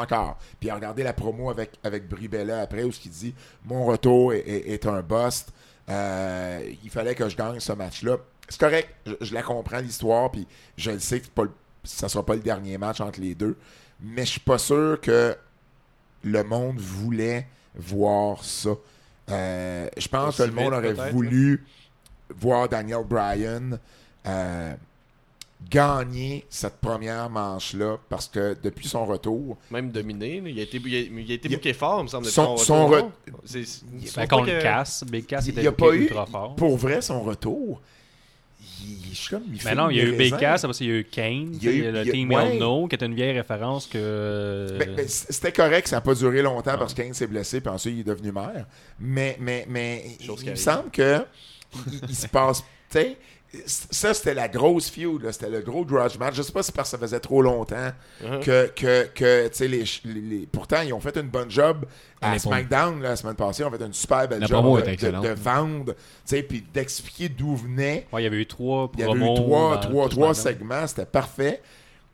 Encore. 0.00 0.38
Puis 0.60 0.70
regardez 0.70 1.02
la 1.02 1.12
promo 1.12 1.50
avec, 1.50 1.72
avec 1.84 2.08
Brie 2.08 2.28
Bella 2.28 2.60
après 2.62 2.82
où 2.84 2.92
ce 2.92 3.00
qu'il 3.00 3.10
dit 3.12 3.34
Mon 3.64 3.84
retour 3.86 4.32
est, 4.32 4.40
est- 4.40 4.70
est 4.72 4.86
un 4.86 5.00
bust. 5.02 5.50
Euh, 5.88 6.60
il 6.84 6.90
fallait 6.90 7.14
que 7.14 7.28
je 7.28 7.36
gagne 7.36 7.60
ce 7.60 7.72
match-là. 7.72 8.16
C'est 8.48 8.60
correct, 8.60 8.88
je, 9.06 9.12
je 9.20 9.34
la 9.34 9.42
comprends 9.42 9.78
l'histoire, 9.78 10.30
puis 10.30 10.46
je 10.76 10.90
le 10.90 10.98
sais 11.00 11.20
que 11.20 11.28
pas 11.28 11.44
le- 11.44 11.50
ça 11.84 12.08
sera 12.08 12.24
pas 12.24 12.34
le 12.34 12.40
dernier 12.40 12.78
match 12.78 13.00
entre 13.00 13.20
les 13.20 13.34
deux. 13.34 13.56
Mais 14.00 14.24
je 14.24 14.32
suis 14.32 14.40
pas 14.40 14.58
sûr 14.58 15.00
que 15.00 15.36
le 16.24 16.44
monde 16.44 16.78
voulait 16.78 17.46
voir 17.74 18.42
ça. 18.44 18.70
Euh, 19.30 19.88
je 19.96 20.08
pense 20.08 20.36
que 20.36 20.42
le 20.44 20.52
monde 20.52 20.72
aurait 20.74 21.10
voulu 21.12 21.64
voir 22.36 22.68
Daniel 22.68 23.04
Bryan 23.04 23.78
euh, 24.26 24.74
gagner 25.70 26.44
cette 26.50 26.78
première 26.80 27.28
manche-là 27.30 27.98
parce 28.08 28.28
que 28.28 28.56
depuis 28.62 28.88
son 28.88 29.04
retour, 29.06 29.56
Même 29.70 29.90
dominé. 29.90 30.42
Il 30.46 30.58
a 30.58 30.62
été, 30.62 30.78
il 30.84 30.94
a, 30.94 30.98
il 31.20 31.30
a 31.30 31.34
été 31.34 31.48
Il 31.48 31.54
a- 31.54 31.56
booké 31.56 31.72
fort, 31.72 32.00
il 32.00 32.04
me 32.04 32.08
semble. 32.08 32.24
depuis 32.24 32.34
Son- 32.34 32.56
son 32.56 32.86
retour, 32.86 33.08
re-? 33.08 33.32
C'est- 33.44 33.64
c'est- 33.64 33.84
Ben, 33.86 34.00
je 34.00 34.12
pense 34.12 34.28
contre 34.28 34.46
pas 34.46 34.58
que- 34.58 34.62
Cass, 34.62 35.04
Big 35.10 35.26
Cass 35.26 35.46
il 35.46 35.50
était 35.50 35.60
n'y 35.62 35.66
a 35.68 35.72
pas 35.72 35.94
eu, 35.94 36.02
ultra 36.04 36.26
fort. 36.26 36.54
pour 36.56 36.76
vrai, 36.76 37.00
son 37.02 37.22
retour. 37.22 37.80
Il, 38.84 39.10
je 39.12 39.16
suis 39.16 39.30
comme, 39.30 39.42
il 39.46 39.52
Mais 39.52 39.58
fait 39.58 39.74
non, 39.74 39.90
il 39.90 39.96
y 39.96 40.00
a 40.00 40.04
eu. 40.04 40.30
Cass, 40.38 40.64
après 40.64 40.74
ça, 40.74 40.84
il 40.84 40.90
y 40.90 40.92
a 40.92 40.96
eu 40.98 41.04
Kane, 41.04 41.54
Il 41.60 41.64
y 41.64 41.68
a 41.68 41.72
eu- 41.72 41.92
le 41.92 42.00
il 42.02 42.06
y 42.06 42.10
a- 42.10 42.12
Team 42.12 42.30
ouais. 42.32 42.58
No, 42.58 42.86
qui 42.88 42.96
est 42.96 43.02
une 43.04 43.14
vieille 43.14 43.36
référence 43.36 43.86
que. 43.86 44.76
Ben, 44.78 44.94
ben, 44.96 45.04
C'était 45.08 45.52
correct, 45.52 45.88
ça 45.88 45.96
n'a 45.96 46.00
pas 46.00 46.14
duré 46.14 46.42
longtemps 46.42 46.72
Non. 46.72 46.78
parce 46.78 46.94
que 46.94 47.02
Kane 47.02 47.14
s'est 47.14 47.26
blessé, 47.26 47.60
puis 47.60 47.70
ensuite 47.70 47.94
il 47.94 48.00
est 48.00 48.04
devenu 48.04 48.32
maire. 48.32 48.66
Mais, 49.00 49.36
mais, 49.40 49.66
mais 49.68 50.04
il, 50.20 50.26
Chose 50.26 50.42
il 50.44 50.50
me 50.50 50.54
semble 50.56 50.90
que 50.90 51.24
il, 51.88 52.00
il 52.08 52.14
se 52.14 52.26
passe. 52.28 52.62
Ça, 53.66 54.14
c'était 54.14 54.34
la 54.34 54.48
grosse 54.48 54.88
feud, 54.90 55.30
c'était 55.30 55.50
le 55.50 55.60
gros 55.60 55.84
grudge 55.84 56.16
match. 56.18 56.34
Je 56.34 56.42
sais 56.42 56.52
pas 56.52 56.62
si 56.62 56.72
parce 56.72 56.88
que 56.90 56.96
ça 56.96 56.98
faisait 56.98 57.20
trop 57.20 57.42
longtemps 57.42 57.92
Uh-huh. 58.24 58.40
que, 58.40 58.66
que, 58.74 59.06
que 59.14 59.48
tu 59.48 59.54
sais, 59.56 59.68
les, 59.68 59.84
les- 60.04 60.20
les- 60.20 60.46
pourtant, 60.46 60.80
ils 60.82 60.92
ont 60.92 61.00
fait 61.00 61.16
une 61.16 61.28
bonne 61.28 61.50
job 61.50 61.84
à 62.20 62.38
SmackDown 62.38 63.02
la 63.02 63.16
semaine 63.16 63.34
passée. 63.34 63.62
Ils 63.62 63.66
ont 63.66 63.70
fait 63.70 63.84
une 63.84 63.92
super 63.92 64.28
belle 64.28 64.40
La 64.40 64.46
job 64.46 64.64
de, 65.22 65.28
vendre, 65.34 65.92
tu 65.94 66.00
sais, 66.24 66.42
puis 66.42 66.64
d'expliquer 66.72 67.28
d'où 67.28 67.56
venait 67.56 68.06
Ouais, 68.12 68.22
il 68.22 68.24
y 68.24 68.26
avait 68.26 68.36
eu 68.40 68.46
trois 68.46 68.90
il 68.94 69.00
y 69.00 69.02
avait 69.02 69.12
eu 69.18 69.34
trois, 69.34 69.78
trois, 69.80 70.08
trois 70.08 70.34
segments, 70.34 70.86
c'était 70.86 71.04
parfait. 71.06 71.60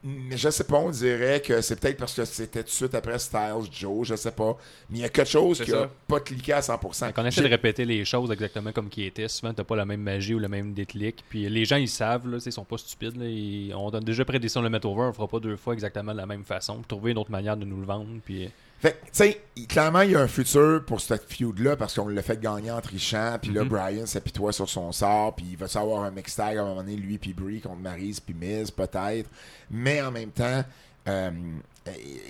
Mais 0.05 0.37
je 0.37 0.49
sais 0.49 0.63
pas, 0.63 0.77
on 0.79 0.91
dirait 0.91 1.41
que 1.41 1.61
c'est 1.61 1.79
peut-être 1.81 1.97
parce 1.97 2.15
que 2.15 2.25
c'était 2.25 2.61
tout 2.63 2.69
de 2.69 2.73
suite 2.73 2.95
après 2.95 3.19
Styles, 3.19 3.67
Joe, 3.73 4.07
je 4.07 4.15
sais 4.15 4.31
pas. 4.31 4.57
Mais 4.89 4.99
il 4.99 5.01
y 5.01 5.05
a 5.05 5.09
quelque 5.09 5.29
chose 5.29 5.61
qui 5.61 5.73
a 5.73 5.81
ça. 5.83 5.91
pas 6.07 6.21
cliqué 6.21 6.53
à 6.53 6.61
100%. 6.61 7.13
Quand 7.13 7.23
on 7.23 7.27
essaie 7.27 7.43
de 7.43 7.49
répéter 7.49 7.85
les 7.85 8.05
choses 8.05 8.31
exactement 8.31 8.71
comme 8.71 8.89
qui 8.89 9.05
étaient, 9.05 9.27
souvent 9.27 9.53
t'as 9.53 9.65
pas 9.65 9.75
la 9.75 9.85
même 9.85 10.01
magie 10.01 10.35
ou 10.35 10.39
le 10.39 10.47
même 10.49 10.73
déclic. 10.73 11.25
Puis 11.29 11.49
les 11.49 11.65
gens 11.65 11.77
ils 11.77 11.89
savent, 11.89 12.29
là, 12.31 12.39
ils 12.45 12.53
sont 12.53 12.65
pas 12.65 12.79
stupides. 12.79 13.17
Là, 13.17 13.27
ils- 13.27 13.75
on 13.75 13.89
a 13.91 13.99
déjà 14.01 14.25
prédit 14.25 14.49
le 14.55 14.71
mettre 14.71 14.87
over, 14.89 15.03
on 15.03 15.13
fera 15.13 15.27
pas 15.27 15.41
deux 15.41 15.57
fois 15.57 15.75
exactement 15.75 16.13
de 16.13 16.19
la 16.19 16.27
même 16.27 16.45
façon. 16.45 16.77
Pour 16.77 16.87
trouver 16.87 17.11
une 17.11 17.19
autre 17.19 17.33
manière 17.33 17.57
de 17.57 17.65
nous 17.65 17.79
le 17.81 17.87
vendre. 17.87 18.07
Puis 18.25 18.49
Fait 18.81 18.93
que, 18.93 19.07
tu 19.07 19.11
sais, 19.13 19.41
clairement, 19.69 20.03
il 20.03 20.13
y 20.13 20.15
a 20.17 20.21
un 20.21 20.29
futur 20.29 20.85
pour 20.87 21.01
cette 21.01 21.25
feud-là 21.33 21.77
parce 21.77 21.95
qu'on 21.95 22.07
l'a 22.09 22.23
fait 22.23 22.41
gagner 22.41 22.71
en 22.71 22.81
trichant. 22.81 23.37
Puis 23.43 23.51
là, 23.53 23.63
Mhm. 23.65 23.69
Brian 23.69 24.07
s'apitoie 24.07 24.53
sur 24.53 24.69
son 24.69 24.93
sort. 24.93 25.35
Puis 25.35 25.47
il 25.51 25.57
va 25.57 25.67
savoir 25.67 26.05
un 26.05 26.11
mix 26.13 26.37
tag 26.37 26.57
à 26.57 26.61
un 26.61 26.65
moment 26.65 26.77
donné, 26.77 26.95
lui 26.95 27.19
puis 27.19 27.35
Brie 27.35 27.61
contre 27.61 27.81
Maryse 27.81 28.21
puis 28.21 28.35
Miz, 28.35 28.71
peut-être. 28.71 29.29
Mais 29.71 30.01
en 30.01 30.13
même 30.13 30.31
temps, 30.31 30.63
euh, 31.09 31.31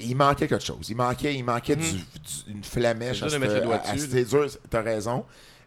il 0.00 0.14
manquait 0.16 0.48
quelque 0.48 0.64
chose. 0.64 0.88
Il 0.88 0.96
manquait, 0.96 1.34
il 1.34 1.42
manquait 1.44 1.76
Mhm. 1.76 1.82
du- 1.82 1.90
du- 1.92 2.52
une 2.56 2.64
flamèche 2.64 3.22
à 3.22 3.28
C'est 3.28 4.24
dur, 4.24 4.46
t'as 4.70 4.82
raison. 4.82 5.24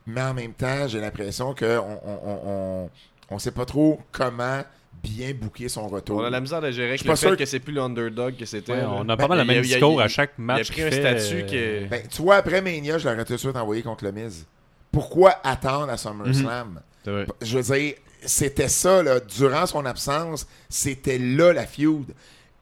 Mais 0.08 0.22
en 0.24 0.34
même 0.34 0.54
temps, 0.54 0.88
j'ai 0.88 1.00
l'impression 1.00 1.54
qu'on 1.54 1.66
on, 2.04 2.20
on, 2.26 2.40
on, 2.46 2.90
on 3.30 3.38
sait 3.40 3.52
pas 3.52 3.66
trop 3.66 4.00
comment 4.12 4.64
bien 5.04 5.34
booker 5.34 5.68
son 5.70 5.88
retour. 5.88 6.18
On 6.18 6.24
a 6.24 6.30
la 6.30 6.40
misère 6.42 6.62
de 6.62 6.72
gérer 6.72 6.90
avec 6.90 7.02
le 7.04 7.08
pas 7.08 7.16
sûr 7.16 7.30
fait 7.32 7.36
que- 7.36 7.40
que 7.44 7.46
c'est 7.46 7.60
plus 7.60 7.74
le 7.74 7.82
underdog 7.82 8.36
que 8.38 8.46
c'était. 8.46 8.74
ouais, 8.74 8.84
on 8.86 9.02
a 9.02 9.16
Ben, 9.16 9.18
pas 9.18 9.28
mal 9.28 9.40
le 9.40 9.46
même 9.46 9.62
discours 9.64 10.00
à 10.02 10.08
chaque 10.08 10.38
match. 10.38 10.68
il 10.68 10.72
a 10.72 10.74
pris 10.74 10.82
un 10.84 10.92
fait, 10.92 11.20
statut 11.20 11.46
qui 11.46 11.56
est- 11.58 11.86
Ben, 11.90 12.02
tu 12.10 12.22
vois, 12.22 12.36
après 12.36 12.62
Mania, 12.62 12.98
je 12.98 13.08
l'aurais 13.10 13.26
tout 13.26 13.34
de 13.34 13.38
suite 13.38 13.56
envoyé 13.56 13.82
contre 13.82 14.04
le 14.04 14.12
Miz. 14.12 14.46
Pourquoi 14.92 15.36
attendre 15.44 15.90
à 15.90 15.98
SummerSlam? 15.98 16.82
Vrai. 17.06 17.26
Je 17.42 17.58
veux 17.58 17.76
dire, 17.76 17.94
c'était 18.26 18.68
ça, 18.68 19.02
là, 19.02 19.20
durant 19.20 19.66
son 19.66 19.86
absence, 19.86 20.46
c'était 20.70 21.18
là 21.18 21.54
la 21.54 21.66
feud. 21.66 22.14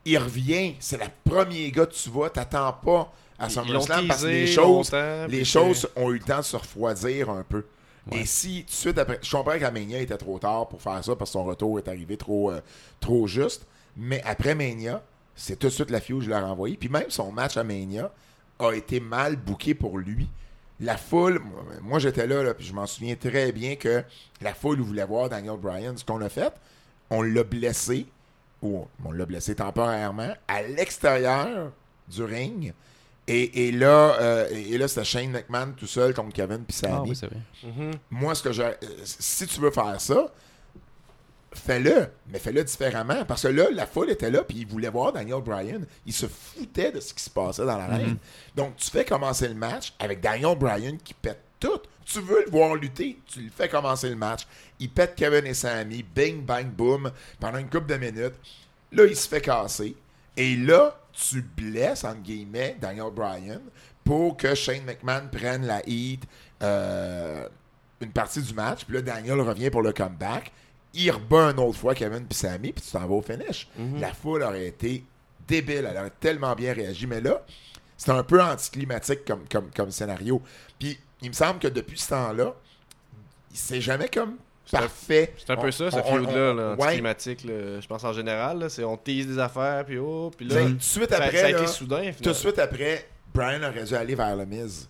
Il 0.06 0.16
revient, 0.16 0.74
c'est 0.78 0.96
le 0.98 1.06
premier 1.30 1.70
gars 1.70 1.84
que 1.86 1.92
tu 1.94 2.08
vois, 2.08 2.30
t'attends 2.30 2.72
pas 2.72 3.12
à 3.38 3.48
SummerSlam 3.50 4.06
parce 4.08 4.22
que 4.22 4.28
les 4.28 4.46
choses, 4.46 4.90
les 5.28 5.44
choses 5.44 5.88
ont 5.96 6.10
eu 6.10 6.14
le 6.14 6.20
temps 6.20 6.38
de 6.38 6.44
se 6.44 6.56
refroidir 6.56 7.28
un 7.30 7.44
peu. 7.46 7.64
Et 8.12 8.24
si, 8.24 8.64
tout 8.64 8.70
de 8.70 8.72
suite 8.72 8.98
après, 8.98 9.18
je 9.22 9.30
comprends 9.30 9.54
il 9.54 9.94
était 9.94 10.16
trop 10.16 10.38
tard 10.38 10.68
pour 10.68 10.80
faire 10.80 11.04
ça 11.04 11.14
parce 11.16 11.30
que 11.30 11.32
son 11.32 11.44
retour 11.44 11.78
est 11.78 11.88
arrivé 11.88 12.16
trop, 12.16 12.50
euh, 12.50 12.60
trop 12.98 13.26
juste. 13.26 13.66
Mais 13.96 14.22
après 14.24 14.54
Mania, 14.54 15.02
c'est 15.34 15.58
tout 15.58 15.68
de 15.68 15.72
suite 15.72 15.90
la 15.90 16.00
feud 16.00 16.18
que 16.18 16.24
je 16.24 16.30
leur 16.30 16.40
ai 16.40 16.50
envoyé. 16.50 16.76
Puis 16.76 16.88
même 16.88 17.10
son 17.10 17.30
match 17.30 17.56
à 17.56 17.64
Mania 17.64 18.10
a 18.58 18.72
été 18.72 19.00
mal 19.00 19.36
booké 19.36 19.74
pour 19.74 19.98
lui. 19.98 20.28
La 20.80 20.96
foule, 20.96 21.40
moi, 21.40 21.62
moi, 21.82 21.98
j'étais 21.98 22.26
là, 22.26 22.42
là, 22.42 22.54
puis 22.54 22.66
je 22.66 22.72
m'en 22.72 22.86
souviens 22.86 23.14
très 23.14 23.52
bien 23.52 23.76
que 23.76 24.02
la 24.40 24.54
foule 24.54 24.80
voulait 24.80 25.04
voir 25.04 25.28
Daniel 25.28 25.58
Bryan. 25.58 25.96
Ce 25.96 26.04
qu'on 26.04 26.22
a 26.22 26.30
fait, 26.30 26.54
on 27.10 27.20
l'a 27.20 27.44
blessé, 27.44 28.06
ou 28.62 28.86
on 29.04 29.12
l'a 29.12 29.26
blessé 29.26 29.54
temporairement, 29.54 30.32
à 30.48 30.62
l'extérieur 30.62 31.72
du 32.08 32.22
ring. 32.22 32.72
Et, 33.32 33.68
et 33.68 33.72
là, 33.72 34.16
euh, 34.20 34.48
et 34.50 34.76
là 34.76 34.88
c'était 34.88 35.04
Shane 35.04 35.30
McMahon 35.30 35.72
tout 35.76 35.86
seul 35.86 36.12
contre 36.14 36.32
Kevin 36.32 36.64
puis 36.64 36.76
Sami. 36.76 36.94
Ah 36.96 37.02
oui, 37.02 37.14
c'est 37.14 37.26
vrai. 37.26 37.40
Mhm. 37.62 37.92
Moi, 38.10 38.34
ce 38.34 38.42
que 38.42 38.52
je. 38.52 38.62
euh, 38.62 38.74
Si 39.04 39.46
tu 39.46 39.60
veux 39.60 39.70
faire 39.70 40.00
ça, 40.00 40.32
fais-le, 41.52 42.08
mais 42.28 42.38
fais-le 42.38 42.62
différemment. 42.64 43.24
Parce 43.24 43.42
que 43.42 43.48
là, 43.48 43.66
la 43.72 43.86
foule 43.86 44.10
était 44.10 44.30
là, 44.30 44.42
puis 44.44 44.58
ils 44.58 44.66
voulaient 44.66 44.88
voir 44.90 45.12
Daniel 45.12 45.40
Bryan. 45.42 45.84
Ils 46.06 46.12
se 46.12 46.26
foutaient 46.26 46.92
de 46.92 47.00
ce 47.00 47.12
qui 47.14 47.22
se 47.22 47.30
passait 47.30 47.64
dans 47.64 47.76
l'arène. 47.76 48.16
Donc, 48.54 48.76
tu 48.76 48.90
fais 48.90 49.04
commencer 49.04 49.48
le 49.48 49.54
match 49.54 49.92
avec 49.98 50.20
Daniel 50.20 50.56
Bryan 50.56 50.96
qui 50.98 51.14
pète 51.14 51.40
tout. 51.58 51.80
Tu 52.04 52.20
veux 52.20 52.44
le 52.44 52.50
voir 52.50 52.74
lutter, 52.74 53.18
tu 53.26 53.40
le 53.42 53.50
fais 53.50 53.68
commencer 53.68 54.08
le 54.08 54.16
match. 54.16 54.46
Il 54.80 54.90
pète 54.90 55.14
Kevin 55.14 55.46
et 55.46 55.54
Sami, 55.54 56.02
bing, 56.02 56.42
bang, 56.44 56.66
boom, 56.66 57.10
pendant 57.38 57.58
une 57.58 57.68
couple 57.70 57.86
de 57.86 57.96
minutes. 57.96 58.34
Là, 58.92 59.04
il 59.04 59.14
se 59.16 59.28
fait 59.28 59.40
casser. 59.40 59.94
Et 60.36 60.56
là, 60.56 60.96
tu 61.12 61.42
blesses, 61.42 62.04
entre 62.04 62.22
guillemets, 62.22 62.76
Daniel 62.80 63.10
Bryan 63.12 63.60
pour 64.04 64.36
que 64.36 64.54
Shane 64.54 64.84
McMahon 64.84 65.28
prenne 65.30 65.66
la 65.66 65.82
heat 65.86 66.22
euh, 66.62 67.46
une 68.00 68.10
partie 68.10 68.40
du 68.40 68.54
match. 68.54 68.84
Puis 68.84 68.94
là, 68.94 69.02
Daniel 69.02 69.40
revient 69.40 69.70
pour 69.70 69.82
le 69.82 69.92
comeback. 69.92 70.52
Il 70.94 71.10
rebat 71.10 71.50
une 71.50 71.60
autre 71.60 71.78
fois 71.78 71.94
Kevin 71.94 72.24
puis 72.26 72.36
Sammy, 72.36 72.72
puis 72.72 72.82
tu 72.82 72.90
t'en 72.90 73.06
vas 73.06 73.14
au 73.14 73.22
finish. 73.22 73.68
La 74.00 74.12
foule 74.12 74.42
aurait 74.42 74.66
été 74.66 75.04
débile. 75.46 75.86
Elle 75.88 75.96
aurait 75.96 76.12
tellement 76.18 76.54
bien 76.54 76.72
réagi. 76.72 77.06
Mais 77.06 77.20
là, 77.20 77.44
c'est 77.96 78.10
un 78.10 78.22
peu 78.22 78.42
anticlimatique 78.42 79.24
comme, 79.24 79.46
comme, 79.48 79.70
comme 79.76 79.90
scénario. 79.90 80.42
Puis 80.78 80.98
il 81.22 81.28
me 81.28 81.34
semble 81.34 81.60
que 81.60 81.68
depuis 81.68 81.98
ce 81.98 82.08
temps-là, 82.08 82.54
il 83.52 83.58
s'est 83.58 83.80
jamais 83.80 84.08
comme 84.08 84.36
parfait. 84.72 85.34
C'est 85.38 85.50
un 85.50 85.56
peu 85.56 85.68
On- 85.68 85.72
ça, 85.72 85.90
ce 85.90 85.96
feud-là, 86.02 86.54
là, 86.54 86.74
ouais. 86.78 86.92
climatique, 86.94 87.40
je 87.46 87.86
pense 87.86 88.04
en 88.04 88.12
général. 88.12 88.58
là, 88.58 88.68
c'est 88.68 88.84
on 88.84 88.96
tease 88.96 89.26
des 89.26 89.38
affaires, 89.38 89.84
puis 89.84 89.98
oh, 89.98 90.30
puis 90.36 90.46
là, 90.46 90.54
T'sais, 90.56 90.64
Tout 90.66 90.72
de 90.74 90.82
suite 90.82 91.10
ça, 91.10 91.16
ça 91.18 91.22
a 91.22 91.26
après, 91.26 91.50
été 91.50 91.66
soudain. 91.66 92.10
tout 92.22 92.28
de 92.28 92.34
suite 92.34 92.58
après, 92.58 93.08
Brian 93.34 93.62
aurait 93.62 93.84
dû 93.84 93.94
aller 93.94 94.14
vers 94.14 94.36
le 94.36 94.46
Miz. 94.46 94.88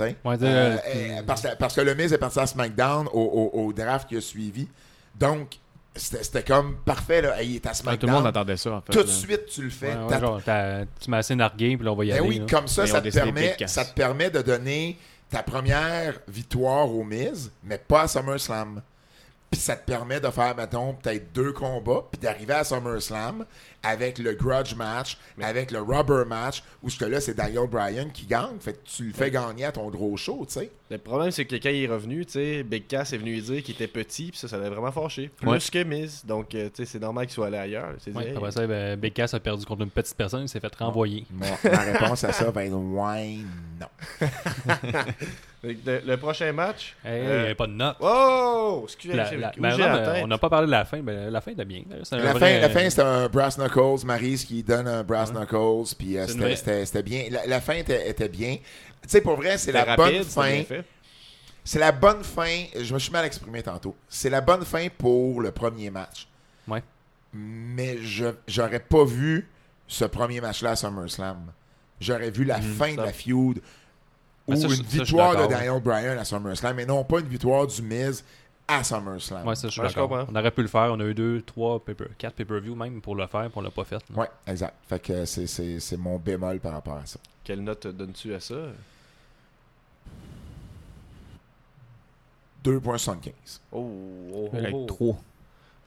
Ouais, 0.00 0.16
Euh, 0.24 0.36
euh, 0.42 0.76
euh, 0.86 1.22
parce, 1.26 1.42
que, 1.42 1.54
parce 1.56 1.74
que 1.74 1.82
le 1.82 1.94
Miz 1.94 2.10
est 2.12 2.18
parti 2.18 2.38
à 2.40 2.46
SmackDown 2.46 3.08
au, 3.12 3.20
au- 3.52 3.60
au 3.66 3.72
draft 3.74 4.08
qui 4.08 4.16
a 4.16 4.20
suivi. 4.22 4.66
Donc, 5.14 5.58
c'était 5.94 6.22
c'était 6.24 6.42
comme 6.42 6.76
parfait. 6.86 7.20
Là. 7.20 7.42
Il 7.42 7.56
est 7.56 7.66
à 7.66 7.68
Ouais, 7.70 7.74
SmackDown. 7.74 7.98
tout 8.00 8.06
le 8.06 8.12
monde 8.12 8.26
attendait 8.26 8.56
ça, 8.56 8.70
en 8.72 8.80
fait. 8.80 8.90
Tout 8.92 9.02
de 9.02 9.08
suite, 9.08 9.44
tu 9.52 9.60
le 9.62 9.68
fais. 9.68 9.88
ouais, 9.88 9.96
ouais, 9.96 10.06
T'as- 10.08 10.20
genre, 10.20 10.40
t'as- 10.42 10.86
tu 10.98 11.10
m'as 11.10 11.18
assez 11.18 11.34
nargué, 11.34 11.76
puis 11.76 11.84
là, 11.84 11.92
on 11.92 11.96
va 11.96 12.04
y 12.06 12.08
Ben 12.08 12.18
aller. 12.20 12.26
oui, 12.28 12.38
là. 12.38 12.46
comme 12.48 12.66
ça, 12.68 12.86
ça 12.86 13.02
te, 13.02 13.10
permet, 13.10 13.54
ça 13.66 13.84
te 13.84 13.92
permet 13.92 14.30
de 14.30 14.40
donner 14.40 14.96
ta 15.28 15.42
première 15.42 16.14
victoire 16.26 16.90
au 16.90 17.04
Miz, 17.04 17.50
mais 17.62 17.76
pas 17.76 18.02
à 18.04 18.08
SummerSlam. 18.08 18.80
Puis 19.52 19.60
ça 19.60 19.76
te 19.76 19.84
permet 19.84 20.18
de 20.18 20.30
faire, 20.30 20.56
mettons, 20.56 20.94
peut-être 20.94 21.30
deux 21.34 21.52
combats, 21.52 22.06
puis 22.10 22.18
d'arriver 22.18 22.54
à 22.54 22.64
SummerSlam 22.64 23.44
avec 23.82 24.18
le 24.18 24.34
grudge 24.34 24.74
match, 24.74 25.16
avec 25.40 25.70
le 25.70 25.80
rubber 25.80 26.24
match, 26.26 26.62
où 26.82 26.90
ce 26.90 26.98
que 26.98 27.04
là, 27.04 27.20
c'est 27.20 27.34
Daniel 27.34 27.66
Bryan 27.68 28.10
qui 28.12 28.26
gagne. 28.26 28.58
Fait 28.60 28.74
que 28.74 28.78
tu 28.84 29.04
le 29.04 29.12
fais 29.12 29.30
gagner 29.30 29.64
à 29.64 29.72
ton 29.72 29.88
gros 29.90 30.16
show, 30.16 30.44
tu 30.46 30.54
sais. 30.54 30.70
Le 30.90 30.98
problème, 30.98 31.30
c'est 31.30 31.46
que 31.46 31.56
quand 31.56 31.70
il 31.70 31.84
est 31.84 31.88
revenu, 31.88 32.26
tu 32.26 32.32
sais, 32.32 32.62
Big 32.62 32.86
Cass 32.86 33.12
est 33.12 33.16
venu 33.16 33.32
lui 33.32 33.40
dire 33.42 33.62
qu'il 33.62 33.74
était 33.74 33.86
petit, 33.86 34.26
puis 34.30 34.38
ça, 34.38 34.46
ça 34.46 34.58
l'a 34.58 34.68
vraiment 34.68 34.92
fâché. 34.92 35.30
Plus 35.36 35.48
Ouais. 35.48 35.58
que 35.58 35.82
Miz. 35.84 36.22
Donc, 36.26 36.54
euh, 36.54 36.66
tu 36.68 36.84
sais, 36.84 36.84
c'est 36.84 36.98
normal 36.98 37.24
qu'il 37.26 37.34
soit 37.34 37.46
allé 37.46 37.56
ailleurs. 37.58 37.94
C'est 37.98 38.14
Ouais, 38.14 38.24
dit, 38.26 38.30
après 38.36 38.46
hey, 38.48 38.52
ça, 38.52 38.66
ben, 38.66 38.98
Big 39.00 39.12
Cass 39.14 39.32
a 39.34 39.40
perdu 39.40 39.64
contre 39.64 39.82
une 39.82 39.90
petite 39.90 40.16
personne, 40.16 40.42
il 40.42 40.48
s'est 40.48 40.60
fait 40.60 40.74
renvoyer. 40.76 41.24
Mon- 41.30 41.46
ma 41.70 41.78
réponse 41.80 42.24
à 42.24 42.32
ça 42.32 42.50
va 42.50 42.64
être 42.64 42.72
ouais, 42.74 43.38
non. 43.80 43.86
le, 45.62 46.00
le 46.06 46.16
prochain 46.16 46.52
match. 46.52 46.96
Hey, 47.04 47.22
il 47.22 47.28
euh, 47.28 47.38
n'y 47.38 47.44
avait 47.46 47.54
pas 47.54 47.66
de 47.66 47.72
note. 47.72 47.96
Oh! 48.00 48.80
Excusez, 48.84 49.14
La- 49.14 49.24
j'ai- 49.30 49.36
la- 49.36 49.52
où 49.56 49.60
ben 49.60 49.76
mais 49.76 50.22
on 50.22 50.26
n'a 50.26 50.38
pas 50.38 50.50
parlé 50.50 50.66
de 50.66 50.72
la 50.72 50.84
fin, 50.84 50.98
ben, 51.00 51.30
la 51.30 51.40
fin 51.40 51.52
était 51.52 51.64
bien. 51.64 51.82
La 52.10 52.32
vrai- 52.32 52.38
fin, 52.40 52.60
la 52.60 52.68
fin 52.68 52.90
c'était 52.90 53.02
un 53.02 53.28
Brass 53.28 53.58
Knuckles, 53.74 54.06
Maryse 54.06 54.44
qui 54.44 54.62
donne 54.62 54.86
un 54.88 55.02
Brass 55.02 55.30
Knuckles, 55.32 55.94
puis 55.98 56.18
euh, 56.18 56.26
c'était- 56.26 57.02
bien. 57.02 57.24
La, 57.30 57.46
la 57.46 57.60
fin 57.60 57.74
était, 57.74 58.08
était 58.08 58.28
bien. 58.28 58.56
Tu 59.02 59.08
sais, 59.08 59.20
pour 59.20 59.36
vrai, 59.36 59.58
c'est 59.58 59.72
la 59.72 59.84
rapide, 59.84 60.18
bonne 60.18 60.24
fin. 60.24 60.62
C'est 61.64 61.78
la 61.78 61.92
bonne 61.92 62.24
fin. 62.24 62.64
Je 62.80 62.92
me 62.92 62.98
suis 62.98 63.12
mal 63.12 63.24
exprimé 63.24 63.62
tantôt. 63.62 63.94
C'est 64.08 64.30
la 64.30 64.40
bonne 64.40 64.64
fin 64.64 64.88
pour 64.98 65.40
le 65.40 65.52
premier 65.52 65.90
match. 65.90 66.26
Ouais. 66.68 66.82
Mais 67.32 67.98
je 68.02 68.26
j'aurais 68.46 68.80
pas 68.80 69.04
vu 69.04 69.48
ce 69.86 70.04
premier 70.04 70.40
match-là 70.40 70.70
à 70.72 70.76
SummerSlam. 70.76 71.52
J'aurais 72.00 72.30
vu 72.30 72.44
la 72.44 72.60
fin 72.60 72.92
de 72.94 73.00
la 73.00 73.12
feud 73.12 73.60
ou 74.48 74.52
Ben 74.52 74.56
ça, 74.56 74.68
je- 74.68 74.74
une 74.74 74.84
ça, 74.84 74.88
victoire 75.04 75.36
de. 75.48 75.52
Daniel 75.52 75.80
Bryan 75.80 76.18
à 76.18 76.24
SummerSlam, 76.24 76.74
mais 76.76 76.84
non 76.86 77.04
pas 77.04 77.20
une 77.20 77.28
victoire 77.28 77.66
du 77.66 77.80
Miz 77.80 78.24
à 78.78 78.84
SummerSlam. 78.84 79.46
Ouais, 79.46 79.54
ça, 79.54 79.68
je 79.68 79.72
suis 79.72 79.80
Ouais, 79.80 79.88
je 79.88 79.94
d'accord. 79.94 80.08
comprends. 80.08 80.26
On 80.32 80.36
aurait 80.38 80.50
pu 80.50 80.62
le 80.62 80.68
faire. 80.68 80.88
On 80.92 81.00
a 81.00 81.04
eu 81.04 81.14
deux, 81.14 81.42
trois, 81.42 81.78
paper, 81.84 82.06
quatre 82.18 82.34
pay-per-view 82.34 82.74
même 82.74 83.00
pour 83.00 83.14
le 83.16 83.26
faire, 83.26 83.42
puis 83.48 83.52
on 83.56 83.60
l'a 83.62 83.70
pas 83.70 83.84
fait. 83.84 83.96
là. 84.10 84.16
Ouais, 84.20 84.28
exact. 84.46 84.74
Fait 84.88 85.00
que 85.00 85.24
c'est- 85.24 85.46
c'est 85.46 85.80
c'est 85.80 85.96
mon 85.96 86.18
bémol 86.18 86.60
par 86.60 86.72
rapport 86.72 86.96
à 86.96 87.06
ça. 87.06 87.18
Quelle 87.44 87.62
note 87.62 87.86
donnes-tu 87.86 88.34
à 88.34 88.40
ça? 88.40 88.54
2.75. 92.64 93.60
Oh, 93.72 93.78
oh, 94.32 94.50
oh, 94.52 94.56
Avec 94.56 94.74
oh. 94.74 94.86
3. 94.86 95.16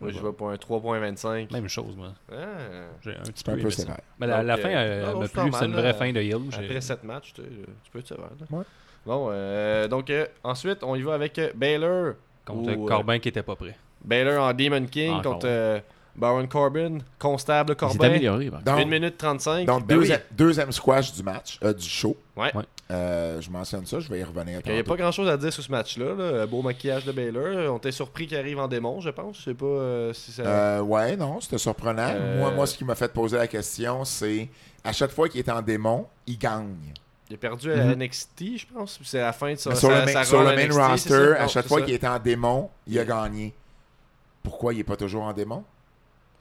Moi, 0.02 0.12
je 0.12 0.20
vais 0.20 0.34
pour 0.34 0.50
un 0.50 0.56
3.25. 0.58 1.52
Même 1.54 1.70
chose, 1.70 1.96
moi. 1.96 2.14
Ah. 2.30 2.36
J'ai 3.02 3.16
un 3.16 3.22
petit 3.22 3.44
peu 3.44 3.52
un 3.54 3.58
peu 3.58 3.70
sévère. 3.72 4.02
Mais 4.20 4.28
la, 4.28 4.58
fin 4.58 4.70
euh, 4.70 5.06
non, 5.06 5.14
non, 5.14 5.20
m'a 5.22 5.28
c'est 5.28 5.32
plu. 5.34 5.42
C'est 5.44 5.50
normal, 5.52 5.66
une 5.70 5.74
vraie 5.74 5.84
là. 5.84 5.94
fin 5.94 6.12
de 6.12 6.22
Hill. 6.22 6.50
Après 6.52 6.82
7 6.82 7.04
matchs, 7.06 7.34
tu, 7.34 7.42
tu 7.44 7.92
peux 7.92 8.00
être 8.00 8.08
sévère. 8.08 8.30
Ouais. 8.52 8.64
Bon, 9.06 9.28
euh, 9.32 9.88
donc 9.88 10.10
euh, 10.10 10.26
ensuite, 10.44 10.84
on 10.84 10.96
y 10.96 11.02
va 11.02 11.14
avec 11.14 11.40
euh, 11.40 11.52
Baylor. 11.56 12.16
Contre 12.46 12.76
Ou, 12.78 12.86
euh, 12.86 12.88
Corbin 12.88 13.20
qui 13.20 13.30
était 13.30 13.44
pas 13.44 13.56
prêt. 13.56 13.76
Baylor 14.04 14.44
en 14.44 14.54
Demon 14.54 14.86
King 14.86 15.12
Encore. 15.14 15.34
contre 15.34 15.48
euh, 15.50 15.80
Baron 16.16 16.48
Corbin, 16.48 17.00
Constable 17.20 17.72
Il 17.72 17.74
s'est 17.74 17.76
Corbin. 17.98 18.08
amélioré. 18.08 18.50
par 18.50 18.60
contre. 18.64 18.72
Donc, 18.78 18.82
1 18.82 18.86
minute 18.86 19.18
35. 19.18 19.66
donc 19.66 19.86
Ben 19.86 19.96
oui. 19.96 20.00
deuxième, 20.02 20.22
deuxième 20.32 20.72
squash 20.72 21.12
du 21.14 21.24
match, 21.24 21.60
euh, 21.64 21.74
du 21.74 21.84
show. 21.88 22.16
Ouais. 22.38 22.56
Ouais. 22.56 22.64
Euh, 22.92 23.42
je 23.42 23.50
mentionne 23.50 23.86
ça, 23.88 24.00
je 24.00 24.08
vais 24.10 24.20
y 24.20 24.24
revenir. 24.24 24.60
Il 24.66 24.72
n'y 24.74 24.80
a 24.80 24.84
pas 24.84 24.96
grand 24.96 25.12
chose 25.12 25.28
à 25.28 25.36
dire 25.38 25.52
sur 25.52 25.64
ce 25.64 25.72
match-là. 25.72 26.14
là. 26.14 26.46
Beau 26.46 26.62
maquillage 26.62 27.04
de 27.04 27.12
Baylor. 27.12 27.74
On 27.74 27.78
était 27.78 27.92
surpris 27.92 28.28
qu'il 28.28 28.38
arrive 28.38 28.60
en 28.60 28.68
démon, 28.68 29.02
je 29.02 29.10
pense. 29.10 29.40
Je 29.40 29.44
sais 29.46 29.54
pas 29.56 29.66
euh, 29.66 30.14
si 30.14 30.32
ça. 30.32 30.44
Euh, 30.44 30.82
ouais, 30.82 31.18
non, 31.18 31.42
c'était 31.42 31.58
surprenant. 31.58 32.10
Euh, 32.14 32.40
Moi, 32.40 32.52
moi, 32.52 32.68
ce 32.68 32.78
qui 32.78 32.86
m'a 32.86 32.94
fait 32.96 33.12
poser 33.12 33.38
la 33.38 33.48
question, 33.48 34.06
c'est 34.06 34.48
à 34.84 34.94
chaque 34.94 35.12
fois 35.12 35.28
qu'il 35.28 35.40
est 35.40 35.50
en 35.50 35.64
démon, 35.64 36.06
il 36.28 36.38
gagne. 36.38 36.76
Il 37.30 37.34
a 37.36 37.38
perdu 37.38 37.72
à 37.72 37.78
Mhm. 37.86 37.92
NXT, 38.04 38.58
je 38.60 38.66
pense. 38.72 39.00
C'est 39.04 39.20
la 39.20 39.34
fin 39.34 39.52
de 39.54 39.58
sa, 39.58 39.74
sur 39.76 39.90
sa- 39.90 40.00
le, 40.02 40.06
main, 40.06 40.12
sa 40.14 40.24
sur 40.24 40.40
le 40.42 40.46
main 40.56 40.66
NXT, 40.68 40.78
roster, 40.80 41.10
ça? 41.38 41.44
à 41.44 41.48
chaque 41.48 41.68
fois 41.68 41.82
qu'il 41.82 41.94
est 41.94 42.04
en 42.06 42.20
démon, 42.20 42.70
il 42.88 43.00
a 43.00 43.06
gagné. 43.06 43.54
Pourquoi 44.44 44.74
il 44.74 44.78
n'est 44.78 44.84
pas 44.84 44.96
toujours 44.96 45.24
en 45.24 45.34
démon? 45.34 45.64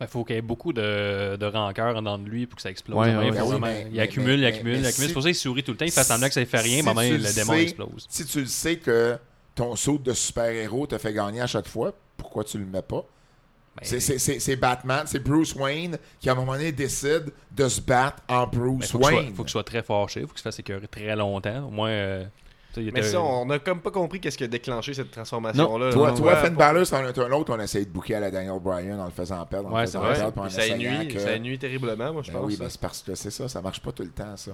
Il 0.00 0.06
faut 0.08 0.24
qu'il 0.24 0.34
y 0.36 0.38
ait 0.38 0.42
beaucoup 0.42 0.72
de, 0.74 1.36
de 1.36 1.46
rancœur 1.46 1.96
en 1.96 2.00
dedans 2.00 2.18
de 2.18 2.28
lui 2.28 2.46
pour 2.46 2.56
que 2.56 2.62
ça 2.62 2.68
explose. 2.70 2.98
Ouais, 2.98 3.06
Même, 3.06 3.18
ouais, 3.18 3.28
faut 3.28 3.32
ouais. 3.32 3.40
vraiment- 3.42 3.66
Mais- 3.66 3.86
il 3.88 3.94
mais- 3.96 4.00
accumule, 4.00 4.34
il 4.34 4.40
mais- 4.40 4.46
accumule, 4.48 4.72
il 4.78 4.86
accumule. 4.86 4.92
si- 4.92 5.06
C'est 5.08 5.12
pour 5.14 5.22
ça 5.22 5.28
qu'il 5.28 5.34
sourit 5.36 5.62
tout 5.62 5.70
le 5.70 5.76
temps. 5.78 5.84
Il 5.86 5.92
fait 5.92 6.02
semblant 6.04 6.26
que 6.28 6.34
ça 6.34 6.44
fait 6.44 6.58
rien, 6.60 6.82
si 6.82 6.84
mais 6.84 6.94
même 6.94 7.12
le 7.12 7.16
le 7.18 7.34
démon 7.34 7.52
explose. 7.54 8.06
Si 8.10 8.26
tu 8.26 8.40
le 8.40 8.46
sais 8.46 8.76
que 8.76 9.16
ton 9.54 9.76
saut 9.76 9.96
de 9.98 10.12
super-héros 10.12 10.86
te 10.88 10.98
fait 10.98 11.12
gagner 11.14 11.40
à 11.40 11.46
chaque 11.46 11.68
fois, 11.68 11.94
pourquoi 12.18 12.44
tu 12.44 12.58
le 12.58 12.66
mets 12.66 12.82
pas? 12.82 13.04
Ben, 13.76 13.80
C'est- 13.82 14.00
C'est 14.00 14.18
c'est- 14.18 14.38
c'est 14.38 14.56
Batman, 14.56 15.02
c'est 15.06 15.18
Bruce 15.18 15.54
Wayne 15.56 15.98
qui, 16.20 16.28
à 16.28 16.32
un 16.32 16.36
moment 16.36 16.52
donné, 16.52 16.70
décide 16.72 17.32
de 17.50 17.68
se 17.68 17.80
battre 17.80 18.22
en 18.28 18.46
Bruce 18.46 18.90
faut 18.92 18.98
Wayne. 18.98 19.34
faut 19.34 19.42
qu'il 19.42 19.50
soit 19.50 19.64
très 19.64 19.82
fâché, 19.82 20.20
faut 20.22 20.28
qu'il 20.28 20.38
se 20.38 20.42
fasse 20.42 20.58
écœurer 20.60 20.86
très 20.88 21.14
longtemps. 21.16 21.66
Au 21.66 21.70
moins. 21.70 21.88
euh, 21.90 22.24
il 22.76 22.92
Mais 22.92 23.02
ça, 23.02 23.20
on 23.20 23.48
a 23.50 23.58
comme 23.60 23.80
pas 23.80 23.90
compris 23.92 24.20
qu'est-ce 24.20 24.36
qui 24.36 24.42
a 24.44 24.48
déclenché 24.48 24.94
cette 24.94 25.10
transformation-là. 25.12 25.92
Toi, 25.92 26.10
Non, 26.10 26.16
toi 26.16 26.32
ouais, 26.34 26.40
Finn 26.40 26.54
Balor, 26.54 26.84
c'en 26.86 27.06
est 27.06 27.16
un 27.18 27.30
autre, 27.30 27.54
on 27.54 27.58
a 27.60 27.64
essayé 27.64 27.84
de 27.84 27.90
booker 27.90 28.16
à 28.16 28.20
la 28.20 28.30
Daniel 28.32 28.58
Bryan 28.60 28.98
en 29.00 29.04
le 29.04 29.10
faisant 29.12 29.44
perdre. 29.46 29.68
En 29.70 29.74
Ouais, 29.74 29.82
faisant 29.86 30.00
vrai. 30.00 30.14
ça 30.50 30.76
nuit, 30.76 31.08
que- 31.08 31.20
ça 31.20 31.38
nuit 31.38 31.56
terriblement, 31.58 32.12
moi, 32.12 32.22
je 32.24 32.32
Ben 32.32 32.38
pense. 32.40 32.46
oui, 32.48 32.56
ben 32.56 32.68
c'est 32.68 32.80
parce 32.80 33.02
que 33.02 33.14
c'est 33.14 33.30
ça, 33.30 33.48
ça 33.48 33.60
marche 33.60 33.80
pas 33.80 33.92
tout 33.92 34.02
le 34.02 34.10
temps, 34.10 34.36
ça. 34.36 34.52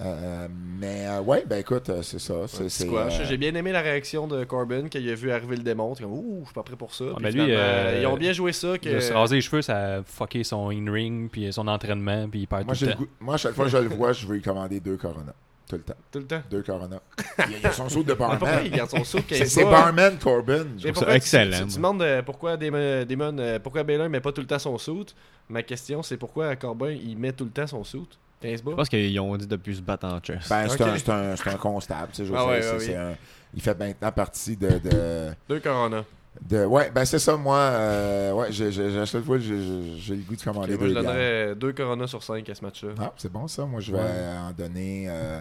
Euh, 0.00 0.48
mais 0.50 1.06
euh, 1.06 1.20
ouais, 1.20 1.44
ben 1.46 1.58
écoute, 1.58 1.88
euh, 1.88 2.02
c'est 2.02 2.18
ça. 2.18 2.34
C'est, 2.48 2.68
c'est, 2.68 2.86
squash. 2.86 3.20
euh, 3.20 3.24
J'ai 3.28 3.36
bien 3.36 3.54
aimé 3.54 3.70
la 3.70 3.80
réaction 3.80 4.26
de 4.26 4.42
Corbin 4.44 4.88
quand 4.92 4.98
il 4.98 5.08
a 5.08 5.14
vu 5.14 5.30
arriver 5.30 5.56
le 5.56 5.62
démon. 5.62 5.94
Comme, 5.94 6.12
ouh, 6.12 6.38
je 6.40 6.46
suis 6.46 6.54
pas 6.54 6.64
prêt 6.64 6.74
pour 6.74 6.92
ça. 6.92 7.04
Puis 7.14 7.22
ben 7.22 7.32
lui, 7.32 7.46
euh, 7.50 8.00
ils 8.02 8.06
ont 8.06 8.16
bien 8.16 8.32
joué 8.32 8.52
ça. 8.52 8.76
Que... 8.76 8.88
Il 8.88 8.96
a 8.96 9.00
se 9.00 9.12
rasé 9.12 9.36
les 9.36 9.40
cheveux, 9.40 9.62
ça 9.62 9.98
a 9.98 10.02
fucké 10.02 10.42
son 10.42 10.70
in-ring, 10.70 11.30
puis 11.30 11.52
son 11.52 11.68
entraînement, 11.68 12.28
puis 12.28 12.40
il 12.40 12.46
perd 12.48 12.66
moi, 12.66 12.74
tout 12.74 12.84
le 12.86 12.92
temps. 12.92 12.98
moi, 13.20 13.34
à 13.34 13.36
chaque 13.36 13.54
fois 13.54 13.66
que 13.66 13.70
je 13.70 13.76
le 13.78 13.88
vois, 13.88 14.12
je 14.12 14.26
veux 14.26 14.34
lui 14.34 14.42
commander 14.42 14.80
deux 14.80 14.96
Corona. 14.96 15.32
Tout 15.68 15.76
le 15.76 15.82
temps. 15.82 15.94
Tout 16.12 16.18
le 16.18 16.26
temps? 16.26 16.42
Deux 16.50 16.62
Corona. 16.62 17.00
Il 17.48 17.60
y 17.60 17.64
a, 17.66 17.72
son 17.72 17.88
saut 17.88 18.02
de 18.02 18.12
barman. 18.14 18.50
il 18.64 18.70
garde 18.72 18.90
son 18.90 19.02
saut 19.04 19.20
quand 19.26 19.34
il 19.34 19.46
C'est, 19.46 19.64
Barman 19.64 20.18
Corbin. 20.18 20.66
Mais 20.84 20.92
trouve 20.92 21.04
ça 21.04 21.10
tu- 21.10 21.16
excellent, 21.16 21.58
Tu, 21.60 21.66
tu 21.68 21.76
demandes 21.76 22.04
pourquoi 22.26 22.56
Damon, 22.56 23.04
Damon, 23.08 23.36
pourquoi 23.62 23.82
Baylor 23.84 24.10
met 24.10 24.20
pas 24.20 24.32
tout 24.32 24.40
le 24.42 24.46
temps 24.46 24.58
son 24.58 24.76
suit. 24.76 25.14
Ma 25.48 25.62
question, 25.62 26.02
c'est 26.02 26.16
pourquoi 26.18 26.54
Corbin 26.56 26.90
il 26.90 27.16
met 27.16 27.32
tout 27.32 27.44
le 27.44 27.50
temps 27.50 27.66
son 27.66 27.82
suit. 27.84 28.08
15 28.50 28.62
Je 28.66 28.74
pense 28.74 28.88
qu'ils 28.88 29.20
ont 29.20 29.36
dit 29.36 29.46
de 29.46 29.56
plus 29.56 29.74
se 29.76 29.82
battre 29.82 30.06
en 30.06 30.20
chess. 30.22 30.48
Ben, 30.48 30.68
c'est, 30.68 30.74
Ok. 30.82 30.88
un, 30.88 30.98
c'est, 30.98 31.08
un, 31.10 31.36
c'est 31.36 31.48
un 31.50 31.56
constable. 31.56 32.08
Tu 32.12 32.16
sais, 32.18 32.26
je 32.26 32.34
Ah 32.34 32.46
ouais, 32.46 32.62
c'est, 32.62 32.72
ouais, 32.72 32.78
c'est 32.80 32.88
oui. 32.90 32.96
un- 32.96 33.16
il 33.54 33.62
fait 33.62 33.78
maintenant 33.78 34.12
partie 34.12 34.56
de. 34.56 34.68
de, 34.78 35.30
Deux 35.48 35.60
Corona. 35.60 36.04
de- 36.48 36.64
ouais, 36.64 36.90
ben 36.92 37.04
c'est 37.04 37.18
ça, 37.20 37.36
moi. 37.36 37.56
euh, 37.58 38.32
ouais, 38.32 38.46
j'ai, 38.50 38.72
j'ai, 38.72 38.90
j'ai- 38.90 38.98
à 39.00 39.04
chaque 39.06 39.22
fois, 39.24 39.38
j'ai, 39.38 39.56
j'ai- 39.62 39.96
j'ai 39.98 40.16
le 40.16 40.22
goût 40.22 40.34
de 40.36 40.42
commander 40.42 40.74
Ok, 40.74 40.80
moi, 40.80 40.88
deux 40.88 40.94
je 40.94 41.00
bières. 41.00 41.12
donnerais 41.12 41.54
deux 41.54 41.72
Corona 41.72 42.06
sur 42.06 42.22
5 42.22 42.48
à 42.50 42.54
ce 42.54 42.64
match-là. 42.64 42.90
Ah, 42.98 43.12
c'est 43.16 43.30
bon 43.32 43.46
ça. 43.48 43.64
Moi, 43.64 43.80
je 43.80 43.92
vais 43.92 43.98
Ouais. 43.98 44.04
en 44.38 44.50
donner. 44.52 45.06
euh, 45.08 45.40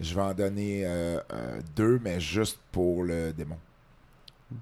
je 0.00 0.14
vais 0.14 0.20
en 0.22 0.32
donner 0.34 0.82
euh, 0.86 1.18
euh, 1.32 1.60
deux, 1.74 1.98
mais 2.04 2.20
juste 2.20 2.60
pour 2.70 3.02
le 3.02 3.32
démon. 3.32 3.56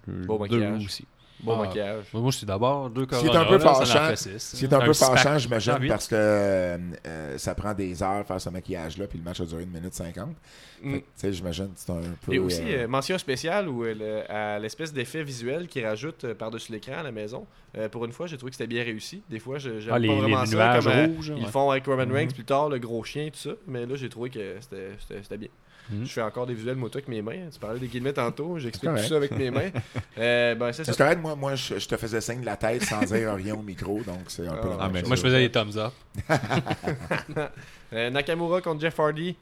Beau 0.08 0.38
Deux 0.38 0.38
maquillage. 0.38 0.84
aussi. 0.86 1.04
Bon 1.40 1.54
Ah. 1.60 1.66
maquillage. 1.66 2.04
Moi, 2.14 2.30
je 2.30 2.36
suis 2.38 2.46
d'abord 2.46 2.88
deux 2.88 3.02
Ce 3.02 3.06
qui 3.08 3.14
est 3.26 3.28
Corona. 3.28 3.40
un 3.40 3.44
peu 3.44 3.52
là, 3.58 3.60
ça 3.60 3.70
en 3.70 3.74
fâchant, 3.84 4.08
fait 4.08 4.16
six. 4.16 4.38
C'est 4.56 4.72
un 4.72 4.80
peu 4.80 4.92
six-pack, 4.92 5.18
fâchant, 5.18 5.38
j'imagine, 5.38 5.88
parce 5.88 6.08
que 6.08 6.14
euh, 6.14 7.38
ça 7.38 7.54
prend 7.54 7.74
des 7.74 8.02
heures 8.02 8.26
faire 8.26 8.40
ce 8.40 8.48
maquillage-là, 8.50 9.06
puis 9.06 9.18
le 9.18 9.24
match 9.24 9.40
a 9.40 9.44
duré 9.44 9.62
une 9.64 9.70
minute 9.70 9.92
cinquante. 9.94 10.34
Mm. 10.82 10.96
J'imagine 11.30 11.66
que 11.66 11.72
c'est 11.76 11.92
un 11.92 12.00
peu. 12.24 12.32
Et 12.34 12.38
aussi, 12.38 12.62
euh, 12.62 12.84
euh, 12.84 12.88
mention 12.88 13.18
spéciale 13.18 13.68
où, 13.68 13.82
le- 13.84 14.30
à 14.30 14.58
l'espèce 14.58 14.92
d'effet 14.92 15.22
visuel 15.22 15.68
qu'ils 15.68 15.86
rajoutent 15.86 16.32
par-dessus 16.34 16.72
l'écran 16.72 16.98
à 17.00 17.02
la 17.02 17.12
maison. 17.12 17.46
Euh, 17.76 17.88
pour 17.88 18.04
une 18.06 18.12
fois, 18.12 18.26
j'ai 18.26 18.36
trouvé 18.38 18.50
que 18.50 18.56
c'était 18.56 18.66
bien 18.66 18.82
réussi. 18.84 19.22
Des 19.28 19.38
fois, 19.38 19.58
je- 19.58 19.80
j'aime 19.80 19.92
Ah, 19.94 19.98
les, 19.98 20.08
pas 20.08 20.14
les 20.14 20.20
vraiment 20.20 20.46
ça. 20.46 20.54
nuages 20.56 20.84
comme, 20.84 21.14
rouges. 21.16 21.32
Ils 21.36 21.44
ouais. 21.44 21.50
font 21.50 21.70
avec 21.70 21.84
Roman 21.86 22.06
Mhm. 22.06 22.12
Reigns 22.12 22.28
plus 22.34 22.44
tard, 22.44 22.68
le 22.70 22.78
gros 22.78 23.02
chien, 23.04 23.28
tout 23.30 23.38
ça. 23.38 23.50
Mais 23.66 23.84
là, 23.84 23.94
j'ai 23.96 24.08
trouvé 24.08 24.30
que 24.30 24.56
c'était- 24.60 24.96
c'était 25.22 25.50
Mhm. 25.90 26.04
Je 26.04 26.12
fais 26.12 26.22
encore 26.22 26.46
des 26.46 26.54
visuels 26.54 26.76
moto 26.76 26.98
avec 26.98 27.08
mes 27.08 27.22
mains. 27.22 27.48
Tu 27.52 27.58
parlais 27.58 27.78
des 27.78 27.86
guillemets 27.88 28.12
tantôt, 28.12 28.58
j'explique 28.58 28.90
tout 28.92 28.98
ça 29.02 29.16
avec 29.16 29.30
mes 29.32 29.50
mains. 29.50 29.70
Euh, 30.18 30.54
ben, 30.54 30.72
c'est 30.72 30.84
C'est 30.84 30.92
ça. 30.94 31.04
correct, 31.04 31.20
moi, 31.20 31.36
moi 31.36 31.54
je, 31.56 31.78
je 31.78 31.86
te 31.86 31.94
faisais 31.98 32.20
signe 32.22 32.40
de 32.40 32.46
la 32.46 32.56
tête 32.56 32.82
sans 32.84 33.00
dire 33.00 33.34
rien 33.34 33.54
au 33.54 33.60
micro, 33.62 34.00
donc 34.02 34.20
c'est 34.28 34.48
un 34.48 34.54
peu 34.56 34.68
la 34.70 34.76
Ah, 34.80 34.84
même 34.84 34.92
mais 34.92 35.00
chose. 35.00 35.08
Moi, 35.08 35.16
je 35.16 35.22
faisais 35.22 35.38
des 35.40 35.50
thumbs 35.50 35.76
up. 35.76 35.92
Euh, 37.92 38.10
Nakamura 38.10 38.60
contre 38.60 38.80
Jeff 38.80 38.98
Hardy. 38.98 39.36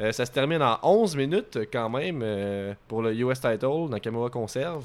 Euh, 0.00 0.12
ça 0.12 0.26
se 0.26 0.30
termine 0.30 0.60
en 0.62 0.78
11 0.82 1.16
minutes 1.16 1.58
quand 1.72 1.88
même 1.88 2.20
euh, 2.22 2.74
pour 2.88 3.00
le 3.02 3.14
US 3.14 3.40
title. 3.40 3.88
Nakamura 3.88 4.28
conserve. 4.28 4.84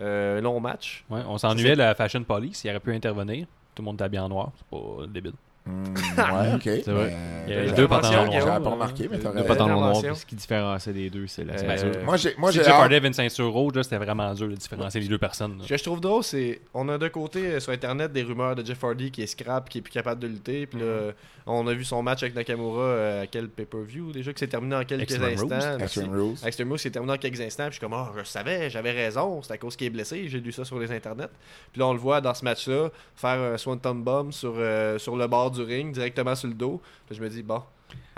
Euh, 0.00 0.40
long 0.40 0.58
match. 0.60 1.04
Ouais, 1.10 1.20
on 1.28 1.38
s'ennuyait 1.38 1.72
de 1.74 1.78
la 1.78 1.94
Fashion 1.94 2.22
Police. 2.24 2.62
Il 2.64 2.70
aurait 2.70 2.80
pu 2.80 2.94
intervenir. 2.94 3.46
Tout 3.74 3.82
le 3.82 3.84
monde 3.86 3.94
était 4.00 4.08
bien 4.08 4.24
en 4.24 4.28
noir. 4.28 4.50
C'est 4.56 4.66
pas 4.68 5.06
débile. 5.06 5.32
Hmm, 5.68 5.94
ouais, 6.18 6.54
ok. 6.54 6.62
C'est 6.84 6.88
vrai. 6.88 7.06
Mais- 7.10 7.16
Il 7.48 7.54
y 7.54 7.56
a 7.56 7.60
Les 7.62 7.66
deux 7.68 7.86
Guillaume, 7.86 7.88
noirs. 8.02 8.30
J'avais 8.30 8.62
pas 8.62 8.70
remarqué, 8.70 9.08
mais 9.10 9.18
t'as 9.18 9.30
Deux 9.30 9.36
Deux 9.36 9.40
raison. 9.40 9.54
pantalons 9.54 9.80
noirs, 9.80 10.16
ce 10.16 10.26
qui 10.26 10.34
différenciait 10.34 10.92
les 10.92 11.08
deux, 11.08 11.26
c'est 11.28 11.44
la 11.44 11.54
Euh, 11.54 11.76
sûr. 11.78 12.04
Moi, 12.04 12.16
j'ai, 12.18 12.34
moi, 12.36 12.50
j'ai 12.50 12.58
Jeff 12.62 12.74
Hardy 12.74 12.94
avait 12.96 13.08
une 13.08 13.14
ceinture 13.14 13.50
rouge, 13.50 13.72
là, 13.74 13.82
c'était 13.82 13.96
vraiment 13.96 14.34
dur 14.34 14.48
de 14.48 14.54
différencier 14.54 15.00
les 15.00 15.08
deux 15.08 15.16
personnes. 15.16 15.56
Ce 15.62 15.66
que 15.68 15.76
je 15.78 15.82
trouve 15.82 15.98
drôle, 16.02 16.22
c'est 16.24 16.60
on 16.74 16.86
a 16.90 16.98
d'un 16.98 17.08
côté 17.08 17.46
euh, 17.46 17.60
sur 17.60 17.72
internet 17.72 18.12
des 18.12 18.22
rumeurs 18.22 18.54
de 18.54 18.62
Jeff 18.66 18.84
Hardy 18.84 19.10
qui 19.10 19.22
est 19.22 19.26
scrap, 19.26 19.66
qui 19.70 19.78
est 19.78 19.80
plus 19.80 19.90
capable 19.92 20.20
de 20.20 20.26
lutter. 20.26 20.66
Puis 20.66 20.78
là, 20.78 21.12
on 21.46 21.66
a 21.66 21.72
vu 21.72 21.84
son 21.86 22.02
match 22.02 22.22
avec 22.22 22.34
Nakamura 22.34 22.82
euh, 22.82 23.22
à 23.22 23.26
quel 23.26 23.48
pay-per-view 23.48 24.12
déjà 24.12 24.30
qui 24.34 24.40
s'est 24.40 24.46
terminé 24.48 24.76
en 24.76 24.84
quelques 24.84 25.10
instants. 25.14 25.78
Extreme 25.80 26.10
Rules. 26.12 26.34
Extreme 26.44 26.68
Rules 26.68 26.78
s'est 26.80 26.90
terminé 26.90 27.14
en 27.14 27.16
quelques 27.16 27.40
instants. 27.40 27.64
Puis 27.70 27.76
je 27.76 27.78
suis 27.78 27.80
comme, 27.80 27.94
oh, 27.98 28.12
je 28.18 28.24
savais, 28.24 28.68
j'avais 28.68 28.92
raison. 28.92 29.40
C'est 29.42 29.54
à 29.54 29.56
cause 29.56 29.74
qu'il 29.74 29.86
est 29.86 29.90
blessé. 29.90 30.28
J'ai 30.28 30.40
lu 30.40 30.52
ça 30.52 30.66
sur 30.66 30.78
les 30.78 30.92
internets. 30.92 31.30
Puis 31.72 31.80
là, 31.80 31.86
on 31.86 31.94
le 31.94 31.98
voit 31.98 32.20
dans 32.20 32.34
ce 32.34 32.44
match-là 32.44 32.90
faire 33.16 33.40
un 33.40 33.56
Swanton 33.56 33.94
Bomb 33.94 34.32
sur 34.32 34.52
le 34.52 35.26
bord 35.26 35.50
du 35.50 35.57
ring, 35.62 35.92
directement 35.92 36.34
sur 36.34 36.48
le 36.48 36.54
dos. 36.54 36.80
Puis 37.06 37.16
je 37.16 37.22
me 37.22 37.28
dis, 37.28 37.42
bon. 37.42 37.62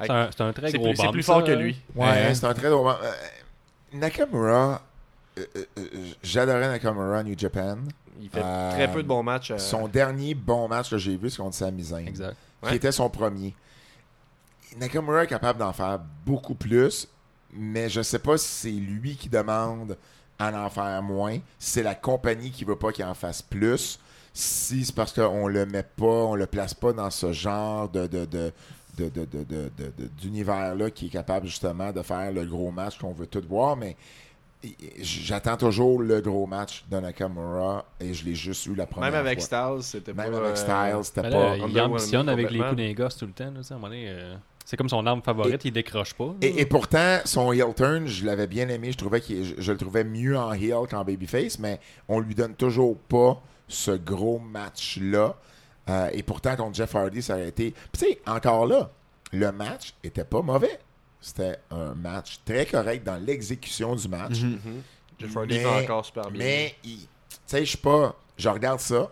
C'est 0.02 0.10
un, 0.10 0.52
très 0.52 0.72
gros 0.72 0.94
c'est 0.96 1.08
plus 1.10 1.22
ça, 1.22 1.34
fort 1.34 1.44
que 1.44 1.52
hein? 1.52 1.56
lui. 1.56 1.80
Ouais, 1.94 2.08
Euh, 2.08 2.34
c'est 2.34 2.46
un 2.46 2.54
très 2.54 2.70
drôle. 2.70 2.92
euh, 3.02 3.12
Nakamura, 3.92 4.82
euh, 5.38 5.44
euh, 5.56 5.64
euh, 5.78 5.84
j'adorais 6.22 6.68
Nakamura 6.68 7.22
New 7.22 7.38
Japan. 7.38 7.78
Il 8.20 8.28
fait 8.28 8.40
Euh, 8.42 8.70
très 8.72 8.90
peu 8.92 9.02
de 9.02 9.08
bons 9.08 9.22
matchs. 9.22 9.50
euh, 9.52 9.58
Son 9.58 9.88
dernier 9.88 10.34
bon 10.34 10.68
match 10.68 10.90
que 10.90 10.98
j'ai 10.98 11.16
vu, 11.16 11.30
c'est 11.30 11.38
contre 11.38 11.54
Sami 11.56 11.82
Zayn, 11.84 12.06
Exact. 12.06 12.36
Ouais. 12.62 12.70
qui 12.70 12.74
était 12.76 12.92
son 12.92 13.08
premier. 13.10 13.54
Nakamura 14.76 15.24
est 15.24 15.28
capable 15.28 15.58
d'en 15.58 15.72
faire 15.72 15.98
beaucoup 16.24 16.54
plus, 16.54 17.08
mais 17.52 17.88
je 17.88 18.02
sais 18.02 18.18
pas 18.18 18.38
si 18.38 18.46
c'est 18.48 18.70
lui 18.70 19.16
qui 19.16 19.28
demande 19.28 19.96
à 20.38 20.52
en 20.52 20.70
faire 20.70 21.02
moins, 21.02 21.34
si 21.58 21.70
c'est 21.72 21.82
la 21.82 21.94
compagnie 21.94 22.50
qui 22.50 22.64
veut 22.64 22.76
pas 22.76 22.92
qu'il 22.92 23.04
en 23.04 23.14
fasse 23.14 23.42
plus, 23.42 23.98
si 24.40 24.84
c'est 24.84 24.94
parce 24.94 25.12
qu'on 25.12 25.48
le 25.48 25.66
met 25.66 25.82
pas, 25.82 26.04
on 26.06 26.34
le 26.34 26.46
place 26.46 26.74
pas 26.74 26.92
dans 26.92 27.10
ce 27.10 27.32
genre 27.32 27.88
de, 27.88 28.08
d'univers-là 30.20 30.90
qui 30.90 31.06
est 31.06 31.10
capable 31.10 31.46
justement 31.46 31.92
de 31.92 32.02
faire 32.02 32.32
le 32.32 32.44
gros 32.44 32.70
match 32.70 32.98
qu'on 32.98 33.12
veut 33.12 33.26
tout 33.26 33.42
voir, 33.48 33.76
mais 33.76 33.96
j'attends 35.00 35.56
toujours 35.56 36.00
le 36.02 36.20
gros 36.20 36.46
match 36.46 36.84
de 36.90 36.98
Nakamura 36.98 37.84
et 37.98 38.12
je 38.12 38.24
l'ai 38.24 38.34
juste 38.34 38.66
eu 38.66 38.74
la 38.74 38.86
première 38.86 39.10
Même 39.10 39.20
avec 39.20 39.40
fois. 39.40 39.78
Styles, 39.78 39.82
c'était 39.82 40.12
Même 40.12 40.32
pas. 40.32 40.38
avec 40.38 40.50
euh, 40.50 40.56
Styles, 40.56 41.04
c'était 41.04 41.22
Mais 41.22 41.30
pas... 41.30 41.56
là, 41.56 41.66
il 41.68 41.80
ambitionne 41.80 42.28
avec 42.28 42.50
les 42.50 42.58
coups 42.58 42.76
d'un 42.76 42.92
gosse 42.92 43.16
tout 43.16 43.26
le 43.26 43.32
temps. 43.32 43.44
Là, 43.50 43.60
à 43.68 43.72
un 43.72 43.76
moment 43.76 43.88
donné, 43.88 44.06
euh, 44.08 44.34
c'est 44.64 44.76
comme 44.76 44.88
son 44.88 45.06
arme 45.06 45.22
favorite, 45.22 45.64
il 45.64 45.72
décroche 45.72 46.14
pas. 46.14 46.34
Et, 46.42 46.60
et 46.60 46.66
pourtant, 46.66 47.18
son 47.24 47.52
heel 47.52 47.74
turn, 47.74 48.06
je 48.06 48.24
l'avais 48.26 48.46
bien 48.46 48.68
aimé. 48.68 48.92
Je 48.92 48.98
trouvais 48.98 49.20
qu'il, 49.20 49.44
je, 49.44 49.54
je 49.58 49.72
le 49.72 49.78
trouvais 49.78 50.04
mieux 50.04 50.36
en 50.38 50.52
heel 50.52 50.86
qu'en 50.90 51.04
babyface, 51.04 51.58
mais 51.58 51.80
on 52.08 52.20
lui 52.20 52.34
donne 52.34 52.54
toujours 52.54 52.96
pas 52.98 53.42
ce 53.70 53.92
gros 53.92 54.38
match-là. 54.38 55.36
Euh, 55.88 56.10
et 56.12 56.22
pourtant, 56.22 56.54
contre 56.56 56.74
Jeff 56.76 56.94
Hardy, 56.94 57.22
ça 57.22 57.34
aurait 57.34 57.48
été. 57.48 57.70
Puis 57.92 58.02
tu 58.02 58.06
sais, 58.06 58.20
encore 58.26 58.66
là, 58.66 58.90
le 59.32 59.50
match 59.52 59.94
était 60.04 60.24
pas 60.24 60.42
mauvais. 60.42 60.78
C'était 61.20 61.58
un 61.70 61.94
match 61.94 62.40
très 62.44 62.66
correct 62.66 63.04
dans 63.04 63.16
l'exécution 63.16 63.94
du 63.94 64.08
match. 64.08 64.40
Mhm. 64.40 64.82
Jeff 65.18 65.36
Hardy 65.36 65.56
Mais- 65.58 65.64
va 65.64 65.76
encore 65.82 66.04
super 66.04 66.30
bien. 66.30 66.38
Mais, 66.38 66.74
tu 66.82 66.90
sais, 67.46 67.60
je 67.60 67.68
suis 67.70 67.78
pas. 67.78 68.14
Je 68.36 68.48
regarde 68.48 68.80
ça, 68.80 69.10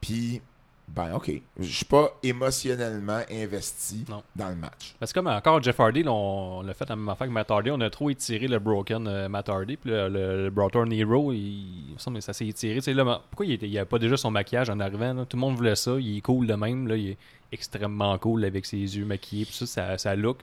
puis, 0.00 0.42
ben, 0.88 1.14
ok. 1.14 1.30
Je 1.58 1.64
suis 1.64 1.84
pas 1.84 2.16
émotionnellement 2.22 3.20
investi 3.30 4.04
Non. 4.08 4.22
dans 4.34 4.48
le 4.48 4.54
match. 4.54 4.94
Parce 4.98 5.12
que 5.12 5.18
comme 5.18 5.26
encore 5.26 5.62
Jeff 5.62 5.78
Hardy, 5.78 6.02
là, 6.02 6.12
on, 6.12 6.62
l'a 6.62 6.74
fait 6.74 6.88
la 6.88 6.96
même 6.96 7.08
affaire 7.08 7.26
que 7.26 7.32
Matt 7.32 7.50
Hardy, 7.50 7.70
on 7.70 7.80
a 7.80 7.90
trop 7.90 8.08
étiré 8.08 8.46
le 8.46 8.58
broken 8.58 9.06
euh, 9.08 9.28
Matt 9.28 9.48
Hardy, 9.48 9.76
puis 9.76 9.90
le, 9.90 10.08
le, 10.08 10.44
le 10.44 10.50
Brotor 10.50 10.86
Nero, 10.86 11.32
il, 11.32 11.92
me 11.94 11.98
semble 11.98 12.18
que 12.18 12.24
ça 12.24 12.32
s'est 12.32 12.46
étiré. 12.46 12.80
Là, 12.94 13.04
mais 13.04 13.12
pourquoi 13.30 13.46
il, 13.46 13.62
il 13.62 13.76
avait 13.78 13.84
pas 13.86 13.98
déjà 13.98 14.16
son 14.16 14.30
maquillage 14.30 14.70
en 14.70 14.78
arrivant 14.80 15.12
là? 15.12 15.24
Tout 15.24 15.36
le 15.36 15.40
monde 15.40 15.56
voulait 15.56 15.76
ça, 15.76 15.96
il 15.98 16.18
est 16.18 16.20
cool 16.20 16.46
de 16.46 16.54
même, 16.54 16.86
là, 16.86 16.96
il 16.96 17.10
est 17.10 17.18
extrêmement 17.52 18.16
cool 18.18 18.44
avec 18.44 18.64
ses 18.64 18.76
yeux 18.78 19.04
maquillés, 19.04 19.44
puis 19.44 19.54
ça, 19.54 19.66
ça, 19.66 19.98
ça 19.98 20.16
look. 20.16 20.38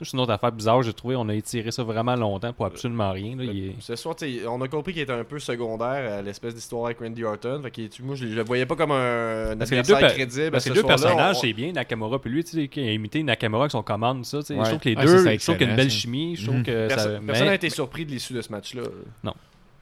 C'est 0.00 0.12
une 0.12 0.20
autre 0.20 0.32
affaire 0.32 0.52
bizarre, 0.52 0.82
j'ai 0.82 0.92
trouvé, 0.92 1.16
on 1.16 1.28
a 1.28 1.34
étiré 1.34 1.70
ça 1.70 1.82
vraiment 1.82 2.14
longtemps 2.14 2.52
pour 2.52 2.66
absolument 2.66 3.10
rien. 3.12 3.36
Là, 3.36 3.44
il 3.44 3.68
est- 3.70 3.74
Ce 3.80 3.96
soir, 3.96 4.14
on 4.48 4.60
a 4.62 4.68
compris 4.68 4.92
qu'il 4.92 5.02
était 5.02 5.12
un 5.12 5.24
peu 5.24 5.38
secondaire 5.38 6.18
à 6.18 6.22
l'espèce 6.22 6.54
d'histoire 6.54 6.86
avec 6.86 7.00
Randy 7.00 7.24
Orton. 7.24 7.60
Fait 7.62 7.90
moi, 8.02 8.14
je, 8.14 8.26
le- 8.26 8.44
voyais 8.44 8.66
pas 8.66 8.76
comme 8.76 8.92
un, 8.92 9.50
un 9.52 9.56
Parce 9.56 9.70
que 9.70 9.74
les 9.74 9.80
adversaire 9.80 10.08
deux, 10.08 10.14
per- 10.14 10.14
crédible. 10.14 10.50
parce 10.52 10.64
que 10.64 10.68
les 10.70 10.74
deux 10.76 10.82
personnages, 10.86 11.36
On- 11.36 11.40
c'est 11.40 11.52
bien, 11.52 11.72
Nakamura 11.72 12.18
puis 12.20 12.30
lui, 12.30 12.44
tu 12.44 12.50
sais, 12.60 12.68
qui 12.68 12.80
a 12.80 12.92
imité 12.92 13.22
Nakamura 13.22 13.64
avec 13.64 13.72
son 13.72 13.82
commande, 13.82 14.24
ça. 14.24 14.38
Ouais. 14.38 14.44
Je 14.48 14.54
trouve 14.62 14.78
que 14.78 14.88
les 14.88 14.94
Ouais, 14.96 15.04
deux, 15.04 15.24
ça, 15.24 15.34
je 15.36 15.42
trouve 15.44 15.56
qu'il 15.56 15.66
y 15.66 15.68
a 15.68 15.70
une 15.72 15.76
belle 15.76 15.90
chimie, 15.90 16.36
je 16.36 16.44
trouve 16.44 16.56
Mhm. 16.58 16.62
que 16.64 16.88
Personne 16.88 17.12
ça... 17.14 17.20
personne 17.26 17.44
n'a 17.46 17.50
mais- 17.50 17.56
été 17.56 17.70
surpris 17.70 18.06
de 18.06 18.10
l'issue 18.12 18.32
de 18.34 18.40
ce 18.42 18.52
match-là. 18.52 18.82
Non. 19.24 19.34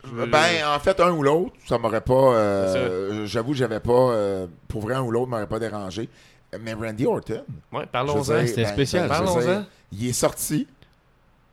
Je- 0.05 0.25
Ben, 0.25 0.39
en 0.75 0.79
fait, 0.79 1.01
un 1.01 1.11
ou 1.11 1.23
l'autre, 1.23 1.53
ça 1.67 1.79
m'aurait 1.79 2.01
pas. 2.01 2.15
euh, 2.15 3.27
J'avoue, 3.27 3.55
j'avais 3.55 3.81
pas. 3.81 3.93
euh, 4.13 4.47
pour 4.69 4.81
vrai, 4.83 4.95
un 4.95 5.03
ou 5.03 5.11
l'autre 5.11 5.29
m'aurait 5.29 5.49
pas 5.49 5.59
dérangé. 5.59 6.09
Mais 6.63 6.75
Randy 6.75 7.07
Orton, 7.07 7.45
ouais, 7.73 7.83
je 7.83 7.87
parlons-en. 7.89 8.23
c'était 8.47 8.65
spécial, 8.67 9.03
je 9.09 9.09
veux 9.19 9.25
Parlons-en. 9.25 9.65
il 9.93 10.09
est 10.09 10.13
sorti, 10.13 10.67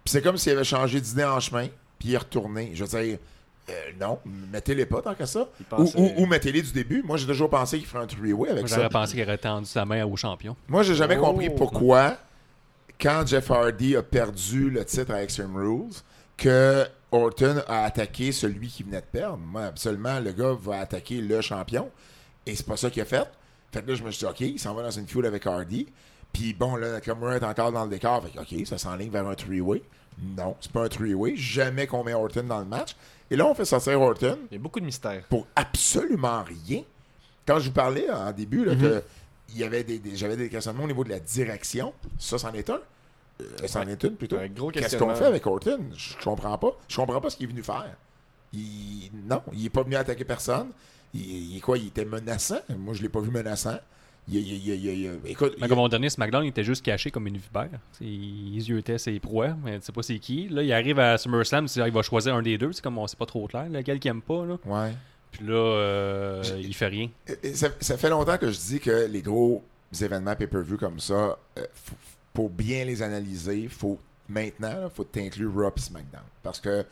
puis 0.03 0.11
c'est 0.11 0.21
comme 0.21 0.37
s'il 0.37 0.51
avait 0.53 0.63
changé 0.63 0.99
d'idée 1.01 1.23
en 1.23 1.39
chemin, 1.39 1.67
puis 1.99 2.09
il 2.09 2.13
est 2.13 2.17
retourné. 2.17 2.71
Je 2.73 2.83
veux 2.83 2.99
dire, 3.03 3.17
euh, 3.69 3.73
non, 3.99 4.19
mettez-les 4.51 4.85
pas 4.85 5.01
tant 5.01 5.15
que 5.15 5.25
ça. 5.25 5.47
Ou 5.95 6.25
mettez-les 6.25 6.61
du 6.61 6.71
début. 6.73 7.01
Moi, 7.03 7.17
j'ai 7.17 7.25
toujours 7.27 7.49
pensé 7.49 7.77
qu'il 7.77 7.87
ferait 7.87 8.03
un 8.03 8.07
three-way 8.07 8.49
avec 8.49 8.61
Moi, 8.63 8.67
ça. 8.67 8.75
J'aurais 8.75 8.89
pensé 8.89 9.13
qu'il 9.15 9.23
aurait 9.23 9.37
tendu 9.37 9.65
sa 9.67 9.85
main 9.85 10.03
au 10.05 10.15
champion. 10.17 10.55
Moi, 10.67 10.83
j'ai 10.83 10.95
jamais 10.95 11.17
Oh. 11.17 11.23
compris 11.25 11.49
pourquoi, 11.49 12.17
quand 12.99 13.23
Jeff 13.25 13.49
Hardy 13.49 13.95
a 13.95 14.03
perdu 14.03 14.69
le 14.69 14.83
titre 14.83 15.11
à 15.13 15.23
Extreme 15.23 15.55
Rules, 15.55 15.93
que 16.35 16.85
Orton 17.11 17.61
a 17.67 17.83
attaqué 17.85 18.31
celui 18.31 18.67
qui 18.67 18.83
venait 18.83 18.99
de 19.01 19.05
perdre. 19.05 19.37
Moi, 19.37 19.63
absolument, 19.65 20.19
le 20.19 20.31
gars 20.31 20.53
va 20.59 20.79
attaquer 20.79 21.21
le 21.21 21.39
champion. 21.41 21.89
Et 22.45 22.55
c'est 22.55 22.65
pas 22.65 22.75
ça 22.75 22.89
qu'il 22.89 23.01
a 23.01 23.05
fait. 23.05 23.27
Fait 23.73 23.81
que 23.81 23.89
là, 23.89 23.95
je 23.95 24.03
me 24.03 24.11
suis 24.11 24.19
dit, 24.25 24.31
OK, 24.31 24.39
il 24.41 24.59
s'en 24.59 24.73
va 24.73 24.83
dans 24.83 24.91
une 24.91 25.07
feud 25.07 25.25
avec 25.25 25.45
Hardy. 25.47 25.87
Puis 26.31 26.53
bon, 26.53 26.75
là, 26.75 26.91
Nakamura 26.93 27.35
est 27.37 27.43
encore 27.43 27.71
dans 27.71 27.83
le 27.83 27.89
décor. 27.89 28.23
Fait 28.23 28.31
que, 28.31 28.39
OK, 28.61 28.65
ça 28.67 28.77
s'enligne 28.77 29.09
vers 29.09 29.27
un 29.27 29.35
three-way. 29.35 29.81
Non, 30.37 30.55
c'est 30.61 30.71
pas 30.71 30.83
un 30.85 30.89
three-way. 30.89 31.35
Jamais 31.35 31.87
qu'on 31.87 32.03
met 32.03 32.13
Orton 32.13 32.43
dans 32.43 32.59
le 32.59 32.65
match. 32.65 32.95
Et 33.31 33.35
là, 33.35 33.45
on 33.47 33.53
fait 33.55 33.65
sortir 33.65 33.99
Orton 33.99 34.37
Il 34.51 34.55
y 34.55 34.57
a 34.57 34.61
beaucoup 34.61 34.79
de 34.79 34.85
mystères. 34.85 35.23
pour 35.29 35.47
absolument 35.55 36.43
rien. 36.43 36.83
Quand 37.45 37.59
je 37.59 37.65
vous 37.67 37.73
parlais 37.73 38.09
en 38.09 38.31
début, 38.31 38.63
là, 38.63 38.75
que 38.75 39.03
il 39.49 39.57
y 39.59 39.63
avait 39.63 39.83
des, 39.83 39.99
des- 39.99 40.15
j'avais 40.15 40.37
des 40.37 40.49
questionnements 40.49 40.83
au 40.85 40.87
niveau 40.87 41.03
de 41.03 41.09
la 41.09 41.19
direction, 41.19 41.93
ça, 42.17 42.37
c'en 42.37 42.53
est 42.53 42.69
un. 42.69 42.79
Euh, 43.41 43.45
c'en 43.67 43.87
est 43.87 44.01
une 44.03 44.15
plutôt. 44.15 44.37
Un 44.37 44.47
gros 44.47 44.69
Qu'est-ce 44.71 44.95
qu'on 44.97 45.13
fait 45.15 45.25
avec 45.25 45.45
Orton? 45.45 45.79
Je 45.95 46.15
comprends 46.23 46.57
pas. 46.57 46.71
Je 46.87 46.95
comprends 46.95 47.19
pas 47.19 47.29
ce 47.31 47.37
qu'il 47.37 47.47
est 47.47 47.51
venu 47.51 47.63
faire. 47.63 47.89
Il, 48.53 49.09
non, 49.27 49.41
il 49.51 49.65
est 49.65 49.69
pas 49.69 49.83
venu 49.83 49.95
attaquer 49.95 50.23
personne. 50.23 50.69
Il, 51.13 51.59
quoi 51.61 51.77
Il 51.77 51.87
était 51.87 52.05
menaçant? 52.05 52.59
Moi, 52.77 52.93
je 52.93 53.01
l'ai 53.01 53.09
pas 53.09 53.19
vu 53.21 53.29
menaçant. 53.29 53.77
Il, 54.29 54.37
il- 54.37 55.19
écoute, 55.25 55.55
Mais 55.59 55.67
comme 55.67 55.79
mon 55.79 55.89
dernier 55.89 56.09
SmackDown, 56.09 56.45
il 56.45 56.47
était 56.49 56.63
juste 56.63 56.83
caché 56.83 57.11
comme 57.11 57.27
une 57.27 57.35
vipère. 57.37 57.67
Il 57.99 58.57
yeutait 58.61 58.97
ses 58.97 59.19
proies, 59.19 59.55
mais 59.63 59.79
tu 59.79 59.85
sais 59.85 59.91
pas 59.91 60.01
c'est 60.01 60.17
qui. 60.19 60.47
Là, 60.47 60.63
il 60.63 60.71
arrive 60.71 60.97
à 60.99 61.17
SummerSlam, 61.17 61.67
il 61.75 61.91
va 61.91 62.01
choisir 62.01 62.33
un 62.35 62.41
des 62.41 62.57
deux. 62.57 62.71
C'est 62.71 62.81
comme 62.81 62.97
on 62.97 63.05
sait 63.05 63.17
pas 63.17 63.25
trop 63.25 63.47
clair, 63.47 63.67
lequel 63.69 63.99
qu'il 63.99 64.09
aime 64.11 64.21
pas. 64.21 64.45
Là. 64.45 64.57
ouais. 64.65 64.93
Puis 65.31 65.45
là, 65.47 65.53
euh, 65.55 66.43
il 66.61 66.73
fait 66.75 66.87
rien. 66.87 67.09
Ça, 67.55 67.69
ça 67.79 67.97
fait 67.97 68.09
longtemps 68.09 68.37
que 68.37 68.51
je 68.51 68.57
dis 68.59 68.79
que 68.79 69.07
les 69.07 69.21
gros 69.23 69.63
événements 69.99 70.35
pay-per-view 70.35 70.77
comme 70.77 70.99
ça, 70.99 71.13
euh, 71.57 71.65
faut- 71.73 71.95
pour 72.33 72.49
bien 72.51 72.85
les 72.85 73.01
analyser, 73.01 73.67
faut 73.67 73.99
maintenant, 74.29 74.83
il 74.85 74.89
faut 74.95 75.03
t'inclure 75.03 75.51
Raw 75.53 75.71
et 75.75 75.79
SmackDown. 75.79 76.21
Parce 76.43 76.59
que 76.59 76.85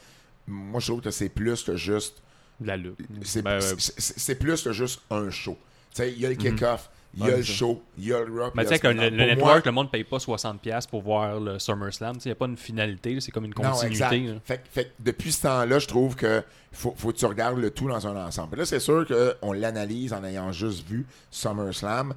moi, 0.48 0.80
je 0.80 0.88
trouve 0.88 1.02
que 1.02 1.12
c'est 1.12 1.30
plus 1.30 1.64
que 1.64 1.76
juste. 1.78 2.22
De 2.62 2.68
la 2.68 2.78
lutte. 2.78 3.00
C'est 3.24 3.42
Ben, 3.42 3.56
ouais. 3.56 3.62
c'est- 3.62 4.00
c'est- 4.00 4.20
c'est 4.20 4.36
plus 4.36 4.62
que 4.64 4.72
juste 4.72 5.02
un 5.10 5.30
show. 5.30 5.58
Tu 5.94 5.98
sais, 5.98 6.12
il 6.14 6.20
y 6.20 6.26
a 6.26 6.30
le 6.30 6.36
kick-off, 6.36 6.90
il 7.16 7.20
y 7.20 7.24
a 7.24 7.26
Ouais, 7.32 7.38
le 7.38 7.44
show, 7.44 7.82
il 7.98 8.06
y 8.08 8.14
a 8.14 8.20
le 8.24 8.42
Raw. 8.42 8.52
Mais 8.56 8.64
tu 8.64 8.70
sais 8.70 8.80
le, 8.84 8.94
le 8.94 9.10
Pour 9.10 9.18
network, 9.18 9.40
moi- 9.42 9.62
le 9.66 9.72
monde 9.74 9.92
paye 9.92 10.04
pas 10.06 10.20
60$ 10.20 10.88
pour 10.88 11.02
voir 11.02 11.40
le 11.40 11.60
SummerSlam. 11.60 12.16
Il 12.24 12.28
n'y 12.28 12.32
a 12.32 12.36
pas 12.36 12.46
une 12.46 12.56
finalité, 12.56 13.14
là, 13.16 13.20
c'est 13.20 13.32
comme 13.32 13.44
une 13.46 13.54
continuité. 13.54 14.36
Fait, 14.46 14.94
depuis 15.00 15.32
ce 15.34 15.42
temps-là, 15.42 15.80
je 15.80 15.88
trouve 15.88 16.16
que 16.16 16.42
faut, 16.72 16.94
faut 16.96 17.12
que 17.12 17.18
tu 17.18 17.26
regardes 17.26 17.58
le 17.60 17.72
tout 17.72 17.90
dans 17.90 18.08
un 18.08 18.26
ensemble. 18.26 18.56
Là, 18.58 18.66
c'est 18.66 18.80
sûr 18.80 19.06
qu'on 19.06 19.52
l'analyse 19.52 20.14
en 20.14 20.24
ayant 20.24 20.52
juste 20.54 20.88
vu 20.88 21.06
SummerSlam. 21.32 22.14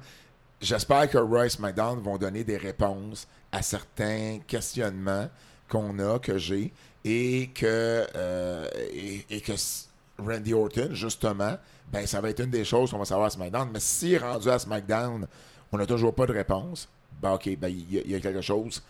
J'espère 0.61 1.09
que 1.09 1.17
Royce 1.17 1.59
McDonald 1.59 2.01
vont 2.01 2.17
donner 2.17 2.43
des 2.45 2.55
réponses 2.57 3.27
à 3.51 3.61
certains 3.61 4.39
questionnements 4.47 5.29
qu'on 5.67 5.99
a, 5.99 6.19
que 6.19 6.37
j'ai, 6.37 6.71
et 7.03 7.49
que, 7.53 8.05
euh, 8.15 8.67
et, 8.93 9.25
et 9.29 9.41
que 9.41 9.51
s- 9.51 9.84
Randy 10.17 10.53
Orton, 10.53 10.89
justement, 10.93 11.57
ben, 11.91 12.05
ça 12.07 12.21
va 12.21 12.29
être 12.29 12.39
une 12.43 12.49
des 12.51 12.63
choses 12.65 12.91
qu'on 12.91 12.97
va 12.99 13.05
savoir 13.05 13.27
à 13.27 13.29
SmackDown. 13.29 13.69
Mais 13.73 13.79
si 13.79 14.17
rendu 14.17 14.49
à 14.49 14.57
SmackDown, 14.59 15.27
on 15.71 15.77
n'a 15.77 15.85
toujours 15.85 16.13
pas 16.15 16.25
de 16.25 16.33
réponse, 16.33 16.87
ben, 17.21 17.33
OK, 17.33 17.49
ben, 17.57 17.67
il 17.69 17.93
y, 17.93 17.99
a- 17.99 18.01
il 18.05 18.11
y 18.11 18.15
a 18.15 18.19
quelque 18.19 18.41
chose. 18.41 18.81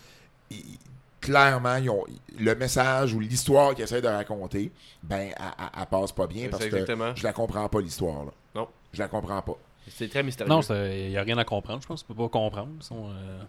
Clairement, 1.21 1.78
ils 1.78 1.89
ont- 1.89 2.03
le 2.38 2.53
message 2.53 3.13
ou 3.13 3.19
l'histoire 3.19 3.73
qu'ils 3.73 3.84
essaient 3.86 4.01
de 4.01 4.07
raconter, 4.07 4.71
ben, 5.01 5.32
elle, 5.80 5.86
passe 5.88 6.11
pas 6.11 6.28
bien 6.28 6.49
parce 6.49 6.63
exactement. 6.63 7.13
que 7.13 7.19
je 7.19 7.23
la 7.23 7.34
comprends 7.34 7.67
pas, 7.67 7.82
l'histoire. 7.82 8.26
là. 8.26 8.32
Non. 8.53 8.67
Je 8.93 8.99
la 8.99 9.07
comprends 9.07 9.41
pas. 9.41 9.57
C'est 9.89 10.07
très 10.09 10.21
mystérieux. 10.21 10.49
Non, 10.51 10.61
il 10.61 11.09
n'y 11.09 11.17
a 11.17 11.21
rien 11.23 11.38
à 11.39 11.43
comprendre. 11.45 11.82
Je 11.82 11.88
pense 11.88 12.03
qu'on 12.03 12.13
peut 12.13 12.23
pas 12.23 12.30
comprendre. 12.30 12.69
Ils 12.80 12.84
sont, 12.84 13.09
euh, 13.09 13.43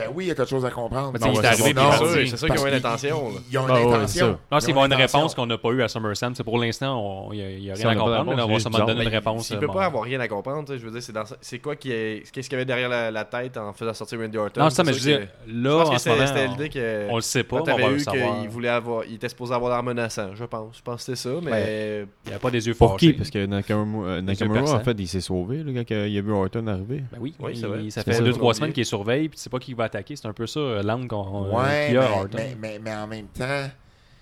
Ben 0.00 0.10
oui, 0.14 0.24
il 0.24 0.28
y 0.28 0.30
a 0.30 0.34
quelque 0.34 0.48
chose 0.48 0.64
à 0.64 0.70
comprendre. 0.70 1.12
Ouais, 1.12 1.18
il 1.22 1.28
est 1.30 1.34
c'est 1.40 1.46
arrivé, 1.46 2.26
C'est 2.26 2.26
sûr, 2.28 2.38
c'est 2.38 2.48
qu'ils 2.50 2.60
ont 2.60 2.66
une 2.66 2.74
intention. 2.74 3.28
là. 3.30 3.40
Ils 3.50 3.58
ont 3.58 3.64
Ah 3.68 3.72
ouais, 3.74 3.82
une 3.82 3.88
c'est 3.88 3.94
intention. 3.96 4.38
Non, 4.50 4.58
avoir 4.58 4.86
une 4.86 4.94
réponse 4.94 5.34
qu'on 5.34 5.46
n'a 5.46 5.58
pas 5.58 5.68
eu 5.70 5.82
à 5.82 5.88
SummerSlam, 5.88 6.34
c'est 6.34 6.44
pour 6.44 6.58
l'instant, 6.58 7.28
il 7.32 7.38
n'y 7.60 7.70
a, 7.70 7.74
rien 7.74 7.88
à 7.88 7.94
comprendre, 7.94 8.32
on 8.32 8.46
c'est 8.46 8.52
va 8.52 8.58
sûrement 8.60 8.78
donner 8.86 9.02
une 9.04 9.10
Ben, 9.10 9.14
réponse. 9.16 9.50
Il 9.50 9.56
euh, 9.56 9.60
peut 9.60 9.66
pas 9.66 9.84
avoir 9.84 10.04
rien 10.04 10.20
à 10.20 10.28
comprendre. 10.28 10.74
Je 10.76 10.84
veux 10.84 10.90
dire, 10.90 11.02
c'est 11.02 11.12
dans- 11.12 11.24
c'est 11.40 11.58
quoi 11.58 11.76
qui 11.76 11.92
est, 11.92 12.22
qu'est-ce 12.32 12.48
qu'il 12.48 12.56
y 12.56 12.60
avait 12.60 12.64
derrière 12.64 12.88
la, 12.88 13.10
la 13.10 13.24
tête 13.24 13.56
en 13.56 13.72
faisant 13.72 13.94
sortir 13.94 14.18
Randy 14.20 14.38
Orton? 14.38 14.60
Non, 14.60 14.70
c'est 14.70 14.76
ça, 14.76 14.84
mais 14.84 14.92
je 14.92 14.98
veux 15.00 15.18
dire, 15.18 15.28
là, 15.48 15.76
en 15.86 15.98
ce 15.98 16.08
moment, 16.08 16.26
c'était 16.26 16.46
on- 16.46 16.50
l'idée 16.52 16.68
que. 16.68 17.06
on 17.10 17.16
le 17.16 17.20
sait 17.22 17.44
pas, 17.44 17.62
mais 17.66 17.72
on 17.72 17.76
va 17.78 17.88
le 17.90 17.98
savoir. 17.98 18.44
voulait 18.48 18.68
avoir, 18.68 19.04
il 19.04 19.14
était 19.14 19.28
supposé 19.28 19.54
avoir 19.54 19.72
l'air 19.72 19.82
menaçant, 19.82 20.30
je 20.34 20.44
pense. 20.44 20.76
Je 20.78 20.82
pense 20.82 20.96
que 20.96 21.14
c'était 21.14 21.16
ça, 21.16 21.30
mais 21.42 22.06
Il 22.24 22.30
n'y 22.30 22.34
a 22.34 22.38
pas 22.38 22.50
des 22.50 22.66
yeux 22.66 22.74
Pour 22.74 22.96
qui? 22.96 23.12
Parce 23.12 23.30
que 23.30 23.44
Nakamura, 23.46 24.08
euh, 24.08 24.76
en 24.76 24.80
fait, 24.80 24.96
il 24.98 25.08
s'est 25.08 25.20
sauvé 25.20 25.62
quand 25.64 25.94
il 25.94 26.18
a 26.18 26.20
vu 26.22 26.32
Orton 26.32 26.66
arriver. 26.66 27.02
Ben 27.12 27.18
oui, 27.20 27.34
c'est 27.54 27.60
ça 27.90 28.02
C'est 28.02 28.04
fait 28.04 28.12
ça. 28.14 28.22
2-3 28.22 28.36
Oublié. 28.38 28.54
semaines 28.54 28.72
qu'il 28.72 28.84
surveille, 28.86 29.28
puis 29.28 29.36
tu 29.36 29.42
sais 29.42 29.50
pas 29.50 29.58
qui 29.58 29.74
va 29.74 29.84
attaquer. 29.90 30.16
C'est 30.16 30.26
un 30.28 30.32
peu 30.32 30.46
ça, 30.46 30.60
euh, 30.60 30.82
l'angle 30.82 31.08
qu'on 31.08 31.54
Ouais, 31.56 31.86
qu'il 31.86 31.94
y 31.94 31.98
a 31.98 32.02
mais, 32.02 32.08
mais, 32.34 32.56
mais, 32.58 32.78
mais 32.82 32.94
en 32.94 33.06
même 33.06 33.26
temps, 33.26 33.68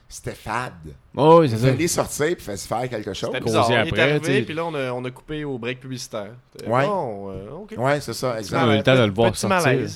c'était 0.09 0.35
fade. 0.35 0.73
Oh, 1.17 1.39
oui, 1.41 1.49
c'est 1.51 1.57
Il 1.57 1.61
ça. 1.61 1.67
fallait 1.69 1.89
sortir 1.89 2.27
et 2.27 2.37
faire 2.37 2.59
faire 2.59 2.89
quelque 2.89 3.13
chose. 3.13 3.31
c'était 3.33 3.45
bizarre. 3.45 3.71
il 3.71 3.75
est 3.75 3.79
après, 3.89 4.01
arrivé, 4.03 4.43
puis 4.43 4.55
là, 4.55 4.65
on 4.65 4.75
a, 4.75 4.91
on 4.93 5.05
a 5.05 5.11
coupé 5.11 5.45
au 5.45 5.59
break 5.59 5.81
publicitaire. 5.81 6.31
Ouais. 6.67 6.87
Bon, 6.87 7.31
euh, 7.31 7.51
ok. 7.53 7.75
Ouais, 7.77 8.01
c'est 8.01 8.15
ça, 8.15 8.29
On 8.29 8.33
a 8.33 8.39
exact. 8.39 8.65
eu 8.67 8.77
le 8.77 8.83
temps 8.83 8.95
de 8.97 9.05
le 9.05 9.13
voir 9.13 9.33
Petit 9.33 9.41
sortir. 9.41 9.67
Ouais, 9.71 9.87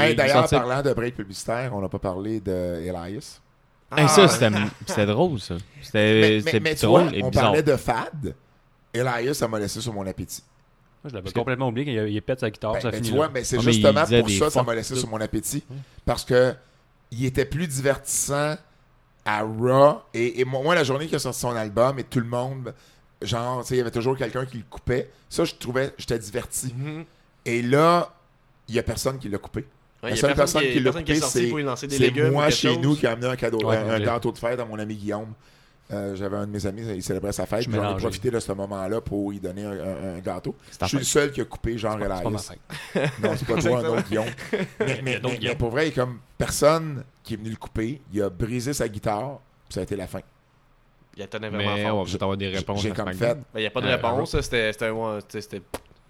Hey, 0.00 0.12
il- 0.12 0.16
D'ailleurs, 0.16 0.48
parlant 0.48 0.82
de 0.82 0.92
break 0.92 1.16
publicitaire, 1.16 1.70
on 1.74 1.80
n'a 1.80 1.88
pas 1.88 1.98
parlé 1.98 2.40
de 2.40 2.80
Elias. 2.82 3.40
Hey, 3.96 4.04
Ah, 4.04 4.08
ça, 4.08 4.28
c'était 4.28 4.50
c'était 4.86 5.06
drôle, 5.06 5.38
ça. 5.40 5.54
C'était 5.82 6.40
drôle 6.86 7.02
vois, 7.04 7.14
et 7.14 7.22
on 7.22 7.28
bizarre. 7.30 7.44
parlait 7.44 7.62
de 7.62 7.76
fad. 7.76 8.34
Elias, 8.94 9.34
ça 9.34 9.48
m'a 9.48 9.58
laissé 9.58 9.80
sur 9.80 9.92
mon 9.94 10.06
appétit. 10.06 10.42
Moi, 11.04 11.10
je 11.10 11.14
l'avais 11.14 11.32
complètement 11.32 11.68
oublié 11.68 11.84
qu'il 11.86 12.14
il 12.14 12.22
pète 12.22 12.40
sa 12.40 12.50
guitare, 12.50 12.74
Ben, 12.74 12.80
ça 12.80 12.90
ben, 12.90 12.96
finit 12.96 13.08
tu 13.08 13.14
là. 13.14 13.16
vois, 13.18 13.28
mais 13.30 13.44
c'est 13.44 13.60
justement 13.60 14.04
pour 14.04 14.30
ça 14.30 14.46
que 14.46 14.50
ça 14.52 14.62
m'a 14.62 14.74
laissé 14.74 14.94
sur 14.94 15.08
mon 15.08 15.20
appétit. 15.20 15.64
Parce 16.04 16.24
que 16.24 16.54
il 17.10 17.24
était 17.26 17.44
plus 17.44 17.66
divertissant 17.66 18.56
à 19.24 19.42
Raw. 19.42 20.00
Et, 20.14 20.40
et 20.40 20.44
moi, 20.44 20.74
la 20.74 20.84
journée 20.84 21.06
qu'il 21.06 21.16
a 21.16 21.18
sorti 21.18 21.40
son 21.40 21.54
album, 21.54 21.98
et 21.98 22.04
tout 22.04 22.20
le 22.20 22.26
monde, 22.26 22.72
genre, 23.20 23.62
tu 23.62 23.68
sais, 23.68 23.74
il 23.74 23.78
y 23.78 23.80
avait 23.80 23.90
toujours 23.90 24.16
quelqu'un 24.16 24.46
qui 24.46 24.58
le 24.58 24.64
coupait. 24.68 25.10
Ça, 25.28 25.44
je 25.44 25.54
trouvais, 25.54 25.92
j'étais 25.98 26.18
diverti. 26.18 26.72
Mhm. 26.76 27.04
Et 27.44 27.62
là, 27.62 28.14
il 28.68 28.74
y 28.74 28.78
a 28.78 28.82
personne 28.82 29.18
qui 29.18 29.28
l'a 29.28 29.38
coupé. 29.38 29.66
Ouais, 30.02 30.10
La 30.10 30.16
seule 30.16 30.34
personne 30.34 30.62
qui 30.62 30.78
l'a 30.80 30.84
personne 30.84 31.04
qui 31.04 31.12
est 31.12 31.20
coupé, 31.20 31.28
c'est 31.28 31.46
pour 31.48 31.58
lui 31.58 31.64
lancer 31.64 31.86
des 31.86 31.96
c'est 31.96 32.02
légumes 32.04 32.28
ou 32.28 32.32
moi 32.32 32.50
chez 32.50 32.68
chose. 32.68 32.78
nous 32.78 32.96
qui 32.96 33.06
a 33.06 33.12
amené 33.12 33.26
un 33.28 33.36
cadeau, 33.36 33.58
Ouais, 33.64 33.76
un, 33.76 34.00
gâteau 34.00 34.32
de 34.32 34.38
fête 34.38 34.58
à 34.58 34.64
mon 34.64 34.78
ami 34.78 34.94
Guillaume. 34.96 35.32
Euh, 35.92 36.14
J'avais 36.16 36.36
un 36.38 36.46
de 36.46 36.50
mes 36.52 36.66
amis, 36.66 36.82
il 36.94 37.02
célébrait 37.02 37.32
sa 37.32 37.44
fête. 37.46 37.68
J'en 37.70 37.96
ai 37.96 38.00
profité 38.00 38.30
de 38.30 38.40
ce 38.40 38.52
moment-là 38.52 39.00
pour 39.00 39.30
lui 39.30 39.40
donner 39.40 39.64
un, 39.64 39.72
un- 39.72 40.16
un 40.16 40.18
gâteau. 40.20 40.54
Je 40.80 40.86
suis 40.86 40.96
le 40.98 41.04
seul 41.04 41.32
qui 41.32 41.40
a 41.40 41.44
coupé 41.44 41.76
genre 41.76 41.98
C'est 42.00 42.08
pas 42.08 42.20
ma 42.22 42.28
Elias. 42.30 42.52
fête. 42.92 43.10
Non, 43.22 43.30
c'est 43.36 43.46
pas 43.46 43.60
toi, 43.60 43.78
un 43.78 43.84
autre 43.84 44.08
Guillaume. 44.08 44.24
Mais, 44.80 45.00
mais- 45.02 45.20
y 45.40 45.54
pour 45.54 45.70
vrai, 45.70 45.88
il 45.88 45.96
y 45.96 46.00
a 46.00 46.04
comme 46.04 46.18
personne 46.38 47.04
qui 47.22 47.34
est 47.34 47.36
venu 47.36 47.50
le 47.50 47.56
couper. 47.56 48.00
Il 48.12 48.22
a 48.22 48.30
brisé 48.30 48.72
sa 48.72 48.88
guitare, 48.88 49.40
puis 49.68 49.74
ça 49.74 49.80
a 49.80 49.82
été 49.82 49.96
la 49.96 50.06
fin. 50.06 50.20
Il 51.16 51.26
tenait 51.28 51.50
vraiment 51.50 51.74
Mais 51.74 51.84
on 51.84 51.88
fort. 51.90 52.04
va 52.04 52.10
peut-être 52.10 52.22
avoir 52.22 52.36
des 52.38 52.48
réponses. 52.48 52.82
J'ai 52.82 52.90
comme 52.92 53.12
fait. 53.12 53.34
Ben, 53.34 53.44
Il 53.56 53.60
n'y 53.60 53.66
a 53.66 53.70
pas 53.70 53.80
de 53.82 53.86
Euh, 53.88 53.96
réponse. 53.96 54.40
C'était 54.40 54.72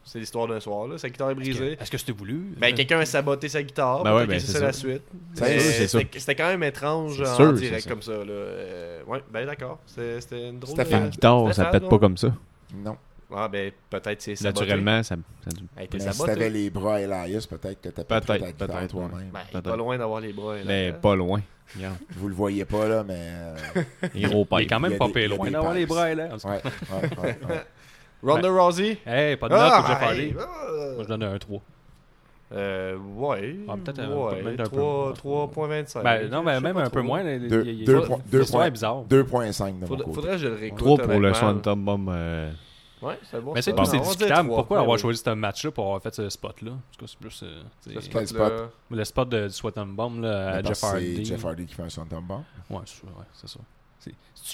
c'est 0.05 0.19
l'histoire 0.19 0.47
d'un 0.49 0.61
soir. 0.61 0.87
Là. 0.89 0.99
Sa 0.99 1.09
guitare 1.09 1.31
est 1.31 1.35
brisée. 1.35 1.77
Est-ce 1.81 1.91
que 1.91 1.99
c'était 1.99 2.13
voulu? 2.13 2.55
Ben, 2.59 2.75
quelqu'un 2.75 2.99
a 3.01 3.05
saboté 3.07 3.49
sa 3.49 3.63
guitare. 3.63 4.03
Ben 4.03 4.15
ouais, 4.15 4.27
peut-être 4.27 4.29
ben, 4.31 4.37
que 4.41 4.43
c'est 4.47 4.59
ça. 4.59 4.61
la 4.61 4.73
suite. 4.73 5.03
Ça. 5.35 5.47
C'était 6.19 6.35
quand 6.35 6.49
même 6.49 6.63
étrange 6.65 7.17
C'est 7.17 7.29
en 7.29 7.37
sûr, 7.37 7.53
direct 7.55 7.83
ça. 7.85 7.91
comme 7.91 8.03
ça. 8.03 8.13
Là. 8.13 8.25
Euh, 8.31 9.03
ouais, 9.07 9.23
ben 9.33 9.47
d'accord. 9.47 9.79
C'était 9.87 10.49
une 10.49 10.59
drôle 10.59 10.77
de... 10.77 10.93
Une 10.95 11.09
guitare, 11.09 11.55
ça 11.55 11.67
pète 11.67 11.89
pas 11.89 11.99
comme 11.99 12.17
ça. 12.17 12.35
Non. 12.75 12.97
Ah, 13.35 13.49
ben 13.49 13.73
peut-être 13.89 14.21
c'est 14.21 14.37
saboté. 14.37 14.61
Naturellement, 14.61 15.03
ça. 15.03 15.15
ça- 15.17 15.51
Elle 15.77 15.85
était 15.85 15.99
Mais 15.99 16.13
si 16.13 16.23
t'avais 16.25 16.51
les 16.51 16.69
bras 16.69 17.01
Elias, 17.01 17.47
peut-être 17.49 17.81
que 17.81 17.89
t'as 17.89 18.05
Peut-être, 18.05 18.45
guitare 18.47 18.69
peut-être, 18.69 18.91
toi-même. 18.91 19.31
Ben, 19.33 19.41
Peut-être. 19.51 19.71
pas 19.71 19.77
loin 19.77 19.97
d'avoir 19.97 20.21
les 20.21 20.33
bras. 20.35 20.57
là. 20.57 20.63
Mais 20.67 20.93
pas 20.93 21.17
loin. 21.17 21.41
Regarde. 21.75 21.97
Vous 22.11 22.29
le 22.29 22.35
voyez 22.35 22.67
pas, 22.67 22.87
là, 22.87 23.03
mais. 23.03 23.15
euh, 23.19 23.57
Il 24.15 24.25
est 24.27 24.67
quand 24.67 24.81
même 24.81 24.99
pas 24.99 25.07
loin 25.09 25.51
d'avoir 25.51 25.73
les 25.73 25.87
bras, 25.87 26.15
cas. 26.15 26.15
ouais, 26.15 26.39
ouais, 26.45 26.61
ouais, 27.23 27.39
ouais. 27.49 27.63
Ronda 28.23 28.49
Rousey? 28.51 28.99
Hey, 29.07 29.37
pas 29.37 29.49
de 29.49 29.55
note 29.55 29.73
pour 29.77 29.87
Jeff 29.87 30.03
Hardy. 30.03 30.33
Moi, 30.35 31.03
je 31.03 31.09
donne 31.09 31.23
un 31.25 31.39
3. 31.39 31.61
Euh, 32.55 32.97
ouais. 33.17 33.57
Ah, 33.67 33.75
peut-être 33.83 33.99
un- 34.01 34.09
ouais, 34.15 34.43
peut-être 34.43 34.61
un 34.61 34.65
peu 34.65 35.15
3 35.15 35.51
moins. 35.57 35.69
3.25. 35.69 36.03
Ben, 36.03 36.31
non, 36.31 36.43
mais 36.43 36.61
même 36.61 36.77
un 36.77 36.91
peu 36.91 37.01
moins. 37.01 37.23
là, 37.23 37.39
Deux- 37.39 37.65
il 37.65 37.81
y 37.81 37.83
a- 37.83 37.87
deux 37.87 38.01
il- 38.01 38.07
points- 38.07 38.19
deux 38.31 38.41
l'histoire 38.41 38.61
points. 38.61 38.67
est 38.67 38.71
bizarre. 38.71 39.03
2.5 39.09 39.75
de 39.77 39.81
mon 39.81 39.87
Faudrait, 39.87 40.05
côté. 40.05 40.15
faudrait 40.15 40.33
que 40.33 40.39
je 40.39 40.49
le 40.49 40.55
réécoute. 40.57 40.79
3 40.79 40.99
pour 40.99 41.21
le. 41.21 41.33
Swanton 41.35 41.77
Bomb. 41.77 42.09
euh, 42.11 42.51
Ouais, 43.01 43.19
c'est 43.29 43.41
bon. 43.43 43.53
Mais 43.55 43.63
c'est 43.63 43.73
plus 43.73 43.87
c'est 43.87 43.99
discutable. 43.99 44.49
Pourquoi 44.51 44.77
Ouais, 44.77 44.83
avoir 44.83 44.97
choisi 44.99 45.21
ce 45.25 45.31
match-là 45.31 45.71
pour 45.73 45.87
avoir 45.87 46.03
fait 46.03 46.15
ce 46.15 46.29
spot-là? 46.29 46.71
Parce 46.99 46.99
que 46.99 47.07
c'est 47.07 47.19
plus. 47.19 47.43
euh, 47.43 47.63
Quel 47.91 48.03
spot-là. 48.03 48.27
spot? 48.27 48.71
Le 48.91 49.05
spot 49.05 49.29
de, 49.31 49.47
du 49.49 49.53
Sweat 49.53 49.79
and 49.79 49.87
Bomb 49.87 50.21
là, 50.21 50.51
à 50.57 50.63
Jeff 50.63 50.85
Hardy. 50.85 51.17
C'est 51.17 51.25
Jeff 51.25 51.45
Hardy 51.45 51.67
qui 51.67 51.75
fait 51.75 51.83
un 51.83 51.89
son 51.89 52.05
bomb. 52.05 52.45
Ouais, 52.71 52.79
c'est 52.85 53.03
ouais, 53.05 53.11
c'est 53.33 53.49
ça. 53.49 53.59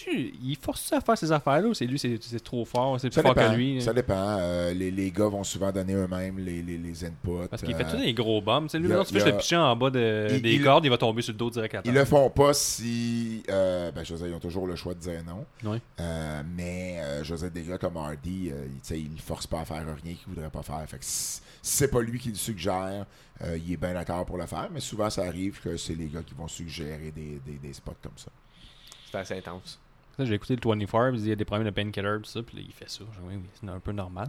Il 0.07 0.57
force 0.61 0.83
ça 0.83 0.99
à 0.99 1.01
faire 1.01 1.17
ces 1.17 1.33
affaires-là 1.33 1.67
ou 1.69 1.73
c'est 1.75 1.87
lui, 1.87 1.99
c'est 1.99 2.45
trop 2.45 2.65
fort, 2.67 3.01
c'est 3.01 3.09
plus 3.09 3.15
Ça 3.15 3.23
fort 3.23 3.35
dépend. 3.35 3.51
que 3.51 3.57
lui? 3.57 3.81
Ça 3.81 3.95
dépend. 3.95 4.37
Euh, 4.39 4.75
les, 4.75 4.91
les 4.91 5.11
gars 5.11 5.29
vont 5.29 5.43
souvent 5.45 5.73
donner 5.73 5.95
eux-mêmes 5.95 6.39
les, 6.39 6.63
les, 6.63 6.77
les 6.77 7.05
inputs. 7.07 7.49
Parce 7.51 7.63
qu'il 7.63 7.75
Euh, 7.75 7.79
fait 7.79 7.91
tous 7.91 7.97
des 8.03 8.13
gros 8.13 8.43
bombs. 8.43 8.69
Lui, 8.75 8.81
maintenant, 8.87 9.05
tu 9.05 9.15
fais 9.15 9.23
a- 9.23 9.27
le 9.31 9.37
pitcher 9.39 9.57
en 9.57 9.75
bas 9.77 9.89
de- 9.89 10.27
il- 10.31 10.43
des 10.43 10.53
il- 10.57 10.63
cordes, 10.63 10.85
il 10.85 10.91
va 10.91 10.99
tomber 10.99 11.23
sur 11.23 11.33
le 11.33 11.39
dos 11.39 11.49
direct 11.49 11.75
à 11.75 11.79
Ils 11.79 11.83
terre. 11.85 11.95
le 11.95 12.05
font 12.05 12.29
pas 12.29 12.53
si. 12.53 13.43
euh, 13.49 13.91
ben, 13.93 14.05
je 14.05 14.13
veux 14.13 14.19
dire, 14.19 14.29
ils 14.29 14.35
ont 14.35 14.41
toujours 14.41 14.67
le 14.67 14.77
choix 14.77 14.93
de 14.93 15.01
dire 15.01 15.23
non. 15.27 15.47
Oui. 15.65 15.79
Euh, 16.01 16.43
mais, 16.55 16.99
euh, 17.01 17.25
je 17.25 17.35
veux 17.35 17.49
dire, 17.49 17.63
des 17.63 17.69
gars 17.71 17.79
comme 17.79 17.97
Hardy, 17.97 18.51
euh, 18.53 18.67
ils 18.91 19.11
ne 19.15 19.19
forcent 19.19 19.47
pas 19.47 19.61
à 19.61 19.65
faire 19.65 19.85
rien 20.05 20.15
qu'ils 20.15 20.29
voudraient 20.29 20.51
pas 20.51 20.63
faire. 20.63 20.85
Fait 20.87 20.99
que 20.99 21.05
si, 21.05 21.41
c'est 21.63 21.89
pas 21.89 22.03
lui 22.03 22.19
qui 22.19 22.29
le 22.29 22.35
suggère, 22.35 23.07
euh, 23.43 23.57
il 23.57 23.73
est 23.73 23.77
bien 23.79 23.95
d'accord 23.95 24.27
pour 24.27 24.37
le 24.37 24.45
faire. 24.47 24.69
Mais 24.71 24.81
souvent, 24.81 25.09
ça 25.09 25.23
arrive 25.25 25.61
que 25.63 25.79
c'est 25.79 25.95
les 25.95 26.09
gars 26.09 26.23
qui 26.23 26.35
vont 26.35 26.47
suggérer 26.49 27.11
des, 27.15 27.41
des, 27.47 27.57
des 27.57 27.73
spots 27.73 27.95
comme 28.03 28.13
ça. 28.17 28.31
C'était 29.09 29.19
assez 29.19 29.39
intense. 29.39 29.79
Ça, 30.19 30.25
J'ai 30.25 30.35
écouté 30.35 30.57
le 30.57 30.69
24, 30.69 31.15
il 31.15 31.29
y 31.29 31.33
a 31.33 31.37
des 31.37 31.45
problèmes 31.45 31.67
de 31.69 31.71
painkiller, 31.73 32.17
tout 32.23 32.29
ça, 32.29 32.43
puis 32.43 32.57
là, 32.59 32.63
il 32.67 32.73
fait 32.75 32.91
ça. 32.91 33.05
Oui, 33.23 33.37
oui, 33.37 33.43
c'est 33.59 33.69
un 33.71 33.79
peu 33.79 33.93
normal. 33.93 34.29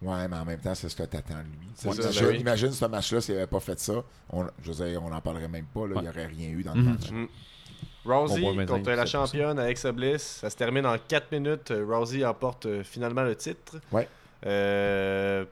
Ouais, 0.00 0.28
mais 0.28 0.36
en 0.36 0.44
même 0.44 0.60
temps, 0.60 0.74
c'est 0.76 0.88
ce 0.88 0.94
que 0.96 1.02
t'attends 1.02 1.34
de 1.38 1.42
lui. 1.42 1.68
Ouais, 1.90 2.02
ça, 2.02 2.10
je- 2.12 2.20
ben 2.20 2.28
oui. 2.30 2.38
Imagine 2.38 2.70
ce 2.70 2.84
match-là, 2.86 3.20
s'il 3.20 3.34
n'avait 3.34 3.46
pas 3.48 3.58
fait 3.60 3.78
ça, 3.80 3.94
on, 4.30 4.46
je 4.62 4.72
veux 4.72 4.86
dire, 4.88 5.02
on 5.02 5.10
n'en 5.10 5.20
parlerait 5.20 5.48
même 5.48 5.66
pas. 5.66 5.86
là, 5.88 5.94
Il 5.96 6.02
n'y 6.02 6.08
aurait 6.08 6.26
rien 6.26 6.48
eu 6.50 6.62
dans 6.62 6.72
le 6.74 6.80
Mhm. 6.82 6.90
match. 6.92 7.10
Rousey 8.06 8.36
On 8.38 8.40
voit 8.40 8.54
maintenant 8.54 8.76
contre 8.76 8.90
la 8.90 8.96
ça. 8.98 9.06
championne 9.06 9.58
Alexa 9.58 9.92
Bliss. 9.92 10.22
Ça 10.22 10.48
se 10.50 10.56
termine 10.56 10.86
en 10.86 10.96
4 10.96 11.30
minutes. 11.32 11.72
Euh, 11.72 11.84
Rousey 11.84 12.24
emporte 12.24 12.64
euh, 12.66 12.82
finalement 12.84 13.22
le 13.24 13.34
titre. 13.36 13.80
Ouais. 13.92 14.08
Euh, 14.46 15.44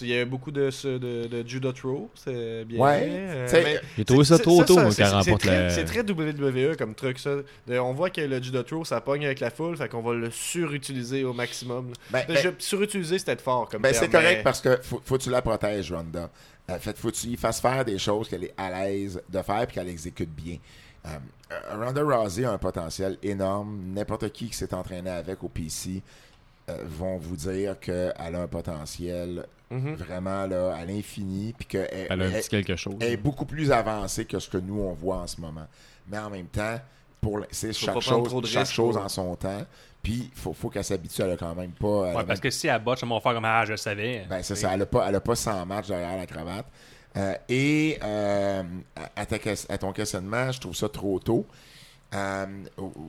Il 0.00 0.08
y 0.08 0.14
a 0.14 0.22
eu 0.22 0.24
beaucoup 0.24 0.50
de, 0.50 0.70
ce- 0.70 0.98
de, 0.98 1.26
de 1.26 1.46
Judah 1.48 1.72
Throw. 1.72 2.10
C'est 2.14 2.64
bien. 2.64 2.78
Ouais. 2.80 3.00
Euh, 3.08 3.78
J'ai 3.96 4.04
trouvé 4.04 4.24
ça 4.24 4.36
c'est- 4.36 4.42
trop 4.42 4.64
tôt, 4.64 4.74
moi, 4.74 4.84
remporte 4.84 5.24
c'est 5.24 5.38
très- 5.38 5.62
la. 5.62 5.70
C'est 5.70 5.84
très 5.84 6.02
WWE 6.02 6.76
comme 6.76 6.94
truc, 6.94 7.18
ça. 7.18 7.36
De- 7.66 7.78
on 7.78 7.92
voit 7.92 8.10
que 8.10 8.20
le 8.20 8.42
Judah 8.42 8.62
Throw, 8.64 8.84
ça 8.84 9.00
pogne 9.00 9.24
avec 9.26 9.40
la 9.40 9.50
foule, 9.50 9.76
fait 9.76 9.88
qu'on 9.88 10.02
va 10.02 10.14
le 10.14 10.30
surutiliser 10.30 11.24
au 11.24 11.32
maximum. 11.32 11.92
Ben, 12.10 12.24
ben, 12.26 12.36
Je- 12.36 12.48
surutiliser, 12.58 13.18
c'était 13.18 13.36
fort 13.36 13.68
comme 13.68 13.82
Ben, 13.82 13.94
c'est 13.94 14.08
correct 14.10 14.38
mais- 14.38 14.42
parce 14.42 14.60
que 14.60 14.78
faut, 14.82 15.00
faut 15.04 15.16
que 15.18 15.22
tu 15.22 15.30
la 15.30 15.42
protèges, 15.42 15.92
Ronda. 15.92 16.30
Euh, 16.68 16.78
fait, 16.78 16.96
faut 16.96 17.10
que 17.10 17.16
tu 17.16 17.26
lui 17.28 17.36
fasses 17.36 17.60
faire 17.60 17.84
des 17.84 17.98
choses 17.98 18.28
qu'elle 18.28 18.44
est 18.44 18.54
à 18.56 18.70
l'aise 18.70 19.20
de 19.28 19.42
faire 19.42 19.62
et 19.62 19.66
qu'elle 19.66 19.88
exécute 19.88 20.30
bien. 20.30 20.56
Euh, 21.06 21.08
Ronda 21.74 22.02
Rousey 22.02 22.44
a 22.44 22.52
un 22.52 22.58
potentiel 22.58 23.16
énorme. 23.22 23.80
N'importe 23.94 24.30
qui 24.30 24.48
qui 24.48 24.56
s'est 24.56 24.72
entraîné 24.74 25.10
avec 25.10 25.42
au 25.42 25.48
PC 25.48 26.02
euh, 26.68 26.76
vont 26.86 27.16
vous 27.16 27.36
dire 27.36 27.80
qu'elle 27.80 28.12
a 28.16 28.40
un 28.42 28.46
potentiel 28.46 29.46
Mhm. 29.70 29.94
vraiment 29.94 30.46
là, 30.46 30.74
à 30.74 30.84
l'infini 30.84 31.52
puis 31.56 31.66
qu'elle 31.66 31.88
Elle 32.10 32.22
a 32.22 32.24
un 32.26 32.30
elle- 32.32 32.48
quelque 32.48 32.76
chose. 32.76 32.96
elle 33.00 33.12
est 33.12 33.16
beaucoup 33.16 33.44
plus 33.46 33.70
avancée 33.70 34.24
que 34.24 34.38
ce 34.38 34.48
que 34.48 34.58
nous 34.58 34.80
on 34.80 34.92
voit 34.92 35.18
en 35.18 35.26
ce 35.26 35.40
moment. 35.40 35.66
Mais 36.08 36.18
en 36.18 36.28
même 36.30 36.46
temps, 36.46 36.78
pour 37.20 37.40
c'est 37.50 37.72
chaque 37.72 38.00
chose, 38.00 38.46
chaque 38.46 38.66
chose 38.66 38.96
en 38.96 39.08
son 39.08 39.36
temps. 39.36 39.62
Puis 40.02 40.30
faut, 40.34 40.52
faut 40.54 40.70
qu'elle 40.70 40.82
s'habitue, 40.84 41.20
elle 41.22 41.32
a 41.32 41.36
quand 41.36 41.54
même 41.54 41.72
pas. 41.72 42.10
a 42.10 42.14
Ouais, 42.16 42.24
parce 42.24 42.40
que 42.40 42.50
si 42.50 42.66
elle 42.68 42.82
botche, 42.82 43.02
on 43.04 43.08
va 43.08 43.20
faire 43.20 43.34
comme 43.34 43.44
Ah, 43.44 43.64
je 43.66 43.72
le 43.72 43.76
savais. 43.76 44.26
ben, 44.28 44.42
c'est 44.42 44.56
ça. 44.56 44.72
Elle 44.72 44.78
n'a 44.80 44.86
pas, 44.86 45.06
elle 45.08 45.14
a 45.14 45.20
pas 45.20 45.36
100 45.36 45.66
matchs 45.66 45.88
derrière 45.88 46.16
la 46.16 46.26
cravate. 46.26 46.66
Euh, 47.16 47.34
et 47.48 47.98
euh, 48.02 48.62
à, 49.16 49.26
ta 49.26 49.38
ton 49.78 49.92
questionnement, 49.92 50.50
je 50.52 50.60
trouve 50.60 50.74
ça 50.74 50.88
trop 50.88 51.18
tôt. 51.18 51.44
Euh, 52.14 52.46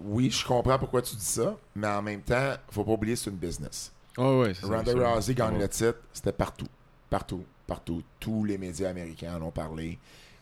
oui, 0.05 0.29
je 0.29 0.45
comprends 0.45 0.77
pourquoi 0.77 1.01
tu 1.01 1.15
dis 1.15 1.23
ça, 1.25 1.55
mais 1.75 1.87
en 1.87 2.01
même 2.01 2.21
temps, 2.21 2.53
faut 2.69 2.83
pas 2.83 2.91
oublier 2.91 3.13
que 3.15 3.19
c'est 3.21 3.29
une 3.29 3.37
business. 3.37 3.91
Ouais, 4.17 4.53
ça, 4.53 4.67
Ronda. 4.67 5.13
Rousey 5.13 5.33
gagne 5.33 5.59
le 5.59 5.67
titre, 5.69 5.97
c'était 6.13 6.31
partout. 6.31 6.67
Partout, 7.09 7.43
partout. 7.67 8.03
Tous 8.19 8.43
les 8.45 8.57
médias 8.57 8.89
américains 8.89 9.35
en 9.39 9.41
ont 9.47 9.51
parlé. 9.51 9.97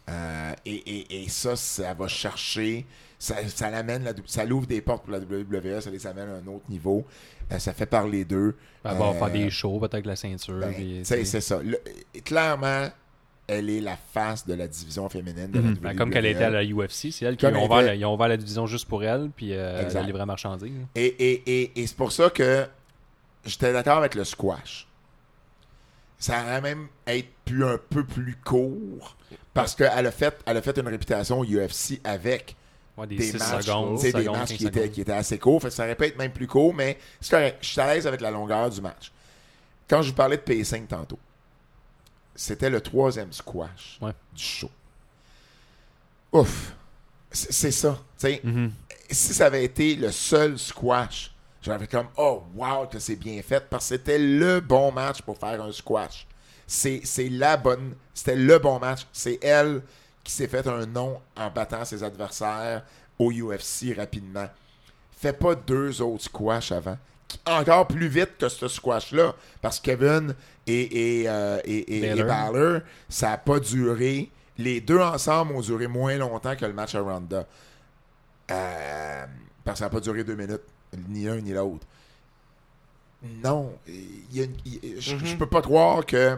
Euh, 0.09 0.53
et, 0.65 0.73
et- 0.75 1.23
et 1.23 1.29
ça, 1.29 1.55
ça 1.55 1.93
va 1.93 2.07
chercher, 2.07 2.85
ça, 3.19 3.35
ça 3.47 3.69
l'amène, 3.69 4.03
la- 4.03 4.13
ça 4.25 4.43
l'ouvre 4.43 4.65
des 4.65 4.81
portes 4.81 5.03
pour 5.03 5.11
la 5.13 5.19
WWE, 5.19 5.81
ça 5.81 5.91
les 5.91 6.07
amène 6.07 6.29
à 6.29 6.33
un 6.33 6.47
autre 6.47 6.65
niveau. 6.67 7.05
Euh, 7.51 7.59
ça 7.59 7.73
fait 7.73 7.85
parler 7.85 8.25
d'eux. 8.25 8.55
Elle 8.83 8.97
va 8.97 9.09
Euh, 9.09 9.13
faire 9.13 9.31
des 9.31 9.49
shows, 9.51 9.79
peut-être 9.79 9.93
avec 9.95 10.05
la 10.07 10.15
ceinture. 10.15 10.59
Ben, 10.59 11.03
c'est 11.03 11.41
ça. 11.41 11.59
Le- 11.61 11.79
clairement, 12.23 12.87
elle 13.47 13.69
est 13.69 13.81
la 13.81 13.97
face 13.97 14.45
de 14.47 14.53
la 14.55 14.67
division 14.67 15.09
féminine 15.09 15.51
de 15.51 15.59
Mhm. 15.59 15.65
la 15.65 15.71
Ben, 15.79 15.89
WWE. 15.91 15.95
comme 15.97 16.09
qu'elle 16.11 16.25
était 16.25 16.43
à 16.43 16.49
la 16.49 16.63
UFC, 16.63 17.11
c'est 17.11 17.25
elle 17.25 17.37
qui 17.37 17.45
ont 17.45 17.49
elle 17.49 17.57
ouvert, 17.57 17.79
était- 17.79 17.87
la, 17.87 17.95
ils 17.95 18.05
ont 18.05 18.13
ouvert 18.15 18.27
la 18.29 18.37
division 18.37 18.65
juste 18.65 18.87
pour 18.87 19.03
elle, 19.03 19.29
puis 19.35 19.53
euh. 19.53 19.79
Et, 20.95 21.05
et, 21.05 21.43
et, 21.61 21.81
et 21.81 21.87
c'est 21.87 21.97
pour 21.97 22.11
ça 22.11 22.29
que 22.31 22.65
j'étais 23.45 23.73
d'accord 23.73 23.97
avec 23.97 24.15
le 24.15 24.23
squash. 24.23 24.87
Ça 26.17 26.41
aurait 26.43 26.61
même 26.61 26.87
être 27.07 27.29
pu 27.45 27.63
un 27.63 27.77
peu 27.77 28.05
plus 28.05 28.35
court 28.43 29.15
parce 29.53 29.73
qu'elle 29.75 30.05
a, 30.05 30.11
fait, 30.11 30.37
elle 30.45 30.57
a 30.57 30.61
fait 30.61 30.77
une 30.77 30.87
réputation 30.87 31.43
UFC 31.43 31.99
avec 32.03 32.55
Ouais, 32.97 33.07
des, 33.07 33.15
des 33.15 33.31
6 33.31 33.37
matchs, 33.37 33.65
secondes, 33.65 34.01
des 34.01 34.11
secondes, 34.11 34.35
matchs 34.37 34.49
15 34.49 34.57
qui 34.57 34.67
étaient, 34.67 34.89
qui 34.89 34.99
étaient 35.01 35.13
assez 35.13 35.39
courts. 35.39 35.61
Fait 35.61 35.69
que 35.69 35.73
ça 35.73 35.83
aurait 35.85 35.95
pu 35.95 36.03
être 36.03 36.17
même 36.17 36.33
plus 36.33 36.47
court, 36.47 36.73
mais 36.73 36.97
c'est 37.21 37.29
correct. 37.31 37.59
Je 37.61 37.69
suis 37.69 37.79
à 37.79 37.93
l'aise 37.93 38.05
avec 38.05 38.19
la 38.19 38.29
longueur 38.29 38.69
du 38.69 38.81
match. 38.81 39.13
Quand 39.89 40.01
je 40.01 40.09
vous 40.09 40.15
parlais 40.15 40.35
de 40.35 40.41
pacing 40.41 40.85
tantôt, 40.85 41.17
c'était 42.35 42.69
le 42.69 42.81
troisième 42.81 43.31
squash 43.31 43.97
Ouais. 44.01 44.11
du 44.35 44.43
show. 44.43 44.69
Ouf! 46.33 46.73
C'est 47.31 47.71
ça. 47.71 47.99
Mhm. 48.43 48.71
Si 49.09 49.33
ça 49.33 49.45
avait 49.45 49.63
été 49.63 49.95
le 49.95 50.11
seul 50.11 50.59
squash, 50.59 51.31
fait 51.61 51.87
comme 51.87 52.07
Oh, 52.17 52.43
wow, 52.55 52.87
que 52.87 52.99
c'est 52.99 53.15
bien 53.15 53.41
fait, 53.41 53.65
parce 53.69 53.89
que 53.89 53.95
c'était 53.97 54.19
le 54.19 54.59
bon 54.59 54.91
match 54.91 55.21
pour 55.21 55.37
faire 55.37 55.61
un 55.61 55.71
squash. 55.71 56.27
C'est 56.67 57.29
la 57.29 57.57
bonne. 57.57 57.95
C'était 58.13 58.35
le 58.35 58.59
bon 58.59 58.79
match. 58.79 59.07
C'est 59.11 59.39
elle 59.41 59.81
qui 60.23 60.31
s'est 60.31 60.47
fait 60.47 60.67
un 60.67 60.85
nom 60.85 61.19
en 61.35 61.49
battant 61.49 61.83
ses 61.83 62.03
adversaires 62.03 62.83
au 63.17 63.31
UFC 63.31 63.95
rapidement. 63.97 64.47
Fais 65.11 65.33
pas 65.33 65.55
deux 65.55 66.01
autres 66.01 66.25
squash 66.25 66.71
avant. 66.71 66.97
Encore 67.45 67.87
plus 67.87 68.07
vite 68.07 68.37
que 68.39 68.47
ce 68.47 68.67
squash-là. 68.67 69.35
Parce 69.61 69.79
que 69.79 69.85
Kevin 69.85 70.35
et, 70.65 71.21
et, 71.21 71.29
euh, 71.29 71.59
et, 71.65 71.97
et-. 71.97 72.23
Balor, 72.23 72.81
ça 73.07 73.31
n'a 73.31 73.37
pas 73.37 73.59
duré. 73.59 74.29
Les 74.57 74.81
deux 74.81 74.99
ensemble 74.99 75.53
ont 75.53 75.61
duré 75.61 75.87
moins 75.87 76.17
longtemps 76.17 76.55
que 76.55 76.65
le 76.65 76.73
match 76.73 76.95
à 76.95 77.01
Ronda. 77.01 77.45
Euh, 78.51 79.25
parce 79.63 79.75
que 79.75 79.79
ça 79.79 79.85
n'a 79.85 79.89
pas 79.89 79.99
duré 79.99 80.23
deux 80.23 80.35
minutes. 80.35 80.61
Ni 81.09 81.25
l'un 81.25 81.39
ni 81.41 81.51
l'autre. 81.53 81.85
Non. 83.43 83.71
il 83.87 84.37
y 84.37 84.41
a 84.41 84.43
une- 84.45 84.55
il- 84.65 85.01
je, 85.01 85.17
je 85.17 85.35
peux 85.35 85.45
pas 85.45 85.61
croire 85.61 86.05
que 86.05 86.37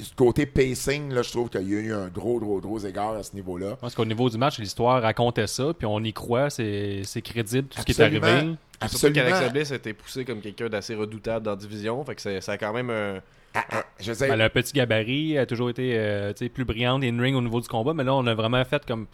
ce 0.00 0.14
côté 0.14 0.46
pacing, 0.46 1.12
là, 1.12 1.22
je 1.22 1.30
trouve 1.30 1.48
qu'il 1.50 1.68
y 1.68 1.76
a 1.76 1.80
eu 1.80 1.92
un 1.92 2.08
gros, 2.08 2.38
gros, 2.38 2.60
gros 2.60 2.78
égard 2.78 3.12
à 3.12 3.22
ce 3.22 3.34
niveau-là. 3.34 3.76
Parce 3.80 3.94
qu'au 3.94 4.04
niveau 4.04 4.28
du 4.30 4.38
match, 4.38 4.58
l'histoire 4.58 5.02
racontait 5.02 5.46
ça, 5.46 5.72
puis 5.76 5.86
on 5.86 6.00
y 6.00 6.12
croit, 6.12 6.48
c'est 6.50 7.02
c'est 7.04 7.20
crédible 7.22 7.68
tout 7.68 7.78
ce 7.80 7.84
qui 7.84 7.92
est 7.92 8.00
Absolument. 8.00 8.26
arrivé. 8.26 8.40
Surtout 8.80 8.94
Absolument. 8.96 9.14
qu'Alexa 9.30 9.48
Bliss 9.50 9.72
a 9.72 9.74
été 9.76 9.92
poussé 9.92 10.24
comme 10.24 10.40
quelqu'un 10.40 10.68
d'assez 10.68 10.94
redoutable 10.94 11.44
dans 11.44 11.52
la 11.52 11.56
division. 11.56 12.02
Fait 12.04 12.14
que 12.14 12.20
c'est- 12.22 12.40
ça 12.40 12.52
a 12.52 12.58
quand 12.58 12.72
même 12.72 12.90
un. 12.90 13.20
Ah, 13.54 13.64
ah, 13.70 13.84
je 14.00 14.12
dire, 14.12 14.32
Elle 14.32 14.40
a 14.40 14.44
un 14.46 14.50
petit 14.50 14.72
gabarit, 14.72 15.34
elle 15.34 15.40
a 15.40 15.46
toujours 15.46 15.68
été 15.68 15.92
euh, 15.98 16.32
tu 16.32 16.38
sais, 16.46 16.48
plus 16.48 16.64
brillante 16.64 17.04
in-ring 17.04 17.36
au 17.36 17.42
niveau 17.42 17.60
du 17.60 17.68
combat, 17.68 17.92
mais 17.92 18.02
là, 18.02 18.14
on 18.14 18.26
a 18.26 18.34
vraiment 18.34 18.64
fait 18.64 18.84
comme. 18.86 19.06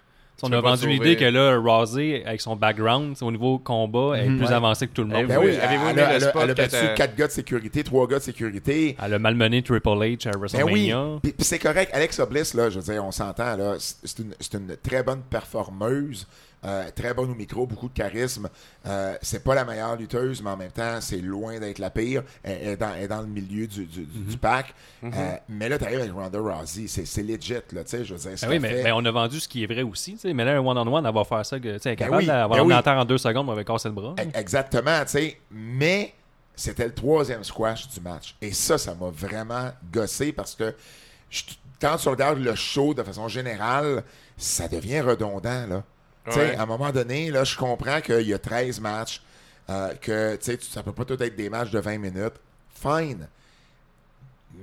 On 0.42 0.52
a 0.52 0.60
vendu 0.60 0.88
l'idée 0.88 1.16
que 1.16 1.24
là, 1.24 1.56
Rousey, 1.58 2.22
avec 2.24 2.40
son 2.40 2.54
background, 2.54 3.16
au 3.22 3.30
niveau 3.32 3.58
combat, 3.58 4.12
elle 4.16 4.26
est 4.26 4.28
Mhm. 4.28 4.38
plus 4.38 4.46
Ouais. 4.46 4.52
avancée 4.52 4.86
que 4.86 4.92
tout 4.92 5.02
le 5.02 5.08
monde. 5.08 5.22
Eh 5.24 5.26
ben 5.26 5.38
oui, 5.40 5.46
oui, 5.50 5.56
avez-vous 5.56 5.88
elle, 5.88 5.98
a, 6.00 6.18
le 6.18 6.26
elle 6.42 6.50
a- 6.50 6.54
battu 6.54 6.76
elle- 6.76 6.94
4 6.94 7.16
gars 7.16 7.26
de 7.26 7.32
sécurité, 7.32 7.82
3 7.82 8.06
gars 8.06 8.18
de 8.18 8.22
sécurité. 8.22 8.96
Elle 9.04 9.14
a 9.14 9.18
malmené 9.18 9.62
Triple 9.62 9.88
H 9.88 10.28
à 10.28 10.30
Ben 10.30 10.38
WrestleMania. 10.38 11.04
oui, 11.04 11.18
puis, 11.22 11.32
puis 11.32 11.44
c'est 11.44 11.58
correct. 11.58 11.90
Alexa 11.92 12.24
Bliss, 12.26 12.54
là, 12.54 12.70
je 12.70 12.78
veux 12.78 12.92
dire, 12.92 13.04
on 13.04 13.10
s'entend, 13.10 13.56
là, 13.56 13.74
c'est 13.78 13.96
c'est 14.04 14.18
une, 14.20 14.34
c'est 14.38 14.54
une 14.54 14.76
très 14.82 15.02
bonne 15.02 15.22
performeuse, 15.28 16.26
euh, 16.64 16.90
très 16.94 17.14
bonne 17.14 17.30
au 17.30 17.34
micro, 17.34 17.66
beaucoup 17.66 17.88
de 17.88 17.94
charisme. 17.94 18.48
Euh, 18.86 19.14
c'est 19.22 19.44
pas 19.44 19.54
la 19.54 19.64
meilleure 19.64 19.96
lutteuse, 19.96 20.42
mais 20.42 20.50
en 20.50 20.56
même 20.56 20.72
temps, 20.72 21.00
c'est 21.00 21.18
loin 21.18 21.58
d'être 21.60 21.78
la 21.78 21.90
pire. 21.90 22.22
Elle, 22.42 22.58
elle 22.62 22.68
est 22.70 22.76
dans, 22.76 22.94
elle 22.94 23.02
est 23.04 23.08
dans 23.08 23.20
le 23.20 23.26
milieu 23.28 23.66
du, 23.66 23.84
du, 23.86 24.04
du- 24.04 24.20
du 24.24 24.36
pack. 24.38 24.74
Euh, 25.04 25.08
mais 25.48 25.68
là, 25.68 25.78
t'arrives 25.78 26.00
avec 26.00 26.12
Ronda 26.12 26.38
Rousey, 26.40 26.86
c'est 26.88 27.22
legit, 27.22 27.54
là, 27.72 27.84
tu 27.84 27.90
sais, 27.90 28.04
je 28.04 28.14
veux 28.14 28.20
dire, 28.20 28.30
Ben 28.30 28.36
c'est 28.36 28.48
oui, 28.48 28.58
mais, 28.58 28.82
mais 28.82 28.92
on 28.92 29.04
a 29.04 29.10
vendu 29.10 29.38
ce 29.40 29.48
qui 29.48 29.62
est 29.62 29.66
vrai 29.66 29.82
aussi. 29.82 30.14
tu 30.14 30.18
sais. 30.20 30.34
Mais 30.34 30.44
là, 30.44 30.52
un 30.56 30.58
one-on-one, 30.66 31.06
elle 31.06 31.14
va 31.14 31.24
faire 31.24 31.46
ça. 31.46 31.60
tu 31.60 31.68
sais, 31.78 31.78
Ben 31.90 31.96
capable 31.96 32.16
oui, 32.18 32.26
d'avoir 32.26 32.58
ben 32.66 32.82
oui. 32.82 32.90
en 32.98 33.04
deux 33.04 33.18
secondes, 33.18 33.48
on 33.48 33.54
va 33.54 33.62
casser 33.64 33.88
le 33.88 33.94
bras. 33.94 34.14
E- 34.18 34.38
Exactement, 34.38 35.00
tu 35.04 35.10
sais. 35.10 35.40
Mais 35.50 36.12
c'était 36.56 36.86
le 36.86 36.94
troisième 36.94 37.44
squash 37.44 37.88
du 37.88 38.00
match. 38.00 38.34
Et 38.42 38.52
ça, 38.52 38.78
ça 38.78 38.94
m'a 38.96 39.10
vraiment 39.10 39.70
gossé 39.92 40.32
parce 40.32 40.56
que 40.56 40.74
je- 41.30 41.42
quand 41.80 41.96
tu 41.96 42.08
regardes 42.08 42.40
le 42.40 42.56
show 42.56 42.94
de 42.94 43.04
façon 43.04 43.28
générale, 43.28 44.02
ça 44.36 44.66
devient 44.66 45.00
redondant, 45.00 45.66
là. 45.68 45.84
Ouais. 46.36 46.56
à 46.56 46.62
un 46.62 46.66
moment 46.66 46.90
donné, 46.90 47.30
là, 47.30 47.44
je 47.44 47.56
comprends 47.56 48.00
qu'il 48.00 48.26
y 48.28 48.34
a 48.34 48.38
13 48.38 48.80
matchs, 48.80 49.22
euh, 49.70 49.94
que, 50.00 50.36
tu 50.36 50.44
sais, 50.44 50.56
tu- 50.56 50.66
ça 50.66 50.82
peut 50.82 50.92
pas 50.92 51.04
tout 51.04 51.22
être 51.22 51.36
des 51.36 51.48
matchs 51.50 51.70
de 51.70 51.78
20 51.78 51.98
minutes. 51.98 52.34
Fine. 52.74 53.28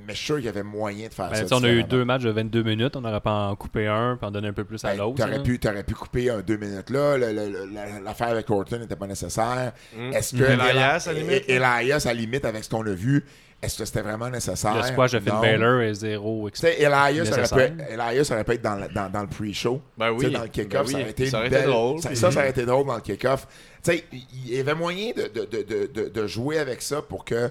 Mais 0.08 0.14
je 0.14 0.18
suis 0.18 0.26
sûr 0.26 0.36
qu'il 0.38 0.46
y 0.46 0.50
avait 0.50 0.64
moyen 0.64 1.08
de 1.08 1.14
faire 1.14 1.30
Ben, 1.30 1.48
ça. 1.48 1.56
on 1.56 1.64
a 1.64 1.70
eu 1.70 1.84
deux 1.84 2.04
matchs 2.04 2.24
de 2.24 2.30
22 2.32 2.64
minutes, 2.64 2.96
on 2.96 3.02
n'aurait 3.02 3.22
pas 3.22 3.50
en 3.50 3.56
coupé 3.56 3.88
un, 3.88 4.18
puis 4.18 4.26
en 4.28 4.32
donné 4.32 4.48
un 4.50 4.54
peu 4.54 4.64
plus 4.66 4.84
à 4.84 4.90
Ben, 4.92 4.98
l'autre. 4.98 5.24
T'aurais 5.24 5.42
pu, 5.44 5.60
t'aurais 5.60 5.84
pu 5.84 5.94
couper 5.94 6.30
un 6.30 6.42
deux 6.42 6.58
minutes 6.58 6.90
là. 6.90 7.18
le- 7.18 7.32
le- 7.32 7.50
le- 7.50 7.66
la- 7.74 8.00
L'affaire 8.02 8.30
avec 8.30 8.50
Orton 8.50 8.80
n'était 8.80 8.96
pas 8.96 9.08
nécessaire. 9.08 9.74
Mm. 9.96 10.12
Est-ce 10.14 10.36
que 10.36 10.44
Elias, 10.44 11.06
à 11.08 11.14
la 11.14 11.20
limite, 11.20 11.44
Elias, 11.48 12.02
à 12.06 12.08
la 12.10 12.14
limite, 12.14 12.46
avec 12.46 12.64
ce 12.64 12.70
qu'on 12.70 12.86
a 12.86 12.92
vu, 12.94 13.24
est-ce 13.66 13.78
que 13.80 13.86
c'était 13.86 14.02
vraiment 14.02 14.30
nécessaire? 14.30 14.76
Le 14.76 14.84
squash 14.84 15.12
de 15.12 15.20
Finn. 15.20 15.34
Balor 15.42 15.82
est 15.82 15.94
zéro. 15.96 16.48
Elias 16.64 17.12
aurait, 17.52 17.72
pu, 17.72 17.84
Elias 17.90 18.30
aurait 18.32 18.44
pu 18.44 18.52
être 18.54 18.62
dans, 18.62 18.76
le- 18.76 18.88
dans, 18.94 19.10
dans 19.10 19.22
le 19.22 19.28
pre-show. 19.28 19.82
Ben 19.98 20.12
oui. 20.12 20.32
Dans 20.32 20.42
le 20.44 20.48
kick-off, 20.48 20.72
Ben 20.72 20.86
oui. 20.88 20.92
ça 20.94 21.00
aurait 21.00 21.10
été 21.12 21.26
Ça 21.28 21.38
une 21.38 21.40
aurait 21.42 21.48
été 21.48 21.56
belle- 21.58 21.70
drôle, 21.70 22.00
Ça, 22.02 22.10
puis- 22.10 22.18
ça, 22.18 22.32
ça 22.32 22.40
aurait 22.40 22.50
été 22.50 22.66
drôle 22.66 22.86
dans 22.88 22.96
le 22.96 23.02
kick-off. 23.02 23.48
Tu 23.84 23.92
sais, 23.92 24.04
il 24.12 24.56
y 24.56 24.60
avait 24.60 24.74
moyen 24.76 25.12
de, 25.16 25.24
de, 25.24 25.46
de, 25.46 25.64
de, 25.64 25.92
de- 25.94 26.10
de 26.10 26.28
jouer 26.28 26.58
avec 26.60 26.82
ça 26.82 27.02
pour 27.02 27.26
que 27.26 27.50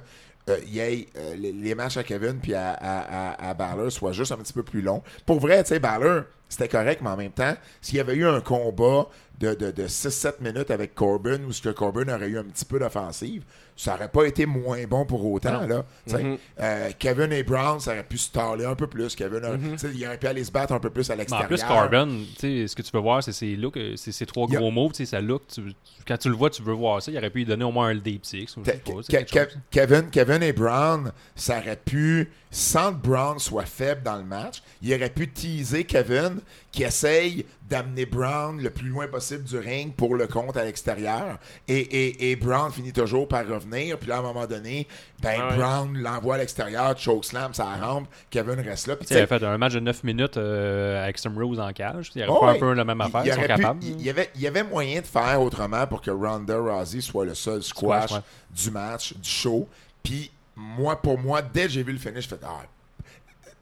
euh, 0.50 0.58
il 0.66 0.74
y 0.74 0.80
ait, 0.80 1.06
euh, 1.16 1.34
les, 1.38 1.52
les 1.52 1.74
matchs 1.74 1.96
à 1.96 2.02
Kevin 2.02 2.34
puis 2.40 2.52
à, 2.54 2.72
à, 2.72 3.30
à, 3.46 3.50
à 3.50 3.54
Balor 3.54 3.90
soient 3.90 4.12
juste 4.12 4.30
un 4.32 4.36
petit 4.36 4.52
peu 4.52 4.62
plus 4.62 4.82
longs. 4.82 5.02
Pour 5.24 5.40
vrai, 5.40 5.62
tu 5.62 5.68
sais, 5.70 5.78
Balor, 5.78 6.24
c'était 6.48 6.68
correct, 6.68 7.00
mais 7.02 7.08
en 7.10 7.16
même 7.16 7.30
temps, 7.32 7.54
s'il 7.80 7.96
y 7.96 8.00
avait 8.00 8.14
eu 8.14 8.26
un 8.26 8.40
combat 8.42 9.06
de, 9.40 9.54
de, 9.54 9.70
de 9.72 9.88
6-7 9.88 10.34
minutes 10.40 10.70
avec 10.70 10.94
Corbin 10.94 11.38
où 11.46 11.52
ce 11.52 11.60
que 11.60 11.68
Corbin 11.70 12.08
aurait 12.14 12.28
eu 12.28 12.38
un 12.38 12.44
petit 12.44 12.64
peu 12.64 12.78
d'offensive, 12.78 13.42
ça 13.76 13.94
aurait 13.94 14.08
pas 14.08 14.24
été 14.26 14.46
moins 14.46 14.84
bon 14.86 15.04
pour 15.04 15.24
autant. 15.32 15.66
Là. 15.66 15.84
Mhm. 16.06 16.38
Euh, 16.60 16.90
Kevin 16.98 17.32
et 17.32 17.42
Brown, 17.42 17.80
ça 17.80 17.92
aurait 17.92 18.04
pu 18.04 18.16
se 18.18 18.30
taler 18.30 18.64
un 18.64 18.76
peu 18.76 18.86
plus. 18.86 19.16
Kevin, 19.16 19.40
sais, 19.76 19.90
il 19.92 20.06
aurait 20.06 20.18
pu 20.18 20.28
aller 20.28 20.44
se 20.44 20.52
battre 20.52 20.72
un 20.72 20.78
peu 20.78 20.90
plus 20.90 21.10
à 21.10 21.14
Mais 21.14 21.16
en 21.16 21.18
l'extérieur. 21.18 21.48
plus, 21.48 21.62
Corbin, 21.64 22.08
ce 22.38 22.74
que 22.74 22.82
tu 22.82 22.90
veux 22.92 23.00
voir, 23.00 23.22
c'est 23.24 23.32
ses 23.32 23.56
looks, 23.56 23.76
euh, 23.76 23.94
c'est 23.96 24.12
ses 24.12 24.26
trois 24.26 24.46
gros 24.46 24.70
sais, 24.92 25.04
sa 25.06 25.20
look. 25.20 25.42
tu- 25.52 25.62
quand 26.06 26.18
tu 26.18 26.28
le 26.28 26.36
vois, 26.36 26.50
tu 26.50 26.62
veux 26.62 26.74
voir 26.74 27.02
ça. 27.02 27.10
Il 27.10 27.16
aurait 27.18 27.30
pu 27.30 27.38
lui 27.38 27.44
donner 27.46 27.64
au 27.64 27.72
moins 27.72 27.88
un 27.88 27.94
deep 27.96 28.26
six. 28.26 28.54
Ou 28.58 28.60
je 28.64 28.70
sais 28.70 28.76
Ke- 28.76 28.92
pas, 28.94 29.00
c'est 29.02 29.12
Ke- 29.12 29.24
quelque 29.24 29.30
Ke- 29.32 29.50
chose. 29.52 29.58
Kevin, 29.70 30.10
Kevin 30.10 30.42
et 30.42 30.52
Brown, 30.52 31.10
ça 31.34 31.58
aurait 31.58 31.80
pu, 31.82 32.30
sans 32.50 32.92
que 32.92 32.98
Brown 33.06 33.38
soit 33.38 33.64
faible 33.64 34.02
dans 34.02 34.16
le 34.16 34.24
match, 34.24 34.62
il 34.82 34.92
aurait 34.94 35.08
pu 35.10 35.28
teaser 35.30 35.84
Kevin 35.84 36.40
qui 36.74 36.82
essaye 36.82 37.46
d'amener 37.68 38.04
Brown 38.04 38.60
le 38.60 38.68
plus 38.70 38.88
loin 38.88 39.06
possible 39.06 39.44
du 39.44 39.56
ring 39.58 39.94
pour 39.94 40.16
le 40.16 40.26
compte 40.26 40.56
à 40.56 40.64
l'extérieur. 40.64 41.38
Et, 41.68 41.78
et, 41.78 42.30
et 42.30 42.36
Brown 42.36 42.70
finit 42.72 42.92
toujours 42.92 43.28
par 43.28 43.46
revenir. 43.46 43.96
Puis 43.98 44.08
là, 44.08 44.16
à 44.16 44.18
un 44.18 44.22
moment 44.22 44.46
donné, 44.46 44.86
ben, 45.22 45.40
Ouais. 45.40 45.56
Brown 45.56 45.96
l'envoie 45.96 46.34
à 46.34 46.38
l'extérieur, 46.38 46.98
chokeslam, 46.98 47.54
ça 47.54 47.64
rampe, 47.80 48.08
Kevin 48.28 48.60
reste 48.60 48.88
là. 48.88 48.96
Puis, 48.96 49.06
il 49.10 49.16
a 49.18 49.26
fait 49.26 49.42
un 49.42 49.56
match 49.56 49.72
de 49.74 49.80
9 49.80 50.02
minutes 50.04 50.36
euh, 50.36 50.98
avec 51.02 51.10
Extreme 51.10 51.38
Rose 51.38 51.60
en 51.60 51.72
cage. 51.72 52.10
Il 52.14 52.22
aurait 52.28 52.38
Oh, 52.40 52.46
un 52.56 52.58
peu 52.58 52.72
la 52.74 52.84
même 52.84 53.00
affaire. 53.00 53.22
il 53.24 53.28
Ils 53.28 53.32
sont 53.32 53.38
aurait 53.38 53.48
pu- 53.54 53.60
capables. 53.62 53.84
il, 53.84 53.90
il 54.00 54.02
y 54.02 54.10
avait, 54.10 54.30
il 54.34 54.40
y 54.40 54.46
avait 54.46 54.64
moyen 54.64 55.00
de 55.00 55.06
faire 55.06 55.40
autrement 55.40 55.86
pour 55.86 56.00
que 56.02 56.10
Ronda 56.10 56.58
Rousey 56.58 57.00
soit 57.00 57.24
le 57.24 57.34
seul 57.34 57.62
squash, 57.62 58.10
Squash, 58.10 58.12
ouais. 58.20 58.24
du 58.62 58.70
match, 58.72 59.14
du 59.16 59.28
show. 59.30 59.68
Puis, 60.02 60.30
moi, 60.56 61.00
pour 61.00 61.18
moi, 61.18 61.40
dès 61.40 61.62
que 61.64 61.68
j'ai 61.70 61.82
vu 61.82 61.92
le 61.92 61.98
finish, 61.98 62.24
je 62.24 62.28
fais 62.28 62.40
Ah, 62.44 62.62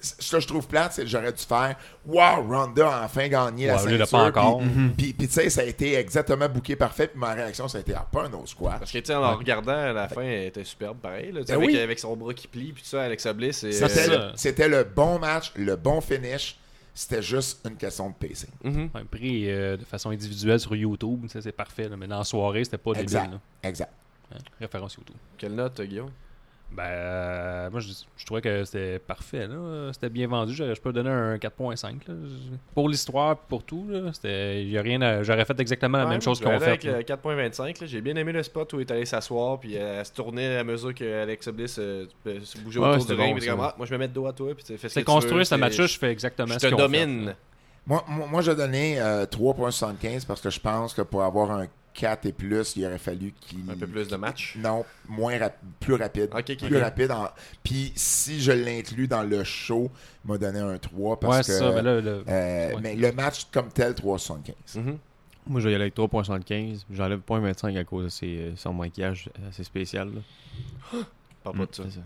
ce 0.03 0.33
que 0.37 0.41
je 0.41 0.47
trouve 0.49 0.67
plate, 0.67 0.93
c'est 0.93 1.03
que 1.03 1.09
j'aurais 1.09 1.33
dû 1.33 1.43
faire 1.43 1.77
Wow, 2.05 2.43
Ronda 2.49 2.89
a 3.03 3.05
enfin 3.05 3.29
gagné 3.29 3.67
la 3.69 3.77
Ouais, 3.83 3.91
ceinture. 3.99 4.09
pas 4.11 4.25
encore. 4.27 4.59
Puis, 4.59 4.69
puis- 4.97 5.13
puis, 5.13 5.29
tu 5.29 5.35
sais, 5.35 5.49
ça 5.51 5.61
a 5.61 5.65
été 5.65 5.95
exactement 5.95 6.49
booké 6.49 6.75
parfait. 6.77 7.07
Puis 7.09 7.19
ma 7.19 7.33
réaction, 7.33 7.69
ça 7.69 7.79
a 7.79 7.81
été 7.81 7.95
Ah, 7.95 8.07
pas 8.11 8.25
un 8.25 8.33
autre 8.33 8.49
squash. 8.49 8.79
Parce 8.81 8.91
que, 8.93 8.99
tu 8.99 9.07
sais, 9.07 9.15
en 9.15 9.21
la 9.21 9.33
regardant, 9.33 9.73
à 9.73 9.93
la 9.93 10.09
fin, 10.09 10.23
elle 10.23 10.49
était 10.49 10.65
superbe, 10.65 10.99
pareil. 10.99 11.31
Là, 11.33 11.41
Ben 11.47 11.55
avec, 11.57 11.69
oui. 11.69 11.79
avec 11.79 11.99
son 11.99 12.17
bras 12.17 12.35
qui 12.35 12.49
plie, 12.49 12.73
puis 12.73 12.83
tout 12.83 12.89
ça, 12.89 13.03
Alexa 13.05 13.33
Bliss. 13.33 13.61
Ça, 13.61 13.71
C'était 13.73 13.89
c'est 13.89 14.07
le, 14.09 14.15
ça. 14.15 14.33
c'était 14.35 14.69
le 14.69 14.85
bon 14.85 15.19
match, 15.19 15.53
le 15.57 15.77
bon 15.77 16.01
finish. 16.01 16.59
C'était 16.95 17.23
juste 17.23 17.67
une 17.67 17.77
question 17.77 18.11
de 18.11 18.15
pacing. 18.15 18.51
Mhm. 18.65 18.91
Un 18.95 19.05
prix 19.07 19.51
euh, 19.51 19.79
de 19.79 19.85
façon 19.85 20.11
individuelle 20.11 20.61
sur 20.61 20.77
YouTube, 20.77 21.25
ça, 21.29 21.41
c'est 21.41 21.53
parfait. 21.53 21.89
là. 21.89 21.97
Mais 21.97 22.07
dans 22.07 22.19
la 22.19 22.25
soirée, 22.25 22.65
c'était 22.65 22.77
pas 22.77 22.91
débile. 22.93 23.05
Exact. 23.05 23.31
là. 23.31 23.41
Exact. 23.63 23.93
Hein, 24.35 24.39
Référence 24.61 24.95
YouTube. 24.95 25.17
Quelle 25.39 25.55
note, 25.55 25.81
Guillaume? 25.81 26.11
Ben, 26.75 26.85
euh, 26.85 27.71
moi, 27.71 27.81
je, 27.81 27.89
je 28.17 28.25
trouvais 28.27 28.41
que 28.41 28.65
c'était 28.65 28.99
parfait. 28.99 29.47
là. 29.47 29.91
C'était 29.93 30.09
bien 30.09 30.27
vendu. 30.27 30.55
Je, 30.55 30.75
je 30.75 30.81
peux 30.81 30.93
donner 30.93 31.11
un 31.11 31.37
4.5. 31.37 31.83
là. 32.09 32.15
Je- 32.25 32.57
Pour 32.75 32.89
l'histoire, 32.89 33.37
pour 33.37 33.63
tout, 33.63 33.87
là, 33.91 34.11
c'était, 34.13 34.65
y 34.65 34.79
a 34.79 34.83
rien 34.83 35.01
à- 35.03 35.23
j'aurais 35.23 35.45
fait 35.45 35.61
exactement 35.61 35.99
la 35.99 36.05
Ouais, 36.05 36.11
même 36.11 36.23
chose 36.23 36.39
je 36.39 36.45
qu'on 36.45 36.59
fait. 36.59 36.67
avec 36.67 36.85
là. 36.85 36.97
le 36.99 37.03
4.25. 37.03 37.81
là. 37.81 37.87
J'ai 37.87 38.01
bien 38.01 38.17
aimé 38.17 38.33
le 38.33 38.43
spot 38.43 38.73
où 38.73 38.79
il 38.81 38.83
est 38.83 38.91
allé 38.91 39.05
s'asseoir, 39.05 39.61
puis 39.61 39.77
euh, 39.77 39.99
elle 40.01 40.07
se 40.07 40.13
tournait 40.13 40.57
à 40.57 40.65
mesure 40.65 40.95
que 40.95 41.23
Alexa 41.23 41.53
Bliss 41.53 41.77
euh, 41.79 42.07
euh, 42.27 42.41
se 42.43 42.57
bougeait 42.59 42.81
Ouais, 42.81 42.89
autour 42.89 43.05
du 43.05 43.13
ring. 43.21 43.39
bon, 43.55 43.63
ah, 43.63 43.75
moi, 43.77 43.87
je 43.87 43.93
me 43.93 43.99
mets 43.99 44.09
de 44.09 44.15
dos 44.15 44.27
à 44.27 44.33
toi, 44.33 44.55
puis 44.55 44.65
tu 44.65 44.79
fais 44.79 44.89
ce 44.89 44.95
C'est 44.95 45.05
construit 45.05 45.45
ce 45.45 45.55
match-là, 45.57 45.87
je 45.87 45.99
fais 45.99 46.11
exactement 46.11 46.55
Je 46.55 46.59
ce 46.59 46.67
domine. 46.69 47.21
fait, 47.21 47.27
là. 47.27 47.35
Moi, 47.87 48.05
moi, 48.09 48.27
moi, 48.31 48.41
j'ai 48.43 48.55
donné 48.55 48.99
euh, 49.01 49.27
3.75 49.27 50.25
parce 50.25 50.41
que 50.41 50.49
je 50.51 50.61
pense 50.61 50.95
que 50.95 51.03
pour 51.03 51.23
avoir 51.23 51.51
un 51.51 51.67
4 51.95 52.27
et 52.27 52.33
plus, 52.33 52.75
il 52.77 52.85
aurait 52.87 52.99
fallu 52.99 53.33
qu'il. 53.41 53.69
Un 53.71 53.75
peu 53.77 53.87
plus 53.87 54.09
de 54.09 54.17
match. 54.17 54.57
Non, 54.59 54.85
moins 55.09 55.39
rap- 55.39 55.59
plus 55.81 55.95
rapide. 55.95 56.31
Ok, 56.33 56.51
ok, 56.51 56.67
plus 56.69 56.79
rapide. 56.79 57.11
en- 57.11 57.29
Puis 57.63 57.93
si 57.95 58.41
je 58.41 58.53
l'inclus 58.53 59.09
dans 59.09 59.23
le 59.23 59.45
show, 59.45 59.91
il 60.25 60.31
m'a 60.31 60.39
donné 60.39 60.61
un 60.61 60.79
3 60.79 61.19
parce 61.21 61.37
Ouais, 61.37 61.41
que. 61.41 61.47
c'est 61.53 61.59
ça. 61.59 61.71
Mais 61.73 61.83
là, 61.83 62.01
le- 62.01 62.25
euh, 62.29 62.73
ouais. 62.75 62.81
Mais 62.81 62.95
le 62.97 63.13
match 63.13 63.47
comme 63.53 63.69
tel, 63.69 63.95
3.75. 63.95 64.55
Mhm. 64.77 64.99
Moi, 65.47 65.61
je 65.61 65.67
vais 65.67 65.73
y 65.73 65.75
aller 65.75 65.83
avec 65.85 65.95
3.75. 65.95 66.85
J'enlève 66.91 67.21
0.25 67.27 67.77
à 67.77 67.85
cause 67.85 68.05
de 68.05 68.09
ses, 68.11 68.53
son 68.57 68.73
maquillage 68.73 69.29
assez 69.49 69.65
spécial. 69.65 70.11
Parle 71.43 71.57
pas 71.59 71.67
de 71.67 71.75
ça. 71.75 71.83
C'est 71.89 72.01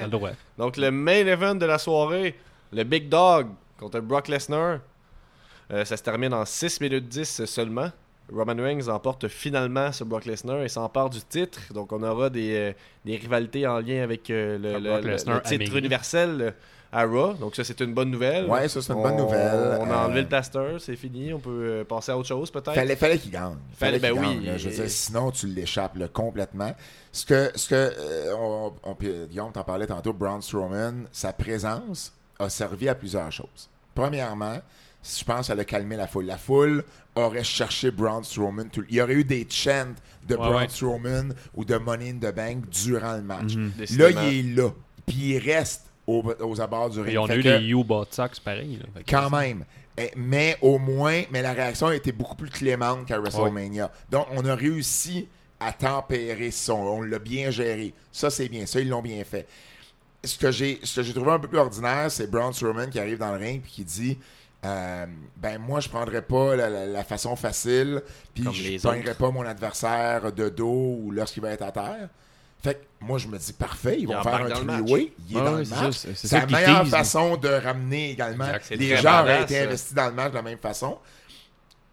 ça. 0.00 0.08
Droit. 0.08 0.30
Donc, 0.58 0.76
le 0.76 0.90
main 0.90 1.26
event 1.26 1.54
de 1.54 1.66
la 1.66 1.78
soirée, 1.78 2.34
le 2.72 2.84
Big 2.84 3.08
Dog 3.08 3.48
contre 3.78 4.00
Brock 4.00 4.28
Lesnar. 4.28 4.80
Euh, 5.72 5.84
ça 5.86 5.96
se 5.96 6.02
termine 6.02 6.32
en 6.34 6.44
6 6.44 6.80
minutes 6.80 7.08
10 7.08 7.44
seulement. 7.46 7.90
Roman 8.32 8.56
Reigns 8.62 8.88
emporte 8.88 9.28
finalement 9.28 9.92
sur 9.92 10.06
Brock 10.06 10.24
Lesnar 10.24 10.62
et 10.62 10.68
s'empare 10.68 11.10
du 11.10 11.20
titre. 11.20 11.60
Donc, 11.72 11.92
on 11.92 12.02
aura 12.02 12.30
des, 12.30 12.54
euh, 12.56 12.72
des 13.04 13.16
rivalités 13.16 13.66
en 13.66 13.80
lien 13.80 14.02
avec 14.02 14.30
euh, 14.30 14.58
le, 14.58 14.74
Ah, 14.74 14.78
le- 14.78 14.90
Brock 14.90 15.04
le- 15.04 15.10
Lesnar 15.10 15.36
le 15.44 15.58
titre 15.58 15.76
universel 15.76 16.40
euh, 16.40 16.50
à 16.90 17.04
Raw. 17.04 17.34
Donc, 17.34 17.54
ça, 17.56 17.64
c'est 17.64 17.80
une 17.80 17.92
bonne 17.92 18.10
nouvelle. 18.10 18.46
Ouais, 18.46 18.68
ça, 18.68 18.80
c'est 18.80 18.92
une 18.92 18.98
On- 19.00 19.02
bonne 19.02 19.16
nouvelle. 19.16 19.78
On 19.80 19.90
a 19.90 19.96
enlevé 20.06 20.20
Euh, 20.20 20.22
le 20.22 20.28
plaster, 20.28 20.76
c'est 20.78 20.96
fini. 20.96 21.32
On 21.34 21.38
peut 21.40 21.84
passer 21.88 22.12
à 22.12 22.16
autre 22.18 22.28
chose, 22.28 22.50
peut-être? 22.50 22.72
Fallait, 22.74 22.96
fallait 22.96 23.18
qu'il 23.18 23.30
gagne. 23.32 23.56
Fallait 23.76 23.98
ben 23.98 24.14
gagne, 24.14 24.38
oui. 24.38 24.46
là. 24.46 24.56
Je 24.56 24.68
veux 24.68 24.74
dire, 24.74 24.88
sinon, 24.90 25.30
tu 25.30 25.46
l'échappes 25.48 25.98
complètement. 26.12 26.72
Ce 27.12 27.26
que, 27.26 27.50
ce 27.56 27.68
que 27.68 27.74
euh, 27.74 28.34
on, 28.38 28.72
on- 28.84 28.94
puis, 28.94 29.12
Guillaume 29.28 29.52
t'en 29.52 29.64
parlait 29.64 29.86
tantôt, 29.86 30.12
Braun 30.12 30.40
Strowman, 30.40 31.04
sa 31.12 31.32
présence 31.32 32.12
a 32.38 32.48
servi 32.48 32.88
à 32.88 32.94
plusieurs 32.94 33.30
choses. 33.30 33.68
Premièrement, 33.94 34.58
je 35.04 35.24
pense 35.24 35.48
qu'elle 35.48 35.60
a 35.60 35.64
calmé 35.64 35.96
la 35.96 36.06
foule. 36.06 36.24
La 36.26 36.38
foule 36.38 36.82
aurait 37.14 37.44
cherché 37.44 37.90
Braun 37.90 38.22
Strowman. 38.22 38.68
tout- 38.70 38.84
Il 38.88 38.96
y 38.96 39.00
aurait 39.00 39.14
eu 39.14 39.24
des 39.24 39.46
chants 39.50 39.94
de 40.26 40.34
Ouais, 40.34 40.40
Braun 40.40 40.56
ouais. 40.62 40.68
Strowman 40.68 41.34
ou 41.54 41.64
de 41.64 41.76
Money 41.76 42.10
in 42.10 42.16
the 42.30 42.34
Bank 42.34 42.68
durant 42.70 43.16
le 43.16 43.22
match. 43.22 43.54
Là, 43.54 43.68
Décidément. 43.78 44.20
il 44.22 44.52
est 44.52 44.56
là. 44.56 44.70
Puis 45.06 45.16
il 45.34 45.38
reste 45.38 45.82
aux, 46.06 46.22
aux 46.40 46.60
abords 46.60 46.90
du 46.90 47.00
ring. 47.00 47.14
Et 47.14 47.18
on 47.18 47.26
a 47.26 47.36
eu 47.36 47.42
que- 47.42 47.48
les 47.48 47.68
U-Bot 47.68 48.06
Sox 48.10 48.40
pareil. 48.42 48.78
là. 48.78 49.02
Quand 49.08 49.28
c'est- 49.30 49.36
même. 49.36 49.64
Eh, 49.96 50.10
Mais 50.16 50.56
au 50.60 50.78
moins, 50.78 51.22
mais 51.30 51.40
la 51.42 51.52
réaction 51.52 51.86
a 51.88 51.94
été 51.94 52.10
beaucoup 52.10 52.34
plus 52.34 52.50
clémente 52.50 53.06
qu'à 53.06 53.18
WrestleMania. 53.20 53.92
Donc, 54.10 54.26
on 54.32 54.44
a 54.44 54.54
réussi 54.56 55.28
à 55.60 55.72
tempérer 55.72 56.50
ça. 56.50 56.74
On 56.74 57.00
l'a 57.02 57.18
bien 57.20 57.50
géré. 57.50 57.94
Ça, 58.10 58.28
c'est 58.30 58.48
bien. 58.48 58.66
Ça, 58.66 58.80
ils 58.80 58.88
l'ont 58.88 59.02
bien 59.02 59.22
fait. 59.24 59.46
Ce 60.24 60.36
que 60.38 60.50
j'ai 60.50 60.80
ce 60.82 60.96
que 60.96 61.02
j'ai 61.06 61.12
trouvé 61.12 61.30
un 61.32 61.38
peu 61.38 61.48
plus 61.48 61.58
ordinaire, 61.58 62.10
c'est 62.10 62.28
Braun 62.30 62.52
Strowman 62.52 62.88
qui 62.90 62.98
arrive 62.98 63.18
dans 63.18 63.30
le 63.32 63.38
ring 63.38 63.62
et 63.64 63.68
qui 63.68 63.84
dit 63.84 64.18
euh, 64.64 65.06
Ben, 65.36 65.58
moi, 65.58 65.80
je 65.80 65.88
prendrais 65.88 66.22
pas 66.22 66.56
la, 66.56 66.70
la- 66.70 66.86
la 66.86 67.04
façon 67.04 67.36
facile, 67.36 68.02
puis 68.34 68.44
je 68.52 68.86
autres. 68.88 69.14
pas 69.18 69.30
mon 69.30 69.42
adversaire 69.46 70.32
de 70.32 70.48
dos 70.48 70.98
ou 71.02 71.10
lorsqu'il 71.10 71.42
va 71.42 71.50
être 71.50 71.62
à 71.62 71.72
terre. 71.72 72.08
Fait 72.62 72.74
que 72.74 72.80
moi, 73.04 73.18
je 73.18 73.28
me 73.28 73.36
dis 73.36 73.52
Parfait, 73.52 73.96
ils 73.98 74.02
Il 74.02 74.06
vont 74.08 74.22
faire 74.22 74.36
un 74.36 74.48
three-way. 74.48 75.12
Il 75.28 75.36
est 75.36 75.40
dans 75.40 75.52
le 75.56 75.64
c'est 75.64 75.74
match. 75.74 75.96
ça, 75.98 76.08
c'est- 76.14 76.32
la 76.38 76.46
meilleure 76.46 76.80
tease. 76.82 76.90
façon 76.90 77.36
de 77.36 77.48
ramener 77.48 78.12
également. 78.12 78.46
Les 78.70 78.96
gens 78.96 79.20
auraient 79.22 79.42
été 79.42 79.60
investis 79.60 79.92
dans 79.94 80.06
le 80.06 80.12
match 80.14 80.30
de 80.30 80.36
la 80.36 80.42
même 80.42 80.58
façon. 80.58 80.98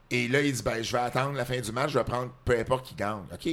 Et 0.09 0.27
là, 0.27 0.41
il 0.41 0.51
dit 0.53 0.61
ben, 0.63 0.81
je 0.81 0.91
vais 0.91 1.03
attendre 1.03 1.35
la 1.37 1.45
fin 1.45 1.59
du 1.59 1.71
match, 1.71 1.91
je 1.91 1.97
vais 1.99 2.03
prendre 2.05 2.31
peu 2.45 2.57
importe 2.57 2.85
qui 2.87 2.95
gagne. 2.95 3.23
OK? 3.33 3.43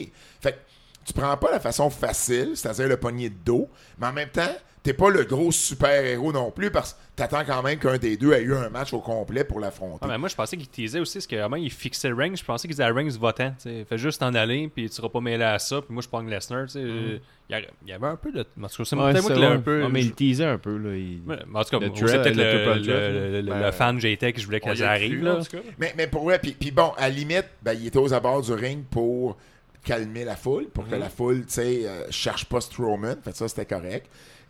Fait 0.40 0.52
que 0.52 0.58
tu 1.04 1.12
prends 1.12 1.36
pas 1.36 1.50
la 1.50 1.60
façon 1.60 1.88
facile, 1.90 2.52
c'est-à-dire 2.54 2.88
le 2.88 2.96
poignet 2.96 3.30
de 3.30 3.36
dos, 3.44 3.68
mais 3.98 4.08
en 4.08 4.12
même 4.12 4.28
temps, 4.28 4.54
t'es 4.88 4.94
pas 4.94 5.10
le 5.10 5.24
gros 5.24 5.52
super-héros 5.52 6.32
non 6.32 6.50
plus 6.50 6.70
parce 6.70 6.94
que 6.94 6.98
t'attends 7.16 7.44
quand 7.44 7.62
même 7.62 7.78
qu'un 7.78 7.98
des 7.98 8.16
deux 8.16 8.32
ait 8.32 8.40
eu 8.40 8.54
un 8.54 8.70
match 8.70 8.94
au 8.94 9.00
complet 9.00 9.44
pour 9.44 9.60
l'affronter. 9.60 9.98
Ah, 10.00 10.06
mais 10.08 10.16
moi, 10.16 10.30
je 10.30 10.34
pensais 10.34 10.56
qu'il 10.56 10.66
teasait 10.68 10.98
aussi, 10.98 11.18
parce 11.18 11.26
que 11.26 11.36
vraiment, 11.36 11.56
il 11.56 11.70
fixait 11.70 12.10
Reigns. 12.10 12.36
Je 12.36 12.42
pensais 12.44 12.62
qu'il 12.66 12.70
disait 12.74 12.84
à 12.84 12.92
Reigns 12.94 13.10
votant. 13.20 13.52
Fais 13.62 13.98
juste 13.98 14.20
t'en 14.20 14.32
aller, 14.32 14.70
puis 14.74 14.88
tu 14.88 14.94
seras 14.96 15.10
pas 15.10 15.20
mêlé 15.20 15.44
à 15.44 15.58
ça. 15.58 15.82
Puis 15.82 15.92
moi, 15.92 16.02
je 16.02 16.08
prends 16.08 16.22
Lesnar. 16.22 16.64
tu 16.64 16.72
sais. 16.72 16.82
Mm. 16.82 17.20
Il 17.50 17.52
y 17.52 17.54
a- 17.54 17.60
il 17.82 17.88
y 17.88 17.92
avait 17.92 18.06
un 18.06 18.16
peu 18.16 18.32
de. 18.32 18.40
En 18.40 18.44
tout 18.44 18.76
cas, 18.78 18.84
c'est 18.84 18.96
Ouais, 18.96 19.20
moi 19.20 19.46
un 19.52 19.58
peu. 19.60 19.82
Ah, 19.84 19.88
mais 19.90 20.00
je- 20.00 20.06
il 20.06 20.12
teasait 20.14 20.44
un 20.46 20.56
peu. 20.58 20.76
Là. 20.78 20.96
Il... 20.96 21.20
Mais 21.26 21.34
en 21.54 21.64
tout 21.64 21.78
cas, 21.78 21.86
c'est 22.06 22.16
peut-être 22.22 22.36
le 22.36 22.42
le, 22.44 22.50
triple 22.50 22.78
le, 22.78 22.82
threat, 22.82 23.12
le- 23.12 23.40
le- 23.42 23.50
Ben, 23.50 23.60
le 23.66 23.72
fan 23.72 24.00
j'étais 24.00 24.32
que 24.32 24.40
je 24.40 24.46
voulais 24.46 24.60
On 24.64 24.72
y 24.72 24.74
qu'elle 24.76 24.84
a 24.86 24.90
arrive. 24.90 25.22
Là. 25.22 25.34
en. 25.36 25.42
Mais, 25.78 25.92
mais 25.98 26.06
pour 26.06 26.24
vrai, 26.24 26.38
puis, 26.38 26.70
bon, 26.70 26.92
à 26.96 27.02
la 27.02 27.10
limite, 27.10 27.46
ben, 27.62 27.74
il 27.74 27.86
était 27.88 27.98
aux 27.98 28.14
abords 28.14 28.40
du 28.40 28.52
ring 28.54 28.84
pour 28.90 29.36
calmer 29.84 30.24
la 30.24 30.36
foule, 30.36 30.68
pour 30.68 30.88
que 30.88 30.94
la 30.94 31.08
foule, 31.10 31.40
tu 31.46 31.52
sais, 31.52 31.82
euh, 31.86 32.04
cherche 32.10 32.46
pas 32.46 32.60
Strowman. 32.62 33.16
Fait 33.22 33.32
que 33.32 33.36
ça, 33.36 33.48
c'était 33.48 33.66
correct. 33.66 34.06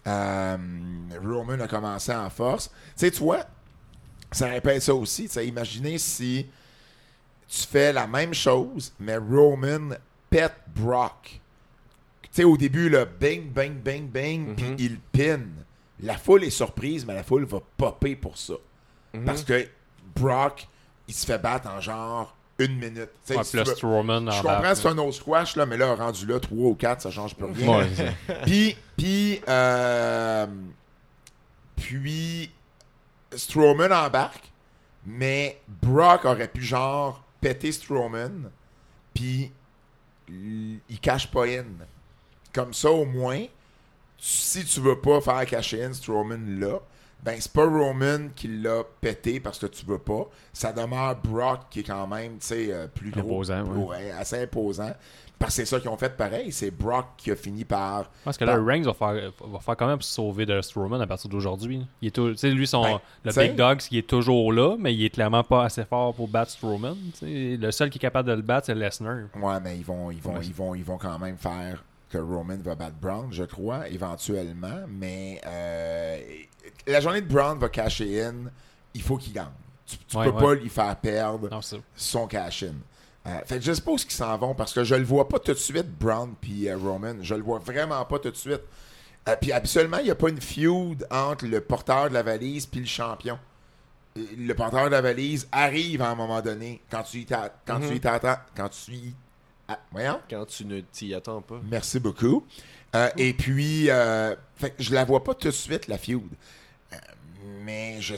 Euh, 0.07 0.57
Roman 1.23 1.61
a 1.61 1.69
commencé 1.69 2.15
en 2.15 2.31
force. 2.31 2.69
Tu 2.69 2.75
sais, 2.97 3.11
tu 3.11 3.19
vois, 3.21 3.45
ça 4.31 4.47
répète 4.47 4.83
ça 4.83 4.95
aussi. 4.95 5.25
Tu 5.25 5.31
sais, 5.31 5.47
imaginez 5.47 5.99
si 5.99 6.47
tu 7.49 7.67
fais 7.67 7.93
la 7.93 8.07
même 8.07 8.35
chose, 8.35 8.93
mais 9.01 9.17
Roman 9.17 9.91
pète 10.31 10.57
Brock. 10.75 11.41
Tu 12.23 12.29
sais, 12.31 12.45
au 12.45 12.57
début, 12.57 12.89
là, 12.89 13.05
bing, 13.05 13.51
bing, 13.51 13.75
bing, 13.75 14.09
bing, 14.09 14.55
puis 14.55 14.75
il 14.79 14.99
pin. 15.01 15.41
La 16.01 16.17
foule 16.17 16.45
est 16.45 16.51
surprise, 16.51 17.05
mais 17.05 17.15
la 17.15 17.25
foule 17.25 17.45
va 17.45 17.59
popper 17.77 18.15
pour 18.17 18.39
ça. 18.39 18.55
Parce 19.25 19.43
que 19.43 19.67
Brock, 20.15 20.69
il 21.09 21.15
se 21.15 21.27
fait 21.27 21.39
battre 21.39 21.69
en 21.69 21.81
genre 21.81 22.37
une 22.59 22.77
minute. 22.79 23.11
Ouais, 23.37 23.45
si 23.45 23.51
tu 23.53 23.57
veux- 23.59 23.75
je 24.33 24.43
comprends, 24.43 24.75
c'est 24.75 24.89
un 24.89 24.99
autre 24.99 25.13
squash, 25.17 25.57
là, 25.57 25.65
mais 25.67 25.77
là, 25.77 25.95
rendu 25.95 26.27
là, 26.27 26.41
3 26.41 26.71
ou 26.71 26.75
4, 26.75 27.03
ça 27.03 27.11
change 27.11 27.35
plus 27.35 27.47
rien. 27.47 27.79
Ouais, 27.79 27.87
Puis, 28.45 28.77
puis, 28.97 29.41
euh, 29.49 30.47
puis, 31.77 32.51
Strowman 33.35 33.93
embarque, 33.93 34.51
mais 35.07 35.61
Brock 35.83 36.25
aurait 36.25 36.49
pu 36.49 36.63
genre 36.63 37.23
péter 37.41 37.71
Strowman, 37.73 38.51
puis 39.15 39.53
il 40.29 41.01
cache 41.01 41.31
pas 41.31 41.47
in. 41.47 41.65
Comme 42.53 42.75
ça, 42.75 42.91
au 42.91 43.05
moins, 43.05 43.45
si 44.19 44.65
tu 44.65 44.81
veux 44.81 44.99
pas 45.01 45.21
faire 45.21 45.47
cacher 45.47 45.85
in 45.85 45.93
Strowman 45.93 46.59
là, 46.59 46.81
ben 47.23 47.37
c'est 47.41 47.53
pas 47.53 47.65
Roman 47.67 48.29
qui 48.37 48.49
l'a 48.49 48.83
pété 49.01 49.41
parce 49.41 49.59
que 49.59 49.67
tu 49.67 49.85
veux 49.87 49.99
pas. 49.99 50.29
Ça 50.53 50.73
demeure 50.73 51.17
Brock 51.17 51.63
qui 51.71 51.81
est 51.81 51.85
quand 51.85 52.07
même, 52.07 52.39
tu 52.39 52.47
sais, 52.47 52.69
euh, 52.73 52.87
plus 52.87 53.11
gros. 53.11 53.21
Imposant, 53.21 53.65
plus- 53.65 53.79
ouais, 53.83 54.11
assez 54.13 54.43
imposant. 54.43 54.93
Parce 55.39 55.53
que 55.55 55.63
c'est 55.63 55.67
ça 55.67 55.79
qu'ils 55.79 55.89
ont 55.89 55.97
fait 55.97 56.17
pareil. 56.17 56.51
C'est 56.51 56.73
Brock 56.73 57.07
qui 57.17 57.31
a 57.31 57.37
fini 57.37 57.65
par 57.65 58.11
Parce 58.25 58.37
que 58.37 58.45
là, 58.45 58.57
Par- 58.57 58.65
Reigns 58.65 58.83
va 58.83 58.93
faire, 58.93 59.33
va 59.41 59.59
faire 59.61 59.77
quand 59.77 59.87
même 59.87 60.01
se 60.03 60.13
sauver 60.13 60.47
de 60.47 60.61
Strowman 60.61 61.01
à 61.01 61.07
partir 61.07 61.31
d'aujourd'hui. 61.31 61.87
Il 62.03 62.09
est 62.09 62.11
tout- 62.11 62.33
tu 62.33 62.39
sais, 62.39 62.51
lui, 62.51 62.67
son, 62.67 62.83
Ben, 62.83 62.99
le 63.25 63.31
t'sais- 63.31 63.49
Big 63.49 63.57
Dog, 63.57 63.79
il 63.93 63.99
est 63.99 64.07
toujours 64.09 64.53
là, 64.53 64.75
mais 64.81 64.93
il 64.93 65.05
est 65.05 65.11
clairement 65.11 65.45
pas 65.45 65.65
assez 65.65 65.85
fort 65.85 66.13
pour 66.13 66.27
battre 66.27 66.51
Strowman. 66.51 66.97
tu 67.13 67.19
sais. 67.21 67.57
Le 67.57 67.71
seul 67.71 67.89
qui 67.89 67.99
est 67.99 68.01
capable 68.01 68.29
de 68.29 68.35
le 68.35 68.43
battre, 68.43 68.67
c'est 68.67 68.75
Lesnar. 68.75 69.27
Ouais, 69.41 69.61
mais 69.63 69.77
ils 69.77 69.85
vont, 69.85 70.11
ils 70.11 70.21
vont, 70.21 70.35
Ouais. 70.35 70.41
ils 70.45 70.55
vont, 70.55 70.75
ils 70.75 70.85
vont 70.85 70.99
quand 70.99 71.19
même 71.21 71.37
faire 71.37 71.85
que 72.09 72.19
Roman 72.19 72.57
va 72.59 72.75
battre 72.75 72.97
Brown, 73.01 73.29
je 73.33 73.45
crois, 73.45 73.89
éventuellement. 73.89 74.85
Mais 74.89 75.41
euh, 75.47 76.19
la 76.87 77.01
journée 77.01 77.21
de 77.21 77.27
Brown 77.33 77.59
va 77.59 77.69
cacher 77.69 78.25
in. 78.25 78.35
Il 78.95 79.03
faut 79.03 79.17
qu'il 79.17 79.33
gagne. 79.33 79.47
Tu, 79.87 79.97
tu 79.99 80.17
Ouais, 80.17 80.25
peux 80.27 80.31
ouais. 80.33 80.43
pas 80.43 80.55
lui 80.55 80.69
faire 80.69 80.97
perdre 80.97 81.49
Non, 81.51 81.61
son 81.95 82.27
cash-in. 82.27 82.75
Euh, 83.27 83.41
fait 83.45 83.59
que 83.59 83.65
je 83.65 83.73
suppose 83.73 84.05
qu'ils 84.05 84.15
s'en 84.15 84.37
vont 84.39 84.55
parce 84.55 84.73
que 84.73 84.85
je 84.85 84.95
le 84.95 85.05
vois 85.05 85.29
pas 85.29 85.39
tout 85.39 85.53
de 85.53 85.59
suite, 85.59 85.87
Brown 85.99 86.35
puis 86.41 86.69
euh, 86.69 86.77
Roman. 86.79 87.15
Je 87.21 87.35
le 87.35 87.43
vois 87.43 87.59
vraiment 87.59 88.05
pas 88.05 88.19
tout 88.19 88.31
de 88.31 88.37
suite. 88.37 88.63
Puis 89.43 89.53
habituellement, 89.53 89.99
il 89.99 90.05
n'y 90.05 90.11
a 90.11 90.15
pas 90.15 90.31
une 90.31 90.41
feud 90.41 91.07
entre 91.11 91.45
le 91.47 91.61
porteur 91.61 92.09
de 92.09 92.15
la 92.15 92.23
valise 92.23 92.65
puis 92.65 92.81
le 92.81 92.87
champion. 92.87 93.39
Le 94.17 94.55
porteur 94.55 94.87
de 94.87 94.91
la 94.91 95.03
valise 95.03 95.47
arrive 95.53 96.01
à 96.01 96.09
un 96.09 96.15
moment 96.15 96.41
donné 96.41 96.81
quand 96.91 97.03
tu 97.03 97.19
y 97.19 97.27
quand 97.27 97.81
tu 97.81 97.95
y 97.95 98.01
t'attends. 98.01 98.37
Quand 98.57 98.71
tu 98.71 98.93
y. 98.93 99.15
Ah, 99.69 99.79
voyons. 99.93 100.19
Quand 100.31 100.47
tu 100.47 100.65
ne 100.65 100.81
t'y 100.81 101.15
attends 101.15 101.43
pas. 101.43 101.61
Merci 101.71 102.01
beaucoup. 102.01 102.47
Euh, 102.97 103.11
et 103.19 103.35
puis, 103.35 103.91
euh, 103.91 104.35
fait 104.57 104.75
je 104.79 104.95
la 104.95 105.05
vois 105.05 105.23
pas 105.23 105.35
tout 105.35 105.49
de 105.49 105.53
suite, 105.53 105.89
la 105.89 105.99
feud. 105.99 106.23
Euh, 106.93 106.97
mais 107.63 108.01
je 108.01 108.15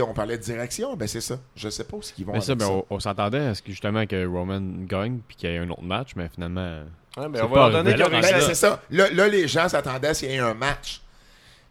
on 0.00 0.14
parlait 0.14 0.38
de 0.38 0.42
direction, 0.42 0.96
ben 0.96 1.06
c'est 1.06 1.20
ça. 1.20 1.38
Je 1.56 1.68
sais 1.68 1.84
pas 1.84 1.96
où 1.96 2.02
ce 2.02 2.12
qu'ils 2.12 2.24
vont 2.24 2.32
Mais 2.32 2.40
ça, 2.40 2.54
ben, 2.54 2.66
on, 2.66 2.86
on 2.88 3.00
s'entendait 3.00 3.40
à 3.40 3.54
ce 3.54 3.62
que 3.62 3.70
justement 3.70 4.06
que 4.06 4.26
Roman 4.26 4.60
gagne 4.86 5.18
puis 5.26 5.36
qu'il 5.36 5.50
y 5.50 5.54
ait 5.54 5.58
un 5.58 5.68
autre 5.68 5.82
match, 5.82 6.12
mais 6.16 6.28
finalement. 6.28 6.84
Ouais, 7.16 7.28
mais 7.28 7.38
C'est 7.38 7.44
on 7.44 7.48
va 7.48 7.68
leur 7.68 7.84
donner 7.84 7.94
Ben, 7.94 8.40
c'est 8.40 8.54
ça. 8.54 8.80
Là, 8.90 9.10
là, 9.10 9.28
les 9.28 9.46
gens 9.46 9.68
s'attendaient 9.68 10.08
à 10.08 10.14
ce 10.14 10.20
qu'il 10.20 10.30
y 10.30 10.34
ait 10.34 10.38
un 10.38 10.54
match. 10.54 11.02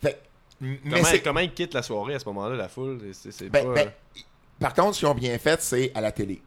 Fait, 0.02 0.22
mais 0.62 0.78
Comment, 0.84 1.04
c'est- 1.04 1.22
comment 1.22 1.40
ils 1.40 1.54
quittent 1.54 1.74
la 1.74 1.82
soirée 1.82 2.16
à 2.16 2.20
ce 2.20 2.26
moment-là, 2.26 2.56
la 2.56 2.70
foule? 2.70 3.00
C'est 3.14 3.50
ben, 3.50 3.66
pas. 3.66 3.74
ben, 3.74 3.92
par 4.60 4.74
contre, 4.74 4.94
ce 4.94 5.00
qu'ils 5.00 5.08
ont 5.08 5.16
bien 5.16 5.38
fait, 5.40 5.62
c'est 5.62 5.92
à 5.96 6.02
la 6.02 6.12
télé. 6.12 6.42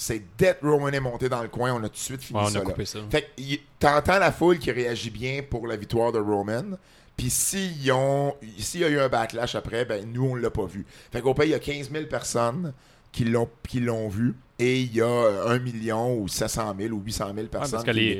C'est 0.00 0.22
que 0.38 0.66
Roman 0.66 0.88
est 0.88 1.00
monté 1.00 1.28
dans 1.28 1.42
le 1.42 1.48
coin, 1.48 1.74
on 1.74 1.84
a 1.84 1.88
tout 1.90 1.94
de 1.94 1.98
suite 1.98 2.22
fini 2.22 2.38
Ouais, 2.40 2.46
on 2.46 2.50
ça. 2.50 2.60
a 2.60 2.62
coupé 2.62 2.86
ça. 2.86 3.00
Fait 3.10 3.30
que 3.36 3.42
t'entends 3.78 4.18
la 4.18 4.32
foule 4.32 4.58
qui 4.58 4.70
réagit 4.72 5.10
bien 5.10 5.42
pour 5.42 5.66
la 5.66 5.76
victoire 5.76 6.10
de 6.10 6.18
Roman. 6.18 6.78
Puis 7.18 7.28
s'il 7.28 7.84
y 7.84 7.90
a 7.90 8.32
eu 8.88 8.98
un 8.98 9.08
backlash 9.10 9.56
après, 9.56 9.84
ben 9.84 10.10
nous 10.10 10.24
on 10.24 10.34
l'a 10.36 10.48
pas 10.48 10.64
vu. 10.64 10.86
Fait 11.12 11.20
qu'au 11.20 11.34
pays 11.34 11.48
il 11.48 11.52
y 11.52 11.54
a 11.54 11.58
15 11.58 11.90
000 11.90 12.06
personnes 12.06 12.72
qui 13.12 13.26
l'ont, 13.26 13.50
qui 13.68 13.80
vu 14.08 14.34
et 14.58 14.80
il 14.80 14.94
y 14.94 15.02
a 15.02 15.44
1 15.48 15.58
million 15.58 16.16
ou 16.16 16.28
700 16.28 16.74
000 16.78 16.94
ou 16.94 17.02
800 17.02 17.32
000 17.34 17.46
personnes 17.48 17.84
qui 17.84 18.18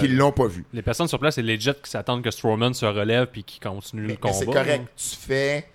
qui 0.00 0.08
l'ont 0.08 0.32
pas 0.32 0.48
vu. 0.48 0.64
Les 0.72 0.82
personnes 0.82 1.06
sur 1.06 1.20
place, 1.20 1.36
c'est 1.36 1.42
legit 1.42 1.70
qui 1.80 1.90
s'attendent 1.90 2.24
que 2.24 2.30
Strowman 2.32 2.74
se 2.74 2.86
relève 2.86 3.28
puis 3.28 3.44
qu'il 3.44 3.60
continue 3.60 4.02
Mais, 4.02 4.14
le 4.14 4.16
combat. 4.16 4.34
c'est 4.34 4.46
correct. 4.46 4.88
Tu 4.96 5.16
fais. 5.16 5.68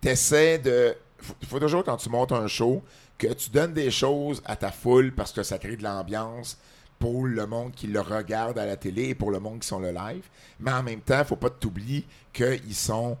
T'essaies 0.00 0.58
de. 0.58 0.96
Faut, 1.18 1.34
faut 1.46 1.60
toujours, 1.60 1.84
quand 1.84 1.96
tu 1.96 2.08
montes 2.10 2.32
un 2.32 2.48
show, 2.48 2.82
que 3.18 3.32
tu 3.32 3.50
donnes 3.50 3.72
des 3.72 3.90
choses 3.90 4.42
à 4.44 4.56
ta 4.56 4.70
foule 4.70 5.12
parce 5.12 5.32
que 5.32 5.42
ça 5.42 5.58
crée 5.58 5.76
de 5.76 5.82
l'ambiance 5.84 6.58
pour 6.98 7.26
le 7.26 7.46
monde 7.46 7.72
qui 7.72 7.86
le 7.86 8.00
regarde 8.00 8.58
à 8.58 8.66
la 8.66 8.76
télé 8.76 9.10
et 9.10 9.14
pour 9.14 9.30
le 9.30 9.38
monde 9.40 9.60
qui 9.60 9.68
sont 9.68 9.78
le 9.78 9.90
live. 9.92 10.24
Mais 10.60 10.72
en 10.72 10.82
même 10.82 11.00
temps, 11.00 11.24
faut 11.24 11.36
pas 11.36 11.50
t'oublier 11.50 12.04
qu'ils 12.32 12.74
sont 12.74 13.16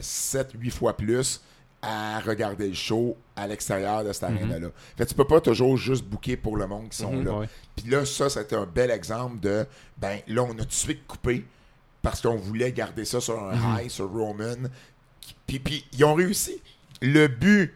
7-8 0.00 0.70
fois 0.70 0.96
plus 0.96 1.40
à 1.82 2.18
regarder 2.20 2.68
le 2.68 2.74
show 2.74 3.16
à 3.36 3.46
l'extérieur 3.46 4.02
de 4.02 4.12
cette 4.12 4.28
Mhm. 4.30 4.36
arène-là. 4.50 4.68
Fait 4.96 5.06
tu 5.06 5.14
peux 5.14 5.26
pas 5.26 5.40
toujours 5.40 5.76
juste 5.76 6.04
booker 6.04 6.36
pour 6.36 6.56
le 6.56 6.66
monde 6.66 6.88
qui 6.88 6.96
sont 6.96 7.12
Mhm, 7.12 7.24
là. 7.24 7.46
Puis 7.76 7.88
là, 7.90 8.04
ça, 8.04 8.28
c'était 8.30 8.56
un 8.56 8.66
bel 8.66 8.90
exemple 8.90 9.38
de, 9.40 9.66
ben 9.98 10.18
là, 10.26 10.42
on 10.42 10.52
a 10.52 10.60
tout 10.62 10.64
de 10.64 10.72
suite 10.72 11.06
coupé 11.06 11.44
parce 12.02 12.20
qu'on 12.22 12.36
voulait 12.36 12.72
garder 12.72 13.04
ça 13.04 13.20
sur 13.20 13.40
un 13.40 13.54
Mhm. 13.54 13.78
high, 13.84 13.90
sur 13.90 14.10
Roman. 14.10 14.56
Puis, 15.46 15.58
puis 15.60 15.84
ils 15.92 16.04
ont 16.04 16.14
réussi. 16.14 16.60
Le 17.02 17.26
but 17.28 17.72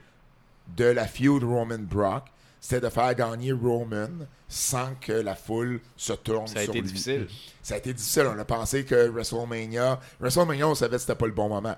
de 0.77 0.85
la 0.85 1.07
feud 1.07 1.43
Roman-Brock, 1.45 2.25
c'était 2.61 2.81
de 2.81 2.89
faire 2.91 3.15
gagner 3.15 3.53
Roman 3.53 4.09
sans 4.49 4.95
que 5.01 5.13
la 5.13 5.35
foule 5.35 5.81
se 5.97 6.13
tourne 6.13 6.47
Ça 6.47 6.59
a 6.61 6.63
sur 6.65 6.73
été 6.73 6.81
lui. 6.83 6.89
difficile. 6.89 7.27
Ça 7.63 7.75
a 7.75 7.79
été 7.79 7.93
difficile. 7.95 8.25
On 8.35 8.39
a 8.39 8.45
pensé 8.45 8.85
que 8.85 9.09
WrestleMania... 9.09 9.99
WrestleMania, 10.21 10.69
on 10.69 10.75
savait 10.75 10.97
que 10.97 11.03
c'était 11.03 11.15
pas 11.15 11.27
le 11.27 11.33
bon 11.33 11.49
moment. 11.49 11.77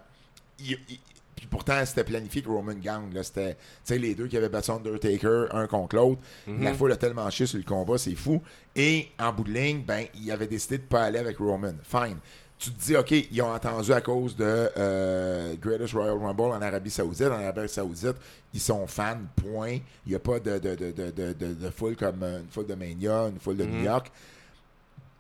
Il- 0.59 0.78
il- 0.89 0.98
puis 1.36 1.47
pourtant, 1.48 1.85
c'était 1.85 2.05
planifié 2.05 2.40
que 2.43 2.48
Roman 2.48 2.74
gagne. 2.74 3.10
C'était 3.23 3.55
tu 3.55 3.59
sais, 3.85 3.98
les 3.98 4.14
deux 4.14 4.28
qui 4.28 4.36
avaient 4.36 4.48
battu 4.48 4.70
Undertaker, 4.70 5.47
un 5.52 5.66
contre 5.66 5.97
l'autre. 5.97 6.20
Mhm. 6.47 6.62
La 6.62 6.73
foule 6.73 6.93
a 6.93 6.97
tellement 6.97 7.28
chié 7.31 7.47
sur 7.47 7.59
le 7.59 7.64
combat, 7.64 7.98
c'est 7.98 8.14
fou. 8.14 8.40
Et 8.77 9.09
en 9.19 9.32
bout 9.32 9.43
de 9.44 9.52
ligne, 9.52 9.82
ben, 9.82 10.06
ils 10.14 10.31
avaient 10.31 10.47
décidé 10.47 10.78
de 10.78 10.85
pas 10.85 11.02
aller 11.05 11.19
avec 11.19 11.39
Roman. 11.39 11.73
Fine. 11.82 12.19
Tu 12.64 12.70
te 12.70 12.80
dis, 12.84 12.97
OK, 12.97 13.10
ils 13.10 13.43
ont 13.43 13.52
entendu 13.52 13.93
à 13.93 14.01
cause 14.01 14.36
de 14.36 14.70
euh, 14.76 15.55
Greatest 15.60 15.94
Royal 15.94 16.16
Rumble 16.16 16.43
en 16.43 16.62
Arabie 16.62 16.90
Saoudite. 16.90 17.26
En 17.26 17.32
Arabie 17.32 17.68
Saoudite, 17.68 18.14
ils 18.55 18.60
sont 18.60 18.86
fans, 18.86 19.18
point. 19.34 19.78
Il 20.06 20.10
n'y 20.10 20.14
a 20.14 20.20
pas 20.20 20.39
de, 20.39 20.59
de, 20.60 20.76
de, 20.76 20.93
de, 20.93 21.32
de, 21.32 21.70
foule 21.70 21.97
comme 21.97 22.22
euh, 22.22 22.39
une 22.40 22.48
foule 22.48 22.68
de 22.68 22.74
Mania, 22.76 23.26
une 23.30 23.40
foule 23.40 23.56
de 23.56 23.64
New 23.64 23.78
Mhm. 23.78 23.84
York. 23.84 24.12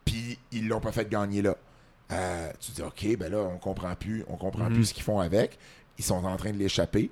Puis 0.04 0.38
ils 0.52 0.68
l'ont 0.68 0.78
pas 0.80 0.92
fait 0.92 1.08
gagner 1.08 1.42
là. 1.42 1.56
Euh, 2.12 2.50
tu 2.60 2.70
te 2.70 2.76
dis, 2.76 2.82
OK, 2.82 3.16
ben 3.18 3.32
là, 3.32 3.38
on 3.38 3.58
comprend 3.58 3.94
plus, 3.96 4.24
on 4.28 4.36
comprend 4.36 4.68
Mhm. 4.68 4.74
plus 4.74 4.84
ce 4.86 4.94
qu'ils 4.94 5.02
font 5.02 5.18
avec. 5.18 5.58
Ils 5.98 6.04
sont 6.04 6.24
en 6.24 6.36
train 6.36 6.52
de 6.52 6.58
l'échapper. 6.58 7.10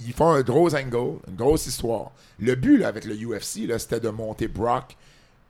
Ils 0.00 0.12
font 0.12 0.30
un 0.30 0.42
gros 0.42 0.72
angle, 0.74 1.18
une 1.28 1.34
grosse 1.36 1.66
histoire. 1.66 2.12
Le 2.38 2.54
but 2.54 2.78
là, 2.78 2.86
avec 2.88 3.04
le 3.06 3.14
UFC, 3.16 3.66
c'était 3.78 3.98
de 4.00 4.08
monter 4.08 4.46
Brock 4.46 4.96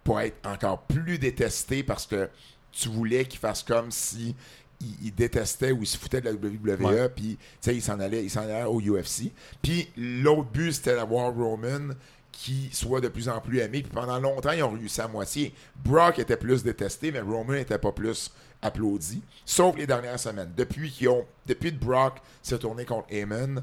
pour 0.03 0.21
être 0.21 0.37
encore 0.49 0.79
plus 0.83 1.19
détesté 1.19 1.83
parce 1.83 2.07
que 2.07 2.29
tu 2.75 2.89
voulais 2.89 3.25
qu'il 3.25 3.39
fasse 3.41 3.63
comme 3.63 3.91
si 3.91 4.35
il, 4.81 5.07
il 5.07 5.15
détestait 5.15 5.73
ou 5.73 5.83
il 5.83 5.87
se 5.87 5.97
foutait 5.97 6.21
de 6.21 6.27
la 6.27 6.33
WWE, 6.33 7.09
puis 7.15 7.37
tu 7.37 7.39
sais, 7.61 7.75
il 7.77 7.83
s'en 7.83 7.99
allait, 8.01 8.25
il 8.25 8.39
allait 8.39 8.65
au 8.65 8.81
UFC. 8.81 9.33
Puis 9.63 9.89
l'autre 9.97 10.51
but, 10.51 10.73
c'était 10.73 10.97
d'avoir 10.97 11.33
Roman 11.35 11.95
qui 12.33 12.69
soit 12.73 13.01
de 13.01 13.09
plus 13.09 13.29
en 13.29 13.41
plus 13.41 13.61
aimé. 13.61 13.83
Puis 13.83 13.93
pendant 13.93 14.19
longtemps, 14.19 14.51
ils 14.51 14.63
ont 14.65 14.73
réussi 14.73 15.01
à 15.01 15.07
moitié. 15.09 15.55
Brock 15.85 16.19
était 16.19 16.37
plus 16.37 16.65
détesté, 16.65 17.13
mais 17.13 17.21
Roman 17.21 17.53
n'était 17.53 17.79
pas 17.79 17.93
plus 17.93 18.31
applaudi. 18.61 19.23
Sauf 19.45 19.77
les 19.77 19.87
dernières 19.87 20.19
semaines. 20.19 20.51
Depuis 20.57 20.91
qu'ils 20.91 21.09
ont, 21.11 21.25
depuis 21.47 21.71
que 21.73 21.79
Brock 21.85 22.17
s'est 22.43 22.59
tourné 22.59 22.85
contre 22.85 23.07
Heyman, 23.11 23.63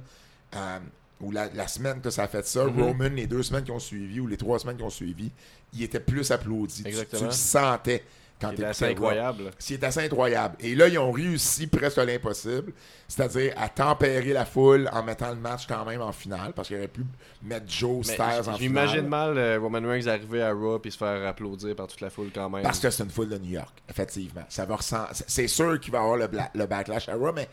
euh, 0.55 0.79
ou 1.19 1.31
la, 1.31 1.49
la 1.53 1.67
semaine 1.67 1.99
que 2.01 2.09
ça 2.09 2.23
a 2.23 2.27
fait 2.27 2.45
ça, 2.47 2.63
Mhm. 2.65 2.81
Roman, 2.81 3.09
les 3.09 3.27
deux 3.27 3.43
semaines 3.43 3.63
qui 3.65 3.71
ont 3.71 3.79
suivi, 3.79 4.19
ou 4.21 4.27
les 4.27 4.37
trois 4.37 4.57
semaines 4.57 4.77
qui 4.77 4.83
ont 4.83 4.89
suivi, 4.89 5.31
il 5.73 5.83
était 5.83 5.99
plus 5.99 6.31
applaudi. 6.31 6.77
Tu- 6.77 6.83
Tu, 6.83 6.87
Exactement. 6.89 7.25
le 7.25 7.31
sentais 7.31 8.03
quand 8.41 8.51
C'est 8.57 8.65
assez 8.65 8.85
incroyable. 8.85 9.51
c'est 9.59 9.83
assez 9.83 9.99
incroyable. 10.01 10.55
Et 10.59 10.73
là, 10.75 10.87
ils 10.87 10.97
ont 10.99 11.11
réussi 11.11 11.67
presque 11.67 11.97
à 11.99 12.05
l'impossible, 12.05 12.73
c'est-à-dire 13.07 13.53
à 13.55 13.69
tempérer 13.69 14.33
la 14.33 14.45
foule 14.45 14.89
en 14.91 15.03
mettant 15.03 15.29
le 15.29 15.35
match 15.35 15.67
quand 15.67 15.85
même 15.85 16.01
en 16.01 16.11
finale, 16.11 16.53
parce 16.55 16.67
qu'il 16.67 16.77
aurait 16.77 16.87
pu 16.87 17.01
mettre 17.43 17.65
Joe 17.69 18.05
Mais 18.07 18.13
Styles 18.13 18.49
en 18.49 18.57
J'imagine 18.57 18.95
finale. 19.05 19.09
mal 19.09 19.37
euh, 19.37 19.59
Roman 19.61 19.87
Reigns 19.87 20.07
arriver 20.07 20.41
à 20.41 20.51
Raw 20.51 20.81
et 20.83 20.89
se 20.89 20.97
faire 20.97 21.27
applaudir 21.27 21.75
par 21.75 21.87
toute 21.87 22.01
la 22.01 22.09
foule 22.09 22.29
quand 22.33 22.49
même. 22.49 22.63
Parce 22.63 22.79
que 22.79 22.89
c'est 22.89 23.03
une 23.03 23.09
foule 23.09 23.29
de 23.29 23.37
New 23.37 23.51
York, 23.51 23.73
effectivement. 23.89 24.43
Ça 24.49 24.65
va 24.65 24.75
ressent- 24.77 25.07
C'est 25.27 25.47
sûr 25.47 25.79
qu'il 25.79 25.91
va 25.91 25.99
y 25.99 26.01
avoir 26.01 26.17
le, 26.17 26.27
bla- 26.27 26.49
le 26.55 26.65
backlash 26.65 27.07
à 27.09 27.13
Raw, 27.15 27.31
mais 27.33 27.47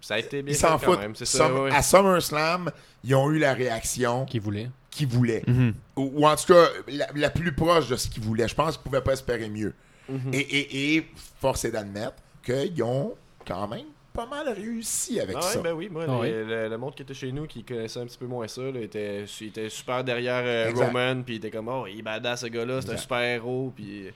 ça 0.00 0.14
a 0.14 0.18
été 0.18 0.42
bien 0.42 0.52
ils 0.52 0.56
fait 0.56 0.66
s'en 0.66 0.72
quand 0.74 0.78
foutent. 0.78 1.00
même. 1.00 1.14
Ça. 1.16 1.50
À 1.72 1.82
SummerSlam, 1.82 2.70
ils 3.02 3.14
ont 3.14 3.30
eu 3.30 3.38
la 3.38 3.54
réaction 3.54 4.24
Qui 4.26 4.38
voulait. 4.38 4.70
qu'ils 4.90 5.08
voulaient. 5.08 5.42
Mhm. 5.46 5.74
Ou, 5.96 6.12
ou 6.16 6.26
en 6.28 6.36
tout 6.36 6.52
cas, 6.52 6.66
la, 6.88 7.06
la 7.14 7.30
plus 7.30 7.52
proche 7.52 7.88
de 7.88 7.96
ce 7.96 8.08
qu'ils 8.08 8.22
voulaient. 8.22 8.46
Je 8.46 8.54
pense 8.54 8.72
qu'ils 8.76 8.80
ne 8.80 8.84
pouvaient 8.84 9.00
pas 9.02 9.14
espérer 9.14 9.48
mieux. 9.48 9.74
Mhm. 10.08 10.32
et, 10.32 10.38
et, 10.38 10.96
et 10.96 11.06
force 11.40 11.64
est 11.64 11.70
d'admettre 11.72 12.14
qu'ils 12.44 12.82
ont 12.82 13.14
quand 13.46 13.66
même 13.68 13.86
pas 14.12 14.24
mal 14.26 14.48
réussi 14.48 15.20
avec 15.20 15.36
Ah 15.38 15.42
ça. 15.42 15.60
ben 15.60 15.72
oui, 15.72 15.88
moi, 15.90 16.06
Ah 16.08 16.24
les- 16.24 16.44
le, 16.44 16.68
le 16.68 16.78
monde 16.78 16.94
qui 16.94 17.02
était 17.02 17.12
chez 17.12 17.30
nous, 17.32 17.46
qui 17.46 17.64
connaissait 17.64 18.00
un 18.00 18.06
petit 18.06 18.16
peu 18.16 18.26
moins 18.26 18.48
ça, 18.48 18.62
là, 18.62 18.80
était, 18.80 19.24
il 19.40 19.46
était 19.48 19.68
super 19.68 20.02
derrière 20.04 20.42
euh. 20.44 20.72
Roman, 20.74 21.22
puis 21.22 21.34
il 21.34 21.36
était 21.38 21.50
comme, 21.50 21.68
oh, 21.68 21.86
il 21.86 21.98
est 21.98 22.02
badass 22.02 22.40
ce 22.40 22.46
gars-là, 22.46 22.80
c'est 22.80 22.92
un 22.92 22.96
super 22.96 23.20
héros, 23.20 23.72
puis 23.76 24.06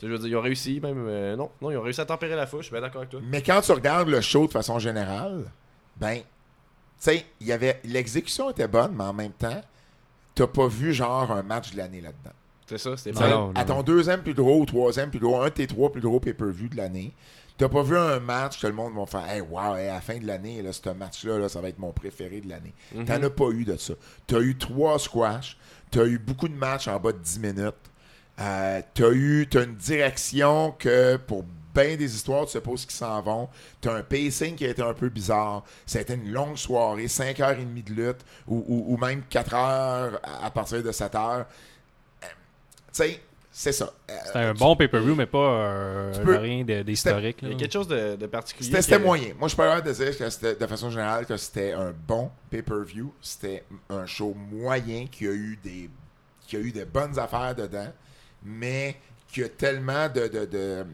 je 0.00 0.06
veux 0.06 0.18
dire, 0.18 0.28
ils 0.28 0.36
ont 0.36 0.40
réussi 0.42 0.78
même, 0.80 1.04
euh, 1.08 1.34
non, 1.34 1.50
non, 1.60 1.72
ils 1.72 1.76
ont 1.76 1.82
réussi 1.82 2.00
à 2.00 2.04
tempérer 2.06 2.36
la 2.36 2.46
foule, 2.46 2.60
je 2.60 2.66
suis 2.66 2.72
bien 2.72 2.80
d'accord 2.82 3.00
avec 3.00 3.10
toi. 3.10 3.20
Mais 3.24 3.42
quand 3.42 3.60
tu 3.62 3.72
regardes 3.72 4.08
le 4.08 4.20
show 4.20 4.46
de 4.46 4.52
façon 4.52 4.78
générale, 4.78 5.50
ben, 5.96 6.18
tu 6.18 6.24
sais, 7.00 7.26
il 7.40 7.48
y 7.48 7.52
avait 7.52 7.80
l'exécution 7.84 8.50
était 8.50 8.68
bonne, 8.68 8.94
mais 8.96 9.04
en 9.04 9.12
même 9.12 9.32
temps, 9.32 9.60
t'as 10.36 10.46
pas 10.46 10.68
vu 10.68 10.92
genre 10.94 11.32
un 11.32 11.42
match 11.42 11.72
de 11.72 11.78
l'année 11.78 12.00
là-dedans. 12.00 12.30
C'est 12.68 12.78
ça, 12.78 12.96
c'était 12.96 13.12
pas... 13.18 13.28
non. 13.30 13.52
à 13.54 13.64
ton 13.64 13.82
deuxième 13.82 14.22
plus 14.22 14.34
gros 14.34 14.60
ou 14.60 14.66
troisième 14.66 15.10
plus 15.10 15.18
gros, 15.20 15.40
un 15.40 15.46
de 15.46 15.50
tes 15.50 15.66
trois 15.66 15.90
plus 15.90 16.00
gros 16.02 16.20
pay-per-view 16.20 16.68
de 16.68 16.76
l'année, 16.76 17.12
t'as 17.56 17.68
pas 17.68 17.82
vu 17.82 17.96
un 17.96 18.20
match 18.20 18.60
que 18.60 18.66
le 18.66 18.72
monde 18.74 18.92
va 18.94 19.06
faire 19.06 19.28
Hey, 19.28 19.40
wow, 19.40 19.74
hey, 19.76 19.88
à 19.88 19.94
la 19.94 20.00
fin 20.00 20.18
de 20.18 20.26
l'année, 20.26 20.60
là, 20.62 20.72
ce 20.72 20.90
match-là, 20.90 21.38
là, 21.38 21.48
ça 21.48 21.60
va 21.60 21.68
être 21.68 21.78
mon 21.78 21.92
préféré 21.92 22.40
de 22.40 22.48
l'année. 22.48 22.74
Mhm. 22.94 23.04
T'en 23.06 23.22
as 23.22 23.30
pas 23.30 23.48
eu 23.50 23.64
de 23.64 23.76
ça. 23.76 23.94
T'as 24.26 24.40
eu 24.40 24.56
trois 24.56 24.98
squash, 24.98 25.56
t'as 25.90 26.04
eu 26.04 26.18
beaucoup 26.18 26.48
de 26.48 26.54
matchs 26.54 26.88
en 26.88 26.98
bas 27.00 27.12
de 27.12 27.18
10 27.18 27.40
minutes. 27.40 27.74
Euh, 28.40 28.80
t'as 28.94 29.10
eu 29.10 29.48
t'as 29.50 29.64
une 29.64 29.74
direction 29.74 30.72
que 30.78 31.16
pour 31.16 31.44
bien 31.74 31.96
des 31.96 32.14
histoires, 32.14 32.44
tu 32.46 32.52
sais 32.52 32.60
pas 32.60 32.70
où 32.70 32.74
ils 32.76 32.90
s'en 32.90 33.20
vont. 33.22 33.48
T'as 33.80 33.94
un 33.96 34.02
pacing 34.02 34.54
qui 34.54 34.64
a 34.64 34.68
été 34.68 34.82
un 34.82 34.94
peu 34.94 35.08
bizarre. 35.08 35.64
Ça 35.86 35.98
a 35.98 36.02
été 36.02 36.14
une 36.14 36.30
longue 36.32 36.56
soirée, 36.56 37.06
5h30 37.06 37.82
de 37.84 37.92
lutte, 37.92 38.24
ou, 38.46 38.64
ou- 38.68 38.94
ou 38.94 38.96
même 38.96 39.22
4 39.28 39.54
heures 39.54 40.20
à 40.22 40.46
à 40.46 40.50
partir 40.50 40.82
de 40.82 40.92
7 40.92 41.14
heures. 41.16 41.46
Euh, 41.46 41.46
tu 41.46 41.77
sais, 42.92 43.20
c'est 43.50 43.72
ça. 43.72 43.92
Euh, 44.10 44.14
C'était 44.26 44.38
un 44.38 44.54
bon 44.54 44.76
pay-per-view, 44.76 45.14
mais 45.14 45.26
pas 45.26 45.38
euh, 45.38 46.24
peux- 46.24 46.36
rien 46.36 46.62
d'historique. 46.84 47.38
Il 47.42 47.48
y 47.48 47.52
a 47.52 47.56
quelque 47.56 47.72
chose 47.72 47.88
de, 47.88 48.16
de 48.16 48.26
particulier. 48.26 48.80
C'était 48.80 48.98
moyen. 48.98 49.34
Moi, 49.38 49.48
je 49.48 49.56
peux 49.56 49.62
pas 49.64 49.80
de 49.80 49.90
dire 49.92 50.16
que 50.16 50.30
c'était, 50.30 50.54
de 50.54 50.66
façon 50.66 50.90
générale, 50.90 51.26
que 51.26 51.36
c'était 51.36 51.72
un 51.72 51.92
bon 52.06 52.30
pay-per-view. 52.50 53.12
C'était 53.20 53.64
un 53.90 54.06
show 54.06 54.34
moyen 54.34 55.06
qui 55.10 55.26
a 55.26 55.32
eu 55.32 55.58
des, 55.62 55.90
qui 56.46 56.56
a 56.56 56.60
eu 56.60 56.70
des 56.70 56.84
bonnes 56.84 57.18
affaires 57.18 57.54
dedans, 57.54 57.92
mais 58.44 58.96
qui 59.26 59.42
a 59.42 59.48
tellement 59.48 60.08
de, 60.08 60.28
de, 60.28 60.44
de- 60.46 60.86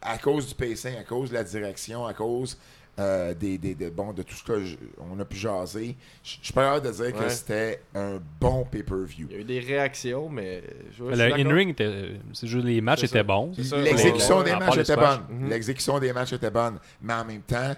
à 0.00 0.16
cause 0.18 0.46
du 0.48 0.54
pacing, 0.54 0.96
à 0.96 1.02
cause 1.04 1.30
de 1.30 1.34
la 1.34 1.44
direction, 1.44 2.06
à 2.06 2.14
cause 2.14 2.56
euh, 2.98 3.34
des, 3.34 3.58
des, 3.58 3.74
de, 3.74 3.90
bon, 3.90 4.12
de 4.12 4.22
tout 4.22 4.34
ce 4.34 4.44
que 4.44 4.64
je- 4.64 4.76
on 5.00 5.18
a 5.18 5.24
pu 5.24 5.36
jaser, 5.36 5.96
je 6.22 6.36
suis 6.42 6.52
pas 6.52 6.78
de 6.78 6.90
dire 6.90 7.12
que 7.12 7.28
c'était 7.28 7.80
un 7.94 8.20
bon 8.40 8.64
pay-per-view. 8.64 9.26
Il 9.30 9.34
y 9.34 9.38
a 9.38 9.40
eu 9.40 9.44
des 9.44 9.60
réactions, 9.60 10.28
mais 10.28 10.62
je, 10.92 10.98
je 10.98 11.02
Mais 11.04 11.30
suis 11.32 11.42
le 11.42 11.50
in-ring, 11.50 11.74
c'est 12.32 12.46
juste 12.46 12.64
les 12.64 12.80
matchs 12.80 13.04
étaient 13.04 13.24
bons. 13.24 13.52
L'exécution 13.82 14.42
des 14.42 14.54
matchs 14.56 14.78
était 14.78 14.96
bonne. 14.96 15.20
Mhm. 15.28 15.48
L'exécution 15.48 15.98
des 15.98 16.12
matchs 16.12 16.32
était 16.34 16.50
bonne. 16.50 16.78
Mais 17.02 17.14
en 17.14 17.24
même 17.24 17.42
temps, 17.42 17.74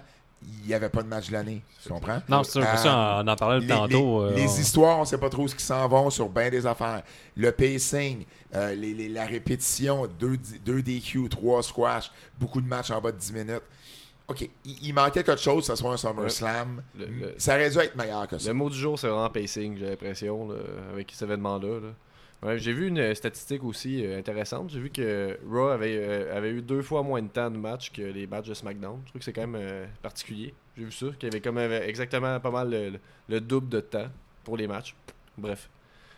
il 0.61 0.67
n'y 0.67 0.73
avait 0.75 0.89
pas 0.89 1.01
de 1.01 1.07
match 1.07 1.29
de 1.29 1.33
l'année. 1.33 1.63
Tu 1.81 1.89
comprends? 1.89 2.21
Non, 2.29 2.43
c'est 2.43 2.51
sûr. 2.51 2.61
Euh, 2.61 2.75
ça, 2.75 3.21
on 3.23 3.27
en 3.27 3.35
parlait 3.35 3.59
les, 3.61 3.67
tantôt. 3.67 4.23
les- 4.27 4.33
euh, 4.33 4.35
les 4.35 4.47
on- 4.47 4.59
histoires, 4.59 4.99
on 4.99 5.05
sait 5.05 5.17
pas 5.17 5.29
trop 5.29 5.47
ce 5.47 5.55
qui 5.55 5.63
s'en 5.63 5.87
vont 5.87 6.11
sur 6.11 6.29
bien 6.29 6.51
des 6.51 6.63
affaires. 6.67 7.01
Le 7.35 7.51
pacing, 7.51 8.23
euh, 8.53 8.75
les- 8.75 8.93
les- 8.93 9.09
la 9.09 9.25
répétition, 9.25 10.05
2 10.19 10.37
deux, 10.63 10.83
DQ, 10.83 11.27
3 11.27 11.63
squash, 11.63 12.11
beaucoup 12.39 12.61
de 12.61 12.67
matchs 12.67 12.91
en 12.91 13.01
bas 13.01 13.11
de 13.11 13.17
10 13.17 13.33
minutes. 13.33 13.63
OK, 14.29 14.41
il, 14.65 14.87
il 14.87 14.93
manquait 14.93 15.23
quelque 15.23 15.39
chose, 15.41 15.65
que 15.67 15.73
ce 15.73 15.81
soit 15.81 15.93
un 15.93 15.97
SummerSlam. 15.97 16.83
Le- 16.97 17.05
le- 17.05 17.35
Ça 17.37 17.55
aurait 17.55 17.69
dû 17.69 17.77
être 17.77 17.95
meilleur 17.95 18.27
que 18.27 18.37
ça. 18.37 18.49
Le 18.49 18.53
mot 18.53 18.69
du 18.69 18.77
jour, 18.77 18.99
c'est 18.99 19.07
vraiment 19.07 19.29
pacing, 19.29 19.77
j'ai 19.77 19.89
l'impression, 19.89 20.49
avec 20.91 21.11
cet 21.11 21.23
événement-là. 21.23 21.79
là. 21.79 21.87
Ouais, 22.43 22.59
j'ai 22.59 22.71
vu 22.73 22.87
une 22.89 23.15
statistique 23.15 23.63
aussi 23.63 24.05
euh, 24.05 24.19
intéressante. 24.19 24.69
J'ai 24.69 24.79
vu 24.79 24.91
que 24.91 25.39
Raw 25.49 25.69
avait, 25.69 25.97
euh, 25.97 26.37
avait 26.37 26.51
eu 26.51 26.61
deux 26.61 26.83
fois 26.83 27.01
moins 27.01 27.19
de 27.21 27.29
temps 27.29 27.49
de 27.49 27.57
match 27.57 27.91
que 27.91 28.03
les 28.03 28.27
matchs 28.27 28.47
de 28.49 28.53
SmackDown. 28.53 28.99
Je 29.05 29.09
trouve 29.09 29.19
que 29.19 29.25
c'est 29.25 29.33
quand 29.33 29.47
même 29.47 29.55
euh, 29.59 29.87
particulier. 30.03 30.53
J'ai 30.77 30.83
vu 30.83 30.91
ça, 30.91 31.07
qu'il 31.17 31.29
y 31.29 31.31
avait 31.31 31.41
comme 31.41 31.57
euh, 31.57 31.81
exactement 31.81 32.39
pas 32.39 32.51
mal 32.51 32.69
le, 32.69 32.89
le- 32.91 32.99
le 33.29 33.41
double 33.41 33.69
de 33.69 33.79
temps 33.79 34.07
pour 34.43 34.55
les 34.55 34.67
matchs. 34.67 34.93
Bref. 35.35 35.67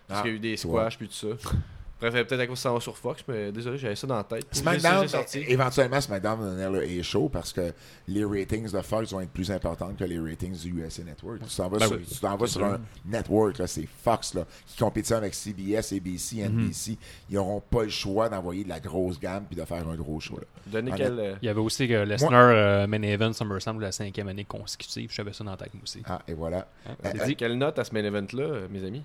Parce 0.09 0.19
Ah, 0.19 0.23
qu'il 0.23 0.31
y 0.31 0.33
a 0.33 0.37
eu 0.37 0.39
des 0.41 0.57
squash 0.57 0.97
puis 0.97 1.07
tout 1.07 1.13
ça. 1.13 1.27
Bref, 1.99 2.15
euh, 2.15 2.23
peut-être 2.23 2.39
à 2.41 2.47
cause 2.47 2.59
ça 2.59 2.71
va 2.71 2.79
sur 2.79 2.97
Fox, 2.97 3.23
mais 3.27 3.51
désolé, 3.51 3.77
j'avais 3.77 3.95
ça 3.95 4.07
dans 4.07 4.15
la 4.15 4.23
tête. 4.23 4.45
SmackDown, 4.51 5.07
sorti. 5.07 5.39
éventuellement, 5.47 5.99
SmackDown 5.99 6.39
va 6.39 6.45
donner 6.45 6.87
le 6.87 6.99
A-Show 6.99 7.27
parce 7.29 7.51
que 7.51 7.73
les 8.07 8.23
ratings 8.23 8.71
de 8.71 8.81
Fox 8.81 9.11
vont 9.11 9.19
être 9.21 9.31
plus 9.31 9.51
importants 9.51 9.91
que 9.97 10.03
les 10.05 10.17
ratings 10.17 10.57
du 10.57 10.81
USA 10.81 11.03
Network. 11.03 11.39
Tu 11.47 11.55
t'en 11.55 11.67
vas 11.67 11.77
Ben 11.77 11.87
sur, 11.87 11.97
oui, 11.97 12.05
tu 12.09 12.19
t'en 12.19 12.37
vas 12.37 12.47
sur 12.47 12.63
un 12.63 12.79
network, 13.05 13.57
là, 13.57 13.67
c'est 13.67 13.87
Fox, 14.03 14.33
là, 14.33 14.45
qui 14.65 14.77
compétitionne 14.77 15.19
avec 15.19 15.33
CBS, 15.33 15.91
ABC, 15.93 16.37
Mhm. 16.47 16.61
NBC. 16.65 16.97
Ils 17.29 17.35
n'auront 17.35 17.59
pas 17.61 17.83
le 17.83 17.89
choix 17.89 18.29
d'envoyer 18.29 18.63
de 18.63 18.69
la 18.69 18.79
grosse 18.79 19.19
gamme 19.19 19.43
puis 19.45 19.55
de 19.59 19.65
faire 19.65 19.87
un 19.87 19.95
gros 19.95 20.19
show. 20.19 20.37
Là. 20.37 20.43
Donnez 20.67 20.91
quel. 20.95 21.19
euh, 21.19 21.35
Il 21.41 21.45
y 21.47 21.49
avait 21.49 21.59
aussi 21.59 21.87
que 21.87 21.93
Lesnar 22.05 22.31
euh, 22.33 22.87
main 22.87 23.01
event 23.01 23.33
SummerSlam 23.33 23.77
de 23.77 23.81
la 23.83 23.91
cinquième 23.91 24.27
année 24.29 24.45
consécutive. 24.45 25.11
J'avais 25.13 25.33
ça 25.33 25.43
dans 25.43 25.51
la 25.51 25.57
tête, 25.57 25.73
moi 25.73 25.83
aussi. 25.83 26.01
Ah, 26.05 26.21
et 26.27 26.33
voilà. 26.33 26.67
Hein? 26.87 26.95
Euh, 27.05 27.25
dit- 27.25 27.35
Quelle 27.35 27.57
note 27.57 27.77
à 27.77 27.83
ce 27.83 27.93
main 27.93 28.03
event-là, 28.03 28.43
euh, 28.43 28.67
mes 28.69 28.83
amis? 28.85 29.03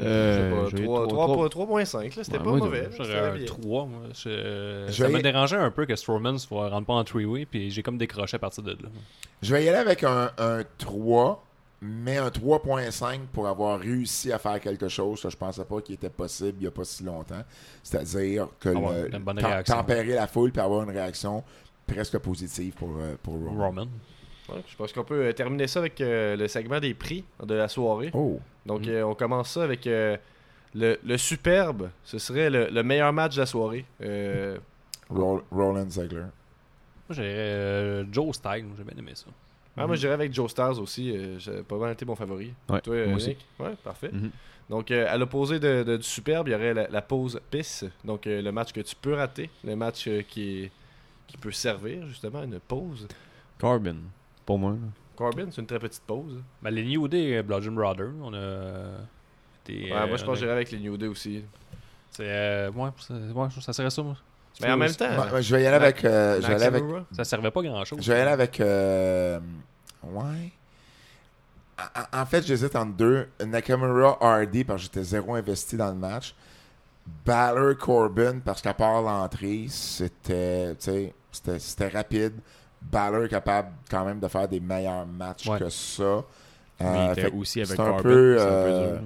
Euh, 0.00 0.64
Je 0.66 0.70
sais 0.70 0.76
j'ai 0.78 0.86
pas, 0.86 0.92
eu 1.04 1.08
3 1.08 1.26
trois- 1.26 1.48
3.5, 1.50 2.16
là, 2.16 2.24
c'était 2.24 2.38
Ouais, 2.38 2.44
pas 2.44 2.50
mauvais. 2.52 2.88
J'aurais 2.92 3.04
c'était 3.08 3.18
un 3.18 3.34
bien. 3.34 3.44
3, 3.46 3.84
moi. 3.86 4.00
Je- 4.14 4.86
Ça 4.90 5.08
me 5.08 5.18
y- 5.18 5.22
dérangeait 5.22 5.56
un 5.58 5.70
peu 5.70 5.84
que 5.84 5.94
Strowman 5.96 6.32
ne 6.32 6.54
rentre 6.70 6.86
pas 6.86 6.94
en 6.94 7.04
three-way, 7.04 7.44
puis 7.44 7.70
j'ai 7.70 7.82
comme 7.82 7.98
décroché 7.98 8.36
à 8.36 8.38
partir 8.38 8.62
de 8.62 8.70
là. 8.72 8.88
Je 9.42 9.54
vais 9.54 9.64
y 9.64 9.68
aller 9.68 9.78
avec 9.78 10.02
un, 10.04 10.30
un 10.38 10.62
3 10.78 11.44
mais 11.84 12.16
un 12.16 12.30
3.5 12.30 13.20
pour 13.32 13.48
avoir 13.48 13.80
réussi 13.80 14.32
à 14.32 14.38
faire 14.38 14.60
quelque 14.60 14.88
chose, 14.88 15.20
ça, 15.20 15.28
je 15.28 15.36
pensais 15.36 15.64
pas 15.64 15.80
qu'il 15.80 15.96
était 15.96 16.08
possible 16.08 16.54
il 16.58 16.62
n'y 16.62 16.66
a 16.68 16.70
pas 16.70 16.84
si 16.84 17.02
longtemps. 17.02 17.42
C'est-à-dire 17.82 18.46
que 18.60 18.68
Avoir 18.68 18.92
le- 18.92 19.14
une 19.14 19.18
bonne 19.22 19.36
tem- 19.38 19.46
réaction. 19.46 19.74
tempérer 19.76 20.14
la 20.14 20.26
foule 20.28 20.52
puis 20.52 20.60
avoir 20.62 20.84
une 20.84 20.90
réaction 20.90 21.42
presque 21.86 22.16
positive 22.18 22.72
pour, 22.74 22.90
euh, 22.98 23.16
pour 23.22 23.34
Roman. 23.34 23.66
Roman. 23.66 23.86
Ouais, 24.48 24.62
je 24.66 24.76
pense 24.76 24.92
qu'on 24.92 25.04
peut 25.04 25.26
euh, 25.26 25.32
terminer 25.32 25.66
ça 25.68 25.78
avec 25.78 26.00
euh, 26.00 26.36
le 26.36 26.48
segment 26.48 26.80
des 26.80 26.94
prix 26.94 27.24
de 27.44 27.54
la 27.54 27.68
soirée. 27.68 28.10
Oh, 28.12 28.40
Donc, 28.66 28.86
euh, 28.88 29.02
on 29.02 29.14
commence 29.14 29.50
ça 29.50 29.62
avec 29.62 29.86
euh, 29.86 30.16
le, 30.74 30.98
le 31.04 31.16
superbe. 31.16 31.90
Ce 32.04 32.18
serait 32.18 32.50
le, 32.50 32.68
le 32.68 32.82
meilleur 32.82 33.12
match 33.12 33.34
de 33.36 33.40
la 33.40 33.46
soirée. 33.46 33.84
Euh, 34.02 34.58
Ro- 35.08 35.42
Roland 35.50 35.88
Ziegler. 35.88 36.24
Moi, 37.08 37.18
euh, 37.18 38.04
Joe 38.10 38.34
Style. 38.34 38.66
J'ai 38.76 38.84
bien 38.84 38.98
aimé 38.98 39.12
ça. 39.14 39.26
ah, 39.76 39.86
moi, 39.86 39.94
je 39.96 40.00
dirais 40.00 40.14
avec 40.14 40.32
Joe 40.34 40.50
Stars 40.50 40.80
aussi. 40.80 41.16
euh, 41.16 41.38
j'ai 41.38 41.62
pas 41.62 41.76
mal 41.76 41.92
été 41.92 42.04
mon 42.04 42.16
favori. 42.16 42.52
Ouais, 42.68 42.80
Toi, 42.80 42.94
euh, 42.94 43.06
moi 43.08 43.16
aussi. 43.16 43.36
Ouais, 43.60 43.74
parfait. 43.84 44.10
Mhm. 44.12 44.30
Donc, 44.70 44.90
euh, 44.90 45.06
à 45.08 45.16
l'opposé 45.18 45.60
de, 45.60 45.82
de- 45.82 45.96
du 45.98 46.02
superbe, 46.02 46.48
il 46.48 46.52
y 46.52 46.54
aurait 46.54 46.74
la, 46.74 46.88
la 46.88 47.02
pause 47.02 47.40
pisse. 47.50 47.84
Donc, 48.04 48.26
euh, 48.26 48.40
le 48.42 48.50
match 48.52 48.72
que 48.72 48.80
tu 48.80 48.96
peux 48.96 49.14
rater. 49.14 49.50
Le 49.64 49.76
match 49.76 50.08
euh, 50.08 50.22
qui, 50.22 50.70
qui 51.28 51.36
peut 51.36 51.52
servir, 51.52 52.06
justement, 52.08 52.40
à 52.40 52.44
une 52.44 52.58
pause. 52.58 53.06
Corbin, 53.60 53.96
pour 54.46 54.58
moi. 54.58 54.72
là. 54.72 54.76
Corbin, 55.16 55.46
c'est 55.50 55.60
une 55.60 55.66
très 55.66 55.78
petite 55.78 56.02
pause. 56.04 56.42
Ben, 56.62 56.70
les 56.70 56.84
New 56.84 57.06
Day, 57.08 57.36
euh, 57.36 57.42
Bludgeon 57.42 57.72
Brother, 57.72 58.08
on 58.22 58.32
a. 58.34 58.38
été, 59.64 59.84
Ouais, 59.84 59.92
euh, 59.92 60.06
moi, 60.06 60.16
je 60.16 60.24
pense 60.24 60.30
on 60.30 60.32
que 60.32 60.38
j'irais 60.38 60.52
avec 60.52 60.70
les 60.70 60.78
New 60.78 60.96
Day 60.96 61.06
aussi. 61.06 61.44
C'est. 62.10 62.24
euh, 62.26 62.70
ouais, 62.72 62.90
ça- 62.98 63.14
ouais, 63.14 63.48
ça 63.60 63.72
serait 63.72 63.90
ça, 63.90 64.02
moi. 64.02 64.16
Mais 64.60 64.70
en 64.70 64.76
même 64.76 64.92
temps, 64.94 65.08
Ouais, 65.08 65.32
ouais, 65.32 65.42
je 65.42 65.54
vais 65.56 65.62
y 65.62 65.66
aller 65.66 65.76
avec. 65.76 66.04
euh, 66.04 66.40
je 66.40 66.46
vais 66.46 66.54
aller 66.54 66.64
avec 66.64 66.84
Ça 67.12 67.24
servait 67.24 67.50
pas 67.50 67.62
grand 67.62 67.84
chose. 67.84 67.98
Je 68.02 68.12
vais 68.12 68.20
aller 68.20 68.30
avec. 68.30 68.60
euh, 68.60 69.38
ouais. 70.04 70.52
En- 72.12 72.26
fait, 72.26 72.46
j'hésite 72.46 72.76
entre 72.76 72.92
deux. 72.96 73.28
Nakamura 73.44 74.18
Hardy, 74.20 74.62
parce 74.64 74.78
que 74.82 74.84
j'étais 74.84 75.02
zéro 75.04 75.34
investi 75.34 75.76
dans 75.76 75.88
le 75.88 75.96
match. 75.96 76.34
Balor 77.26 77.76
Corbin, 77.78 78.38
parce 78.44 78.62
qu'à 78.62 78.74
part 78.74 79.02
l'entrée, 79.02 79.66
c'était. 79.68 80.74
tu 80.76 80.82
sais, 80.84 81.14
C'était 81.32 81.58
c'était 81.58 81.88
rapide. 81.88 82.34
Balor 82.90 83.28
capable 83.28 83.70
quand 83.90 84.04
même 84.04 84.20
de 84.20 84.28
faire 84.28 84.48
des 84.48 84.60
meilleurs 84.60 85.06
matchs 85.06 85.46
Ouais. 85.48 85.58
que 85.58 85.68
ça. 85.68 86.24
Mais 86.80 86.86
Euh, 86.86 87.14
fait 87.14 87.30
aussi 87.32 87.60
avec 87.62 87.78
un 87.78 87.84
Corbin. 87.84 88.02
peu, 88.02 88.36
c'est 88.38 88.44
un 88.44 88.48
peu 88.48 88.70
euh. 88.70 88.98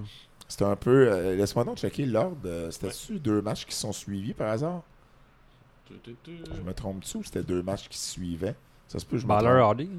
C'était 0.48 0.64
un 0.64 0.76
peu. 0.76 1.08
euh, 1.12 1.36
Laisse-moi 1.36 1.64
donc 1.64 1.76
checker 1.78 2.06
l'ordre. 2.06 2.36
euh, 2.46 2.70
C'était-tu 2.70 3.18
deux 3.18 3.42
matchs 3.42 3.66
qui 3.66 3.74
sont 3.74 3.92
suivis 3.92 4.32
par 4.32 4.48
hasard? 4.50 4.82
Je 5.90 6.60
me 6.62 6.72
trompe-tu 6.72 7.18
ou 7.18 7.22
c'était 7.24 7.42
deux 7.42 7.62
matchs 7.62 7.88
qui 7.88 7.98
se 7.98 8.12
suivaient? 8.12 8.54
Ça 8.88 8.98
se 8.98 9.06
peut, 9.06 9.18
je 9.18 9.24
me 9.24 9.28
Balor 9.28 9.52
trompe. 9.52 9.62
Hardy. 9.62 9.90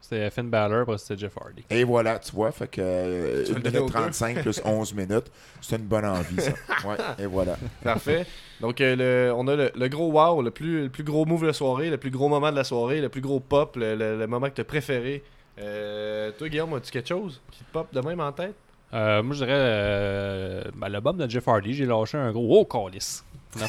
C'était 0.00 0.30
Finn 0.30 0.48
Balor, 0.50 0.80
après 0.82 0.98
c'était 0.98 1.20
Jeff 1.20 1.32
Hardy. 1.40 1.62
Et 1.70 1.84
voilà, 1.84 2.18
tu 2.18 2.32
vois, 2.32 2.50
fait 2.52 2.66
que 2.68 2.80
euh, 2.82 3.44
Tu 3.44 3.52
vas 3.52 3.58
1 3.58 3.58
le 3.58 3.62
donner 3.64 3.78
minute 3.78 3.94
aux 3.96 3.98
deux. 3.98 4.04
35 4.04 4.42
plus 4.42 4.60
11 4.64 4.94
minutes, 4.94 5.26
c'est 5.60 5.76
une 5.76 5.82
bonne 5.84 6.04
envie, 6.06 6.40
ça. 6.40 6.52
Ouais, 6.88 6.96
et 7.18 7.26
voilà. 7.26 7.56
Parfait. 7.84 8.26
Donc, 8.60 8.80
euh, 8.80 8.96
le- 9.28 9.32
on 9.36 9.46
a 9.46 9.54
le, 9.56 9.70
le 9.74 9.88
gros 9.88 10.10
wow, 10.10 10.42
le 10.42 10.50
plus, 10.50 10.84
le 10.84 10.88
plus 10.88 11.04
gros 11.04 11.24
move 11.26 11.42
de 11.42 11.46
la 11.48 11.52
soirée, 11.52 11.90
le 11.90 11.98
plus 11.98 12.10
gros 12.10 12.28
moment 12.28 12.50
de 12.50 12.56
la 12.56 12.64
soirée, 12.64 13.00
le 13.00 13.08
plus 13.08 13.20
gros 13.20 13.38
pop, 13.40 13.76
le, 13.76 13.94
le- 13.94 14.18
le 14.18 14.26
moment 14.26 14.48
que 14.48 14.54
tu 14.54 14.60
as 14.62 14.64
préféré. 14.64 15.22
Euh, 15.60 16.32
toi, 16.38 16.48
Guillaume, 16.48 16.72
as-tu 16.74 16.90
quelque 16.90 17.08
chose 17.08 17.40
qui 17.50 17.62
te 17.62 17.70
pop 17.72 17.86
de 17.92 18.00
même 18.00 18.20
en 18.20 18.32
tête? 18.32 18.54
Euh, 18.92 19.22
moi, 19.22 19.34
je 19.36 19.44
dirais 19.44 19.52
euh, 19.56 20.62
ben, 20.74 20.88
le 20.88 21.00
bomb 21.00 21.16
de 21.16 21.28
Jeff 21.30 21.46
Hardy. 21.46 21.74
J'ai 21.74 21.86
lâché 21.86 22.18
un 22.18 22.32
gros 22.32 22.60
oh, 22.60 22.64
calice. 22.64 23.24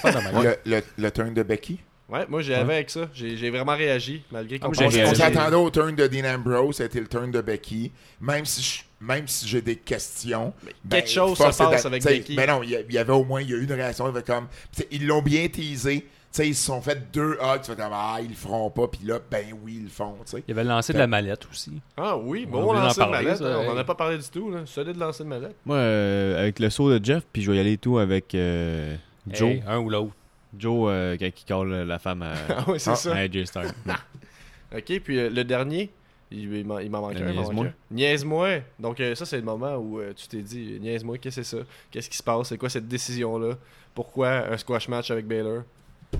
Le, 0.65 0.81
le 0.97 1.11
turn 1.11 1.33
de 1.33 1.43
Becky? 1.43 1.79
Ouais, 2.11 2.25
moi, 2.27 2.41
j'y 2.41 2.53
avais 2.53 2.73
avec 2.75 2.89
ça. 2.89 3.07
J'ai 3.13 3.37
j'ai 3.37 3.49
vraiment 3.49 3.75
réagi, 3.75 4.21
malgré 4.31 4.59
qu'on 4.59 4.69
Ah, 4.77 4.83
moi, 4.83 4.91
On, 5.07 5.15
s'attendait 5.15 5.55
au 5.55 5.69
turn 5.69 5.95
de 5.95 6.07
Dean 6.07 6.25
Ambrose, 6.35 6.75
c'était 6.75 6.99
le 6.99 7.07
turn 7.07 7.31
de 7.31 7.39
Becky. 7.39 7.91
Même 8.19 8.43
si 8.45 8.61
je- 8.61 8.81
même 9.05 9.27
si 9.27 9.47
j'ai 9.47 9.61
des 9.61 9.77
questions. 9.77 10.53
ben, 10.83 10.97
quelque 10.97 11.09
chose 11.09 11.37
se 11.37 11.43
passe 11.57 11.85
avec 11.85 12.03
Becky. 12.03 12.35
Mais 12.35 12.45
non, 12.47 12.63
il 12.63 12.71
y, 12.71 12.75
a- 12.75 12.81
y 12.81 12.97
avait 12.97 13.13
au 13.13 13.23
moins 13.23 13.41
il 13.41 13.49
y 13.49 13.53
a 13.53 13.57
eu 13.57 13.63
une 13.63 13.71
réaction. 13.71 14.05
il 14.05 14.13
y 14.13 14.17
avait 14.17 14.23
comme, 14.23 14.47
ils 14.91 15.07
l'ont 15.07 15.21
bien 15.21 15.47
teasé. 15.47 16.05
T'sais, 16.31 16.47
ils 16.47 16.55
se 16.55 16.65
sont 16.65 16.81
fait 16.81 17.11
deux 17.11 17.37
hugs. 17.41 17.61
Tu 17.61 17.71
fais 17.71 17.75
comme, 17.75 17.91
ah, 17.93 18.17
ils 18.21 18.29
le 18.29 18.35
feront 18.35 18.69
pas. 18.69 18.87
Puis 18.87 19.01
là, 19.05 19.19
ben 19.29 19.45
oui, 19.63 19.75
ils 19.79 19.83
le 19.83 19.89
font. 19.89 20.15
t'sais. 20.25 20.43
Il 20.47 20.51
avait 20.51 20.63
lancé 20.63 20.93
de 20.93 20.97
la 20.97 21.07
mallette 21.07 21.45
aussi. 21.51 21.71
Ah 21.97 22.15
oui, 22.17 22.45
On 22.47 22.51
bon 22.51 22.71
a 22.71 22.83
lancer 22.85 23.01
de 23.03 23.09
mallette. 23.09 23.37
ça, 23.37 23.45
hein, 23.45 23.57
on 23.59 23.63
hey. 23.63 23.69
en 23.69 23.77
a 23.77 23.83
pas 23.83 23.95
parlé 23.95 24.17
du 24.17 24.29
tout. 24.29 24.49
Là. 24.49 24.59
Solide 24.65 24.97
lancer 24.97 25.23
de 25.23 25.29
mallette. 25.29 25.55
Moi, 25.65 25.75
euh, 25.77 26.41
avec 26.41 26.59
le 26.59 26.69
saut 26.69 26.89
de 26.97 27.03
Jeff, 27.03 27.23
puis 27.33 27.41
je 27.41 27.51
vais 27.51 27.57
y 27.57 27.59
aller 27.59 27.77
tout 27.77 27.97
avec 27.97 28.33
euh, 28.35 28.95
Joe. 29.29 29.49
Hey, 29.49 29.63
un 29.67 29.79
ou 29.79 29.89
l'autre. 29.89 30.13
Joe, 30.57 30.89
euh, 30.91 31.17
quand 31.19 31.25
il 31.25 31.45
colle 31.47 31.73
la 31.73 31.99
femme 31.99 32.21
à, 32.23 32.33
Ah 32.49 32.65
oui, 32.67 32.79
c'est 32.79 32.89
Ah. 32.91 32.95
ça. 32.95 33.15
à 33.15 33.19
AJ 33.19 33.45
Styles. 33.45 33.71
Ok, 34.75 34.99
puis 35.03 35.19
euh, 35.19 35.29
le 35.29 35.43
dernier, 35.43 35.91
il, 36.31 36.53
il 36.53 36.65
m'en 36.65 37.01
manque 37.01 37.15
un. 37.17 37.31
niaise-moi. 37.31 37.65
Niaise-moi. 37.91 38.49
Donc, 38.79 38.99
euh, 38.99 39.15
ça, 39.15 39.25
c'est 39.25 39.37
le 39.37 39.43
moment 39.43 39.75
où 39.75 39.99
euh, 39.99 40.13
tu 40.15 40.27
t'es 40.27 40.41
dit, 40.41 40.77
niaise-moi, 40.79 41.17
qu'est-ce 41.17 41.37
que 41.37 41.43
c'est 41.43 41.57
ça? 41.57 41.63
Qu'est-ce 41.91 42.09
qui 42.09 42.17
se 42.17 42.23
passe? 42.23 42.47
C'est 42.49 42.57
quoi 42.57 42.69
cette 42.69 42.87
décision-là? 42.87 43.55
Pourquoi 43.93 44.29
un 44.51 44.57
squash 44.57 44.87
match 44.87 45.11
avec 45.11 45.27
Baylor? 45.27 45.63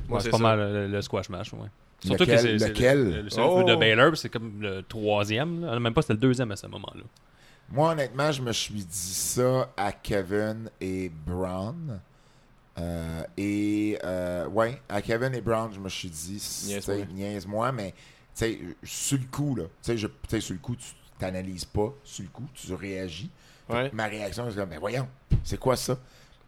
Moi, 0.08 0.18
Ouais, 0.18 0.20
c'est 0.20 0.24
c'est 0.26 0.32
pas 0.32 0.38
ça. 0.38 0.44
mal 0.44 0.60
le, 0.60 0.88
le 0.88 1.02
squash 1.02 1.30
match. 1.30 1.54
Ouais. 1.54 1.60
Surtout 2.04 2.24
Lequel- 2.24 2.36
que 2.36 2.42
c'est- 2.42 2.60
c'est 2.60 2.70
lequel? 2.70 3.04
le, 3.04 3.10
le, 3.18 3.22
le 3.24 3.30
Oh! 3.40 3.64
de 3.64 3.76
Baylor, 3.76 4.18
c'est 4.18 4.30
comme 4.30 4.62
le 4.62 4.82
troisième. 4.84 5.62
là. 5.66 5.80
Même 5.80 5.94
pas, 5.94 6.02
c'était 6.02 6.14
le 6.16 6.20
deuxième 6.20 6.52
à 6.52 6.56
ce 6.56 6.68
moment-là. 6.68 7.04
Moi, 7.70 7.92
honnêtement, 7.92 8.32
je 8.34 8.42
me 8.42 8.52
suis 8.52 8.74
dit 8.74 8.86
ça 9.14 9.72
à 9.78 9.92
Kevin 9.94 10.70
et 10.82 11.10
Brown. 11.26 12.02
Euh, 12.80 13.24
et 13.38 13.98
euh, 14.04 14.48
ouais, 14.48 14.82
à 14.88 15.02
Kevin 15.02 15.34
et 15.36 15.42
Brown, 15.42 15.72
je 15.74 15.80
me 15.80 15.90
suis 15.90 16.10
dit, 16.10 16.42
Niaise-moi. 17.14 17.68
t'sais, 17.72 17.76
mais 17.76 17.92
tu 17.92 17.96
sais, 18.34 18.60
sur 18.84 19.18
le 19.18 19.26
coup, 19.26 19.56
là, 19.56 19.64
tu 19.64 19.70
sais, 19.82 19.98
je- 19.98 20.08
tu 20.08 20.14
sais, 20.30 20.40
sur 20.42 20.54
le 20.54 20.60
coup, 20.60 20.76
tu 20.76 20.88
t'analyses 21.20 21.66
pas, 21.66 21.94
sur 22.04 22.24
le 22.24 22.30
coup, 22.30 22.48
tu 22.54 22.74
réagis. 22.74 23.30
Ouais. 23.70 23.90
Ma 23.94 24.06
réaction, 24.08 24.46
c'est 24.50 24.56
comme, 24.56 24.70
mais 24.70 24.78
voyons, 24.78 25.08
c'est 25.44 25.60
quoi 25.60 25.76
ça? 25.76 25.98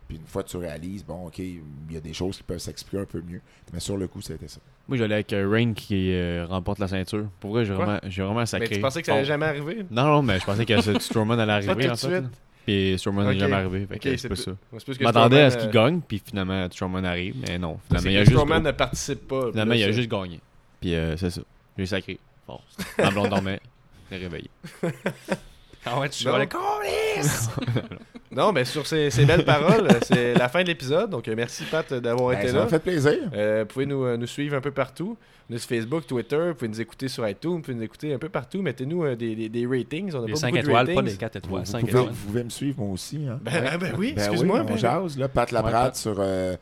Puis 0.07 0.17
une 0.17 0.25
fois 0.25 0.43
que 0.43 0.49
tu 0.49 0.57
réalises, 0.57 1.05
bon, 1.05 1.27
ok, 1.27 1.39
il 1.39 1.61
y 1.91 1.97
a 1.97 2.01
des 2.01 2.13
choses 2.13 2.37
qui 2.37 2.43
peuvent 2.43 2.57
s'expliquer 2.59 3.01
un 3.03 3.05
peu 3.05 3.21
mieux. 3.21 3.41
Mais 3.71 3.79
sur 3.79 3.95
le 3.97 4.07
coup, 4.07 4.21
c'était 4.21 4.47
ça. 4.49 4.59
Moi, 4.87 4.97
j'allais 4.97 5.13
avec 5.15 5.31
euh, 5.31 5.47
Rain 5.49 5.73
qui 5.73 6.11
euh, 6.13 6.45
remporte 6.45 6.79
la 6.79 6.89
ceinture. 6.89 7.27
Pour 7.39 7.51
vrai, 7.51 7.63
j'ai 7.63 7.73
vraiment, 7.73 7.99
vraiment 8.03 8.45
sacré. 8.45 8.67
Mais 8.69 8.75
tu 8.75 8.81
pensais 8.81 9.01
que 9.01 9.05
ça 9.07 9.15
allait 9.15 9.23
jamais 9.25 9.45
arriver? 9.45 9.85
Non, 9.89 10.03
non, 10.05 10.21
mais 10.21 10.39
je 10.39 10.45
pensais 10.45 10.65
que 10.65 10.81
ce- 10.81 10.99
Strowman 10.99 11.39
allait 11.39 11.53
arriver, 11.53 11.85
tout 11.85 11.89
en 11.91 11.93
de 11.93 11.97
fait. 11.99 12.21
suite. 12.21 12.41
Puis 12.65 12.95
Strowman 12.97 13.27
n'est 13.27 13.39
jamais 13.39 13.55
arrivé. 13.55 13.85
Fait 13.87 14.17
c'est 14.17 14.29
pas 14.29 14.35
ça. 14.35 14.51
Je 14.71 15.03
m'attendais 15.03 15.41
à 15.41 15.51
ce 15.51 15.57
qu'il 15.57 15.67
euh, 15.67 15.71
gagne, 15.71 16.01
puis 16.01 16.21
finalement, 16.23 16.65
Strowman 16.71 17.05
arrive. 17.05 17.35
Mais 17.47 17.57
non, 17.57 17.77
finalement, 17.87 18.09
il 18.09 18.17
a 18.17 18.19
juste, 18.21 18.31
Strowman 18.31 18.63
ne 18.63 18.71
participe 18.71 19.27
pas. 19.27 19.51
finalement, 19.51 19.73
il 19.73 19.83
a 19.83 19.91
juste 19.91 20.09
gagné. 20.09 20.39
Puis 20.79 20.95
euh, 20.95 21.17
c'est 21.17 21.29
ça. 21.29 21.41
J'ai 21.77 21.85
sacré. 21.85 22.19
Fort. 22.45 22.63
Ma 22.97 23.09
blonde 23.09 23.29
dormait. 23.29 23.59
Elle 24.11 24.21
est 24.21 24.23
réveillée. 24.23 24.49
Ah 25.85 25.99
ouais, 25.99 26.09
tu 26.09 26.25
Non. 26.25 26.31
chialais, 26.33 26.47
Non, 28.31 28.51
mais 28.51 28.65
sur 28.65 28.87
ces, 28.87 29.11
ces 29.11 29.25
belles 29.25 29.45
paroles, 29.45 29.87
c'est 30.01 30.33
la 30.33 30.49
fin 30.49 30.63
de 30.63 30.67
l'épisode. 30.67 31.09
Donc, 31.11 31.27
euh, 31.27 31.35
merci 31.37 31.63
Pat 31.65 31.93
d'avoir 31.93 32.29
Ben, 32.31 32.39
été 32.39 32.47
ça 32.47 32.57
là. 32.57 32.63
m'a 32.63 32.69
fait 32.69 32.79
plaisir. 32.79 33.19
Euh, 33.33 33.59
vous 33.61 33.67
pouvez 33.73 33.85
nous, 33.85 34.03
euh, 34.05 34.17
nous 34.17 34.25
suivre 34.25 34.55
un 34.55 34.61
peu 34.61 34.71
partout. 34.71 35.17
Nous 35.49 35.57
sur 35.59 35.69
Facebook, 35.69 36.07
Twitter, 36.07 36.37
vous 36.47 36.53
pouvez 36.55 36.69
nous 36.69 36.81
écouter 36.81 37.09
sur 37.09 37.27
iTunes, 37.27 37.51
vous 37.51 37.59
pouvez 37.59 37.75
nous 37.75 37.83
écouter 37.83 38.11
un 38.13 38.17
peu 38.17 38.29
partout. 38.29 38.61
Mettez-nous 38.63 39.03
euh, 39.03 39.15
des, 39.15 39.35
des, 39.35 39.49
des 39.49 39.67
ratings. 39.67 40.11
On 40.15 40.23
a 40.23 40.25
Les 40.25 40.33
pas 40.33 40.39
5 40.39 40.47
beaucoup 40.51 40.63
de 40.63 40.69
étoiles, 40.69 40.85
pas 40.87 40.93
ratings. 40.95 41.11
les 41.11 41.17
4 41.17 41.33
Vous, 41.33 41.37
étoiles. 41.47 41.63
vous 41.65 41.71
5 41.71 41.79
pouvez, 41.81 41.91
étoiles. 41.91 42.05
vous 42.13 42.27
pouvez 42.27 42.43
me 42.43 42.49
suivre 42.49 42.79
moi 42.79 42.93
aussi. 42.93 43.27
Hein. 43.29 43.39
Ben, 43.43 43.61
ben, 43.63 43.77
ben 43.77 43.93
oui, 43.97 44.13
Ben 44.15 44.23
excuse-moi. 44.23 44.61
oui, 44.61 44.71
on 44.73 44.77
jase, 44.77 45.17
là, 45.19 45.27
Pat 45.27 45.51
Laprade 45.51 45.73
Pat. 45.73 45.95
sur 45.95 46.15
euh, 46.17 46.55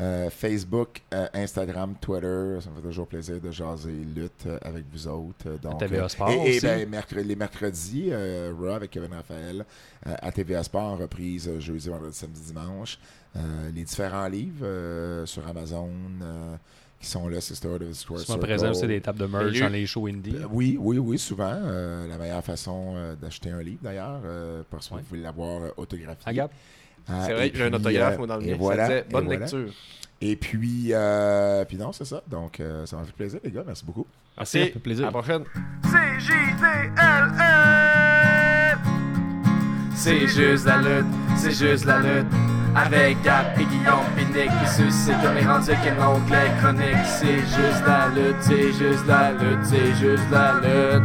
euh, 0.00 0.28
Facebook, 0.30 1.02
euh, 1.12 1.26
Instagram, 1.34 1.94
Twitter. 2.00 2.58
Ça 2.60 2.70
me 2.70 2.76
fait 2.76 2.82
toujours 2.88 3.06
plaisir 3.06 3.40
de 3.40 3.50
jaser 3.50 3.92
lutte 3.92 4.44
euh, 4.46 4.58
avec 4.62 4.84
vous 4.92 5.06
autres. 5.08 5.46
euh, 5.46 5.56
Donc, 5.62 5.78
TVA 5.78 6.04
euh, 6.04 6.08
Sport 6.08 6.30
et, 6.30 6.34
et 6.54 6.56
aussi. 6.56 6.66
ben, 6.66 6.88
mercredi- 6.88 7.28
les 7.28 7.36
mercredis, 7.36 8.08
euh, 8.10 8.52
Raw 8.58 8.70
avec 8.70 8.90
Kevin 8.90 9.12
Raphaël, 9.12 9.64
euh, 10.06 10.14
à 10.20 10.32
TVA 10.32 10.62
Sport 10.64 10.82
en 10.82 10.96
reprise 10.96 11.48
euh, 11.48 11.60
jeudi, 11.60 11.88
vendredi, 11.88 12.16
samedi, 12.16 12.40
dimanche. 12.40 12.98
Euh, 13.36 13.40
les 13.74 13.82
différents 13.84 14.28
livres 14.28 14.64
euh, 14.64 15.26
sur 15.26 15.46
Amazon 15.46 15.90
euh, 16.22 16.56
qui 17.00 17.06
sont 17.10 17.28
là, 17.28 17.40
Sister 17.40 17.68
of 17.68 17.78
the 17.80 17.92
Square 17.92 18.20
Souvent 18.20 18.34
Circle. 18.34 18.46
présent 18.46 18.70
aussi 18.70 18.86
des 18.86 19.00
tables 19.00 19.18
de 19.18 19.26
merch 19.26 19.58
dans 19.60 19.68
les 19.68 19.86
shows 19.86 20.06
indie. 20.06 20.36
Euh, 20.36 20.46
Oui, 20.50 20.76
oui, 20.80 20.98
oui, 20.98 21.18
souvent. 21.18 21.52
Euh, 21.52 22.06
la 22.08 22.16
meilleure 22.16 22.44
façon 22.44 22.94
euh, 22.96 23.14
d'acheter 23.16 23.50
un 23.50 23.60
livre, 23.62 23.80
d'ailleurs, 23.82 24.20
euh, 24.24 24.62
parce 24.70 24.88
que 24.88 24.94
Ouais. 24.94 25.00
vous 25.02 25.06
pouvez 25.08 25.20
l'avoir 25.20 25.62
euh, 25.62 25.68
autographié. 25.76 26.44
Ah, 27.08 27.22
C'est 27.26 27.32
vrai 27.34 27.50
j'ai 27.54 27.64
un 27.64 27.72
autographe, 27.72 28.14
euh, 28.14 28.18
moi, 28.18 28.26
dans 28.26 28.36
le 28.36 28.42
mien. 28.46 28.56
voilà, 28.58 28.86
Ça 28.86 28.92
disait, 28.94 29.04
et 29.08 29.12
bonne 29.12 29.24
voilà. 29.26 29.40
lecture. 29.40 29.68
Et 30.20 30.36
puis, 30.36 30.88
euh, 30.92 31.64
puis 31.66 31.76
non, 31.76 31.92
c'est 31.92 32.04
ça. 32.06 32.22
Donc, 32.28 32.60
euh, 32.60 32.86
ça 32.86 32.96
m'a 32.96 33.04
fait 33.04 33.12
plaisir, 33.12 33.40
les 33.44 33.50
gars. 33.50 33.62
Merci 33.66 33.84
beaucoup. 33.84 34.06
Merci. 34.36 34.58
ça 34.60 34.66
fait 34.72 34.78
plaisir. 34.78 35.04
À 35.04 35.08
la 35.08 35.12
prochaine. 35.12 35.44
C-J-D-L-E 35.84 37.44
C'est 39.94 40.26
juste 40.26 40.66
la 40.66 40.78
lutte, 40.78 41.06
c'est 41.36 41.52
juste 41.52 41.84
la 41.84 41.98
lutte 42.00 42.26
Avec 42.74 43.22
Gap 43.22 43.56
et 43.58 43.64
Guillaume 43.64 44.04
Pinique 44.16 44.50
Qui 44.60 44.68
suscite 44.82 45.14
comme 45.22 45.34
les 45.34 45.44
rendus 45.46 45.70
qui 45.70 45.90
n'ont 45.92 46.20
que 46.26 46.32
les 46.32 46.50
chroniques 46.60 47.06
C'est 47.06 47.38
juste 47.38 47.84
la 47.86 48.08
lutte, 48.08 48.36
c'est 48.40 48.72
juste 48.72 49.06
la 49.06 49.32
lutte, 49.32 49.64
c'est 49.64 49.94
juste 49.94 50.24
la 50.30 50.54
lutte 50.54 51.02